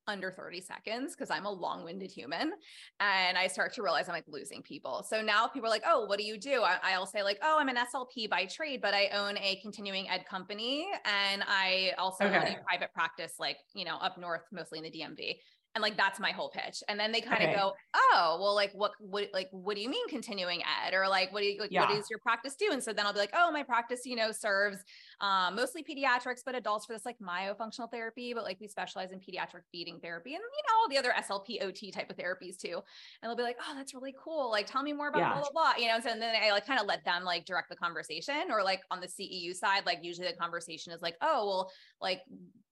under 0.06 0.30
30 0.30 0.60
seconds 0.60 1.14
because 1.14 1.30
I'm 1.30 1.46
a 1.46 1.50
long 1.50 1.84
winded 1.84 2.10
human. 2.10 2.52
And 3.00 3.38
I 3.38 3.46
start 3.46 3.74
to 3.74 3.82
realize 3.82 4.08
I'm 4.08 4.14
like 4.14 4.24
losing 4.28 4.62
people. 4.62 5.04
So 5.08 5.20
now 5.20 5.46
people 5.46 5.68
are 5.68 5.70
like, 5.70 5.84
oh, 5.86 6.06
what 6.06 6.18
do 6.18 6.24
you 6.24 6.38
do? 6.38 6.62
I, 6.62 6.98
will 6.98 7.06
say, 7.06 7.22
like, 7.22 7.38
oh, 7.42 7.58
I'm 7.58 7.68
an 7.68 7.76
SLP 7.76 8.28
by 8.30 8.46
trade, 8.46 8.80
but 8.80 8.94
I 8.94 9.08
own 9.08 9.36
a 9.38 9.58
continuing 9.62 10.08
ed 10.08 10.24
company. 10.28 10.86
And 11.04 11.42
I 11.46 11.92
also 11.98 12.24
okay. 12.24 12.36
own 12.36 12.42
a 12.42 12.56
private 12.68 12.92
practice, 12.92 13.34
like, 13.38 13.58
you 13.74 13.84
know, 13.84 13.96
up 13.96 14.18
north, 14.18 14.42
mostly 14.52 14.78
in 14.78 14.84
the 14.84 14.90
DMV. 14.90 15.36
And 15.76 15.82
like 15.82 15.96
that's 15.96 16.18
my 16.18 16.30
whole 16.30 16.48
pitch 16.48 16.82
and 16.88 16.98
then 16.98 17.12
they 17.12 17.20
kind 17.20 17.42
of 17.42 17.50
okay. 17.50 17.58
go 17.58 17.72
oh 17.94 18.38
well 18.40 18.54
like 18.54 18.72
what 18.72 18.92
what 18.98 19.28
like 19.34 19.48
what 19.52 19.76
do 19.76 19.82
you 19.82 19.90
mean 19.90 20.08
continuing 20.08 20.62
ed 20.62 20.94
or 20.94 21.06
like 21.06 21.30
what 21.34 21.40
do 21.40 21.46
you 21.46 21.60
like, 21.60 21.70
yeah. 21.70 21.82
what 21.82 21.94
does 21.94 22.08
your 22.08 22.18
practice 22.18 22.56
do 22.56 22.70
and 22.72 22.82
so 22.82 22.94
then 22.94 23.04
i'll 23.04 23.12
be 23.12 23.18
like 23.18 23.34
oh 23.34 23.52
my 23.52 23.62
practice 23.62 24.00
you 24.06 24.16
know 24.16 24.32
serves 24.32 24.78
um, 25.20 25.54
mostly 25.54 25.84
pediatrics 25.84 26.40
but 26.44 26.54
adults 26.54 26.86
for 26.86 26.94
this 26.94 27.04
like 27.04 27.18
myofunctional 27.18 27.90
therapy 27.90 28.32
but 28.32 28.42
like 28.42 28.58
we 28.58 28.66
specialize 28.66 29.12
in 29.12 29.18
pediatric 29.18 29.62
feeding 29.70 30.00
therapy 30.00 30.34
and 30.34 30.40
you 30.40 30.62
know 30.66 30.80
all 30.80 30.88
the 30.88 30.96
other 30.96 31.12
slp 31.22 31.62
ot 31.62 31.92
type 31.92 32.10
of 32.10 32.16
therapies 32.16 32.56
too 32.56 32.80
and 33.22 33.28
they'll 33.28 33.36
be 33.36 33.42
like 33.42 33.58
oh 33.60 33.74
that's 33.76 33.94
really 33.94 34.14
cool 34.18 34.50
like 34.50 34.66
tell 34.66 34.82
me 34.82 34.94
more 34.94 35.08
about 35.08 35.20
yeah. 35.20 35.32
blah 35.34 35.42
blah 35.42 35.50
blah 35.52 35.72
you 35.78 35.88
know 35.88 36.00
so 36.00 36.08
and 36.08 36.22
then 36.22 36.34
i 36.42 36.50
like 36.52 36.66
kind 36.66 36.80
of 36.80 36.86
let 36.86 37.04
them 37.04 37.22
like 37.22 37.44
direct 37.44 37.68
the 37.68 37.76
conversation 37.76 38.50
or 38.50 38.64
like 38.64 38.80
on 38.90 38.98
the 38.98 39.06
ceu 39.06 39.54
side 39.54 39.84
like 39.84 39.98
usually 40.00 40.26
the 40.26 40.32
conversation 40.32 40.90
is 40.90 41.02
like 41.02 41.16
oh 41.20 41.46
well 41.46 41.70
like 42.00 42.22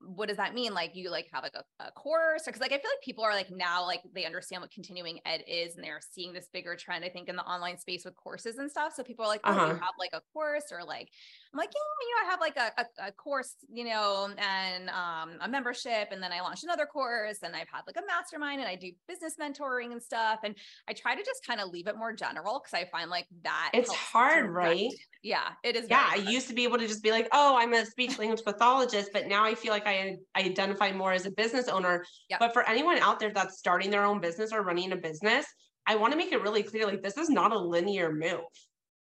what 0.07 0.29
does 0.29 0.37
that 0.37 0.55
mean? 0.55 0.75
Like 0.75 0.95
you 0.95 1.11
like 1.11 1.27
have 1.33 1.43
like 1.43 1.55
a, 1.55 1.85
a 1.85 1.91
course 1.93 2.43
because 2.45 2.61
like 2.61 2.73
I 2.73 2.79
feel 2.79 2.91
like 2.91 3.03
people 3.03 3.25
are 3.25 3.33
like 3.33 3.51
now 3.51 3.85
like 3.87 4.01
they 4.15 4.25
understand 4.25 4.63
what 4.63 4.71
continuing 4.71 5.21
ed 5.25 5.43
is 5.47 5.77
and 5.77 5.85
they're 5.85 6.01
seeing 6.13 6.33
this 6.33 6.49
bigger 6.53 6.77
trend, 6.77 7.05
I 7.05 7.09
think, 7.09 7.29
in 7.29 7.37
the 7.37 7.45
online 7.45 7.79
space 7.79 8.05
with 8.05 8.15
courses 8.17 8.59
and 8.59 8.71
stuff. 8.71 8.93
So 8.95 9.03
people 9.03 9.25
are 9.25 9.29
like, 9.29 9.41
oh, 9.45 9.51
uh-huh. 9.51 9.67
you 9.67 9.73
have 9.75 9.95
like 9.99 10.11
a 10.13 10.21
course 10.33 10.73
or 10.73 10.85
like 10.85 11.11
I'm 11.55 11.59
like, 11.59 11.71
yeah, 11.73 11.81
you 12.03 12.15
know, 12.17 12.27
I 12.27 12.31
have 12.33 12.41
like 12.41 12.57
a, 12.57 12.81
a, 12.81 13.09
a 13.09 13.13
course, 13.13 13.55
you 13.73 13.85
know, 13.85 14.29
and 14.37 14.91
um, 14.91 15.39
a 15.41 15.49
membership. 15.49 16.09
And 16.11 16.21
then 16.21 16.33
I 16.33 16.41
launched 16.41 16.65
another 16.65 16.85
course 16.85 17.39
and 17.45 17.55
I've 17.55 17.69
had 17.71 17.83
like 17.87 17.97
a 17.97 18.05
mastermind 18.09 18.59
and 18.59 18.69
I 18.69 18.75
do 18.75 18.91
business 19.07 19.37
mentoring 19.41 19.93
and 19.93 20.03
stuff. 20.03 20.41
And 20.43 20.57
I 20.89 20.95
try 20.95 21.15
to 21.15 21.23
just 21.23 21.47
kind 21.47 21.61
of 21.61 21.71
leave 21.71 21.87
it 21.87 21.97
more 21.97 22.13
general 22.13 22.61
because 22.61 22.75
I 22.75 22.91
find 22.91 23.09
like 23.09 23.27
that. 23.45 23.71
It's 23.73 23.95
hard, 23.95 24.51
right? 24.51 24.91
Yeah, 25.23 25.51
it 25.63 25.77
is. 25.77 25.87
Yeah. 25.89 26.05
I 26.11 26.17
used 26.17 26.49
to 26.49 26.55
be 26.55 26.65
able 26.65 26.79
to 26.79 26.89
just 26.89 27.05
be 27.05 27.13
like, 27.13 27.29
oh, 27.31 27.57
I'm 27.57 27.73
a 27.73 27.87
speech 27.87 28.19
language 28.19 28.43
pathologist, 28.45 29.11
but 29.13 29.29
now 29.29 29.45
I 29.45 29.55
feel 29.55 29.71
like 29.71 29.87
I, 29.87 30.17
I 30.35 30.41
identify 30.41 30.91
more 30.91 31.13
as 31.13 31.25
a 31.25 31.31
business 31.31 31.69
owner. 31.69 32.05
Yep. 32.31 32.41
But 32.41 32.53
for 32.53 32.69
anyone 32.69 32.99
out 32.99 33.21
there 33.21 33.31
that's 33.33 33.59
starting 33.59 33.93
their 33.93 34.05
own 34.05 34.21
business 34.21 34.53
or 34.53 34.63
running 34.63 34.91
a 34.91 34.97
business, 34.97 35.47
I 35.87 35.95
want 35.95 36.13
to 36.13 36.19
make 36.19 36.33
it 36.33 36.43
really 36.43 36.65
clear 36.65 36.87
like 36.87 37.03
this 37.03 37.17
is 37.17 37.29
not 37.29 37.53
a 37.53 37.59
linear 37.59 38.13
move 38.13 38.41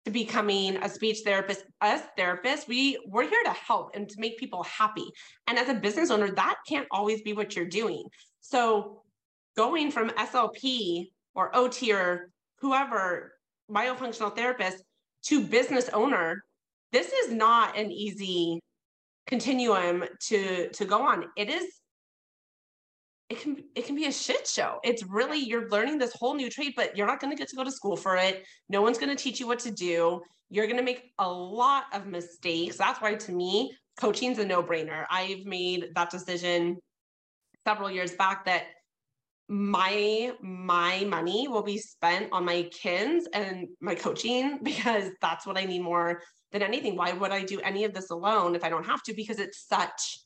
becoming 0.10 0.78
a 0.78 0.90
speech 0.90 1.20
therapist 1.24 1.64
us 1.82 2.02
therapists 2.18 2.68
we 2.68 3.00
we're 3.08 3.28
here 3.28 3.44
to 3.46 3.52
help 3.52 3.92
and 3.96 4.10
to 4.10 4.20
make 4.20 4.38
people 4.38 4.64
happy. 4.64 5.06
And 5.48 5.58
as 5.58 5.70
a 5.70 5.74
business 5.74 6.12
owner 6.12 6.32
that 6.32 6.56
can't 6.68 6.88
always 6.92 7.22
be 7.22 7.34
what 7.34 7.56
you're 7.56 7.66
doing. 7.66 8.04
So 8.42 9.02
going 9.56 9.92
from 9.92 10.10
slp 10.10 11.08
or 11.36 11.56
ot 11.56 11.84
or 11.90 12.30
whoever 12.60 13.34
myofunctional 13.72 14.36
therapist 14.36 14.84
to 15.24 15.44
business 15.44 15.90
owner 15.90 16.44
this 16.92 17.12
is 17.12 17.32
not 17.32 17.78
an 17.78 17.92
easy 17.92 18.60
continuum 19.28 20.04
to 20.28 20.70
to 20.70 20.86
go 20.86 21.02
on. 21.04 21.26
It 21.38 21.50
is 21.50 21.66
it 23.30 23.40
can 23.40 23.64
it 23.76 23.86
can 23.86 23.96
be 23.96 24.06
a 24.06 24.12
shit 24.12 24.48
show. 24.48 24.80
It's 24.84 25.04
really 25.04 25.38
you're 25.38 25.70
learning 25.70 26.00
this 26.00 26.14
whole 26.14 26.34
new 26.34 26.50
trade, 26.50 26.74
but 26.76 26.98
you're 26.98 27.08
not 27.08 27.20
going 27.20 27.32
to 27.32 27.38
get 27.38 27.48
to 27.50 27.56
go 27.56 27.64
to 27.64 27.72
school 27.72 27.96
for 27.96 28.18
it. 28.18 28.44
No 28.70 28.82
one's 28.82 28.98
going 28.98 29.16
to 29.16 29.24
teach 29.24 29.40
you 29.40 29.48
what 29.48 29.60
to 29.60 29.72
do. 29.72 30.22
You're 30.50 30.66
going 30.66 30.78
to 30.78 30.84
make 30.84 31.12
a 31.20 31.32
lot 31.32 31.86
of 31.94 32.08
mistakes. 32.08 32.78
That's 32.78 33.00
why 33.00 33.14
to 33.14 33.32
me, 33.32 33.76
coaching's 34.00 34.40
a 34.40 34.46
no-brainer. 34.46 35.06
I've 35.12 35.46
made 35.46 35.90
that 35.94 36.10
decision 36.10 36.78
several 37.68 37.92
years 37.92 38.14
back 38.14 38.46
that 38.46 38.64
my 39.48 40.32
my 40.42 41.04
money 41.06 41.48
will 41.48 41.64
be 41.64 41.78
spent 41.78 42.30
on 42.32 42.46
my 42.46 42.64
kids 42.72 43.28
and 43.34 43.68
my 43.80 43.94
coaching 43.94 44.60
because 44.64 45.12
that's 45.22 45.46
what 45.46 45.58
I 45.58 45.66
need 45.66 45.84
more 45.84 46.22
than 46.52 46.64
anything. 46.64 46.96
Why 46.96 47.14
would 47.14 47.32
I 47.32 47.44
do 47.44 47.60
any 47.60 47.84
of 47.84 47.94
this 47.94 48.10
alone 48.10 48.56
if 48.56 48.64
I 48.64 48.70
don't 48.70 48.86
have 48.86 49.04
to? 49.04 49.14
Because 49.14 49.38
it's 49.38 49.68
such 49.68 50.20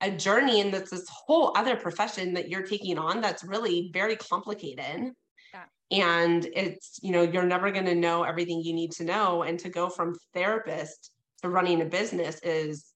a 0.00 0.10
journey 0.10 0.60
and 0.60 0.72
that's 0.72 0.90
this 0.90 1.08
whole 1.08 1.52
other 1.56 1.76
profession 1.76 2.34
that 2.34 2.48
you're 2.48 2.66
taking 2.66 2.98
on 2.98 3.20
that's 3.20 3.44
really 3.44 3.90
very 3.92 4.16
complicated. 4.16 5.12
Yeah. 5.54 6.04
and 6.04 6.44
it's 6.54 6.98
you 7.02 7.12
know 7.12 7.22
you're 7.22 7.44
never 7.44 7.70
going 7.70 7.86
to 7.86 7.94
know 7.94 8.24
everything 8.24 8.60
you 8.60 8.74
need 8.74 8.90
to 8.92 9.04
know 9.04 9.42
and 9.42 9.58
to 9.60 9.68
go 9.68 9.88
from 9.88 10.16
therapist 10.34 11.12
to 11.42 11.48
running 11.48 11.80
a 11.80 11.84
business 11.84 12.40
is 12.42 12.86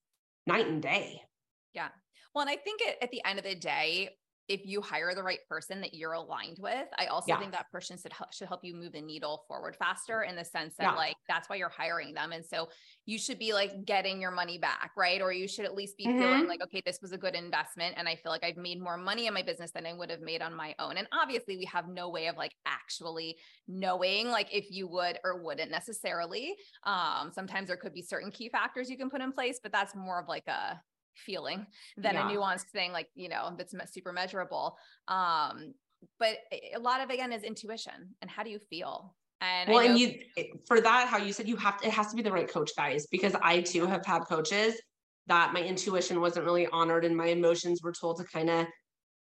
night 0.47 0.67
and 0.67 0.83
day. 0.83 1.23
Yeah. 1.73 1.89
Well 2.35 2.43
and 2.43 2.51
i 2.51 2.57
think 2.57 2.81
it, 2.83 2.97
at 3.03 3.11
the 3.11 3.23
end 3.25 3.39
of 3.39 3.45
the 3.45 3.55
day 3.55 4.11
if 4.51 4.67
you 4.67 4.83
hire 4.83 5.15
the 5.15 5.23
right 5.23 5.39
person 5.49 5.81
that 5.81 5.95
you're 5.95 6.15
aligned 6.15 6.59
with, 6.59 6.89
I 6.99 7.07
also 7.07 7.27
yeah. 7.29 7.39
think 7.39 7.53
that 7.53 7.71
person 7.71 7.97
should 7.97 8.13
help, 8.13 8.35
should 8.35 8.49
help 8.49 8.65
you 8.65 8.75
move 8.75 8.91
the 8.91 9.01
needle 9.01 9.45
forward 9.47 9.77
faster 9.77 10.23
in 10.23 10.35
the 10.35 10.45
sense 10.45 10.75
that 10.77 10.91
yeah. 10.91 10.95
like 10.97 11.15
that's 11.29 11.49
why 11.49 11.55
you're 11.55 11.69
hiring 11.69 12.15
them. 12.15 12.33
And 12.33 12.45
so 12.45 12.69
you 13.07 13.17
should 13.17 13.39
be 13.39 13.53
like 13.53 13.85
getting 13.85 14.21
your 14.21 14.33
money 14.33 14.59
back, 14.59 14.91
right? 14.97 15.23
Or 15.23 15.33
you 15.33 15.47
should 15.47 15.67
at 15.67 15.77
least 15.77 15.97
be 15.97 16.09
mm-hmm. 16.09 16.19
feeling 16.19 16.49
like, 16.49 16.61
okay, 16.65 16.83
this 16.85 16.99
was 17.01 17.13
a 17.13 17.17
good 17.17 17.37
investment. 17.37 17.95
And 17.97 18.09
I 18.09 18.17
feel 18.17 18.33
like 18.33 18.43
I've 18.43 18.57
made 18.57 18.83
more 18.83 18.97
money 18.97 19.29
in 19.29 19.35
my 19.35 19.43
business 19.43 19.71
than 19.71 19.87
I 19.87 19.93
would 19.93 20.11
have 20.11 20.21
made 20.21 20.43
on 20.43 20.53
my 20.53 20.75
own. 20.81 20.97
And 20.97 21.07
obviously 21.13 21.57
we 21.57 21.67
have 21.67 21.87
no 21.87 22.09
way 22.09 22.27
of 22.27 22.37
like 22.37 22.57
actually 22.67 23.37
knowing 23.69 24.31
like 24.31 24.53
if 24.53 24.67
you 24.69 24.89
would 24.89 25.21
or 25.23 25.41
wouldn't 25.45 25.71
necessarily. 25.71 26.57
Um, 26.83 27.31
sometimes 27.33 27.69
there 27.69 27.77
could 27.77 27.95
be 27.95 28.03
certain 28.03 28.33
key 28.33 28.49
factors 28.49 28.91
you 28.91 28.99
can 28.99 29.11
put 29.11 29.21
in 29.21 29.31
place, 29.31 29.61
but 29.63 29.71
that's 29.71 29.95
more 29.95 30.19
of 30.21 30.27
like 30.27 30.49
a 30.49 30.81
feeling 31.15 31.67
than 31.97 32.15
yeah. 32.15 32.29
a 32.29 32.33
nuanced 32.33 32.71
thing 32.73 32.93
like 32.93 33.09
you 33.15 33.29
know 33.29 33.55
that's 33.57 33.75
super 33.93 34.13
measurable. 34.13 34.77
Um 35.09 35.75
but 36.19 36.39
a 36.75 36.79
lot 36.79 37.01
of 37.01 37.11
again 37.11 37.33
is 37.33 37.43
intuition 37.43 38.15
and 38.23 38.31
how 38.31 38.43
do 38.43 38.51
you 38.51 38.59
feel? 38.59 39.15
And 39.41 39.71
well 39.71 39.83
know- 39.83 39.91
and 39.91 39.99
you 39.99 40.15
for 40.67 40.81
that 40.81 41.09
how 41.09 41.19
you 41.19 41.33
said 41.33 41.49
you 41.49 41.57
have 41.57 41.81
to 41.81 41.87
it 41.87 41.93
has 41.93 42.09
to 42.09 42.17
be 42.17 42.23
the 42.23 42.33
right 42.33 42.49
coach 42.49 42.73
guys 42.77 43.07
because 43.07 43.35
i 43.43 43.63
too 43.63 43.87
have 43.87 44.05
had 44.05 44.25
coaches 44.29 44.75
that 45.29 45.55
my 45.55 45.63
intuition 45.63 46.21
wasn't 46.21 46.45
really 46.45 46.67
honored 46.67 47.07
and 47.07 47.17
my 47.17 47.29
emotions 47.29 47.83
were 47.83 47.93
told 47.93 48.19
to 48.19 48.25
kind 48.25 48.51
of 48.51 48.67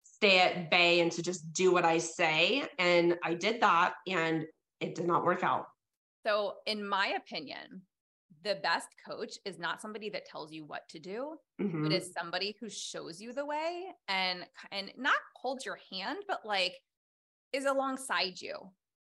stay 0.03 0.41
at 0.41 0.71
bay 0.71 1.01
and 1.01 1.13
to 1.13 1.23
just 1.23 1.53
do 1.53 1.71
what 1.71 1.85
i 1.85 1.99
say 1.99 2.65
and 2.79 3.17
i 3.23 3.35
did 3.35 3.61
that 3.61 3.93
and 4.07 4.47
it 4.81 4.95
did 4.95 5.07
not 5.07 5.25
work 5.25 5.43
out. 5.43 5.67
So 6.27 6.55
in 6.67 6.87
my 6.87 7.17
opinion 7.17 7.83
the 8.45 8.59
best 8.63 8.89
coach 9.07 9.39
is 9.45 9.59
not 9.59 9.81
somebody 9.81 10.11
that 10.11 10.25
tells 10.25 10.53
you 10.53 10.65
what 10.65 10.89
to 10.89 10.99
do 10.99 11.37
mm-hmm. 11.61 11.85
but 11.85 11.93
is 11.93 12.13
somebody 12.13 12.55
who 12.61 12.69
shows 12.69 13.21
you 13.21 13.33
the 13.33 13.45
way 13.45 13.87
and 14.09 14.47
and 14.73 14.93
not 14.97 15.15
holds 15.37 15.65
your 15.65 15.79
hand 15.91 16.19
but 16.29 16.41
like 16.45 16.75
is 17.53 17.65
alongside 17.65 18.41
you 18.41 18.55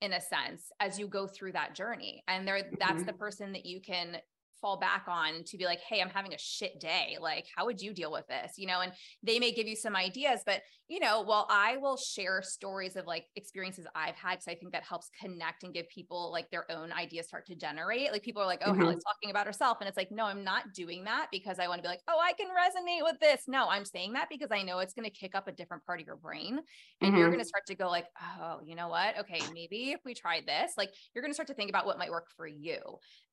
in 0.01 0.13
a 0.13 0.21
sense 0.21 0.71
as 0.81 0.99
you 0.99 1.07
go 1.07 1.27
through 1.27 1.53
that 1.53 1.75
journey 1.75 2.23
and 2.29 2.47
there 2.47 2.63
that's 2.79 2.95
mm-hmm. 2.95 3.07
the 3.07 3.13
person 3.13 3.53
that 3.53 3.65
you 3.65 3.81
can 3.81 4.17
fall 4.65 4.79
back 4.79 5.05
on 5.09 5.45
to 5.45 5.59
be 5.59 5.67
like, 5.67 5.81
hey, 5.81 6.01
I'm 6.01 6.09
having 6.09 6.33
a 6.33 6.39
shit 6.39 6.81
day. 6.81 7.19
Like, 7.21 7.45
how 7.55 7.67
would 7.67 7.83
you 7.83 7.93
deal 7.93 8.11
with 8.11 8.27
this? 8.29 8.55
You 8.57 8.67
know, 8.67 8.81
and 8.81 8.93
they 9.23 9.39
may 9.39 9.53
give 9.53 9.67
you 9.67 9.77
some 9.77 9.95
ideas, 9.95 10.41
but 10.47 10.63
you 10.89 11.01
know, 11.01 11.23
while 11.23 11.47
I 11.51 11.79
will 11.79 11.97
share 11.97 12.43
stories 12.43 12.97
of 12.97 13.07
like 13.07 13.27
experiences 13.37 13.87
I've 13.95 14.17
had, 14.17 14.33
because 14.33 14.49
I 14.49 14.55
think 14.55 14.73
that 14.73 14.85
helps 14.85 15.11
connect 15.19 15.63
and 15.63 15.73
give 15.73 15.89
people 15.89 16.31
like 16.31 16.51
their 16.51 16.71
own 16.71 16.93
ideas 16.93 17.27
start 17.27 17.47
to 17.47 17.55
generate. 17.55 18.13
Like 18.13 18.23
people 18.23 18.43
are 18.43 18.47
like, 18.47 18.63
oh, 18.65 18.73
mm-hmm. 18.73 18.81
Hallie's 18.81 19.03
talking 19.03 19.31
about 19.31 19.47
herself. 19.47 19.79
And 19.81 19.89
it's 19.89 19.97
like, 19.97 20.11
no, 20.11 20.27
I'm 20.27 20.45
not 20.45 20.75
doing 20.75 21.05
that 21.05 21.29
because 21.33 21.59
I 21.59 21.69
want 21.69 21.79
to 21.79 21.83
be 21.83 21.89
like, 21.89 22.03
oh, 22.09 22.21
I 22.23 22.33
can 22.33 22.49
resonate 22.49 23.03
with 23.03 23.19
this. 23.19 23.45
No, 23.49 23.67
I'm 23.69 23.85
saying 23.87 24.13
that 24.13 24.29
because 24.31 24.51
I 24.51 24.63
know 24.63 24.81
it's 24.81 24.93
going 24.93 25.09
to 25.09 25.11
kick 25.11 25.35
up 25.35 25.49
a 25.49 25.53
different 25.53 25.85
part 25.87 26.01
of 26.01 26.07
your 26.07 26.17
brain. 26.17 26.61
And 27.01 27.11
mm-hmm. 27.11 27.19
you're 27.19 27.29
going 27.29 27.41
to 27.41 27.47
start 27.47 27.65
to 27.69 27.75
go 27.75 27.89
like, 27.89 28.07
oh, 28.41 28.61
you 28.65 28.75
know 28.75 28.89
what? 28.89 29.19
Okay, 29.21 29.41
maybe 29.55 29.93
if 29.93 30.01
we 30.05 30.13
tried 30.13 30.47
this, 30.47 30.73
like 30.77 30.91
you're 31.15 31.23
going 31.23 31.33
to 31.33 31.35
start 31.35 31.49
to 31.49 31.55
think 31.55 31.71
about 31.71 31.87
what 31.87 31.99
might 31.99 32.11
work 32.11 32.27
for 32.37 32.47
you. 32.47 32.79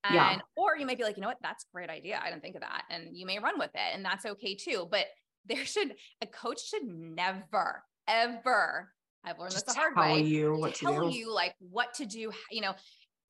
And 0.06 0.16
yeah. 0.16 0.38
or 0.56 0.78
you 0.78 0.86
might 0.86 0.98
be 0.98 1.04
like, 1.04 1.18
you 1.22 1.28
know 1.28 1.30
what, 1.30 1.38
that's 1.44 1.66
a 1.66 1.72
great 1.72 1.92
idea. 1.92 2.20
I 2.20 2.32
didn't 2.32 2.42
think 2.42 2.56
of 2.56 2.62
that. 2.62 2.86
And 2.90 3.16
you 3.16 3.28
may 3.28 3.38
run 3.38 3.60
with 3.60 3.70
it. 3.76 3.94
And 3.94 4.04
that's 4.04 4.26
okay 4.26 4.56
too. 4.56 4.88
But 4.90 5.06
there 5.46 5.66
should 5.66 5.94
a 6.20 6.26
coach 6.26 6.68
should 6.68 6.84
never, 6.84 7.84
ever, 8.08 8.92
I've 9.24 9.38
learned 9.38 9.52
Just 9.52 9.68
this 9.68 9.76
the 9.76 9.80
hard 9.80 9.94
tell 9.94 10.04
way. 10.04 10.22
You 10.22 10.56
what 10.56 10.74
tell 10.74 11.12
you 11.12 11.32
like 11.32 11.54
what 11.60 11.94
to 11.96 12.08
do, 12.08 12.32
you 12.50 12.62
know. 12.62 12.74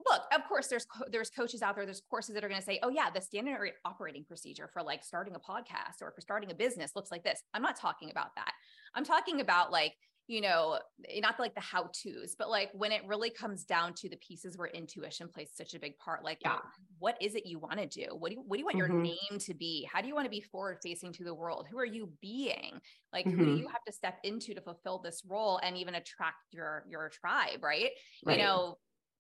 Look, 0.10 0.22
of 0.34 0.48
course, 0.48 0.68
there's 0.68 0.88
there's 1.12 1.30
coaches 1.30 1.62
out 1.62 1.76
there, 1.76 1.86
there's 1.86 2.02
courses 2.10 2.34
that 2.34 2.44
are 2.46 2.48
going 2.48 2.62
to 2.62 2.66
say, 2.66 2.80
oh 2.82 2.90
yeah, 2.90 3.10
the 3.14 3.22
standard 3.22 3.72
operating 3.84 4.24
procedure 4.24 4.70
for 4.72 4.82
like 4.82 5.04
starting 5.04 5.36
a 5.36 5.40
podcast 5.40 6.02
or 6.02 6.12
for 6.12 6.22
starting 6.22 6.50
a 6.50 6.56
business 6.56 6.94
looks 6.96 7.12
like 7.12 7.24
this. 7.24 7.44
I'm 7.54 7.62
not 7.62 7.76
talking 7.76 8.10
about 8.10 8.34
that. 8.36 8.54
I'm 8.96 9.06
talking 9.06 9.42
about 9.42 9.72
like 9.72 9.94
you 10.32 10.40
know, 10.40 10.80
eh, 11.10 11.20
not 11.20 11.38
like 11.40 11.54
the 11.54 11.62
how 11.62 11.90
to's, 11.92 12.36
but 12.40 12.50
like 12.50 12.70
when 12.74 12.94
it 12.94 13.02
really 13.06 13.30
comes 13.30 13.66
down 13.66 13.94
to 13.96 14.08
the 14.08 14.16
pieces 14.16 14.58
where 14.58 14.70
intuition 14.70 15.28
plays 15.28 15.50
such 15.54 15.74
a 15.74 15.80
big 15.80 15.98
part, 15.98 16.24
like 16.24 16.38
yeah. 16.42 16.60
what 17.00 17.18
is 17.22 17.36
it 17.36 17.46
you 17.46 17.60
want 17.60 17.78
to 17.78 17.86
do? 17.86 18.16
What 18.18 18.30
do 18.30 18.36
you, 18.36 18.44
what 18.48 18.56
do 18.56 18.60
you 18.60 18.66
want 18.66 18.78
mm-hmm. 18.78 18.94
your 18.94 19.04
name 19.04 19.40
to 19.40 19.54
be? 19.54 19.88
How 19.92 20.00
do 20.00 20.08
you 20.08 20.16
want 20.16 20.26
to 20.26 20.32
be 20.32 20.40
forward 20.40 20.78
facing 20.82 21.12
to 21.14 21.26
the 21.26 21.34
world? 21.34 21.68
Who 21.70 21.78
are 21.78 21.86
you 21.86 22.10
being? 22.22 22.80
Like 23.12 23.26
mm-hmm. 23.26 23.38
who 23.38 23.46
do 23.46 23.52
mm-hmm. 23.52 23.60
you 23.60 23.68
have 23.68 23.84
to 23.86 23.92
step 23.92 24.20
into 24.24 24.54
to 24.54 24.62
fulfill 24.62 25.00
this 25.00 25.22
role 25.28 25.60
and 25.64 25.76
even 25.76 25.96
attract 25.96 26.38
your, 26.52 26.86
your 26.90 27.10
tribe, 27.10 27.62
right? 27.62 27.90
right. 28.26 28.38
You 28.38 28.44
know, 28.44 28.78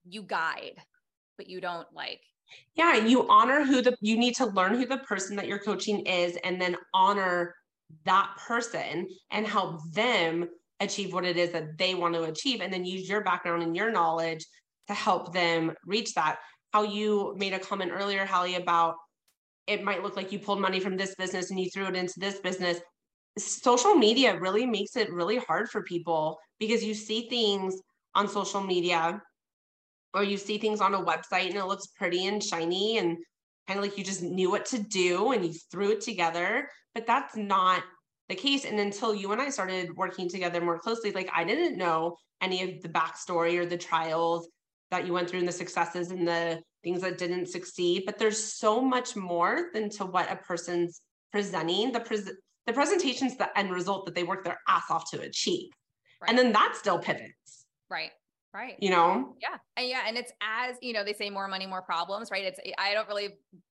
you 0.07 0.23
guide, 0.23 0.79
but 1.37 1.49
you 1.49 1.59
don't 1.59 1.87
like 1.93 2.21
yeah 2.75 2.97
you 2.97 3.25
honor 3.29 3.63
who 3.63 3.81
the 3.81 3.95
you 4.01 4.17
need 4.17 4.35
to 4.35 4.45
learn 4.47 4.75
who 4.75 4.85
the 4.85 4.97
person 4.97 5.37
that 5.37 5.47
you're 5.47 5.57
coaching 5.57 6.05
is 6.05 6.37
and 6.43 6.59
then 6.59 6.75
honor 6.93 7.55
that 8.03 8.29
person 8.45 9.07
and 9.31 9.47
help 9.47 9.79
them 9.93 10.49
achieve 10.81 11.13
what 11.13 11.25
it 11.25 11.37
is 11.37 11.51
that 11.51 11.77
they 11.77 11.95
want 11.95 12.13
to 12.15 12.23
achieve 12.23 12.61
and 12.61 12.73
then 12.73 12.83
use 12.83 13.07
your 13.07 13.23
background 13.23 13.63
and 13.63 13.75
your 13.75 13.91
knowledge 13.91 14.45
to 14.87 14.93
help 14.93 15.33
them 15.33 15.73
reach 15.85 16.13
that. 16.15 16.39
How 16.73 16.83
you 16.83 17.35
made 17.37 17.53
a 17.53 17.59
comment 17.59 17.91
earlier 17.93 18.25
Hallie 18.25 18.55
about 18.55 18.95
it 19.67 19.83
might 19.83 20.03
look 20.03 20.17
like 20.17 20.31
you 20.31 20.39
pulled 20.39 20.59
money 20.59 20.79
from 20.79 20.97
this 20.97 21.15
business 21.15 21.51
and 21.51 21.59
you 21.59 21.69
threw 21.69 21.85
it 21.85 21.95
into 21.95 22.19
this 22.19 22.39
business. 22.39 22.79
Social 23.37 23.95
media 23.95 24.37
really 24.39 24.65
makes 24.65 24.97
it 24.97 25.13
really 25.13 25.37
hard 25.37 25.69
for 25.69 25.83
people 25.83 26.37
because 26.59 26.83
you 26.83 26.93
see 26.93 27.29
things 27.29 27.79
on 28.15 28.27
social 28.27 28.61
media 28.61 29.21
or 30.13 30.23
you 30.23 30.37
see 30.37 30.57
things 30.57 30.81
on 30.81 30.93
a 30.93 31.03
website 31.03 31.47
and 31.47 31.55
it 31.55 31.65
looks 31.65 31.87
pretty 31.87 32.25
and 32.25 32.43
shiny 32.43 32.97
and 32.97 33.17
kind 33.67 33.79
of 33.79 33.85
like 33.85 33.97
you 33.97 34.03
just 34.03 34.21
knew 34.21 34.49
what 34.49 34.65
to 34.65 34.79
do 34.79 35.31
and 35.31 35.45
you 35.45 35.53
threw 35.71 35.91
it 35.91 36.01
together 36.01 36.67
but 36.93 37.07
that's 37.07 37.37
not 37.37 37.83
the 38.31 38.35
case 38.35 38.65
and 38.65 38.79
until 38.79 39.13
you 39.13 39.31
and 39.31 39.41
i 39.41 39.49
started 39.49 39.95
working 39.95 40.29
together 40.29 40.61
more 40.61 40.79
closely 40.79 41.11
like 41.11 41.29
i 41.35 41.43
didn't 41.43 41.77
know 41.77 42.15
any 42.41 42.63
of 42.63 42.81
the 42.81 42.89
backstory 42.89 43.57
or 43.57 43.65
the 43.65 43.77
trials 43.77 44.47
that 44.89 45.05
you 45.05 45.13
went 45.13 45.29
through 45.29 45.39
and 45.39 45.47
the 45.47 45.51
successes 45.51 46.11
and 46.11 46.27
the 46.27 46.59
things 46.83 47.01
that 47.01 47.17
didn't 47.17 47.47
succeed 47.47 48.03
but 48.05 48.17
there's 48.17 48.41
so 48.41 48.81
much 48.81 49.15
more 49.15 49.69
than 49.73 49.89
to 49.89 50.05
what 50.05 50.31
a 50.31 50.35
person's 50.37 51.01
presenting. 51.31 51.91
The 51.91 52.01
pres- 52.01 52.31
the 52.67 52.73
presentation's 52.73 53.35
the 53.37 53.57
end 53.57 53.71
result 53.71 54.05
that 54.05 54.15
they 54.15 54.23
work 54.23 54.43
their 54.43 54.59
ass 54.67 54.83
off 54.89 55.09
to 55.11 55.21
achieve. 55.21 55.69
Right. 56.21 56.29
and 56.29 56.37
then 56.37 56.51
that 56.51 56.75
still 56.75 56.99
pivots. 56.99 57.65
Right 57.89 58.11
right. 58.53 58.75
You 58.79 58.89
know? 58.91 59.35
Yeah 59.41 59.57
and 59.77 59.87
yeah 59.87 60.01
and 60.07 60.17
it's 60.17 60.31
as 60.41 60.75
you 60.81 60.93
know 60.93 61.03
they 61.03 61.13
say 61.13 61.29
more 61.29 61.47
money 61.47 61.65
more 61.65 61.81
problems 61.81 62.29
right? 62.31 62.43
It's 62.43 62.59
i 62.77 62.93
don't 62.93 63.07
really 63.07 63.29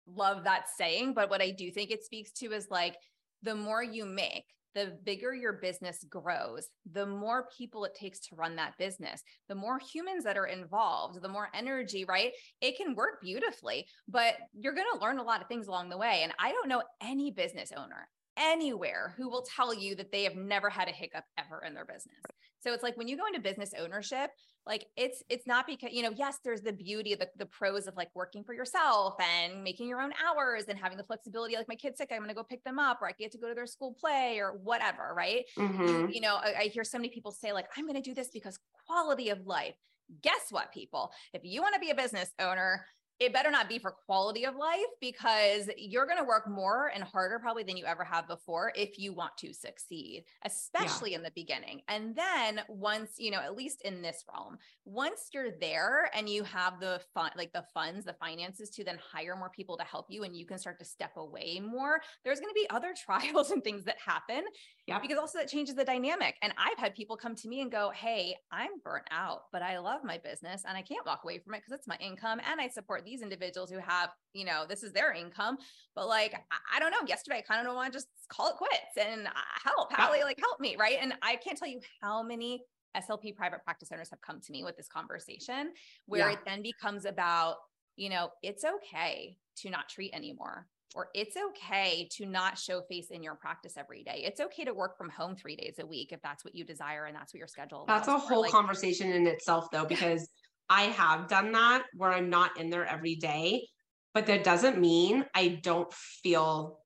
love 0.06 0.44
that 0.44 0.66
saying 0.78 1.14
but 1.14 1.30
what 1.30 1.42
i 1.42 1.50
do 1.50 1.72
think 1.72 1.90
it 1.90 2.04
speaks 2.04 2.32
to 2.32 2.52
is 2.52 2.68
like 2.70 2.98
the 3.44 3.56
more 3.56 3.84
you 3.84 4.06
make 4.06 4.46
the 4.76 4.98
bigger 5.04 5.34
your 5.34 5.54
business 5.54 6.04
grows, 6.10 6.68
the 6.92 7.06
more 7.06 7.48
people 7.56 7.86
it 7.86 7.94
takes 7.94 8.20
to 8.20 8.36
run 8.36 8.56
that 8.56 8.78
business, 8.78 9.22
the 9.48 9.56
more 9.56 9.80
humans 9.80 10.24
that 10.24 10.38
are 10.38 10.48
involved, 10.48 11.22
the 11.22 11.28
more 11.28 11.50
energy, 11.54 12.06
right? 12.06 12.32
It 12.62 12.78
can 12.78 12.96
work 12.96 13.22
beautifully, 13.22 13.86
but 14.08 14.36
you're 14.58 14.74
going 14.74 14.88
to 14.94 15.00
learn 15.00 15.20
a 15.20 15.24
lot 15.24 15.42
of 15.42 15.48
things 15.48 15.68
along 15.68 15.90
the 15.90 15.98
way. 15.98 16.22
And 16.24 16.34
I 16.40 16.52
don't 16.52 16.70
know 16.70 16.82
any 17.02 17.32
business 17.32 17.72
owner 17.76 18.08
anywhere 18.38 19.14
who 19.18 19.30
will 19.30 19.44
tell 19.44 19.74
you 19.74 19.96
that 19.96 20.12
they 20.12 20.24
have 20.24 20.36
never 20.36 20.70
had 20.70 20.88
a 20.88 20.92
hiccup 20.92 21.24
ever 21.38 21.64
in 21.66 21.74
their 21.74 21.86
business. 21.86 22.16
So 22.62 22.74
it's 22.74 22.84
like 22.84 22.98
when 22.98 23.08
you 23.08 23.18
go 23.18 23.26
into 23.28 23.42
business 23.42 23.74
ownership, 23.78 24.32
like 24.66 24.86
it's 24.96 25.22
it's 25.30 25.46
not 25.46 25.68
because 25.68 25.92
you 25.92 26.02
know 26.02 26.12
yes 26.16 26.40
there's 26.44 26.62
the 26.62 26.72
beauty 26.72 27.16
the, 27.16 27.28
the 27.38 27.46
pros 27.46 27.88
of 27.88 27.96
like 27.96 28.10
working 28.16 28.44
for 28.44 28.54
yourself 28.54 29.16
and 29.20 29.64
making 29.64 29.88
your 29.88 30.02
own 30.02 30.12
hours 30.26 30.66
and 30.70 30.80
having 30.80 30.98
the 30.98 31.04
flexibility 31.04 31.56
like 31.56 31.68
my 31.68 31.76
kid's 31.76 31.98
sick 31.98 32.10
i'm 32.12 32.20
going 32.20 32.30
to 32.30 32.36
go 32.36 32.44
pick 32.44 32.64
them 32.64 32.80
up 32.80 33.00
or 33.02 33.08
i 33.08 33.12
get 33.12 33.32
to 33.32 33.38
go 33.38 33.50
to 33.50 33.54
their 33.54 33.68
school 33.68 33.96
play 34.00 34.38
or 34.40 34.54
whatever 34.64 35.14
right 35.16 35.46
mm-hmm. 35.58 36.10
you, 36.10 36.22
know 36.22 36.36
I, 36.36 36.54
I 36.60 36.64
hear 36.64 36.84
so 36.84 36.98
many 36.98 37.10
people 37.10 37.32
say 37.32 37.52
like 37.52 37.66
i'm 37.78 37.86
going 37.86 38.02
to 38.02 38.10
do 38.10 38.16
this 38.16 38.30
because 38.34 38.58
quality 38.88 39.30
of 39.30 39.46
life 39.46 39.76
guess 40.22 40.48
what 40.50 40.72
people 40.74 41.12
if 41.34 41.42
you 41.44 41.62
want 41.62 41.74
to 41.74 41.80
be 41.80 41.90
a 41.90 41.96
business 41.96 42.30
owner 42.40 42.86
it 43.20 43.34
better 43.34 43.52
not 43.52 43.70
be 43.70 43.80
for 43.80 43.92
quality 43.92 44.46
of 44.46 44.56
life 44.56 44.80
because 45.00 45.70
you're 45.78 46.06
going 46.06 46.18
to 46.18 46.24
work 46.24 46.50
more 46.50 46.92
and 46.94 47.04
harder 47.04 47.40
probably 47.40 47.64
than 47.64 47.78
you 47.78 47.86
ever 47.86 48.04
have 48.04 48.28
before 48.28 48.72
if 48.76 48.98
you 48.98 49.14
want 49.14 49.36
to 49.38 49.54
succeed 49.54 50.24
especially 50.46 51.12
yeah. 51.12 51.18
in 51.18 51.24
the 51.24 51.32
beginning 51.36 51.82
and 51.88 52.16
then 52.16 52.62
once 52.68 53.12
you 53.18 53.32
know 53.32 53.40
at 53.40 53.56
least 53.56 53.82
in 53.84 54.02
this 54.02 54.24
realm 54.32 54.58
once 54.86 55.30
you're 55.34 55.52
there 55.62 56.10
and 56.16 56.28
you 56.28 56.44
have 56.44 56.80
the 56.80 57.00
fun 57.14 57.32
like 57.38 57.52
the 57.54 57.64
funds 57.74 58.06
the 58.06 58.14
finances 58.14 58.70
to 58.70 58.84
then 58.84 58.98
hire 59.12 59.36
more 59.36 59.50
people 59.50 59.78
to 59.78 59.84
help 59.84 60.08
you 60.10 60.24
and 60.24 60.36
you 60.36 60.46
can 60.46 60.58
start 60.58 60.80
to 60.80 60.86
step 60.86 61.12
away 61.18 61.60
more 61.60 62.02
there's 62.24 62.40
going 62.40 62.52
to 62.52 62.60
be 62.60 62.70
other 62.70 62.94
trials 63.06 63.52
and 63.52 63.64
things 63.64 63.84
that 63.84 63.98
happen 64.04 64.44
yeah 64.88 65.00
because 65.00 65.18
also 65.18 65.38
that 65.38 65.48
changes 65.48 65.76
the 65.76 65.86
dynamic 65.86 66.36
and 66.42 66.54
i've 66.58 66.78
had 66.78 66.96
people 66.96 67.16
come 67.16 67.36
to 67.36 67.48
me 67.48 67.62
and 67.62 67.72
go 67.72 67.92
hey 67.96 68.36
i'm 68.52 68.72
burnt 68.84 69.06
out 69.12 69.44
but 69.52 69.62
i 69.62 69.78
love 69.80 70.02
my 70.04 70.18
business 70.18 70.64
and 70.68 70.78
i 70.78 70.82
can't 70.82 71.06
walk 71.06 71.22
away 71.24 71.40
from 71.40 71.54
it 71.54 71.60
because 71.60 71.78
it's 71.78 71.88
my 71.88 71.98
income 72.00 72.40
and 72.50 72.60
i 72.60 72.68
support 72.68 73.04
these 73.06 73.22
individuals 73.22 73.70
who 73.70 73.80
have, 73.80 74.10
you 74.34 74.46
know, 74.46 74.66
this 74.68 74.84
is 74.84 74.92
their 74.92 75.14
income. 75.14 75.58
But 75.96 76.08
like, 76.08 76.34
I, 76.34 76.78
I 76.78 76.80
don't 76.80 76.92
know. 76.92 77.08
Yesterday, 77.08 77.38
I 77.38 77.42
kind 77.42 77.60
of 77.60 77.68
don't 77.68 77.76
want 77.76 77.92
to 77.92 77.98
just 77.98 78.08
call 78.30 78.50
it 78.50 78.56
quits 78.56 78.98
and 78.98 79.28
uh, 79.28 79.32
help, 79.64 79.92
Hallie, 79.94 80.24
like 80.24 80.40
help 80.40 80.60
me. 80.60 80.76
Right. 80.80 80.98
And 81.02 81.14
I 81.22 81.36
can't 81.36 81.58
tell 81.58 81.68
you 81.68 81.80
how 82.02 82.24
many 82.24 82.64
SLP 82.98 83.36
private 83.36 83.64
practice 83.64 83.90
owners 83.92 84.10
have 84.10 84.22
come 84.22 84.40
to 84.42 84.52
me 84.52 84.64
with 84.64 84.78
this 84.78 84.88
conversation 84.88 85.72
where 86.06 86.30
yeah. 86.30 86.34
it 86.34 86.40
then 86.46 86.62
becomes 86.62 87.06
about, 87.06 87.56
you 87.96 88.10
know, 88.10 88.30
it's 88.42 88.64
okay 88.64 89.38
to 89.58 89.70
not 89.70 89.90
treat 89.90 90.14
anymore 90.14 90.68
or 90.96 91.10
it's 91.14 91.36
okay 91.36 92.08
to 92.12 92.26
not 92.26 92.58
show 92.58 92.82
face 92.82 93.10
in 93.10 93.24
your 93.24 93.36
practice 93.36 93.74
every 93.78 94.04
day. 94.04 94.24
It's 94.26 94.40
okay 94.40 94.64
to 94.66 94.74
work 94.74 94.98
from 94.98 95.10
home 95.10 95.36
three 95.36 95.56
days 95.56 95.76
a 95.80 95.86
week 95.86 96.12
if 96.12 96.22
that's 96.22 96.46
what 96.46 96.56
you 96.56 96.64
desire 96.64 97.06
and 97.06 97.16
that's 97.16 97.34
what 97.34 97.40
your 97.40 97.48
schedule. 97.48 97.82
Is. 97.82 97.88
That's 97.88 98.08
a 98.08 98.18
whole 98.18 98.42
like, 98.42 98.52
conversation 98.52 99.12
in 99.12 99.28
itself, 99.28 99.68
though, 99.72 99.86
because 99.86 100.28
I 100.70 100.84
have 100.84 101.28
done 101.28 101.52
that 101.54 101.84
where 101.96 102.12
I'm 102.12 102.30
not 102.30 102.60
in 102.60 102.70
there 102.70 102.86
every 102.86 103.16
day, 103.16 103.68
but 104.14 104.26
that 104.28 104.44
doesn't 104.44 104.80
mean 104.80 105.26
I 105.34 105.60
don't 105.62 105.92
feel 105.94 106.80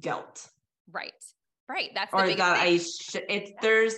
guilt. 0.00 0.48
Right. 0.90 1.12
Right. 1.68 1.90
That's 1.94 2.12
or 2.12 2.26
that 2.26 2.28
thing. 2.28 2.40
I 2.40 2.78
should. 2.78 3.24
It's 3.28 3.52
there's, 3.62 3.94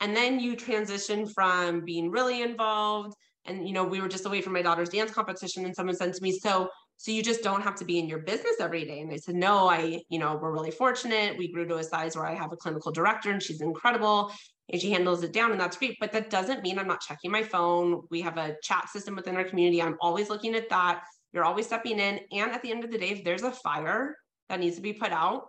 and 0.00 0.16
then 0.16 0.40
you 0.40 0.56
transition 0.56 1.26
from 1.26 1.84
being 1.84 2.10
really 2.10 2.42
involved. 2.42 3.14
And 3.44 3.66
you 3.66 3.74
know, 3.74 3.84
we 3.84 4.00
were 4.00 4.08
just 4.08 4.26
away 4.26 4.40
from 4.40 4.52
my 4.52 4.62
daughter's 4.62 4.88
dance 4.88 5.10
competition, 5.10 5.64
and 5.64 5.74
someone 5.74 5.96
said 5.96 6.14
to 6.14 6.22
me, 6.22 6.32
"So, 6.32 6.68
so 7.02 7.10
you 7.10 7.20
just 7.22 7.42
don't 7.42 7.62
have 7.62 7.74
to 7.74 7.84
be 7.84 7.98
in 7.98 8.08
your 8.08 8.20
business 8.20 8.56
every 8.60 8.84
day." 8.84 9.00
And 9.00 9.10
they 9.10 9.18
said, 9.18 9.34
"No, 9.34 9.68
I, 9.68 10.02
you 10.08 10.18
know, 10.18 10.38
we're 10.40 10.52
really 10.52 10.70
fortunate. 10.70 11.36
We 11.36 11.52
grew 11.52 11.66
to 11.66 11.76
a 11.76 11.84
size 11.84 12.16
where 12.16 12.26
I 12.26 12.34
have 12.34 12.52
a 12.52 12.56
clinical 12.56 12.92
director, 12.92 13.30
and 13.30 13.42
she's 13.42 13.60
incredible 13.60 14.32
and 14.70 14.80
she 14.80 14.90
handles 14.90 15.22
it 15.22 15.32
down 15.32 15.52
and 15.52 15.60
that's 15.60 15.76
great. 15.76 15.96
But 16.00 16.12
that 16.12 16.30
doesn't 16.30 16.62
mean 16.62 16.78
i'm 16.78 16.86
not 16.86 17.00
checking 17.00 17.30
my 17.30 17.42
phone. 17.42 18.02
We 18.10 18.20
have 18.22 18.38
a 18.38 18.56
chat 18.62 18.88
system 18.88 19.16
within 19.16 19.36
our 19.36 19.44
community. 19.44 19.82
I'm 19.82 19.96
always 20.00 20.30
looking 20.30 20.54
at 20.54 20.68
that. 20.70 21.02
You're 21.32 21.44
always 21.44 21.66
stepping 21.66 21.98
in. 21.98 22.20
And 22.32 22.52
at 22.52 22.62
the 22.62 22.70
end 22.70 22.84
of 22.84 22.90
the 22.90 22.98
day 22.98 23.10
if 23.10 23.24
there's 23.24 23.42
a 23.42 23.52
fire 23.52 24.16
that 24.48 24.60
needs 24.60 24.76
to 24.76 24.82
be 24.82 24.92
put 24.92 25.12
out 25.12 25.44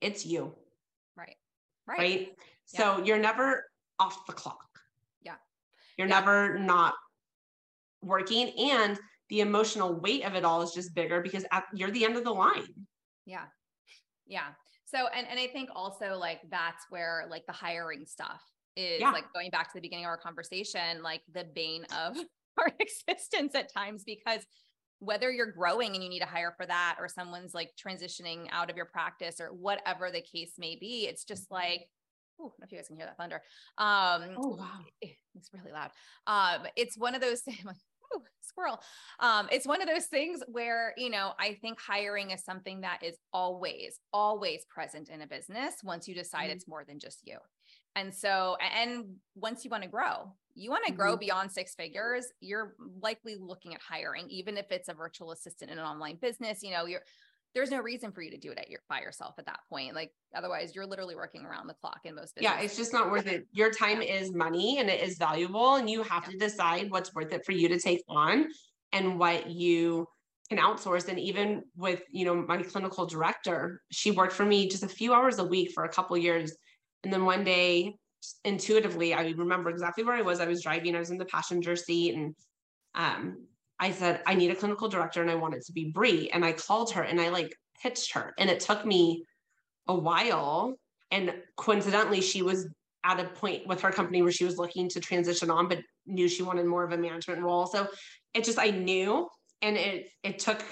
it's 0.00 0.24
you. 0.24 0.54
Right. 1.16 1.36
Right, 1.86 1.98
right? 1.98 2.28
Yeah. 2.72 2.78
so 2.78 3.04
you're 3.04 3.18
never 3.18 3.64
off 3.98 4.26
the 4.26 4.32
clock. 4.32 4.64
Yeah. 5.22 5.34
You're 5.96 6.08
yeah. 6.08 6.20
never 6.20 6.58
not 6.58 6.94
working. 8.02 8.50
And 8.70 8.98
the 9.30 9.40
emotional 9.40 9.94
weight 10.00 10.24
of 10.24 10.34
it 10.34 10.44
all 10.44 10.62
is 10.62 10.72
just 10.72 10.94
bigger 10.94 11.20
because 11.20 11.44
at, 11.52 11.64
you're 11.74 11.90
the 11.90 12.04
end 12.04 12.16
of 12.16 12.24
the 12.24 12.32
line 12.32 12.66
yeah 13.26 13.44
yeah 14.26 14.48
so, 14.90 15.06
and, 15.14 15.26
and 15.28 15.38
I 15.38 15.48
think 15.48 15.68
also 15.74 16.16
like 16.16 16.40
that's 16.50 16.86
where 16.88 17.26
like 17.30 17.44
the 17.46 17.52
hiring 17.52 18.06
stuff 18.06 18.42
is 18.74 19.00
yeah. 19.00 19.10
like 19.10 19.30
going 19.34 19.50
back 19.50 19.68
to 19.68 19.74
the 19.74 19.82
beginning 19.82 20.06
of 20.06 20.08
our 20.08 20.16
conversation, 20.16 21.02
like 21.02 21.20
the 21.34 21.44
bane 21.54 21.84
of 21.94 22.16
our 22.58 22.72
existence 22.80 23.54
at 23.54 23.72
times, 23.72 24.02
because 24.04 24.40
whether 25.00 25.30
you're 25.30 25.52
growing 25.52 25.94
and 25.94 26.02
you 26.02 26.08
need 26.08 26.20
to 26.20 26.26
hire 26.26 26.54
for 26.56 26.64
that, 26.64 26.96
or 26.98 27.06
someone's 27.06 27.52
like 27.52 27.70
transitioning 27.76 28.46
out 28.50 28.70
of 28.70 28.76
your 28.76 28.86
practice 28.86 29.40
or 29.40 29.48
whatever 29.48 30.10
the 30.10 30.22
case 30.22 30.52
may 30.56 30.74
be, 30.74 31.06
it's 31.06 31.24
just 31.24 31.50
like, 31.50 31.86
Ooh, 32.40 32.44
I 32.44 32.48
don't 32.48 32.60
know 32.60 32.64
if 32.64 32.72
you 32.72 32.78
guys 32.78 32.86
can 32.86 32.96
hear 32.96 33.06
that 33.06 33.18
thunder. 33.18 33.42
Um, 33.76 34.36
oh 34.38 34.56
wow, 34.56 34.80
it's 35.02 35.50
really 35.52 35.72
loud. 35.72 35.90
Um, 36.26 36.66
it's 36.76 36.96
one 36.96 37.14
of 37.14 37.20
those 37.20 37.42
Ooh, 38.14 38.22
squirrel. 38.40 38.80
Um, 39.20 39.48
it's 39.52 39.66
one 39.66 39.82
of 39.82 39.88
those 39.88 40.06
things 40.06 40.42
where, 40.48 40.94
you 40.96 41.10
know, 41.10 41.32
I 41.38 41.54
think 41.60 41.78
hiring 41.80 42.30
is 42.30 42.44
something 42.44 42.80
that 42.80 43.02
is 43.02 43.18
always, 43.32 44.00
always 44.12 44.64
present 44.66 45.08
in 45.08 45.22
a 45.22 45.26
business 45.26 45.74
once 45.84 46.08
you 46.08 46.14
decide 46.14 46.44
mm-hmm. 46.44 46.52
it's 46.52 46.68
more 46.68 46.84
than 46.84 46.98
just 46.98 47.26
you. 47.26 47.36
And 47.96 48.14
so, 48.14 48.56
and 48.74 49.16
once 49.34 49.64
you 49.64 49.70
want 49.70 49.82
to 49.82 49.88
grow, 49.88 50.32
you 50.54 50.70
want 50.70 50.84
to 50.86 50.92
mm-hmm. 50.92 51.00
grow 51.00 51.16
beyond 51.16 51.50
six 51.50 51.74
figures, 51.74 52.26
you're 52.40 52.74
likely 53.00 53.36
looking 53.38 53.74
at 53.74 53.80
hiring, 53.80 54.28
even 54.30 54.56
if 54.56 54.66
it's 54.70 54.88
a 54.88 54.94
virtual 54.94 55.32
assistant 55.32 55.70
in 55.70 55.78
an 55.78 55.84
online 55.84 56.16
business, 56.16 56.62
you 56.62 56.70
know, 56.70 56.86
you're 56.86 57.02
there's 57.54 57.70
no 57.70 57.80
reason 57.80 58.12
for 58.12 58.22
you 58.22 58.30
to 58.30 58.36
do 58.36 58.50
it 58.50 58.58
at 58.58 58.70
your 58.70 58.80
by 58.88 59.00
yourself 59.00 59.34
at 59.38 59.46
that 59.46 59.60
point. 59.68 59.94
Like 59.94 60.12
otherwise 60.34 60.74
you're 60.74 60.86
literally 60.86 61.16
working 61.16 61.44
around 61.44 61.66
the 61.66 61.74
clock 61.74 62.00
in 62.04 62.14
most 62.14 62.34
businesses. 62.34 62.58
Yeah, 62.58 62.64
it's 62.64 62.76
just 62.76 62.92
not 62.92 63.10
worth 63.10 63.26
it. 63.26 63.46
Your 63.52 63.70
time 63.70 64.02
yeah. 64.02 64.14
is 64.14 64.32
money 64.32 64.78
and 64.78 64.88
it 64.88 65.02
is 65.02 65.18
valuable 65.18 65.76
and 65.76 65.88
you 65.88 66.02
have 66.02 66.24
yeah. 66.24 66.32
to 66.32 66.38
decide 66.38 66.90
what's 66.90 67.14
worth 67.14 67.32
it 67.32 67.44
for 67.44 67.52
you 67.52 67.68
to 67.68 67.78
take 67.78 68.02
on 68.08 68.46
and 68.92 69.18
what 69.18 69.50
you 69.50 70.06
can 70.48 70.58
outsource 70.58 71.08
and 71.08 71.18
even 71.18 71.62
with 71.76 72.02
you 72.10 72.24
know 72.24 72.34
my 72.34 72.62
clinical 72.62 73.04
director 73.04 73.82
she 73.90 74.10
worked 74.10 74.32
for 74.32 74.46
me 74.46 74.66
just 74.66 74.82
a 74.82 74.88
few 74.88 75.12
hours 75.12 75.38
a 75.38 75.44
week 75.44 75.70
for 75.74 75.84
a 75.84 75.88
couple 75.88 76.16
years 76.16 76.56
and 77.04 77.12
then 77.12 77.26
one 77.26 77.44
day 77.44 77.94
intuitively 78.44 79.12
i 79.12 79.28
remember 79.36 79.68
exactly 79.68 80.02
where 80.04 80.16
i 80.16 80.22
was 80.22 80.40
i 80.40 80.46
was 80.46 80.62
driving 80.62 80.96
i 80.96 80.98
was 80.98 81.10
in 81.10 81.18
the 81.18 81.24
passenger 81.26 81.76
seat 81.76 82.14
and 82.14 82.34
um, 82.94 83.46
I 83.80 83.92
said, 83.92 84.22
I 84.26 84.34
need 84.34 84.50
a 84.50 84.54
clinical 84.54 84.88
director 84.88 85.22
and 85.22 85.30
I 85.30 85.36
want 85.36 85.54
it 85.54 85.64
to 85.66 85.72
be 85.72 85.90
Brie. 85.90 86.30
And 86.30 86.44
I 86.44 86.52
called 86.52 86.92
her 86.92 87.02
and 87.02 87.20
I 87.20 87.28
like 87.28 87.54
pitched 87.82 88.12
her. 88.14 88.34
And 88.38 88.50
it 88.50 88.60
took 88.60 88.84
me 88.84 89.24
a 89.86 89.94
while. 89.94 90.74
And 91.10 91.34
coincidentally, 91.56 92.20
she 92.20 92.42
was 92.42 92.68
at 93.04 93.20
a 93.20 93.24
point 93.24 93.66
with 93.66 93.80
her 93.80 93.90
company 93.90 94.22
where 94.22 94.32
she 94.32 94.44
was 94.44 94.58
looking 94.58 94.88
to 94.90 95.00
transition 95.00 95.50
on, 95.50 95.68
but 95.68 95.78
knew 96.06 96.28
she 96.28 96.42
wanted 96.42 96.66
more 96.66 96.84
of 96.84 96.92
a 96.92 96.98
management 96.98 97.40
role. 97.42 97.66
So 97.66 97.86
it 98.34 98.44
just 98.44 98.58
I 98.58 98.70
knew 98.70 99.28
and 99.62 99.76
it 99.76 100.08
it 100.22 100.38
took 100.38 100.62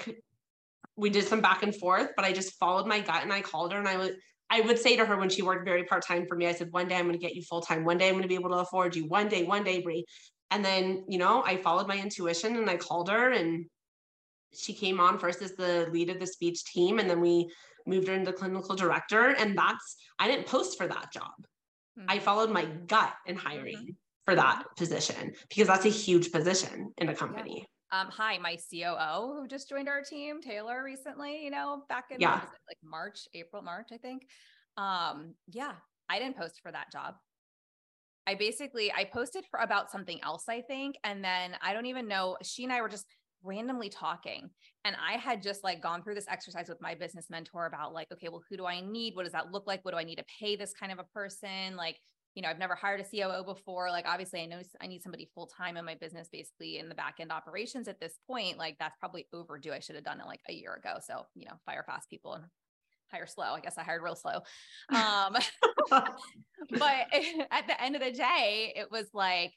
we 0.97 1.11
did 1.11 1.25
some 1.25 1.41
back 1.41 1.63
and 1.63 1.75
forth, 1.75 2.11
but 2.17 2.25
I 2.25 2.33
just 2.33 2.59
followed 2.59 2.87
my 2.87 3.01
gut 3.01 3.23
and 3.23 3.33
I 3.33 3.41
called 3.41 3.73
her 3.73 3.79
and 3.79 3.89
I 3.89 3.97
would 3.97 4.17
I 4.51 4.61
would 4.61 4.79
say 4.79 4.97
to 4.97 5.05
her 5.05 5.17
when 5.17 5.29
she 5.29 5.43
worked 5.43 5.65
very 5.65 5.85
part-time 5.85 6.27
for 6.27 6.37
me, 6.37 6.47
I 6.47 6.53
said, 6.53 6.71
one 6.71 6.87
day 6.87 6.97
I'm 6.97 7.07
going 7.07 7.19
to 7.19 7.25
get 7.25 7.35
you 7.35 7.43
full-time. 7.43 7.85
One 7.85 7.99
day 7.99 8.07
I'm 8.07 8.15
going 8.15 8.23
to 8.23 8.29
be 8.29 8.37
able 8.37 8.51
to 8.51 8.59
afford 8.59 8.95
you. 8.95 9.07
One 9.07 9.29
day, 9.29 9.43
one 9.43 9.65
day, 9.65 9.81
Brie. 9.81 10.05
And 10.51 10.65
then, 10.65 11.05
you 11.09 11.19
know, 11.19 11.43
I 11.45 11.57
followed 11.57 11.89
my 11.89 11.99
intuition 11.99 12.57
and 12.57 12.71
I 12.71 12.77
called 12.77 13.11
her 13.11 13.33
and 13.33 13.67
she 14.55 14.73
came 14.73 15.01
on 15.01 15.19
first 15.19 15.43
as 15.43 15.53
the 15.53 15.89
lead 15.91 16.11
of 16.11 16.21
the 16.21 16.27
speech 16.27 16.65
team 16.65 16.99
and 16.99 17.09
then 17.09 17.21
we 17.21 17.51
moved 17.87 18.09
her 18.09 18.15
into 18.15 18.33
clinical 18.33 18.75
director 18.75 19.29
and 19.39 19.57
that's 19.57 19.97
i 20.19 20.27
didn't 20.27 20.47
post 20.47 20.77
for 20.77 20.87
that 20.87 21.13
job 21.13 21.33
mm-hmm. 21.99 22.07
i 22.09 22.19
followed 22.19 22.51
my 22.51 22.65
gut 22.65 23.13
in 23.27 23.37
hiring 23.37 23.77
mm-hmm. 23.77 23.91
for 24.25 24.35
that 24.35 24.65
position 24.77 25.33
because 25.49 25.67
that's 25.67 25.85
a 25.85 25.91
huge 25.91 26.33
position 26.33 26.93
in 26.99 27.09
a 27.09 27.15
company 27.15 27.59
yeah. 27.59 27.65
Um, 27.93 28.09
hi, 28.11 28.37
my 28.39 28.57
COO 28.57 29.41
who 29.41 29.47
just 29.47 29.69
joined 29.69 29.89
our 29.89 30.03
team, 30.03 30.43
Taylor, 30.43 30.83
recently, 30.83 31.45
you 31.45 31.53
know, 31.53 31.85
back 31.89 32.07
in 32.11 32.19
yeah. 32.19 32.41
like 32.67 32.79
March, 32.83 33.29
April, 33.33 33.63
March, 33.63 33.91
I 33.93 33.97
think. 33.97 34.27
Um, 34.77 35.35
yeah, 35.47 35.75
I 36.09 36.19
didn't 36.19 36.37
post 36.37 36.59
for 36.61 36.73
that 36.73 36.91
job. 36.91 37.15
I 38.27 38.35
basically 38.35 38.93
I 38.93 39.05
posted 39.05 39.45
for 39.51 39.61
about 39.61 39.91
something 39.91 40.21
else, 40.23 40.45
I 40.49 40.61
think. 40.63 40.97
And 41.05 41.23
then 41.23 41.57
I 41.63 41.73
don't 41.73 41.87
even 41.87 42.09
know, 42.09 42.37
she 42.43 42.65
and 42.65 42.73
I 42.73 42.81
were 42.81 42.89
just 42.89 43.07
randomly 43.43 43.89
talking. 43.89 44.51
And 44.85 44.97
I 44.97 45.17
had 45.17 45.43
just 45.43 45.63
like 45.63 45.83
gone 45.83 46.03
through 46.03 46.17
this 46.17 46.29
exercise 46.29 46.69
with 46.69 46.81
my 46.81 46.95
business 46.95 47.27
mentor 47.31 47.67
about 47.67 47.95
like, 47.95 48.09
okay, 48.13 48.29
well, 48.29 48.43
who 48.49 48.57
do 48.57 48.67
I 48.67 48.81
need? 48.81 49.15
What 49.15 49.25
does 49.25 49.33
that 49.33 49.53
look 49.53 49.67
like? 49.67 49.85
What 49.85 49.93
do 49.93 49.99
I 49.99 50.05
need 50.05 50.17
to 50.17 50.25
pay 50.41 50.57
this 50.57 50.73
kind 50.73 50.93
of 50.93 50.99
a 50.99 51.05
person? 51.05 51.77
Like, 51.77 51.99
you 52.35 52.43
know, 52.43 52.49
I've 52.49 52.59
never 52.59 52.75
hired 52.75 53.01
a 53.01 53.05
COO 53.05 53.45
before. 53.45 53.91
Like, 53.91 54.05
obviously, 54.07 54.43
I 54.43 54.47
know 54.47 54.61
I 54.81 54.87
need 54.87 55.03
somebody 55.03 55.31
full 55.35 55.47
time 55.47 55.79
in 55.79 55.87
my 55.87 55.95
business, 55.95 56.29
basically 56.31 56.79
in 56.79 56.89
the 56.91 56.95
back 56.95 57.15
end 57.19 57.33
operations 57.33 57.89
at 57.89 57.99
this 57.99 58.19
point. 58.27 58.59
Like, 58.59 58.77
that's 58.79 58.97
probably 58.99 59.27
overdue. 59.33 59.73
I 59.73 59.79
should 59.79 59.95
have 59.95 60.05
done 60.05 60.21
it 60.21 60.27
like 60.27 60.41
a 60.49 60.53
year 60.53 60.75
ago. 60.75 60.97
So, 61.05 61.25
you 61.35 61.47
know, 61.47 61.55
fire 61.65 61.85
fast 61.87 62.11
people 62.11 62.35
and 62.35 62.45
hire 63.11 63.27
slow. 63.27 63.55
I 63.55 63.61
guess 63.61 63.79
I 63.79 63.83
hired 63.83 64.03
real 64.03 64.17
slow. 64.17 64.41
Um, 64.91 65.37
but 65.91 66.17
at 67.51 67.67
the 67.67 67.81
end 67.81 67.97
of 67.97 68.03
the 68.03 68.13
day, 68.13 68.73
it 68.77 68.91
was 68.91 69.07
like 69.13 69.53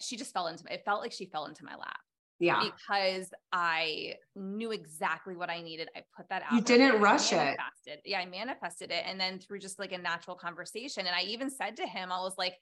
she 0.00 0.16
just 0.16 0.32
fell 0.32 0.48
into 0.48 0.64
it 0.72 0.82
felt 0.84 1.00
like 1.00 1.12
she 1.12 1.26
fell 1.26 1.46
into 1.46 1.64
my 1.64 1.76
lap. 1.76 1.98
Yeah. 2.38 2.62
Because 2.62 3.30
I 3.50 4.14
knew 4.34 4.70
exactly 4.70 5.36
what 5.36 5.48
I 5.48 5.62
needed. 5.62 5.88
I 5.96 6.02
put 6.14 6.28
that 6.28 6.42
out. 6.42 6.52
You 6.52 6.60
didn't 6.60 7.00
rush 7.00 7.32
it. 7.32 7.56
Yeah, 8.04 8.18
I 8.18 8.26
manifested 8.26 8.90
it. 8.90 9.04
And 9.06 9.18
then 9.18 9.38
through 9.38 9.60
just 9.60 9.78
like 9.78 9.92
a 9.92 9.98
natural 9.98 10.36
conversation. 10.36 11.06
And 11.06 11.16
I 11.16 11.22
even 11.22 11.48
said 11.48 11.76
to 11.76 11.86
him, 11.86 12.12
I 12.12 12.20
was 12.20 12.34
like, 12.36 12.54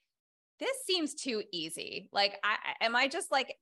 this 0.61 0.77
seems 0.85 1.13
too 1.13 1.43
easy. 1.51 2.07
Like, 2.13 2.39
I 2.41 2.55
am 2.85 2.95
I 2.95 3.09
just 3.09 3.31
like, 3.31 3.53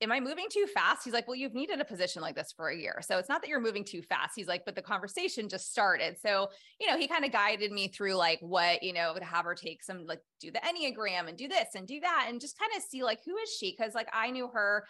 am 0.00 0.12
I 0.12 0.20
moving 0.20 0.46
too 0.50 0.66
fast? 0.72 1.04
He's 1.04 1.12
like, 1.12 1.26
well, 1.26 1.34
you've 1.34 1.54
needed 1.54 1.80
a 1.80 1.84
position 1.84 2.22
like 2.22 2.36
this 2.36 2.52
for 2.56 2.68
a 2.68 2.76
year. 2.76 3.00
So 3.02 3.18
it's 3.18 3.28
not 3.28 3.40
that 3.42 3.48
you're 3.48 3.60
moving 3.60 3.84
too 3.84 4.02
fast. 4.02 4.32
He's 4.36 4.46
like, 4.46 4.64
but 4.64 4.74
the 4.74 4.82
conversation 4.82 5.48
just 5.48 5.70
started. 5.70 6.16
So, 6.20 6.48
you 6.80 6.86
know, 6.86 6.96
he 6.96 7.08
kind 7.08 7.24
of 7.24 7.32
guided 7.32 7.72
me 7.72 7.88
through 7.88 8.14
like 8.14 8.38
what, 8.40 8.82
you 8.82 8.92
know, 8.92 9.14
to 9.14 9.24
have 9.24 9.44
her 9.44 9.54
take 9.54 9.82
some, 9.82 10.06
like 10.06 10.20
do 10.40 10.50
the 10.50 10.60
Enneagram 10.60 11.28
and 11.28 11.36
do 11.36 11.48
this 11.48 11.68
and 11.74 11.86
do 11.86 12.00
that 12.00 12.26
and 12.28 12.40
just 12.40 12.58
kind 12.58 12.70
of 12.76 12.82
see 12.82 13.02
like, 13.02 13.20
who 13.24 13.36
is 13.38 13.50
she? 13.50 13.74
Cause 13.74 13.94
like 13.94 14.08
I 14.12 14.30
knew 14.30 14.48
her 14.48 14.84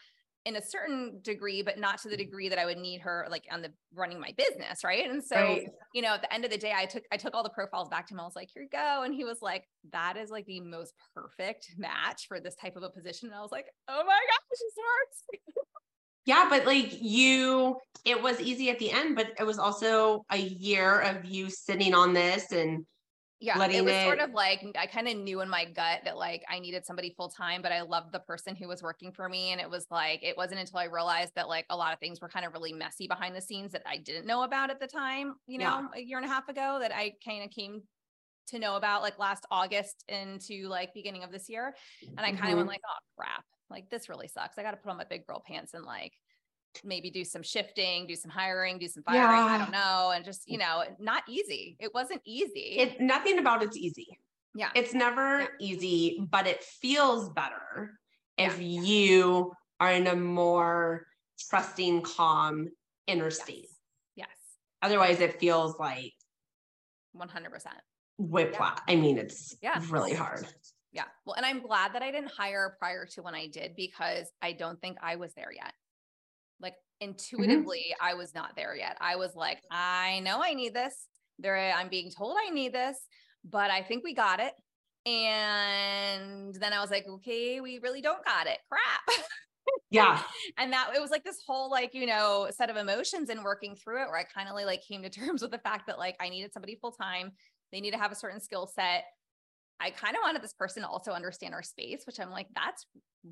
in 0.48 0.56
a 0.56 0.62
certain 0.62 1.20
degree, 1.22 1.60
but 1.60 1.78
not 1.78 1.98
to 1.98 2.08
the 2.08 2.14
mm-hmm. 2.14 2.24
degree 2.24 2.48
that 2.48 2.58
I 2.58 2.64
would 2.64 2.78
need 2.78 3.02
her 3.02 3.26
like 3.30 3.44
on 3.52 3.60
the 3.60 3.70
running 3.94 4.18
my 4.18 4.34
business. 4.36 4.82
Right. 4.82 5.08
And 5.08 5.22
so, 5.22 5.36
right. 5.36 5.68
you 5.94 6.00
know, 6.00 6.14
at 6.14 6.22
the 6.22 6.32
end 6.32 6.44
of 6.44 6.50
the 6.50 6.56
day, 6.56 6.72
I 6.74 6.86
took, 6.86 7.04
I 7.12 7.18
took 7.18 7.34
all 7.34 7.42
the 7.42 7.50
profiles 7.50 7.88
back 7.88 8.06
to 8.08 8.14
him. 8.14 8.20
I 8.20 8.24
was 8.24 8.34
like, 8.34 8.48
here 8.52 8.62
you 8.62 8.68
go. 8.70 9.02
And 9.04 9.14
he 9.14 9.24
was 9.24 9.42
like, 9.42 9.64
that 9.92 10.16
is 10.16 10.30
like 10.30 10.46
the 10.46 10.60
most 10.60 10.94
perfect 11.14 11.74
match 11.76 12.26
for 12.26 12.40
this 12.40 12.54
type 12.56 12.76
of 12.76 12.82
a 12.82 12.88
position. 12.88 13.28
And 13.28 13.36
I 13.36 13.42
was 13.42 13.52
like, 13.52 13.66
oh 13.88 14.02
my 14.04 14.18
gosh, 14.30 14.48
this 14.50 14.74
works. 14.78 15.44
yeah. 16.24 16.46
But 16.48 16.64
like 16.64 16.96
you, 16.98 17.76
it 18.06 18.20
was 18.20 18.40
easy 18.40 18.70
at 18.70 18.78
the 18.78 18.90
end, 18.90 19.14
but 19.14 19.32
it 19.38 19.44
was 19.44 19.58
also 19.58 20.24
a 20.32 20.38
year 20.38 21.00
of 21.00 21.26
you 21.26 21.50
sitting 21.50 21.94
on 21.94 22.14
this 22.14 22.52
and 22.52 22.86
yeah 23.40 23.62
it 23.66 23.84
was 23.84 23.92
it... 23.92 24.04
sort 24.04 24.18
of 24.18 24.30
like 24.32 24.64
i 24.76 24.86
kind 24.86 25.06
of 25.06 25.16
knew 25.16 25.40
in 25.40 25.48
my 25.48 25.64
gut 25.64 26.00
that 26.04 26.16
like 26.16 26.42
i 26.48 26.58
needed 26.58 26.84
somebody 26.84 27.14
full 27.16 27.28
time 27.28 27.62
but 27.62 27.70
i 27.70 27.80
loved 27.82 28.12
the 28.12 28.18
person 28.20 28.56
who 28.56 28.66
was 28.66 28.82
working 28.82 29.12
for 29.12 29.28
me 29.28 29.52
and 29.52 29.60
it 29.60 29.70
was 29.70 29.86
like 29.90 30.22
it 30.22 30.36
wasn't 30.36 30.58
until 30.58 30.78
i 30.78 30.84
realized 30.84 31.32
that 31.34 31.48
like 31.48 31.64
a 31.70 31.76
lot 31.76 31.92
of 31.92 32.00
things 32.00 32.20
were 32.20 32.28
kind 32.28 32.44
of 32.44 32.52
really 32.52 32.72
messy 32.72 33.06
behind 33.06 33.34
the 33.34 33.40
scenes 33.40 33.72
that 33.72 33.82
i 33.86 33.96
didn't 33.96 34.26
know 34.26 34.42
about 34.42 34.70
at 34.70 34.80
the 34.80 34.86
time 34.86 35.34
you 35.46 35.58
know 35.58 35.88
yeah. 35.94 36.00
a 36.00 36.00
year 36.00 36.18
and 36.18 36.26
a 36.26 36.28
half 36.28 36.48
ago 36.48 36.78
that 36.80 36.92
i 36.94 37.12
kind 37.24 37.44
of 37.44 37.50
came 37.50 37.82
to 38.48 38.58
know 38.58 38.76
about 38.76 39.02
like 39.02 39.18
last 39.18 39.46
august 39.50 40.04
into 40.08 40.68
like 40.68 40.92
beginning 40.94 41.22
of 41.22 41.30
this 41.30 41.48
year 41.48 41.74
and 42.02 42.20
i 42.20 42.30
kind 42.30 42.36
of 42.36 42.44
mm-hmm. 42.44 42.56
went 42.56 42.68
like 42.68 42.80
oh 42.84 42.98
crap 43.16 43.44
like 43.70 43.88
this 43.90 44.08
really 44.08 44.28
sucks 44.28 44.58
i 44.58 44.62
got 44.62 44.72
to 44.72 44.76
put 44.78 44.90
on 44.90 44.96
my 44.96 45.04
big 45.08 45.26
girl 45.26 45.42
pants 45.46 45.74
and 45.74 45.84
like 45.84 46.12
maybe 46.84 47.10
do 47.10 47.24
some 47.24 47.42
shifting, 47.42 48.06
do 48.06 48.14
some 48.14 48.30
hiring, 48.30 48.78
do 48.78 48.88
some 48.88 49.02
firing. 49.02 49.22
Yeah. 49.22 49.54
I 49.54 49.58
don't 49.58 49.72
know. 49.72 50.12
And 50.14 50.24
just, 50.24 50.48
you 50.48 50.58
know, 50.58 50.84
not 50.98 51.22
easy. 51.28 51.76
It 51.80 51.92
wasn't 51.94 52.20
easy. 52.24 52.76
It 52.78 53.00
nothing 53.00 53.38
about 53.38 53.62
it's 53.62 53.76
easy. 53.76 54.18
Yeah. 54.54 54.70
It's 54.74 54.94
never 54.94 55.40
yeah. 55.40 55.46
easy, 55.60 56.26
but 56.30 56.46
it 56.46 56.62
feels 56.62 57.30
better 57.30 57.98
yeah. 58.36 58.46
if 58.46 58.60
you 58.60 59.52
are 59.80 59.92
in 59.92 60.06
a 60.06 60.16
more 60.16 61.06
trusting, 61.48 62.02
calm 62.02 62.68
inner 63.06 63.30
state. 63.30 63.68
Yes. 64.14 64.28
yes. 64.28 64.36
Otherwise 64.82 65.20
it 65.20 65.38
feels 65.38 65.78
like 65.78 66.12
100%. 67.16 67.28
Whiplash. 68.18 68.78
I 68.88 68.96
mean, 68.96 69.16
it's 69.16 69.56
yeah. 69.62 69.80
really 69.90 70.14
hard. 70.14 70.46
Yeah. 70.92 71.04
Well, 71.24 71.36
and 71.36 71.46
I'm 71.46 71.60
glad 71.60 71.92
that 71.92 72.02
I 72.02 72.10
didn't 72.10 72.32
hire 72.32 72.76
prior 72.78 73.06
to 73.06 73.22
when 73.22 73.34
I 73.34 73.46
did 73.46 73.76
because 73.76 74.26
I 74.42 74.52
don't 74.52 74.80
think 74.80 74.98
I 75.02 75.16
was 75.16 75.32
there 75.34 75.52
yet. 75.52 75.72
Like 76.60 76.74
mm-hmm. 76.74 77.10
intuitively, 77.10 77.86
mm-hmm. 77.92 78.06
I 78.06 78.14
was 78.14 78.34
not 78.34 78.56
there 78.56 78.76
yet. 78.76 78.96
I 79.00 79.16
was 79.16 79.34
like, 79.34 79.58
I 79.70 80.20
know 80.20 80.42
I 80.42 80.54
need 80.54 80.74
this. 80.74 81.06
There, 81.38 81.56
I'm 81.56 81.88
being 81.88 82.10
told 82.10 82.36
I 82.38 82.50
need 82.50 82.72
this, 82.72 82.98
but 83.48 83.70
I 83.70 83.82
think 83.82 84.02
we 84.04 84.14
got 84.14 84.40
it. 84.40 84.52
And 85.08 86.54
then 86.54 86.72
I 86.72 86.80
was 86.80 86.90
like, 86.90 87.06
okay, 87.08 87.60
we 87.60 87.78
really 87.78 88.02
don't 88.02 88.24
got 88.24 88.46
it. 88.46 88.58
Crap. 88.68 89.18
yeah 89.90 90.22
and 90.58 90.72
that 90.72 90.90
it 90.94 91.00
was 91.00 91.10
like 91.10 91.24
this 91.24 91.42
whole 91.46 91.70
like 91.70 91.94
you 91.94 92.06
know 92.06 92.48
set 92.50 92.70
of 92.70 92.76
emotions 92.76 93.30
and 93.30 93.42
working 93.42 93.74
through 93.74 94.02
it 94.02 94.08
where 94.08 94.18
i 94.18 94.22
kind 94.22 94.48
of 94.48 94.54
like 94.54 94.82
came 94.86 95.02
to 95.02 95.10
terms 95.10 95.42
with 95.42 95.50
the 95.50 95.58
fact 95.58 95.86
that 95.86 95.98
like 95.98 96.16
i 96.20 96.28
needed 96.28 96.52
somebody 96.52 96.76
full 96.80 96.92
time 96.92 97.32
they 97.72 97.80
need 97.80 97.92
to 97.92 97.98
have 97.98 98.12
a 98.12 98.14
certain 98.14 98.40
skill 98.40 98.66
set 98.66 99.04
i 99.80 99.90
kind 99.90 100.14
of 100.16 100.20
wanted 100.22 100.42
this 100.42 100.52
person 100.52 100.82
to 100.82 100.88
also 100.88 101.12
understand 101.12 101.54
our 101.54 101.62
space 101.62 102.02
which 102.06 102.20
i'm 102.20 102.30
like 102.30 102.46
that's 102.54 102.86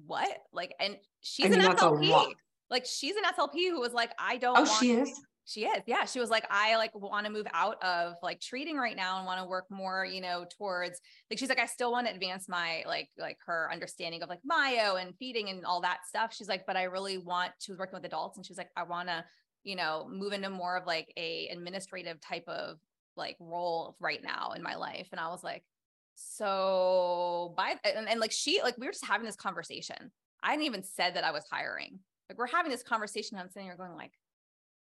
what 0.06 0.28
like 0.52 0.74
and 0.80 0.96
she's 1.22 1.46
I 1.46 1.50
mean, 1.50 1.60
an 1.60 1.76
slp 1.76 2.34
like 2.70 2.86
she's 2.86 3.16
an 3.16 3.22
SLP 3.24 3.70
who 3.70 3.80
was 3.80 3.92
like, 3.92 4.12
I 4.18 4.36
don't. 4.36 4.58
Oh, 4.58 4.78
she 4.80 4.92
is. 4.92 5.20
She 5.48 5.64
is. 5.64 5.82
Yeah. 5.86 6.04
She 6.06 6.18
was 6.18 6.28
like, 6.28 6.44
I 6.50 6.76
like 6.76 6.90
want 6.92 7.24
to 7.24 7.32
move 7.32 7.46
out 7.54 7.80
of 7.82 8.16
like 8.20 8.40
treating 8.40 8.76
right 8.76 8.96
now 8.96 9.18
and 9.18 9.26
want 9.26 9.40
to 9.40 9.46
work 9.46 9.66
more, 9.70 10.04
you 10.04 10.20
know, 10.20 10.44
towards 10.58 11.00
like, 11.30 11.38
she's 11.38 11.48
like, 11.48 11.60
I 11.60 11.66
still 11.66 11.92
want 11.92 12.08
to 12.08 12.12
advance 12.12 12.48
my 12.48 12.82
like, 12.84 13.10
like 13.16 13.38
her 13.46 13.70
understanding 13.72 14.24
of 14.24 14.28
like 14.28 14.40
myo 14.44 14.96
and 14.96 15.14
feeding 15.20 15.48
and 15.48 15.64
all 15.64 15.80
that 15.82 15.98
stuff. 16.08 16.34
She's 16.34 16.48
like, 16.48 16.66
but 16.66 16.76
I 16.76 16.84
really 16.84 17.18
want, 17.18 17.52
she 17.60 17.70
was 17.70 17.78
working 17.78 17.94
with 17.94 18.04
adults 18.04 18.36
and 18.36 18.44
she 18.44 18.50
was 18.50 18.58
like, 18.58 18.70
I 18.76 18.82
want 18.82 19.06
to, 19.06 19.24
you 19.62 19.76
know, 19.76 20.08
move 20.10 20.32
into 20.32 20.50
more 20.50 20.76
of 20.76 20.84
like 20.84 21.12
a 21.16 21.46
administrative 21.52 22.20
type 22.20 22.48
of 22.48 22.78
like 23.16 23.36
role 23.38 23.94
right 24.00 24.22
now 24.24 24.50
in 24.56 24.64
my 24.64 24.74
life. 24.74 25.06
And 25.12 25.20
I 25.20 25.28
was 25.28 25.44
like, 25.44 25.62
so 26.16 27.54
by, 27.56 27.76
and, 27.84 28.08
and 28.08 28.18
like 28.18 28.32
she, 28.32 28.62
like 28.64 28.76
we 28.78 28.86
were 28.86 28.92
just 28.92 29.06
having 29.06 29.26
this 29.26 29.36
conversation. 29.36 30.10
I 30.42 30.50
hadn't 30.50 30.64
even 30.64 30.82
said 30.82 31.14
that 31.14 31.22
I 31.22 31.30
was 31.30 31.44
hiring 31.48 32.00
like 32.28 32.38
we're 32.38 32.46
having 32.46 32.70
this 32.70 32.82
conversation. 32.82 33.38
I'm 33.38 33.48
sitting 33.48 33.66
here 33.66 33.76
going 33.76 33.94
like, 33.94 34.12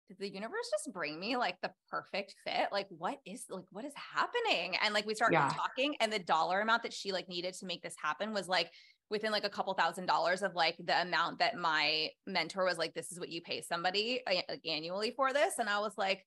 did 0.08 0.20
the 0.20 0.34
universe 0.34 0.70
just 0.70 0.94
bring 0.94 1.20
me 1.20 1.38
like 1.38 1.56
the 1.62 1.72
perfect 1.90 2.36
fit? 2.44 2.68
Like, 2.72 2.88
what 2.90 3.20
is 3.26 3.46
like, 3.50 3.64
what 3.72 3.86
is 3.86 3.94
happening? 3.96 4.76
And 4.84 4.94
like, 4.94 5.06
we 5.06 5.16
start 5.16 5.34
yeah. 5.34 5.52
talking 5.56 5.96
and 6.00 6.12
the 6.12 6.20
dollar 6.20 6.62
amount 6.62 6.84
that 6.84 6.94
she 6.94 7.12
like 7.12 7.30
needed 7.30 7.54
to 7.56 7.66
make 7.66 7.82
this 7.82 7.96
happen 8.02 8.34
was 8.34 8.48
like 8.48 8.72
within 9.10 9.32
like 9.32 9.44
a 9.44 9.50
couple 9.50 9.74
thousand 9.74 10.06
dollars 10.06 10.42
of 10.42 10.56
like 10.56 10.76
the 10.84 11.02
amount 11.02 11.40
that 11.40 11.56
my 11.56 12.10
mentor 12.28 12.66
was 12.66 12.78
like, 12.78 12.94
this 12.94 13.12
is 13.12 13.20
what 13.20 13.30
you 13.30 13.42
pay 13.42 13.62
somebody 13.62 14.22
like, 14.26 14.46
annually 14.66 15.14
for 15.16 15.34
this. 15.34 15.54
And 15.60 15.70
I 15.70 15.80
was 15.80 15.94
like, 15.98 16.26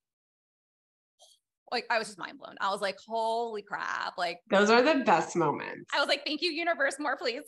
like 1.72 1.86
I 1.90 1.98
was 1.98 2.06
just 2.06 2.18
mind 2.18 2.38
blown. 2.38 2.54
I 2.60 2.70
was 2.70 2.80
like, 2.80 2.98
holy 3.06 3.62
crap. 3.62 4.16
Like 4.16 4.40
those 4.48 4.70
are 4.70 4.82
the 4.82 5.02
best 5.04 5.34
moments. 5.34 5.90
I 5.94 5.98
was 5.98 6.08
like, 6.08 6.24
thank 6.24 6.42
you, 6.42 6.50
universe, 6.50 6.96
more 6.98 7.16
please. 7.16 7.42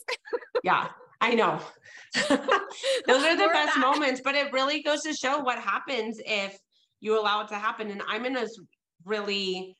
yeah. 0.63 0.89
I 1.21 1.33
know. 1.33 1.59
Those 2.29 3.23
are 3.23 3.37
the 3.37 3.49
best 3.51 3.77
moments, 3.77 4.21
but 4.23 4.35
it 4.35 4.53
really 4.53 4.81
goes 4.81 5.01
to 5.01 5.13
show 5.13 5.39
what 5.39 5.59
happens 5.59 6.19
if 6.25 6.57
you 6.99 7.19
allow 7.19 7.41
it 7.41 7.49
to 7.49 7.55
happen. 7.55 7.91
And 7.91 8.01
I'm 8.07 8.25
in 8.25 8.37
a 8.37 8.45
really 9.05 9.75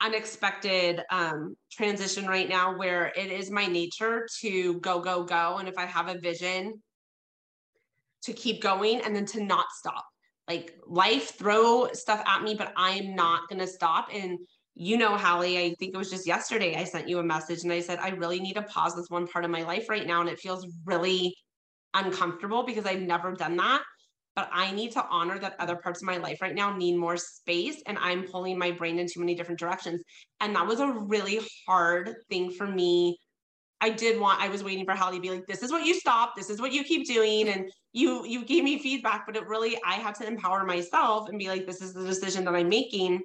unexpected 0.00 1.02
um, 1.10 1.56
transition 1.70 2.26
right 2.26 2.48
now 2.48 2.76
where 2.76 3.12
it 3.16 3.30
is 3.30 3.50
my 3.50 3.66
nature 3.66 4.26
to 4.40 4.80
go, 4.80 5.00
go, 5.00 5.24
go. 5.24 5.58
And 5.58 5.68
if 5.68 5.78
I 5.78 5.86
have 5.86 6.08
a 6.08 6.18
vision, 6.18 6.82
to 8.24 8.32
keep 8.32 8.62
going 8.62 9.00
and 9.02 9.14
then 9.14 9.26
to 9.26 9.42
not 9.42 9.66
stop. 9.76 10.04
Like 10.48 10.74
life 10.86 11.38
throw 11.38 11.88
stuff 11.92 12.22
at 12.26 12.42
me, 12.42 12.54
but 12.54 12.72
I'm 12.76 13.14
not 13.14 13.48
going 13.48 13.60
to 13.60 13.66
stop. 13.66 14.08
And 14.12 14.38
you 14.74 14.96
know, 14.96 15.16
Hallie, 15.16 15.58
I 15.58 15.74
think 15.78 15.94
it 15.94 15.96
was 15.96 16.10
just 16.10 16.26
yesterday 16.26 16.76
I 16.76 16.84
sent 16.84 17.08
you 17.08 17.20
a 17.20 17.22
message 17.22 17.62
and 17.62 17.72
I 17.72 17.80
said, 17.80 17.98
I 18.00 18.10
really 18.10 18.40
need 18.40 18.54
to 18.54 18.62
pause 18.62 18.96
this 18.96 19.08
one 19.08 19.26
part 19.26 19.44
of 19.44 19.50
my 19.50 19.62
life 19.62 19.88
right 19.88 20.06
now. 20.06 20.20
And 20.20 20.28
it 20.28 20.40
feels 20.40 20.66
really 20.84 21.34
uncomfortable 21.94 22.64
because 22.64 22.84
I've 22.84 23.00
never 23.00 23.32
done 23.32 23.56
that. 23.56 23.82
But 24.34 24.50
I 24.52 24.72
need 24.72 24.90
to 24.92 25.06
honor 25.08 25.38
that 25.38 25.54
other 25.60 25.76
parts 25.76 26.02
of 26.02 26.06
my 26.06 26.16
life 26.16 26.42
right 26.42 26.56
now 26.56 26.76
need 26.76 26.96
more 26.96 27.16
space 27.16 27.80
and 27.86 27.96
I'm 28.00 28.24
pulling 28.24 28.58
my 28.58 28.72
brain 28.72 28.98
in 28.98 29.06
too 29.06 29.20
many 29.20 29.36
different 29.36 29.60
directions. 29.60 30.02
And 30.40 30.56
that 30.56 30.66
was 30.66 30.80
a 30.80 30.90
really 30.90 31.40
hard 31.68 32.16
thing 32.28 32.50
for 32.50 32.66
me. 32.66 33.16
I 33.80 33.90
did 33.90 34.20
want, 34.20 34.40
I 34.40 34.48
was 34.48 34.64
waiting 34.64 34.84
for 34.84 34.94
Hallie 34.94 35.18
to 35.18 35.22
be 35.22 35.30
like, 35.30 35.46
this 35.46 35.62
is 35.62 35.70
what 35.70 35.84
you 35.84 35.94
stop, 35.94 36.34
this 36.34 36.50
is 36.50 36.60
what 36.60 36.72
you 36.72 36.82
keep 36.82 37.06
doing. 37.06 37.48
And 37.48 37.70
you, 37.92 38.26
you 38.26 38.44
gave 38.44 38.64
me 38.64 38.80
feedback, 38.80 39.24
but 39.24 39.36
it 39.36 39.46
really, 39.46 39.78
I 39.86 39.94
had 39.94 40.16
to 40.16 40.26
empower 40.26 40.64
myself 40.64 41.28
and 41.28 41.38
be 41.38 41.48
like, 41.48 41.64
this 41.64 41.80
is 41.80 41.92
the 41.92 42.04
decision 42.04 42.44
that 42.46 42.56
I'm 42.56 42.68
making. 42.68 43.20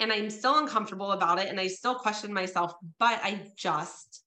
And 0.00 0.12
I'm 0.12 0.30
still 0.30 0.58
uncomfortable 0.58 1.12
about 1.12 1.38
it. 1.38 1.48
And 1.48 1.60
I 1.60 1.66
still 1.68 1.94
question 1.94 2.32
myself, 2.32 2.74
but 2.98 3.20
I 3.22 3.42
just, 3.56 4.24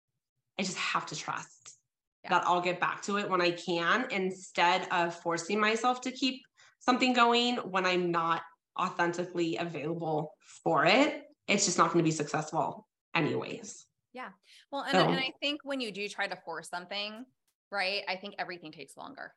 I 0.59 0.63
just 0.63 0.77
have 0.77 1.05
to 1.07 1.15
trust 1.15 1.77
yeah. 2.23 2.29
that 2.29 2.43
I'll 2.45 2.61
get 2.61 2.79
back 2.79 3.01
to 3.03 3.17
it 3.17 3.29
when 3.29 3.41
I 3.41 3.51
can 3.51 4.05
instead 4.11 4.87
of 4.91 5.15
forcing 5.15 5.59
myself 5.59 6.01
to 6.01 6.11
keep 6.11 6.41
something 6.79 7.13
going 7.13 7.55
when 7.57 7.85
I'm 7.85 8.11
not 8.11 8.43
authentically 8.79 9.57
available 9.57 10.33
for 10.63 10.85
it. 10.85 11.23
It's 11.47 11.65
just 11.65 11.77
not 11.77 11.91
going 11.91 11.99
to 11.99 12.07
be 12.07 12.11
successful 12.11 12.87
anyways. 13.15 13.85
Yeah. 14.13 14.29
Well, 14.71 14.83
and, 14.83 14.91
so. 14.91 15.09
and 15.09 15.19
I 15.19 15.33
think 15.41 15.61
when 15.63 15.81
you 15.81 15.91
do 15.91 16.07
try 16.07 16.27
to 16.27 16.35
force 16.45 16.69
something, 16.69 17.25
right, 17.71 18.03
I 18.07 18.15
think 18.15 18.35
everything 18.37 18.71
takes 18.71 18.95
longer. 18.95 19.33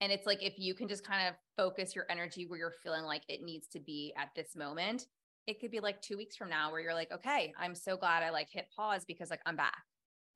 And 0.00 0.12
it's 0.12 0.26
like 0.26 0.42
if 0.42 0.54
you 0.58 0.74
can 0.74 0.88
just 0.88 1.06
kind 1.06 1.28
of 1.28 1.34
focus 1.56 1.94
your 1.94 2.06
energy 2.10 2.46
where 2.46 2.58
you're 2.58 2.74
feeling 2.82 3.04
like 3.04 3.22
it 3.28 3.42
needs 3.42 3.66
to 3.68 3.80
be 3.80 4.12
at 4.16 4.28
this 4.36 4.54
moment, 4.54 5.06
it 5.46 5.60
could 5.60 5.70
be 5.70 5.80
like 5.80 6.00
two 6.02 6.16
weeks 6.16 6.36
from 6.36 6.48
now 6.50 6.70
where 6.70 6.80
you're 6.80 6.94
like, 6.94 7.12
okay, 7.12 7.52
I'm 7.58 7.74
so 7.74 7.96
glad 7.96 8.22
I 8.22 8.30
like 8.30 8.48
hit 8.50 8.66
pause 8.74 9.04
because 9.06 9.30
like 9.30 9.40
I'm 9.46 9.56
back. 9.56 9.82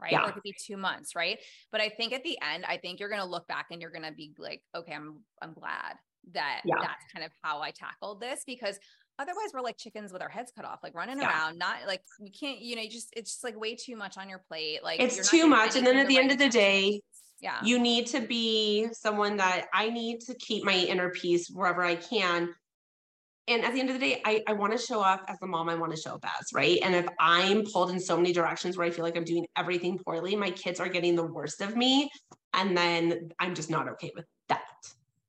Right. 0.00 0.12
Yeah. 0.12 0.24
Or 0.24 0.30
it 0.30 0.32
could 0.32 0.42
be 0.42 0.54
two 0.58 0.78
months. 0.78 1.14
Right. 1.14 1.38
But 1.70 1.80
I 1.82 1.90
think 1.90 2.12
at 2.12 2.24
the 2.24 2.38
end, 2.40 2.64
I 2.66 2.78
think 2.78 3.00
you're 3.00 3.10
gonna 3.10 3.26
look 3.26 3.46
back 3.48 3.66
and 3.70 3.82
you're 3.82 3.90
gonna 3.90 4.12
be 4.12 4.32
like, 4.38 4.62
okay, 4.74 4.94
I'm 4.94 5.22
I'm 5.42 5.52
glad 5.52 5.96
that 6.32 6.62
yeah. 6.64 6.74
that's 6.80 7.12
kind 7.12 7.24
of 7.24 7.32
how 7.42 7.60
I 7.60 7.70
tackled 7.70 8.20
this 8.20 8.42
because 8.46 8.78
otherwise 9.18 9.50
we're 9.52 9.60
like 9.60 9.76
chickens 9.76 10.12
with 10.12 10.22
our 10.22 10.28
heads 10.28 10.52
cut 10.54 10.64
off 10.64 10.80
like 10.82 10.94
running 10.94 11.20
yeah. 11.20 11.28
around 11.28 11.58
not 11.58 11.76
like 11.86 12.02
we 12.20 12.30
can't 12.30 12.60
you 12.60 12.74
know 12.74 12.82
you 12.82 12.90
just 12.90 13.08
it's 13.16 13.32
just 13.32 13.44
like 13.44 13.58
way 13.58 13.74
too 13.76 13.96
much 13.96 14.16
on 14.16 14.28
your 14.28 14.42
plate 14.48 14.82
like 14.82 15.00
it's 15.00 15.30
too 15.30 15.46
much 15.46 15.76
and 15.76 15.86
then 15.86 15.96
at 15.96 16.08
the, 16.08 16.14
the 16.14 16.20
end 16.20 16.32
of 16.32 16.38
the 16.38 16.48
day 16.48 17.00
yeah 17.40 17.58
you 17.62 17.78
need 17.78 18.06
to 18.06 18.20
be 18.20 18.88
someone 18.92 19.36
that 19.36 19.66
i 19.74 19.90
need 19.90 20.20
to 20.20 20.34
keep 20.34 20.64
my 20.64 20.74
inner 20.74 21.10
peace 21.10 21.50
wherever 21.50 21.84
i 21.84 21.94
can 21.94 22.48
and 23.50 23.64
at 23.64 23.74
the 23.74 23.80
end 23.80 23.90
of 23.90 23.98
the 23.98 24.00
day 24.00 24.22
i, 24.24 24.42
I 24.46 24.52
want 24.54 24.72
to 24.72 24.78
show 24.78 25.00
up 25.00 25.24
as 25.28 25.38
the 25.40 25.46
mom 25.46 25.68
i 25.68 25.74
want 25.74 25.94
to 25.94 26.00
show 26.00 26.14
up 26.14 26.24
as 26.38 26.52
right? 26.52 26.78
And 26.82 26.94
if 26.94 27.06
i'm 27.18 27.64
pulled 27.64 27.90
in 27.90 28.00
so 28.00 28.16
many 28.16 28.32
directions 28.32 28.76
where 28.76 28.86
i 28.86 28.90
feel 28.90 29.04
like 29.04 29.16
i'm 29.16 29.24
doing 29.24 29.46
everything 29.56 29.98
poorly 29.98 30.36
my 30.36 30.50
kids 30.50 30.80
are 30.80 30.88
getting 30.88 31.16
the 31.16 31.26
worst 31.26 31.60
of 31.60 31.76
me 31.76 32.10
and 32.54 32.76
then 32.76 33.30
i'm 33.38 33.54
just 33.54 33.70
not 33.70 33.88
okay 33.88 34.12
with 34.14 34.24
that. 34.48 34.62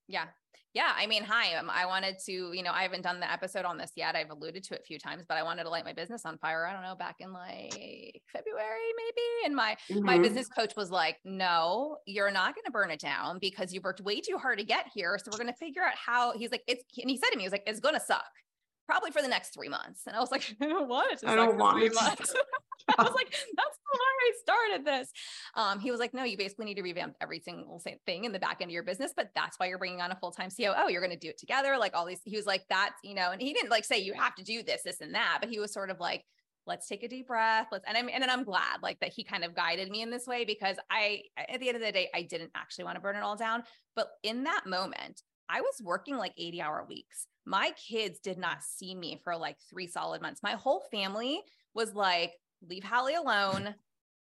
Yeah 0.08 0.26
yeah, 0.74 0.94
I 0.96 1.06
mean, 1.06 1.24
hi. 1.24 1.56
Um, 1.56 1.70
I 1.70 1.86
wanted 1.86 2.18
to, 2.26 2.32
you 2.32 2.64
know, 2.64 2.72
I 2.72 2.84
haven't 2.84 3.02
done 3.02 3.20
the 3.20 3.30
episode 3.30 3.66
on 3.66 3.78
this 3.78 3.92
yet. 3.98 4.16
I've 4.16 4.30
alluded 4.30 4.64
to 4.66 4.76
it 4.76 4.82
a 4.82 4.84
few 4.84 4.98
times, 4.98 5.26
but 5.28 5.38
I 5.38 5.44
wanted 5.44 5.64
to 5.64 5.70
light 5.70 5.84
my 5.84 5.92
business 5.92 6.26
on 6.26 6.38
fire. 6.38 6.66
I 6.66 6.72
don't 6.72 6.84
know, 6.84 6.96
back 6.96 7.18
in 7.20 7.34
like 7.34 8.22
February, 8.32 8.80
maybe. 8.96 9.28
And 9.46 9.56
my 9.56 9.76
mm-hmm. 9.90 10.06
my 10.06 10.18
business 10.18 10.48
coach 10.48 10.74
was 10.78 10.90
like, 10.90 11.18
"No, 11.26 11.98
you're 12.06 12.32
not 12.32 12.56
going 12.56 12.66
to 12.66 12.72
burn 12.72 12.90
it 12.90 13.02
down 13.02 13.38
because 13.40 13.74
you 13.74 13.82
worked 13.84 14.00
way 14.00 14.22
too 14.22 14.38
hard 14.38 14.60
to 14.60 14.66
get 14.66 14.86
here. 14.94 15.18
So 15.18 15.30
we're 15.32 15.44
going 15.44 15.54
to 15.54 15.60
figure 15.60 15.84
out 15.84 15.96
how." 15.96 16.32
He's 16.38 16.52
like, 16.52 16.64
"It's," 16.68 16.84
and 17.02 17.10
he 17.10 17.18
said 17.18 17.30
to 17.32 17.38
me, 17.38 17.44
"He 17.44 17.48
was 17.48 17.54
like, 17.54 17.64
it's 17.68 17.82
going 17.82 17.96
to 17.96 18.02
suck." 18.02 18.32
Probably 18.88 19.12
for 19.12 19.22
the 19.22 19.28
next 19.28 19.54
three 19.54 19.70
months. 19.70 20.04
And 20.08 20.16
I 20.16 20.20
was 20.20 20.32
like, 20.32 20.56
I 20.62 20.68
don't 20.68 20.88
want 20.88 21.20
to 21.20 21.30
I 21.30 21.36
don't 21.36 21.58
want 21.58 21.84
it 21.84 21.94
months. 21.94 22.34
I 22.98 23.04
was 23.04 23.14
like, 23.14 23.32
that's 23.56 23.78
why 23.92 24.00
I 24.00 24.32
started 24.42 24.86
this. 24.86 25.12
Um, 25.56 25.80
he 25.80 25.92
was 25.92 26.00
like, 26.00 26.14
no, 26.14 26.24
you 26.24 26.38
basically 26.38 26.66
need 26.66 26.76
to 26.76 26.84
revamp 26.84 27.16
every 27.22 27.40
single 27.40 27.82
thing 28.06 28.26
in 28.26 28.32
the 28.32 28.40
back 28.40 28.58
end 28.62 28.70
of 28.70 28.74
your 28.74 28.84
business, 28.84 29.14
but 29.16 29.30
that's 29.36 29.60
why 29.60 29.68
you're 29.68 29.78
bringing 29.78 30.02
on 30.02 30.12
a 30.12 30.16
full 30.16 30.32
time 30.32 30.50
COO. 30.50 30.92
You're 30.92 31.02
going 31.02 31.12
to 31.12 31.18
do 31.18 31.30
it 31.30 31.38
together. 31.38 31.78
Like 31.78 31.96
all 31.96 32.06
these, 32.06 32.22
he 32.26 32.36
was 32.36 32.46
like, 32.46 32.64
that's, 32.70 32.96
you 33.04 33.16
know, 33.16 33.32
and 33.32 33.42
he 33.42 33.54
didn't 33.54 33.70
like 33.70 33.86
say 33.86 34.00
you 34.00 34.14
have 34.14 34.36
to 34.36 34.44
do 34.44 34.64
this, 34.64 34.82
this, 34.84 35.02
and 35.02 35.16
that, 35.16 35.40
but 35.42 35.50
he 35.50 35.60
was 35.60 35.74
sort 35.74 35.90
of 35.90 36.00
like, 36.00 36.24
let's 36.68 36.88
take 36.88 37.04
a 37.04 37.08
deep 37.08 37.28
breath. 37.28 37.68
Let's, 37.72 37.86
and 37.88 37.98
I'm, 37.98 38.10
and 38.12 38.22
then 38.22 38.30
I'm 38.30 38.44
glad 38.44 38.82
like 38.84 39.00
that 39.00 39.12
he 39.12 39.24
kind 39.24 39.44
of 39.44 39.56
guided 39.56 39.90
me 39.90 40.02
in 40.02 40.12
this 40.12 40.28
way 40.28 40.46
because 40.46 40.78
I, 40.90 41.24
at 41.38 41.60
the 41.60 41.68
end 41.68 41.76
of 41.76 41.84
the 41.84 41.92
day, 41.92 42.10
I 42.14 42.22
didn't 42.24 42.52
actually 42.56 42.86
want 42.86 42.96
to 42.96 43.02
burn 43.02 43.16
it 43.16 43.24
all 43.24 43.36
down. 43.36 43.64
But 43.96 44.10
in 44.24 44.44
that 44.44 44.66
moment, 44.66 45.24
I 45.50 45.62
was 45.62 45.82
working 45.84 46.18
like 46.18 46.34
80 46.38 46.62
hour 46.62 46.86
weeks. 46.88 47.28
My 47.46 47.72
kids 47.90 48.20
did 48.20 48.38
not 48.38 48.64
see 48.64 48.96
me 48.96 49.20
for 49.24 49.36
like 49.36 49.58
three 49.70 49.88
solid 49.88 50.22
months. 50.22 50.42
My 50.44 50.54
whole 50.54 50.84
family 50.92 51.42
was 51.74 51.94
like, 51.94 52.34
leave 52.68 52.84
Hallie 52.84 53.16
alone. 53.16 53.76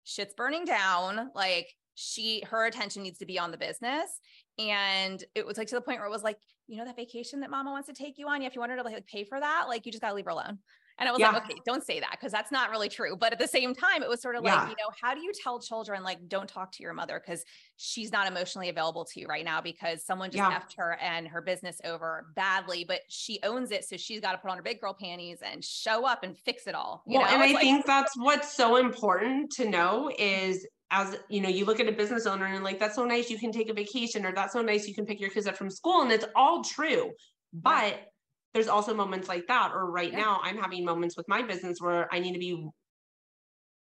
Shit's 0.04 0.34
burning 0.34 0.66
down. 0.66 1.32
Like 1.36 1.74
she, 1.96 2.44
her 2.50 2.66
attention 2.66 3.04
needs 3.04 3.20
to 3.20 3.26
be 3.26 3.40
on 3.40 3.52
the 3.52 3.58
business. 3.58 4.20
And 4.60 5.24
it 5.36 5.46
was 5.46 5.58
like 5.58 5.68
to 5.68 5.76
the 5.76 5.82
point 5.82 6.00
where 6.00 6.08
it 6.08 6.12
was 6.12 6.24
like, 6.24 6.38
you 6.68 6.78
know, 6.78 6.86
that 6.86 6.96
vacation 6.96 7.40
that 7.42 7.50
mama 7.50 7.72
wants 7.72 7.88
to 7.88 7.94
take 7.94 8.18
you 8.18 8.28
on. 8.28 8.42
Yeah, 8.42 8.48
if 8.48 8.56
you 8.56 8.62
want 8.62 8.72
her 8.72 8.78
to 8.78 8.84
like 8.84 9.06
pay 9.08 9.24
for 9.24 9.40
that, 9.40 9.66
like 9.68 9.86
you 9.86 9.92
just 9.92 10.02
gotta 10.02 10.16
leave 10.16 10.26
her 10.26 10.32
alone. 10.32 10.60
And 11.00 11.08
I 11.08 11.12
was 11.12 11.20
yeah. 11.20 11.32
like, 11.32 11.44
okay, 11.44 11.60
don't 11.66 11.86
say 11.86 12.00
that 12.00 12.12
because 12.12 12.32
that's 12.32 12.52
not 12.52 12.72
really 12.72 12.90
true. 12.90 13.16
But 13.16 13.34
at 13.34 13.40
the 13.40 13.48
same 13.48 13.76
time, 13.76 14.02
it 14.02 14.10
was 14.10 14.22
sort 14.22 14.36
of 14.36 14.44
yeah. 14.44 14.62
like, 14.62 14.70
you 14.70 14.76
know, 14.76 14.92
how 15.00 15.14
do 15.14 15.22
you 15.22 15.32
tell 15.44 15.60
children 15.60 16.04
like 16.04 16.28
don't 16.28 16.50
talk 16.50 16.72
to 16.74 16.84
your 16.84 16.94
mother 16.94 17.22
because 17.24 17.44
she's 17.78 18.12
not 18.12 18.28
emotionally 18.28 18.70
available 18.70 19.06
to 19.06 19.20
you 19.20 19.28
right 19.28 19.46
now 19.46 19.62
because 19.62 20.04
someone 20.04 20.32
just 20.32 20.38
yeah. 20.38 20.60
her 20.78 20.98
and 21.02 21.28
her 21.28 21.42
business 21.42 21.80
over 21.86 22.28
badly, 22.36 22.84
but 22.88 23.02
she 23.10 23.40
owns 23.44 23.72
it. 23.72 23.86
So 23.86 23.98
she's 23.98 24.20
got 24.20 24.32
to 24.32 24.38
put 24.40 24.50
on 24.50 24.58
her 24.58 24.64
big 24.64 24.82
girl 24.82 24.96
panties 25.00 25.40
and 25.44 25.64
show 25.64 26.06
up 26.06 26.24
and 26.24 26.38
fix 26.38 26.68
it 26.68 26.76
all. 26.76 27.04
well, 27.06 27.22
know? 27.22 27.28
and 27.28 27.44
I 27.44 27.52
like, 27.52 27.60
think 27.60 27.86
that's 27.86 28.18
what's 28.18 28.54
so 28.54 28.78
important 28.78 29.52
to 29.52 29.70
know 29.70 30.12
is 30.18 30.66
as 30.90 31.18
you 31.30 31.42
know, 31.42 31.50
you 31.50 31.66
look 31.66 31.80
at 31.80 31.88
a 31.88 31.92
business 31.92 32.26
owner 32.26 32.46
and 32.46 32.64
like, 32.64 32.80
that's 32.80 32.96
so 32.96 33.06
nice 33.06 33.30
you 33.30 33.38
can 33.38 33.52
take 33.52 33.70
a 33.70 33.74
vacation, 33.74 34.26
or 34.26 34.32
that's 34.32 34.54
so 34.54 34.62
nice 34.62 34.88
you 34.88 34.96
can 34.96 35.06
pick 35.06 35.20
your 35.20 35.30
kids 35.30 35.48
up 35.48 35.58
from 35.58 35.70
school. 35.70 36.02
And 36.02 36.12
it's 36.12 36.26
all 36.36 36.64
true. 36.64 37.12
But 37.54 38.00
there's 38.58 38.68
also 38.68 38.92
moments 38.96 39.28
like 39.28 39.46
that. 39.50 39.72
Or 39.72 39.92
right 39.92 40.12
yeah. 40.12 40.18
now, 40.18 40.40
I'm 40.44 40.58
having 40.58 40.84
moments 40.84 41.16
with 41.16 41.28
my 41.30 41.44
business 41.44 41.80
where 41.80 42.12
I 42.12 42.18
need 42.18 42.34
to 42.34 42.40
be 42.40 42.68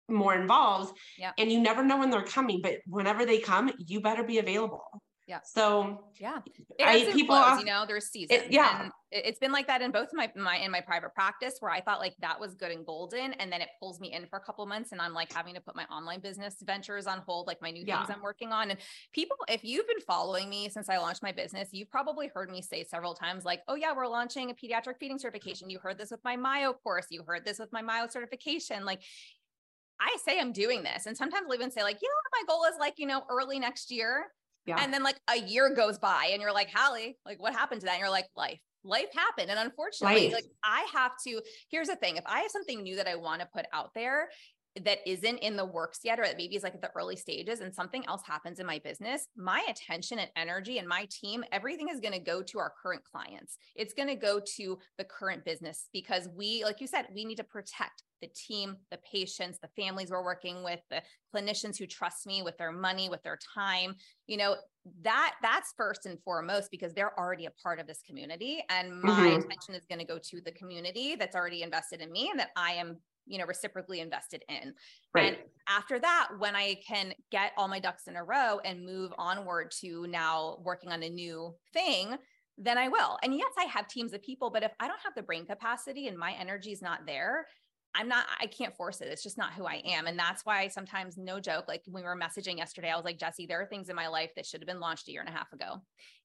more 0.08 0.34
involved. 0.34 0.98
And 1.38 1.52
you 1.52 1.60
never 1.60 1.84
know 1.84 1.98
when 1.98 2.10
they're 2.10 2.24
coming, 2.24 2.62
but 2.64 2.76
whenever 2.88 3.26
they 3.26 3.40
come, 3.40 3.74
you 3.78 4.00
better 4.00 4.24
be 4.24 4.38
available. 4.38 5.03
Yeah. 5.26 5.40
So 5.46 6.04
yeah, 6.20 6.42
I, 6.84 7.10
people, 7.14 7.38
flows, 7.38 7.60
you 7.60 7.66
know, 7.66 7.86
there's 7.88 8.08
seasons. 8.08 8.42
It, 8.42 8.52
yeah. 8.52 8.84
And 8.84 8.92
it's 9.10 9.40
been 9.40 9.54
like 9.54 9.68
that 9.68 9.82
in 9.82 9.92
both 9.92 10.10
my, 10.12 10.30
my, 10.36 10.58
in 10.58 10.70
my 10.70 10.82
private 10.82 11.14
practice 11.14 11.56
where 11.62 11.72
I 11.72 11.80
thought 11.80 12.00
like 12.00 12.14
that 12.20 12.38
was 12.38 12.56
good 12.56 12.72
and 12.72 12.86
golden. 12.86 13.32
And 13.34 13.50
then 13.50 13.62
it 13.62 13.70
pulls 13.80 14.02
me 14.02 14.12
in 14.12 14.26
for 14.26 14.38
a 14.38 14.42
couple 14.42 14.66
months 14.66 14.92
and 14.92 15.00
I'm 15.00 15.14
like 15.14 15.32
having 15.32 15.54
to 15.54 15.62
put 15.62 15.78
my 15.78 15.86
online 15.86 16.20
business 16.20 16.56
ventures 16.62 17.08
on 17.08 17.22
hold, 17.26 17.48
like 17.48 17.62
my 17.62 17.72
new 17.72 17.86
yeah. 17.88 18.04
things 18.04 18.14
I'm 18.14 18.22
working 18.22 18.52
on. 18.52 18.70
And 18.70 18.80
people, 19.14 19.38
if 19.48 19.64
you've 19.64 19.88
been 19.88 20.02
following 20.02 20.50
me 20.50 20.68
since 20.68 20.90
I 20.90 20.98
launched 20.98 21.24
my 21.24 21.32
business, 21.32 21.70
you've 21.72 21.90
probably 21.90 22.30
heard 22.34 22.50
me 22.50 22.62
say 22.62 22.84
several 22.84 23.14
times, 23.14 23.46
like, 23.46 23.62
oh 23.70 23.76
yeah, 23.76 23.94
we're 23.96 24.08
launching 24.08 24.52
a 24.52 24.54
pediatric 24.54 24.96
feeding 25.00 25.20
certification. 25.20 25.70
You 25.70 25.80
heard 25.80 25.98
this 25.98 26.12
with 26.12 26.24
my 26.26 26.36
Myo 26.36 26.74
course. 26.74 27.08
You 27.10 27.24
heard 27.26 27.46
this 27.46 27.60
with 27.60 27.72
my 27.72 27.82
Myo 27.82 28.08
certification. 28.10 28.84
Like 28.84 29.02
I 30.02 30.18
say 30.26 30.38
I'm 30.38 30.52
doing 30.52 30.84
this. 30.84 31.06
And 31.06 31.16
sometimes 31.16 31.46
I'll 31.48 31.56
even 31.56 31.72
say 31.72 31.82
like, 31.82 32.02
you 32.02 32.10
know 32.10 32.16
what 32.26 32.42
my 32.42 32.54
goal 32.54 32.66
is 32.66 32.78
like, 32.78 32.96
you 32.98 33.08
know, 33.08 33.24
early 33.30 33.58
next 33.58 33.90
year 33.90 34.26
yeah. 34.66 34.78
And 34.80 34.94
then 34.94 35.04
like 35.04 35.20
a 35.30 35.40
year 35.40 35.74
goes 35.76 35.98
by 35.98 36.30
and 36.32 36.42
you're 36.42 36.54
like, 36.54 36.70
Hallie, 36.74 37.18
like 37.26 37.42
what 37.42 37.54
happened 37.54 37.82
to 37.82 37.86
that? 37.86 37.94
And 37.94 38.00
you're 38.00 38.10
like, 38.10 38.28
life. 38.36 38.60
Life 38.86 39.14
happened. 39.16 39.50
And 39.50 39.60
unfortunately, 39.60 40.26
life. 40.26 40.34
like 40.34 40.46
I 40.64 40.86
have 40.94 41.14
to, 41.26 41.42
here's 41.70 41.88
the 41.88 41.96
thing. 41.96 42.18
If 42.18 42.26
I 42.26 42.40
have 42.42 42.52
something 42.52 42.82
new 42.82 42.98
that 42.98 43.08
I 43.08 43.16
want 43.16 43.42
to 43.42 43.48
put 43.54 43.66
out 43.74 43.92
there, 43.96 44.28
that 44.82 45.00
isn't 45.06 45.38
in 45.38 45.56
the 45.56 45.66
works 45.66 46.00
yet 46.04 46.20
or 46.20 46.26
that 46.26 46.38
maybe 46.38 46.56
is 46.56 46.64
like 46.64 46.74
at 46.74 46.82
the 46.82 46.90
early 46.96 47.16
stages 47.16 47.60
and 47.60 47.74
something 47.74 48.04
else 48.08 48.24
happens 48.26 48.60
in 48.60 48.66
my 48.66 48.80
business 48.80 49.28
my 49.38 49.64
attention 49.70 50.18
and 50.18 50.30
energy 50.36 50.80
and 50.80 50.88
my 50.88 51.08
team 51.12 51.44
everything 51.52 51.90
is 51.90 52.00
going 52.00 52.14
to 52.14 52.20
go 52.20 52.42
to 52.42 52.58
our 52.58 52.74
current 52.82 53.04
clients 53.04 53.58
it's 53.76 53.94
going 53.94 54.08
to 54.08 54.16
go 54.16 54.40
to 54.40 54.80
the 54.98 55.04
current 55.04 55.46
business 55.46 55.90
because 55.94 56.28
we 56.36 56.64
like 56.64 56.82
you 56.82 56.88
said 56.88 57.06
we 57.14 57.24
need 57.24 57.38
to 57.38 57.44
protect 57.44 58.04
the 58.24 58.30
team, 58.34 58.78
the 58.90 59.00
patients, 59.10 59.60
the 59.60 59.70
families 59.82 60.10
we're 60.10 60.24
working 60.24 60.64
with, 60.64 60.80
the 60.90 61.02
clinicians 61.36 61.78
who 61.78 61.86
trust 61.86 62.26
me 62.26 62.42
with 62.42 62.58
their 62.58 62.72
money, 62.72 63.10
with 63.10 63.22
their 63.24 63.38
time. 63.54 63.96
You 64.28 64.38
know, 64.38 64.56
that 65.02 65.36
that's 65.42 65.74
first 65.76 66.06
and 66.06 66.18
foremost 66.24 66.72
because 66.72 66.94
they're 66.94 67.18
already 67.20 67.46
a 67.46 67.52
part 67.52 67.80
of 67.80 67.88
this 67.88 68.02
community 68.08 68.64
and 68.70 69.02
my 69.02 69.12
mm-hmm. 69.12 69.40
attention 69.40 69.76
is 69.76 69.86
going 69.90 70.00
to 70.00 70.06
go 70.06 70.18
to 70.18 70.42
the 70.42 70.52
community 70.52 71.16
that's 71.16 71.36
already 71.36 71.64
invested 71.64 72.02
in 72.02 72.12
me 72.12 72.30
and 72.30 72.40
that 72.40 72.50
I 72.56 72.74
am 72.74 72.98
you 73.26 73.38
know 73.38 73.46
reciprocally 73.46 74.02
invested 74.02 74.44
in 74.50 74.74
right. 75.16 75.28
and 75.28 75.38
after 75.70 75.98
that 75.98 76.28
when 76.40 76.58
i 76.58 76.76
can 76.86 77.14
get 77.32 77.54
all 77.56 77.70
my 77.70 77.80
ducks 77.80 78.08
in 78.08 78.18
a 78.18 78.24
row 78.24 78.60
and 78.66 78.86
move 78.86 79.14
onward 79.18 79.72
to 79.72 80.06
now 80.08 80.58
working 80.62 80.92
on 80.92 81.02
a 81.04 81.10
new 81.10 81.56
thing 81.72 82.18
then 82.58 82.78
i 82.78 82.90
will 82.90 83.18
and 83.24 83.34
yes 83.34 83.52
i 83.58 83.64
have 83.64 83.88
teams 83.88 84.12
of 84.12 84.22
people 84.22 84.50
but 84.50 84.62
if 84.62 84.72
i 84.82 84.88
don't 84.88 85.00
have 85.02 85.16
the 85.16 85.24
brain 85.24 85.46
capacity 85.46 86.08
and 86.08 86.18
my 86.18 86.34
energy 86.34 86.74
is 86.74 86.82
not 86.82 87.06
there 87.06 87.48
I'm 87.96 88.08
not, 88.08 88.26
I 88.40 88.48
can't 88.48 88.76
force 88.76 89.02
it. 89.02 89.08
It's 89.10 89.24
just 89.24 89.38
not 89.38 89.54
who 89.54 89.66
I 89.66 89.82
am. 89.86 90.08
And 90.08 90.18
that's 90.18 90.46
why 90.46 90.68
sometimes, 90.68 91.18
no 91.18 91.40
joke, 91.40 91.66
like 91.68 91.84
we 91.88 92.02
were 92.02 92.18
messaging 92.18 92.58
yesterday, 92.58 92.90
I 92.90 92.96
was 92.96 93.06
like, 93.06 93.20
Jessie, 93.20 93.46
there 93.46 93.62
are 93.62 93.68
things 93.68 93.90
in 93.90 93.96
my 93.96 94.08
life 94.08 94.32
that 94.36 94.46
should 94.46 94.62
have 94.62 94.68
been 94.68 94.80
launched 94.80 95.08
a 95.08 95.12
year 95.12 95.22
and 95.22 95.30
a 95.30 95.34
half 95.34 95.54
ago. 95.54 95.82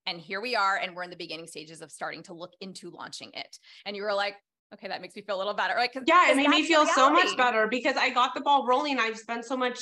And 0.06 0.20
here 0.20 0.40
we 0.40 0.56
are. 0.56 0.76
And 0.76 0.96
we're 0.96 1.02
in 1.02 1.10
the 1.10 1.16
beginning 1.16 1.46
stages 1.46 1.82
of 1.82 1.90
starting 1.90 2.22
to 2.24 2.32
look 2.32 2.52
into 2.60 2.90
launching 2.90 3.30
it. 3.34 3.58
And 3.84 3.94
you 3.94 4.02
were 4.02 4.14
like, 4.14 4.36
okay, 4.72 4.88
that 4.88 5.02
makes 5.02 5.14
me 5.14 5.22
feel 5.22 5.36
a 5.36 5.38
little 5.38 5.54
better. 5.54 5.74
Right. 5.74 5.90
Yeah, 6.06 6.30
it 6.30 6.36
made 6.36 6.48
me 6.48 6.62
feel 6.64 6.86
so 6.86 7.10
much 7.10 7.36
better 7.36 7.66
because 7.68 7.96
I 7.96 8.10
got 8.10 8.34
the 8.34 8.40
ball 8.40 8.66
rolling. 8.66 8.98
I've 8.98 9.18
spent 9.18 9.44
so 9.44 9.56
much, 9.56 9.78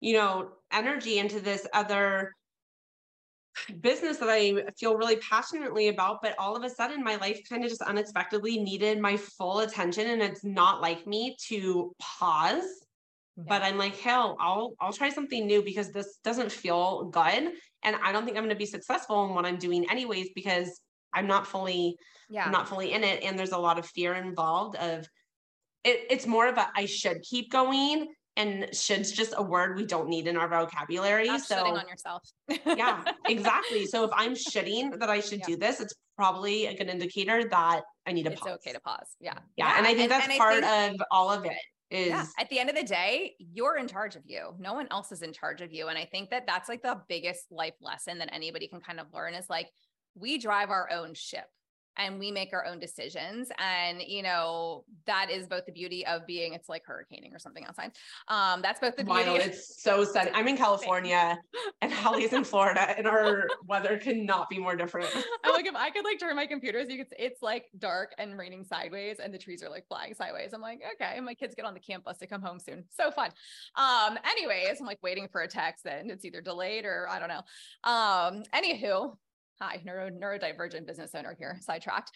you 0.00 0.14
know, 0.14 0.50
energy 0.72 1.18
into 1.18 1.40
this 1.40 1.66
other 1.72 2.34
business 3.80 4.18
that 4.18 4.28
I 4.28 4.64
feel 4.78 4.96
really 4.96 5.16
passionately 5.16 5.88
about, 5.88 6.22
but 6.22 6.34
all 6.38 6.56
of 6.56 6.64
a 6.64 6.70
sudden 6.70 7.02
my 7.02 7.16
life 7.16 7.40
kind 7.48 7.64
of 7.64 7.70
just 7.70 7.82
unexpectedly 7.82 8.58
needed 8.58 9.00
my 9.00 9.16
full 9.16 9.60
attention. 9.60 10.08
And 10.08 10.22
it's 10.22 10.44
not 10.44 10.80
like 10.80 11.06
me 11.06 11.36
to 11.48 11.94
pause 12.00 12.64
but 13.48 13.62
I'm 13.62 13.78
like, 13.78 13.96
hell, 13.96 14.36
I'll 14.40 14.74
I'll 14.80 14.92
try 14.92 15.08
something 15.08 15.46
new 15.46 15.62
because 15.62 15.90
this 15.90 16.18
doesn't 16.24 16.52
feel 16.52 17.04
good. 17.04 17.52
And 17.82 17.96
I 18.02 18.12
don't 18.12 18.24
think 18.24 18.36
I'm 18.36 18.44
gonna 18.44 18.54
be 18.54 18.66
successful 18.66 19.24
in 19.24 19.34
what 19.34 19.46
I'm 19.46 19.56
doing 19.56 19.90
anyways, 19.90 20.30
because 20.34 20.80
I'm 21.12 21.26
not 21.26 21.46
fully, 21.46 21.96
yeah. 22.28 22.44
I'm 22.44 22.52
not 22.52 22.68
fully 22.68 22.92
in 22.92 23.04
it. 23.04 23.22
And 23.22 23.38
there's 23.38 23.52
a 23.52 23.58
lot 23.58 23.78
of 23.78 23.86
fear 23.86 24.14
involved 24.14 24.76
of 24.76 25.06
it, 25.84 26.06
it's 26.10 26.26
more 26.26 26.46
of 26.48 26.58
a 26.58 26.68
I 26.76 26.86
should 26.86 27.22
keep 27.22 27.50
going. 27.50 28.08
And 28.36 28.74
should's 28.74 29.12
just 29.12 29.34
a 29.36 29.42
word 29.42 29.76
we 29.76 29.84
don't 29.84 30.08
need 30.08 30.26
in 30.26 30.36
our 30.36 30.48
vocabulary. 30.48 31.26
Not 31.26 31.40
so 31.42 31.74
on 31.74 31.86
yourself. 31.88 32.22
yeah, 32.66 33.02
exactly. 33.26 33.86
So 33.86 34.04
if 34.04 34.10
I'm 34.14 34.34
shitting 34.34 34.98
that 35.00 35.10
I 35.10 35.20
should 35.20 35.40
Yeah. 35.40 35.46
do 35.48 35.56
this, 35.56 35.80
it's 35.80 35.94
probably 36.16 36.66
a 36.66 36.76
good 36.76 36.88
indicator 36.88 37.46
that 37.48 37.82
I 38.06 38.12
need 38.12 38.22
to 38.24 38.30
pause. 38.30 38.38
it's 38.38 38.42
pause. 38.46 38.58
okay 38.64 38.72
to 38.72 38.80
pause. 38.80 39.16
Yeah. 39.20 39.34
Yeah. 39.56 39.74
And 39.76 39.86
I 39.86 39.94
think 39.94 40.10
that's 40.10 40.28
and 40.28 40.38
part 40.38 40.62
think- 40.64 41.00
of 41.00 41.06
all 41.10 41.30
of 41.30 41.44
it 41.44 41.52
is 41.90 42.06
yeah 42.08 42.24
at 42.38 42.48
the 42.50 42.58
end 42.60 42.70
of 42.70 42.76
the 42.76 42.84
day 42.84 43.34
you're 43.38 43.76
in 43.76 43.88
charge 43.88 44.14
of 44.14 44.22
you 44.24 44.54
no 44.60 44.74
one 44.74 44.86
else 44.92 45.10
is 45.10 45.22
in 45.22 45.32
charge 45.32 45.60
of 45.60 45.72
you 45.72 45.88
and 45.88 45.98
i 45.98 46.04
think 46.04 46.30
that 46.30 46.46
that's 46.46 46.68
like 46.68 46.80
the 46.82 46.96
biggest 47.08 47.46
life 47.50 47.74
lesson 47.80 48.18
that 48.18 48.32
anybody 48.32 48.68
can 48.68 48.80
kind 48.80 49.00
of 49.00 49.06
learn 49.12 49.34
is 49.34 49.46
like 49.50 49.68
we 50.14 50.38
drive 50.38 50.70
our 50.70 50.88
own 50.92 51.12
ship 51.14 51.46
and 52.00 52.18
we 52.18 52.30
make 52.30 52.52
our 52.52 52.64
own 52.64 52.78
decisions 52.78 53.48
and 53.58 54.00
you 54.02 54.22
know 54.22 54.84
that 55.06 55.30
is 55.30 55.46
both 55.46 55.64
the 55.66 55.72
beauty 55.72 56.06
of 56.06 56.26
being 56.26 56.54
it's 56.54 56.68
like 56.68 56.82
hurricaning 56.84 57.32
or 57.34 57.38
something 57.38 57.64
outside 57.66 57.92
um 58.28 58.62
that's 58.62 58.80
both 58.80 58.96
the 58.96 59.04
beauty 59.04 59.28
wild. 59.28 59.40
of- 59.40 59.46
It's 59.46 59.82
so 59.82 60.04
sunny. 60.04 60.30
I'm 60.34 60.48
in 60.48 60.56
California 60.56 61.38
and 61.82 61.92
Hallie's 61.92 62.32
in 62.32 62.44
Florida 62.44 62.94
and 62.96 63.06
our 63.06 63.46
weather 63.66 63.98
cannot 63.98 64.48
be 64.48 64.58
more 64.58 64.76
different. 64.76 65.08
I'm 65.44 65.52
like, 65.52 65.66
if 65.66 65.74
I 65.74 65.90
could 65.90 66.04
like 66.04 66.18
turn 66.18 66.36
my 66.36 66.46
computers, 66.46 66.88
you 66.88 66.98
could, 66.98 67.08
see 67.08 67.16
it's 67.18 67.42
like 67.42 67.66
dark 67.78 68.12
and 68.18 68.38
raining 68.38 68.64
sideways 68.64 69.18
and 69.18 69.32
the 69.32 69.38
trees 69.38 69.62
are 69.62 69.68
like 69.70 69.86
flying 69.88 70.14
sideways. 70.14 70.52
I'm 70.52 70.60
like, 70.60 70.80
okay. 70.94 71.14
And 71.16 71.24
my 71.26 71.34
kids 71.34 71.54
get 71.54 71.64
on 71.64 71.74
the 71.74 71.80
campus 71.80 72.18
to 72.18 72.26
come 72.26 72.42
home 72.42 72.58
soon. 72.58 72.84
So 72.90 73.10
fun. 73.10 73.30
Um, 73.76 74.18
anyways, 74.24 74.80
I'm 74.80 74.86
like 74.86 75.02
waiting 75.02 75.28
for 75.30 75.42
a 75.42 75.48
text 75.48 75.86
and 75.86 76.10
it's 76.10 76.24
either 76.24 76.40
delayed 76.40 76.84
or 76.84 77.08
I 77.08 77.18
don't 77.18 77.28
know. 77.28 77.42
Um, 77.84 78.42
anywho, 78.54 79.16
hi, 79.60 79.80
neuro, 79.84 80.08
neurodivergent 80.10 80.86
business 80.86 81.14
owner 81.14 81.36
here, 81.38 81.58
sidetracked. 81.60 82.10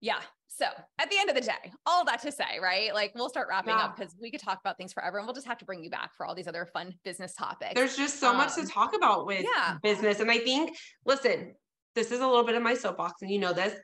Yeah. 0.00 0.18
So 0.48 0.66
at 0.98 1.10
the 1.10 1.16
end 1.18 1.30
of 1.30 1.34
the 1.34 1.40
day, 1.40 1.72
all 1.86 2.04
that 2.04 2.20
to 2.22 2.32
say, 2.32 2.58
right? 2.62 2.92
Like 2.92 3.12
we'll 3.14 3.28
start 3.28 3.48
wrapping 3.48 3.74
up 3.74 3.96
because 3.96 4.14
we 4.20 4.30
could 4.30 4.40
talk 4.40 4.58
about 4.60 4.76
things 4.76 4.92
forever 4.92 5.18
and 5.18 5.26
we'll 5.26 5.34
just 5.34 5.46
have 5.46 5.58
to 5.58 5.64
bring 5.64 5.82
you 5.82 5.90
back 5.90 6.14
for 6.16 6.26
all 6.26 6.34
these 6.34 6.48
other 6.48 6.66
fun 6.66 6.94
business 7.04 7.34
topics. 7.34 7.72
There's 7.74 7.96
just 7.96 8.20
so 8.20 8.34
much 8.34 8.54
to 8.54 8.60
Um, 8.62 8.66
talk 8.66 8.94
about 8.94 9.26
with 9.26 9.44
yeah. 9.44 9.78
business. 9.82 10.20
And 10.20 10.30
I 10.30 10.38
think, 10.38 10.76
listen, 11.04 11.54
this 11.94 12.10
is 12.10 12.20
a 12.20 12.26
little 12.26 12.44
bit 12.44 12.54
of 12.54 12.62
my 12.62 12.74
soapbox, 12.74 13.22
and 13.22 13.30
you 13.30 13.38
know 13.38 13.52
this. 13.54 13.78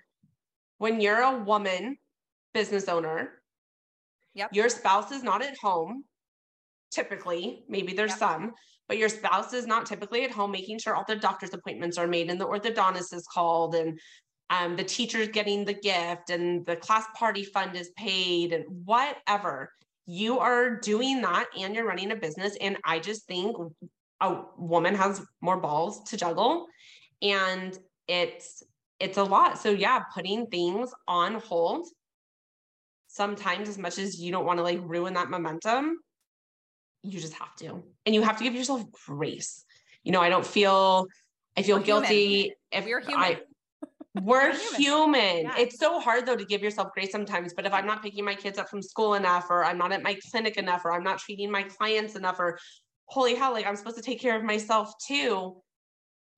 When 0.78 1.00
you're 1.00 1.22
a 1.22 1.38
woman 1.38 1.96
business 2.52 2.88
owner, 2.88 3.42
Yep. 4.34 4.50
your 4.52 4.68
spouse 4.68 5.12
is 5.12 5.22
not 5.22 5.42
at 5.42 5.56
home. 5.58 6.04
Typically, 6.90 7.64
maybe 7.68 7.94
there's 7.94 8.10
Yep. 8.12 8.18
some, 8.18 8.52
but 8.92 8.98
your 8.98 9.08
spouse 9.08 9.54
is 9.54 9.66
not 9.66 9.86
typically 9.86 10.22
at 10.22 10.30
home 10.30 10.50
making 10.50 10.78
sure 10.78 10.94
all 10.94 11.06
the 11.08 11.16
doctor's 11.16 11.54
appointments 11.54 11.96
are 11.96 12.06
made 12.06 12.28
and 12.28 12.38
the 12.38 12.46
orthodontist 12.46 13.14
is 13.14 13.26
called 13.32 13.74
and 13.74 13.98
um, 14.50 14.76
the 14.76 14.84
teacher's 14.84 15.28
getting 15.28 15.64
the 15.64 15.72
gift 15.72 16.28
and 16.28 16.66
the 16.66 16.76
class 16.76 17.06
party 17.16 17.42
fund 17.42 17.74
is 17.74 17.88
paid 17.96 18.52
and 18.52 18.66
whatever. 18.84 19.72
You 20.04 20.40
are 20.40 20.76
doing 20.76 21.22
that 21.22 21.46
and 21.58 21.74
you're 21.74 21.86
running 21.86 22.10
a 22.10 22.16
business. 22.16 22.54
And 22.60 22.76
I 22.84 22.98
just 22.98 23.26
think 23.26 23.56
a 24.20 24.42
woman 24.58 24.94
has 24.94 25.22
more 25.40 25.56
balls 25.56 26.02
to 26.10 26.18
juggle 26.18 26.66
and 27.22 27.78
it's 28.08 28.62
it's 29.00 29.16
a 29.16 29.24
lot. 29.24 29.58
So 29.58 29.70
yeah, 29.70 30.00
putting 30.14 30.48
things 30.48 30.90
on 31.08 31.36
hold 31.36 31.86
sometimes 33.06 33.70
as 33.70 33.78
much 33.78 33.96
as 33.96 34.20
you 34.20 34.30
don't 34.30 34.44
want 34.44 34.58
to 34.58 34.62
like 34.62 34.80
ruin 34.82 35.14
that 35.14 35.30
momentum, 35.30 35.96
you 37.02 37.20
just 37.20 37.34
have 37.34 37.54
to. 37.56 37.82
And 38.06 38.14
you 38.14 38.22
have 38.22 38.38
to 38.38 38.44
give 38.44 38.54
yourself 38.54 38.82
grace. 39.06 39.64
You 40.04 40.12
know, 40.12 40.20
I 40.20 40.28
don't 40.28 40.46
feel 40.46 41.06
I 41.56 41.62
feel 41.62 41.78
We're 41.78 41.84
human. 41.84 42.02
guilty 42.02 42.52
if 42.70 42.84
We're 42.84 43.00
human. 43.00 43.18
I 43.20 43.40
we're 44.20 44.52
human. 44.54 44.80
human. 44.80 45.42
Yeah. 45.44 45.54
It's 45.58 45.78
so 45.78 45.98
hard 45.98 46.26
though 46.26 46.36
to 46.36 46.44
give 46.44 46.62
yourself 46.62 46.92
grace 46.92 47.10
sometimes. 47.10 47.54
But 47.54 47.64
if 47.66 47.72
I'm 47.72 47.86
not 47.86 48.02
picking 48.02 48.24
my 48.24 48.34
kids 48.34 48.58
up 48.58 48.68
from 48.68 48.82
school 48.82 49.14
enough, 49.14 49.46
or 49.50 49.64
I'm 49.64 49.78
not 49.78 49.92
at 49.92 50.02
my 50.02 50.18
clinic 50.30 50.56
enough, 50.58 50.84
or 50.84 50.92
I'm 50.92 51.02
not 51.02 51.18
treating 51.18 51.50
my 51.50 51.62
clients 51.62 52.14
enough, 52.14 52.38
or 52.38 52.58
holy 53.06 53.34
hell, 53.34 53.52
like 53.52 53.66
I'm 53.66 53.76
supposed 53.76 53.96
to 53.96 54.02
take 54.02 54.20
care 54.20 54.36
of 54.36 54.42
myself 54.44 54.92
too. 55.06 55.56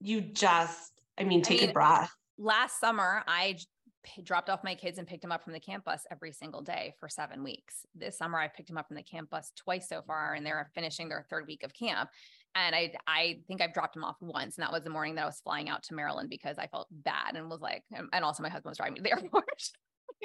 You 0.01 0.21
just, 0.21 0.93
I 1.19 1.25
mean, 1.25 1.43
take 1.43 1.61
mean, 1.63 1.71
a 1.71 1.73
breath. 1.73 2.11
last 2.39 2.79
summer 2.79 3.23
I 3.27 3.59
p- 4.05 4.23
dropped 4.23 4.49
off 4.49 4.63
my 4.63 4.75
kids 4.75 4.99
and 4.99 5.07
picked 5.07 5.23
them 5.23 5.33
up 5.33 5.43
from 5.43 5.53
the 5.53 5.61
campus 5.61 6.07
every 6.11 6.33
single 6.33 6.63
day 6.63 6.95
for 6.99 7.09
seven 7.09 7.43
weeks. 7.43 7.87
This 7.95 8.17
summer 8.17 8.39
I 8.39 8.49
picked 8.49 8.69
them 8.69 8.79
up 8.79 8.87
from 8.89 8.97
the 8.97 9.03
campus 9.03 9.53
twice 9.57 9.89
so 9.89 10.03
far, 10.03 10.35
and 10.35 10.47
they're 10.47 10.71
finishing 10.75 11.09
their 11.09 11.27
third 11.29 11.47
week 11.47 11.63
of 11.63 11.75
camp. 11.75 12.11
And 12.55 12.75
I, 12.75 12.93
I 13.09 13.41
think 13.49 13.61
I've 13.61 13.75
dropped 13.75 13.95
them 13.95 14.05
off 14.05 14.17
once, 14.21 14.57
and 14.57 14.63
that 14.63 14.73
was 14.73 14.85
the 14.85 14.91
morning 14.91 15.17
that 15.17 15.23
I 15.23 15.27
was 15.27 15.41
flying 15.41 15.69
out 15.69 15.83
to 15.85 15.95
Maryland 15.95 16.31
because 16.31 16.57
I 16.59 16.69
felt 16.69 16.87
bad 16.91 17.35
and 17.35 17.51
was 17.51 17.61
like, 17.61 17.83
and 18.13 18.25
also 18.25 18.43
my 18.43 18.49
husband 18.49 18.71
was 18.71 18.79
driving 18.79 18.95
me 18.95 18.99
to 19.01 19.03
the 19.03 19.13
airport. 19.23 19.71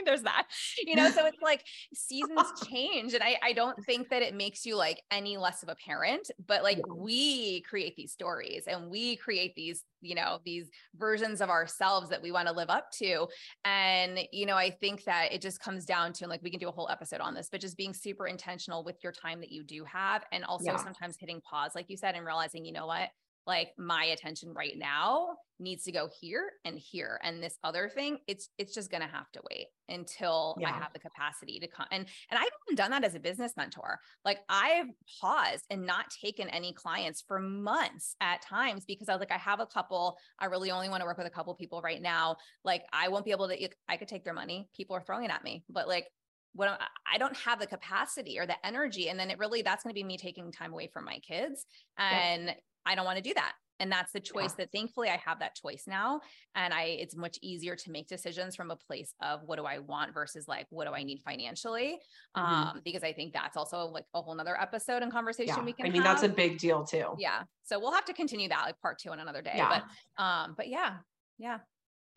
There's 0.06 0.24
that, 0.24 0.48
you 0.86 0.96
know. 0.96 1.10
So 1.10 1.26
it's 1.26 1.42
like 1.42 1.66
seasons 1.94 2.52
change, 2.54 3.14
and 3.14 3.24
I, 3.24 3.38
I 3.44 3.54
don't 3.54 3.82
think 3.86 4.10
that 4.10 4.22
it 4.22 4.34
makes 4.34 4.66
you 4.66 4.76
like 4.76 5.02
any 5.12 5.38
less 5.38 5.64
of 5.64 5.70
a 5.70 5.76
parent, 5.76 6.30
but 6.46 6.64
like 6.64 6.78
Yeah. 6.78 6.84
we 6.86 7.62
create 7.62 7.96
these 7.96 8.12
stories 8.12 8.66
and 8.68 8.90
we 8.90 9.16
create 9.18 9.56
these, 9.56 9.84
you 10.02 10.16
know, 10.16 10.40
these 10.46 10.70
versions 10.96 11.42
of 11.42 11.50
ourselves 11.50 12.10
that 12.10 12.22
we 12.22 12.32
want 12.32 12.48
to 12.48 12.54
live 12.54 12.70
up 12.70 12.92
to. 12.92 13.28
And, 13.66 14.20
you 14.32 14.46
know, 14.46 14.56
I 14.56 14.70
think 14.72 15.04
that 15.06 15.32
it 15.34 15.42
just 15.42 15.60
comes 15.60 15.86
down 15.86 16.14
to, 16.14 16.24
and 16.24 16.30
like, 16.30 16.42
we 16.44 16.52
can 16.52 16.60
do 16.60 16.70
a 16.70 16.72
whole 16.72 16.90
episode 16.90 17.22
on 17.22 17.34
this, 17.34 17.50
but 17.50 17.62
just 17.62 17.78
being 17.78 17.94
super 17.94 18.28
intentional 18.28 18.84
with 18.84 19.04
your 19.04 19.12
time 19.12 19.40
that 19.42 19.52
you 19.52 19.64
do 19.64 19.84
have. 19.86 20.24
And 20.32 20.44
also 20.46 20.76
Yeah. 20.76 20.78
sometimes 20.78 21.18
hitting 21.20 21.42
pause, 21.42 21.76
like 21.76 21.90
you 21.90 21.98
said, 21.98 22.16
and 22.16 22.26
realizing, 22.26 22.66
you 22.66 22.72
know 22.74 22.88
what? 22.88 23.10
Like 23.50 23.74
my 23.80 24.04
attention 24.06 24.54
right 24.54 24.78
now 24.78 25.30
needs 25.60 25.84
to 25.86 25.92
go 25.92 26.08
here 26.22 26.52
and 26.66 26.78
here. 26.78 27.20
And 27.24 27.42
this 27.42 27.58
other 27.64 27.90
thing, 27.90 28.20
it's 28.28 28.50
it's 28.60 28.76
just 28.76 28.92
gonna 28.92 29.08
have 29.08 29.32
to 29.32 29.42
wait 29.50 29.70
until 29.90 30.56
I 30.70 30.70
have 30.80 30.94
the 30.94 31.00
capacity 31.00 31.60
to 31.60 31.68
come. 31.68 31.88
And 31.92 32.06
and 32.30 32.40
I've 32.40 32.52
even 32.68 32.76
done 32.76 32.92
that 32.92 33.04
as 33.04 33.16
a 33.16 33.20
business 33.20 33.54
mentor. 33.58 34.00
Like 34.24 34.38
I've 34.50 34.86
paused 35.20 35.66
and 35.72 35.84
not 35.84 36.12
taken 36.12 36.48
any 36.50 36.74
clients 36.74 37.24
for 37.28 37.40
months 37.40 38.16
at 38.22 38.44
times 38.44 38.86
because 38.86 39.10
I 39.10 39.14
was 39.14 39.20
like, 39.20 39.32
I 39.32 39.38
have 39.38 39.60
a 39.60 39.66
couple. 39.66 40.20
I 40.38 40.46
really 40.46 40.70
only 40.70 40.90
want 40.90 41.02
to 41.02 41.08
work 41.08 41.18
with 41.18 41.26
a 41.26 41.32
couple 41.32 41.56
people 41.56 41.82
right 41.82 42.04
now. 42.04 42.38
Like 42.64 42.84
I 42.94 43.08
won't 43.08 43.26
be 43.26 43.32
able 43.32 43.48
to, 43.48 43.70
I 43.88 43.98
could 43.98 44.08
take 44.08 44.24
their 44.24 44.36
money. 44.36 44.70
People 44.78 44.96
are 44.96 45.02
throwing 45.02 45.26
it 45.26 45.32
at 45.32 45.44
me, 45.44 45.64
but 45.70 45.88
like 45.88 46.06
what 46.54 46.68
am- 46.68 46.78
I 47.12 47.18
don't 47.18 47.38
have 47.38 47.60
the 47.60 47.68
capacity 47.68 48.40
or 48.40 48.46
the 48.46 48.64
energy. 48.66 49.10
And 49.10 49.20
then 49.20 49.30
it 49.30 49.40
really, 49.40 49.62
that's 49.62 49.84
going 49.84 49.94
to 49.94 50.00
be 50.00 50.04
me 50.04 50.18
taking 50.18 50.52
time 50.52 50.74
away 50.74 50.90
from 50.92 51.06
my 51.06 51.20
kids. 51.20 51.66
And 51.98 52.56
I 52.86 52.96
don't 52.96 53.06
want 53.06 53.18
to 53.18 53.24
do 53.24 53.34
that. 53.34 53.54
And 53.82 53.90
that's 53.90 54.12
the 54.12 54.20
choice 54.20 54.52
that 54.54 54.74
thankfully 54.74 55.08
I 55.08 55.16
have 55.26 55.40
that 55.40 55.56
choice 55.56 55.84
now. 55.88 56.20
And 56.54 56.74
I, 56.74 56.84
it's 56.84 57.16
much 57.16 57.40
easier 57.42 57.78
to 57.78 57.92
make 57.92 58.10
decisions 58.10 58.54
from 58.54 58.72
a 58.72 58.76
place 58.76 59.14
of 59.22 59.40
what 59.46 59.58
do 59.58 59.64
I 59.64 59.80
want 59.80 60.14
versus 60.14 60.50
like, 60.50 60.68
what 60.70 60.86
do 60.86 60.94
I 60.94 61.04
need 61.04 61.22
financially? 61.22 61.98
Mhm. 62.36 62.42
Um, 62.42 62.82
because 62.84 63.04
I 63.04 63.14
think 63.14 63.32
that's 63.32 63.56
also 63.56 63.86
like 63.86 64.04
a 64.14 64.22
whole 64.22 64.36
nother 64.36 64.60
episode 64.60 65.02
and 65.02 65.12
conversation 65.12 65.56
Yeah. 65.58 65.64
we 65.64 65.72
can 65.72 65.86
I 65.86 65.90
mean, 65.92 66.04
that's 66.04 66.24
a 66.24 66.30
big 66.30 66.58
deal 66.58 66.84
too. 66.84 67.16
yeah. 67.18 67.44
So 67.64 67.80
we'll 67.80 67.94
have 67.94 68.06
to 68.06 68.14
continue 68.14 68.50
that 68.50 68.64
like 68.66 68.80
part 68.82 69.00
two 69.00 69.12
on 69.12 69.20
another 69.22 69.42
day. 69.42 69.54
Yeah. 69.56 69.82
But, 70.18 70.24
um, 70.24 70.56
but 70.58 70.68
yeah, 70.68 70.98
yeah. 71.38 71.60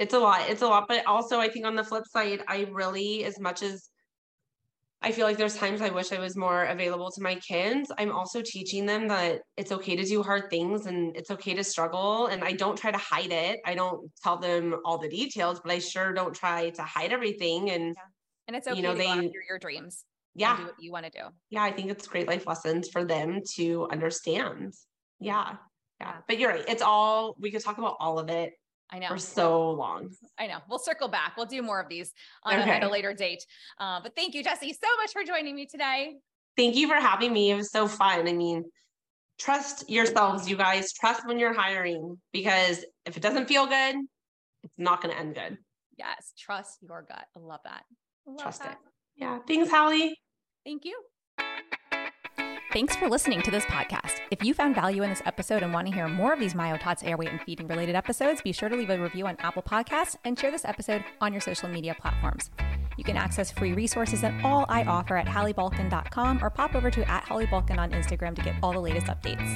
it's 0.00 0.14
a 0.14 0.18
lot 0.18 0.40
it's 0.48 0.62
a 0.62 0.66
lot 0.66 0.88
but 0.88 1.06
also 1.06 1.38
i 1.38 1.48
think 1.48 1.64
on 1.64 1.76
the 1.76 1.84
flip 1.84 2.04
side 2.06 2.42
i 2.48 2.66
really 2.72 3.24
as 3.24 3.38
much 3.38 3.62
as 3.62 3.90
i 5.02 5.10
feel 5.12 5.26
like 5.26 5.36
there's 5.36 5.56
times 5.56 5.80
i 5.80 5.90
wish 5.90 6.12
i 6.12 6.18
was 6.18 6.36
more 6.36 6.64
available 6.64 7.10
to 7.10 7.20
my 7.22 7.34
kids. 7.36 7.90
I'm 7.98 8.12
also 8.12 8.40
teaching 8.42 8.86
them 8.86 9.08
that 9.08 9.40
it's 9.56 9.72
okay 9.72 9.96
to 9.96 10.04
do 10.04 10.22
hard 10.22 10.48
things 10.50 10.86
and 10.86 11.16
it's 11.16 11.30
okay 11.30 11.54
to 11.54 11.64
struggle 11.64 12.26
and 12.26 12.42
i 12.44 12.52
don't 12.52 12.76
try 12.78 12.90
to 12.90 12.98
hide 12.98 13.32
it. 13.32 13.60
I 13.66 13.74
don't 13.74 14.10
tell 14.22 14.38
them 14.38 14.76
all 14.84 14.98
the 14.98 15.08
details 15.08 15.60
but 15.62 15.72
i 15.72 15.78
sure 15.78 16.12
don't 16.12 16.34
try 16.34 16.70
to 16.70 16.82
hide 16.82 17.12
everything 17.12 17.70
and 17.70 17.94
And 18.46 18.56
it's 18.56 18.66
You 18.66 18.72
okay 18.72 18.82
know, 18.82 18.92
to 18.94 18.98
go 18.98 19.02
they- 19.04 19.26
after 19.26 19.42
your 19.48 19.58
dreams. 19.58 20.04
yeah. 20.34 20.56
Do 20.56 20.64
what 20.64 20.74
you 20.78 20.92
want 20.92 21.06
to 21.06 21.10
do. 21.20 21.24
yeah 21.50 21.62
i 21.62 21.72
think 21.72 21.90
it's 21.90 22.06
great 22.06 22.26
life 22.28 22.46
lessons 22.46 22.88
for 22.88 23.04
them 23.04 23.40
to 23.56 23.88
understand. 23.90 24.74
Yeah. 25.20 25.56
Yeah. 26.00 26.16
But 26.26 26.38
you're 26.38 26.50
right. 26.50 26.64
It's 26.68 26.82
all 26.82 27.36
we 27.38 27.50
could 27.52 27.62
talk 27.62 27.78
about 27.78 27.96
all 28.00 28.18
of 28.18 28.28
it 28.28 28.54
I 28.92 28.98
know. 28.98 29.08
for 29.08 29.18
so 29.18 29.70
long 29.70 30.10
I 30.38 30.46
know. 30.46 30.58
We'll 30.68 30.78
circle 30.78 31.08
back. 31.08 31.36
We'll 31.36 31.46
do 31.46 31.62
more 31.62 31.80
of 31.80 31.88
these 31.88 32.12
on 32.44 32.54
a, 32.58 32.62
at 32.62 32.84
a 32.84 32.88
later 32.88 33.14
date. 33.14 33.44
Uh, 33.78 34.00
but 34.02 34.14
thank 34.14 34.34
you, 34.34 34.44
Jessie, 34.44 34.72
so 34.72 34.88
much 35.00 35.12
for 35.12 35.24
joining 35.24 35.54
me 35.54 35.66
today. 35.66 36.16
thank 36.56 36.76
you 36.76 36.88
for 36.88 36.96
having 36.96 37.32
me. 37.32 37.50
It 37.50 37.56
was 37.56 37.70
so 37.70 37.88
fun. 37.88 38.28
I 38.28 38.32
mean, 38.34 38.64
trust 39.38 39.88
yourselves, 39.88 40.48
you 40.48 40.56
guys. 40.56 40.92
Trust 40.92 41.26
when 41.26 41.38
you're 41.38 41.54
hiring 41.54 42.18
because 42.32 42.84
if 43.06 43.16
it 43.16 43.22
doesn't 43.22 43.46
feel 43.46 43.66
good, 43.66 43.96
it's 44.62 44.74
not 44.78 45.00
going 45.02 45.14
to 45.14 45.20
end 45.20 45.34
good. 45.34 45.56
Yes, 45.98 46.32
trust 46.38 46.78
your 46.82 47.02
gut. 47.08 47.24
I 47.36 47.40
love 47.40 47.60
that. 47.64 47.84
I 48.26 48.30
love 48.30 48.40
Trust 48.40 48.62
that. 48.62 48.72
it. 48.72 48.78
Yeah. 49.16 49.38
Thanks, 49.46 49.70
Hallie. 49.70 50.18
Thank 50.64 50.84
you. 50.84 50.96
Thanks 52.72 52.96
for 52.96 53.06
listening 53.06 53.42
to 53.42 53.50
this 53.50 53.66
podcast. 53.66 54.20
If 54.30 54.42
you 54.42 54.54
found 54.54 54.74
value 54.74 55.02
in 55.02 55.10
this 55.10 55.20
episode 55.26 55.62
and 55.62 55.74
want 55.74 55.88
to 55.88 55.92
hear 55.92 56.08
more 56.08 56.32
of 56.32 56.40
these 56.40 56.54
Myotots 56.54 57.06
airway 57.06 57.26
and 57.26 57.38
feeding 57.42 57.66
related 57.68 57.94
episodes, 57.94 58.40
be 58.40 58.50
sure 58.50 58.70
to 58.70 58.76
leave 58.76 58.88
a 58.88 58.98
review 58.98 59.26
on 59.26 59.36
Apple 59.40 59.62
Podcasts 59.62 60.16
and 60.24 60.38
share 60.38 60.50
this 60.50 60.64
episode 60.64 61.04
on 61.20 61.34
your 61.34 61.42
social 61.42 61.68
media 61.68 61.94
platforms. 62.00 62.50
You 62.96 63.04
can 63.04 63.18
access 63.18 63.50
free 63.50 63.74
resources 63.74 64.24
and 64.24 64.42
all 64.42 64.64
I 64.70 64.84
offer 64.84 65.18
at 65.18 65.26
halliebulkin.com 65.26 66.42
or 66.42 66.48
pop 66.48 66.74
over 66.74 66.90
to 66.90 67.10
at 67.10 67.24
Hallie 67.24 67.44
Bulkin 67.44 67.78
on 67.78 67.90
Instagram 67.90 68.34
to 68.36 68.42
get 68.42 68.54
all 68.62 68.72
the 68.72 68.80
latest 68.80 69.06
updates. 69.08 69.52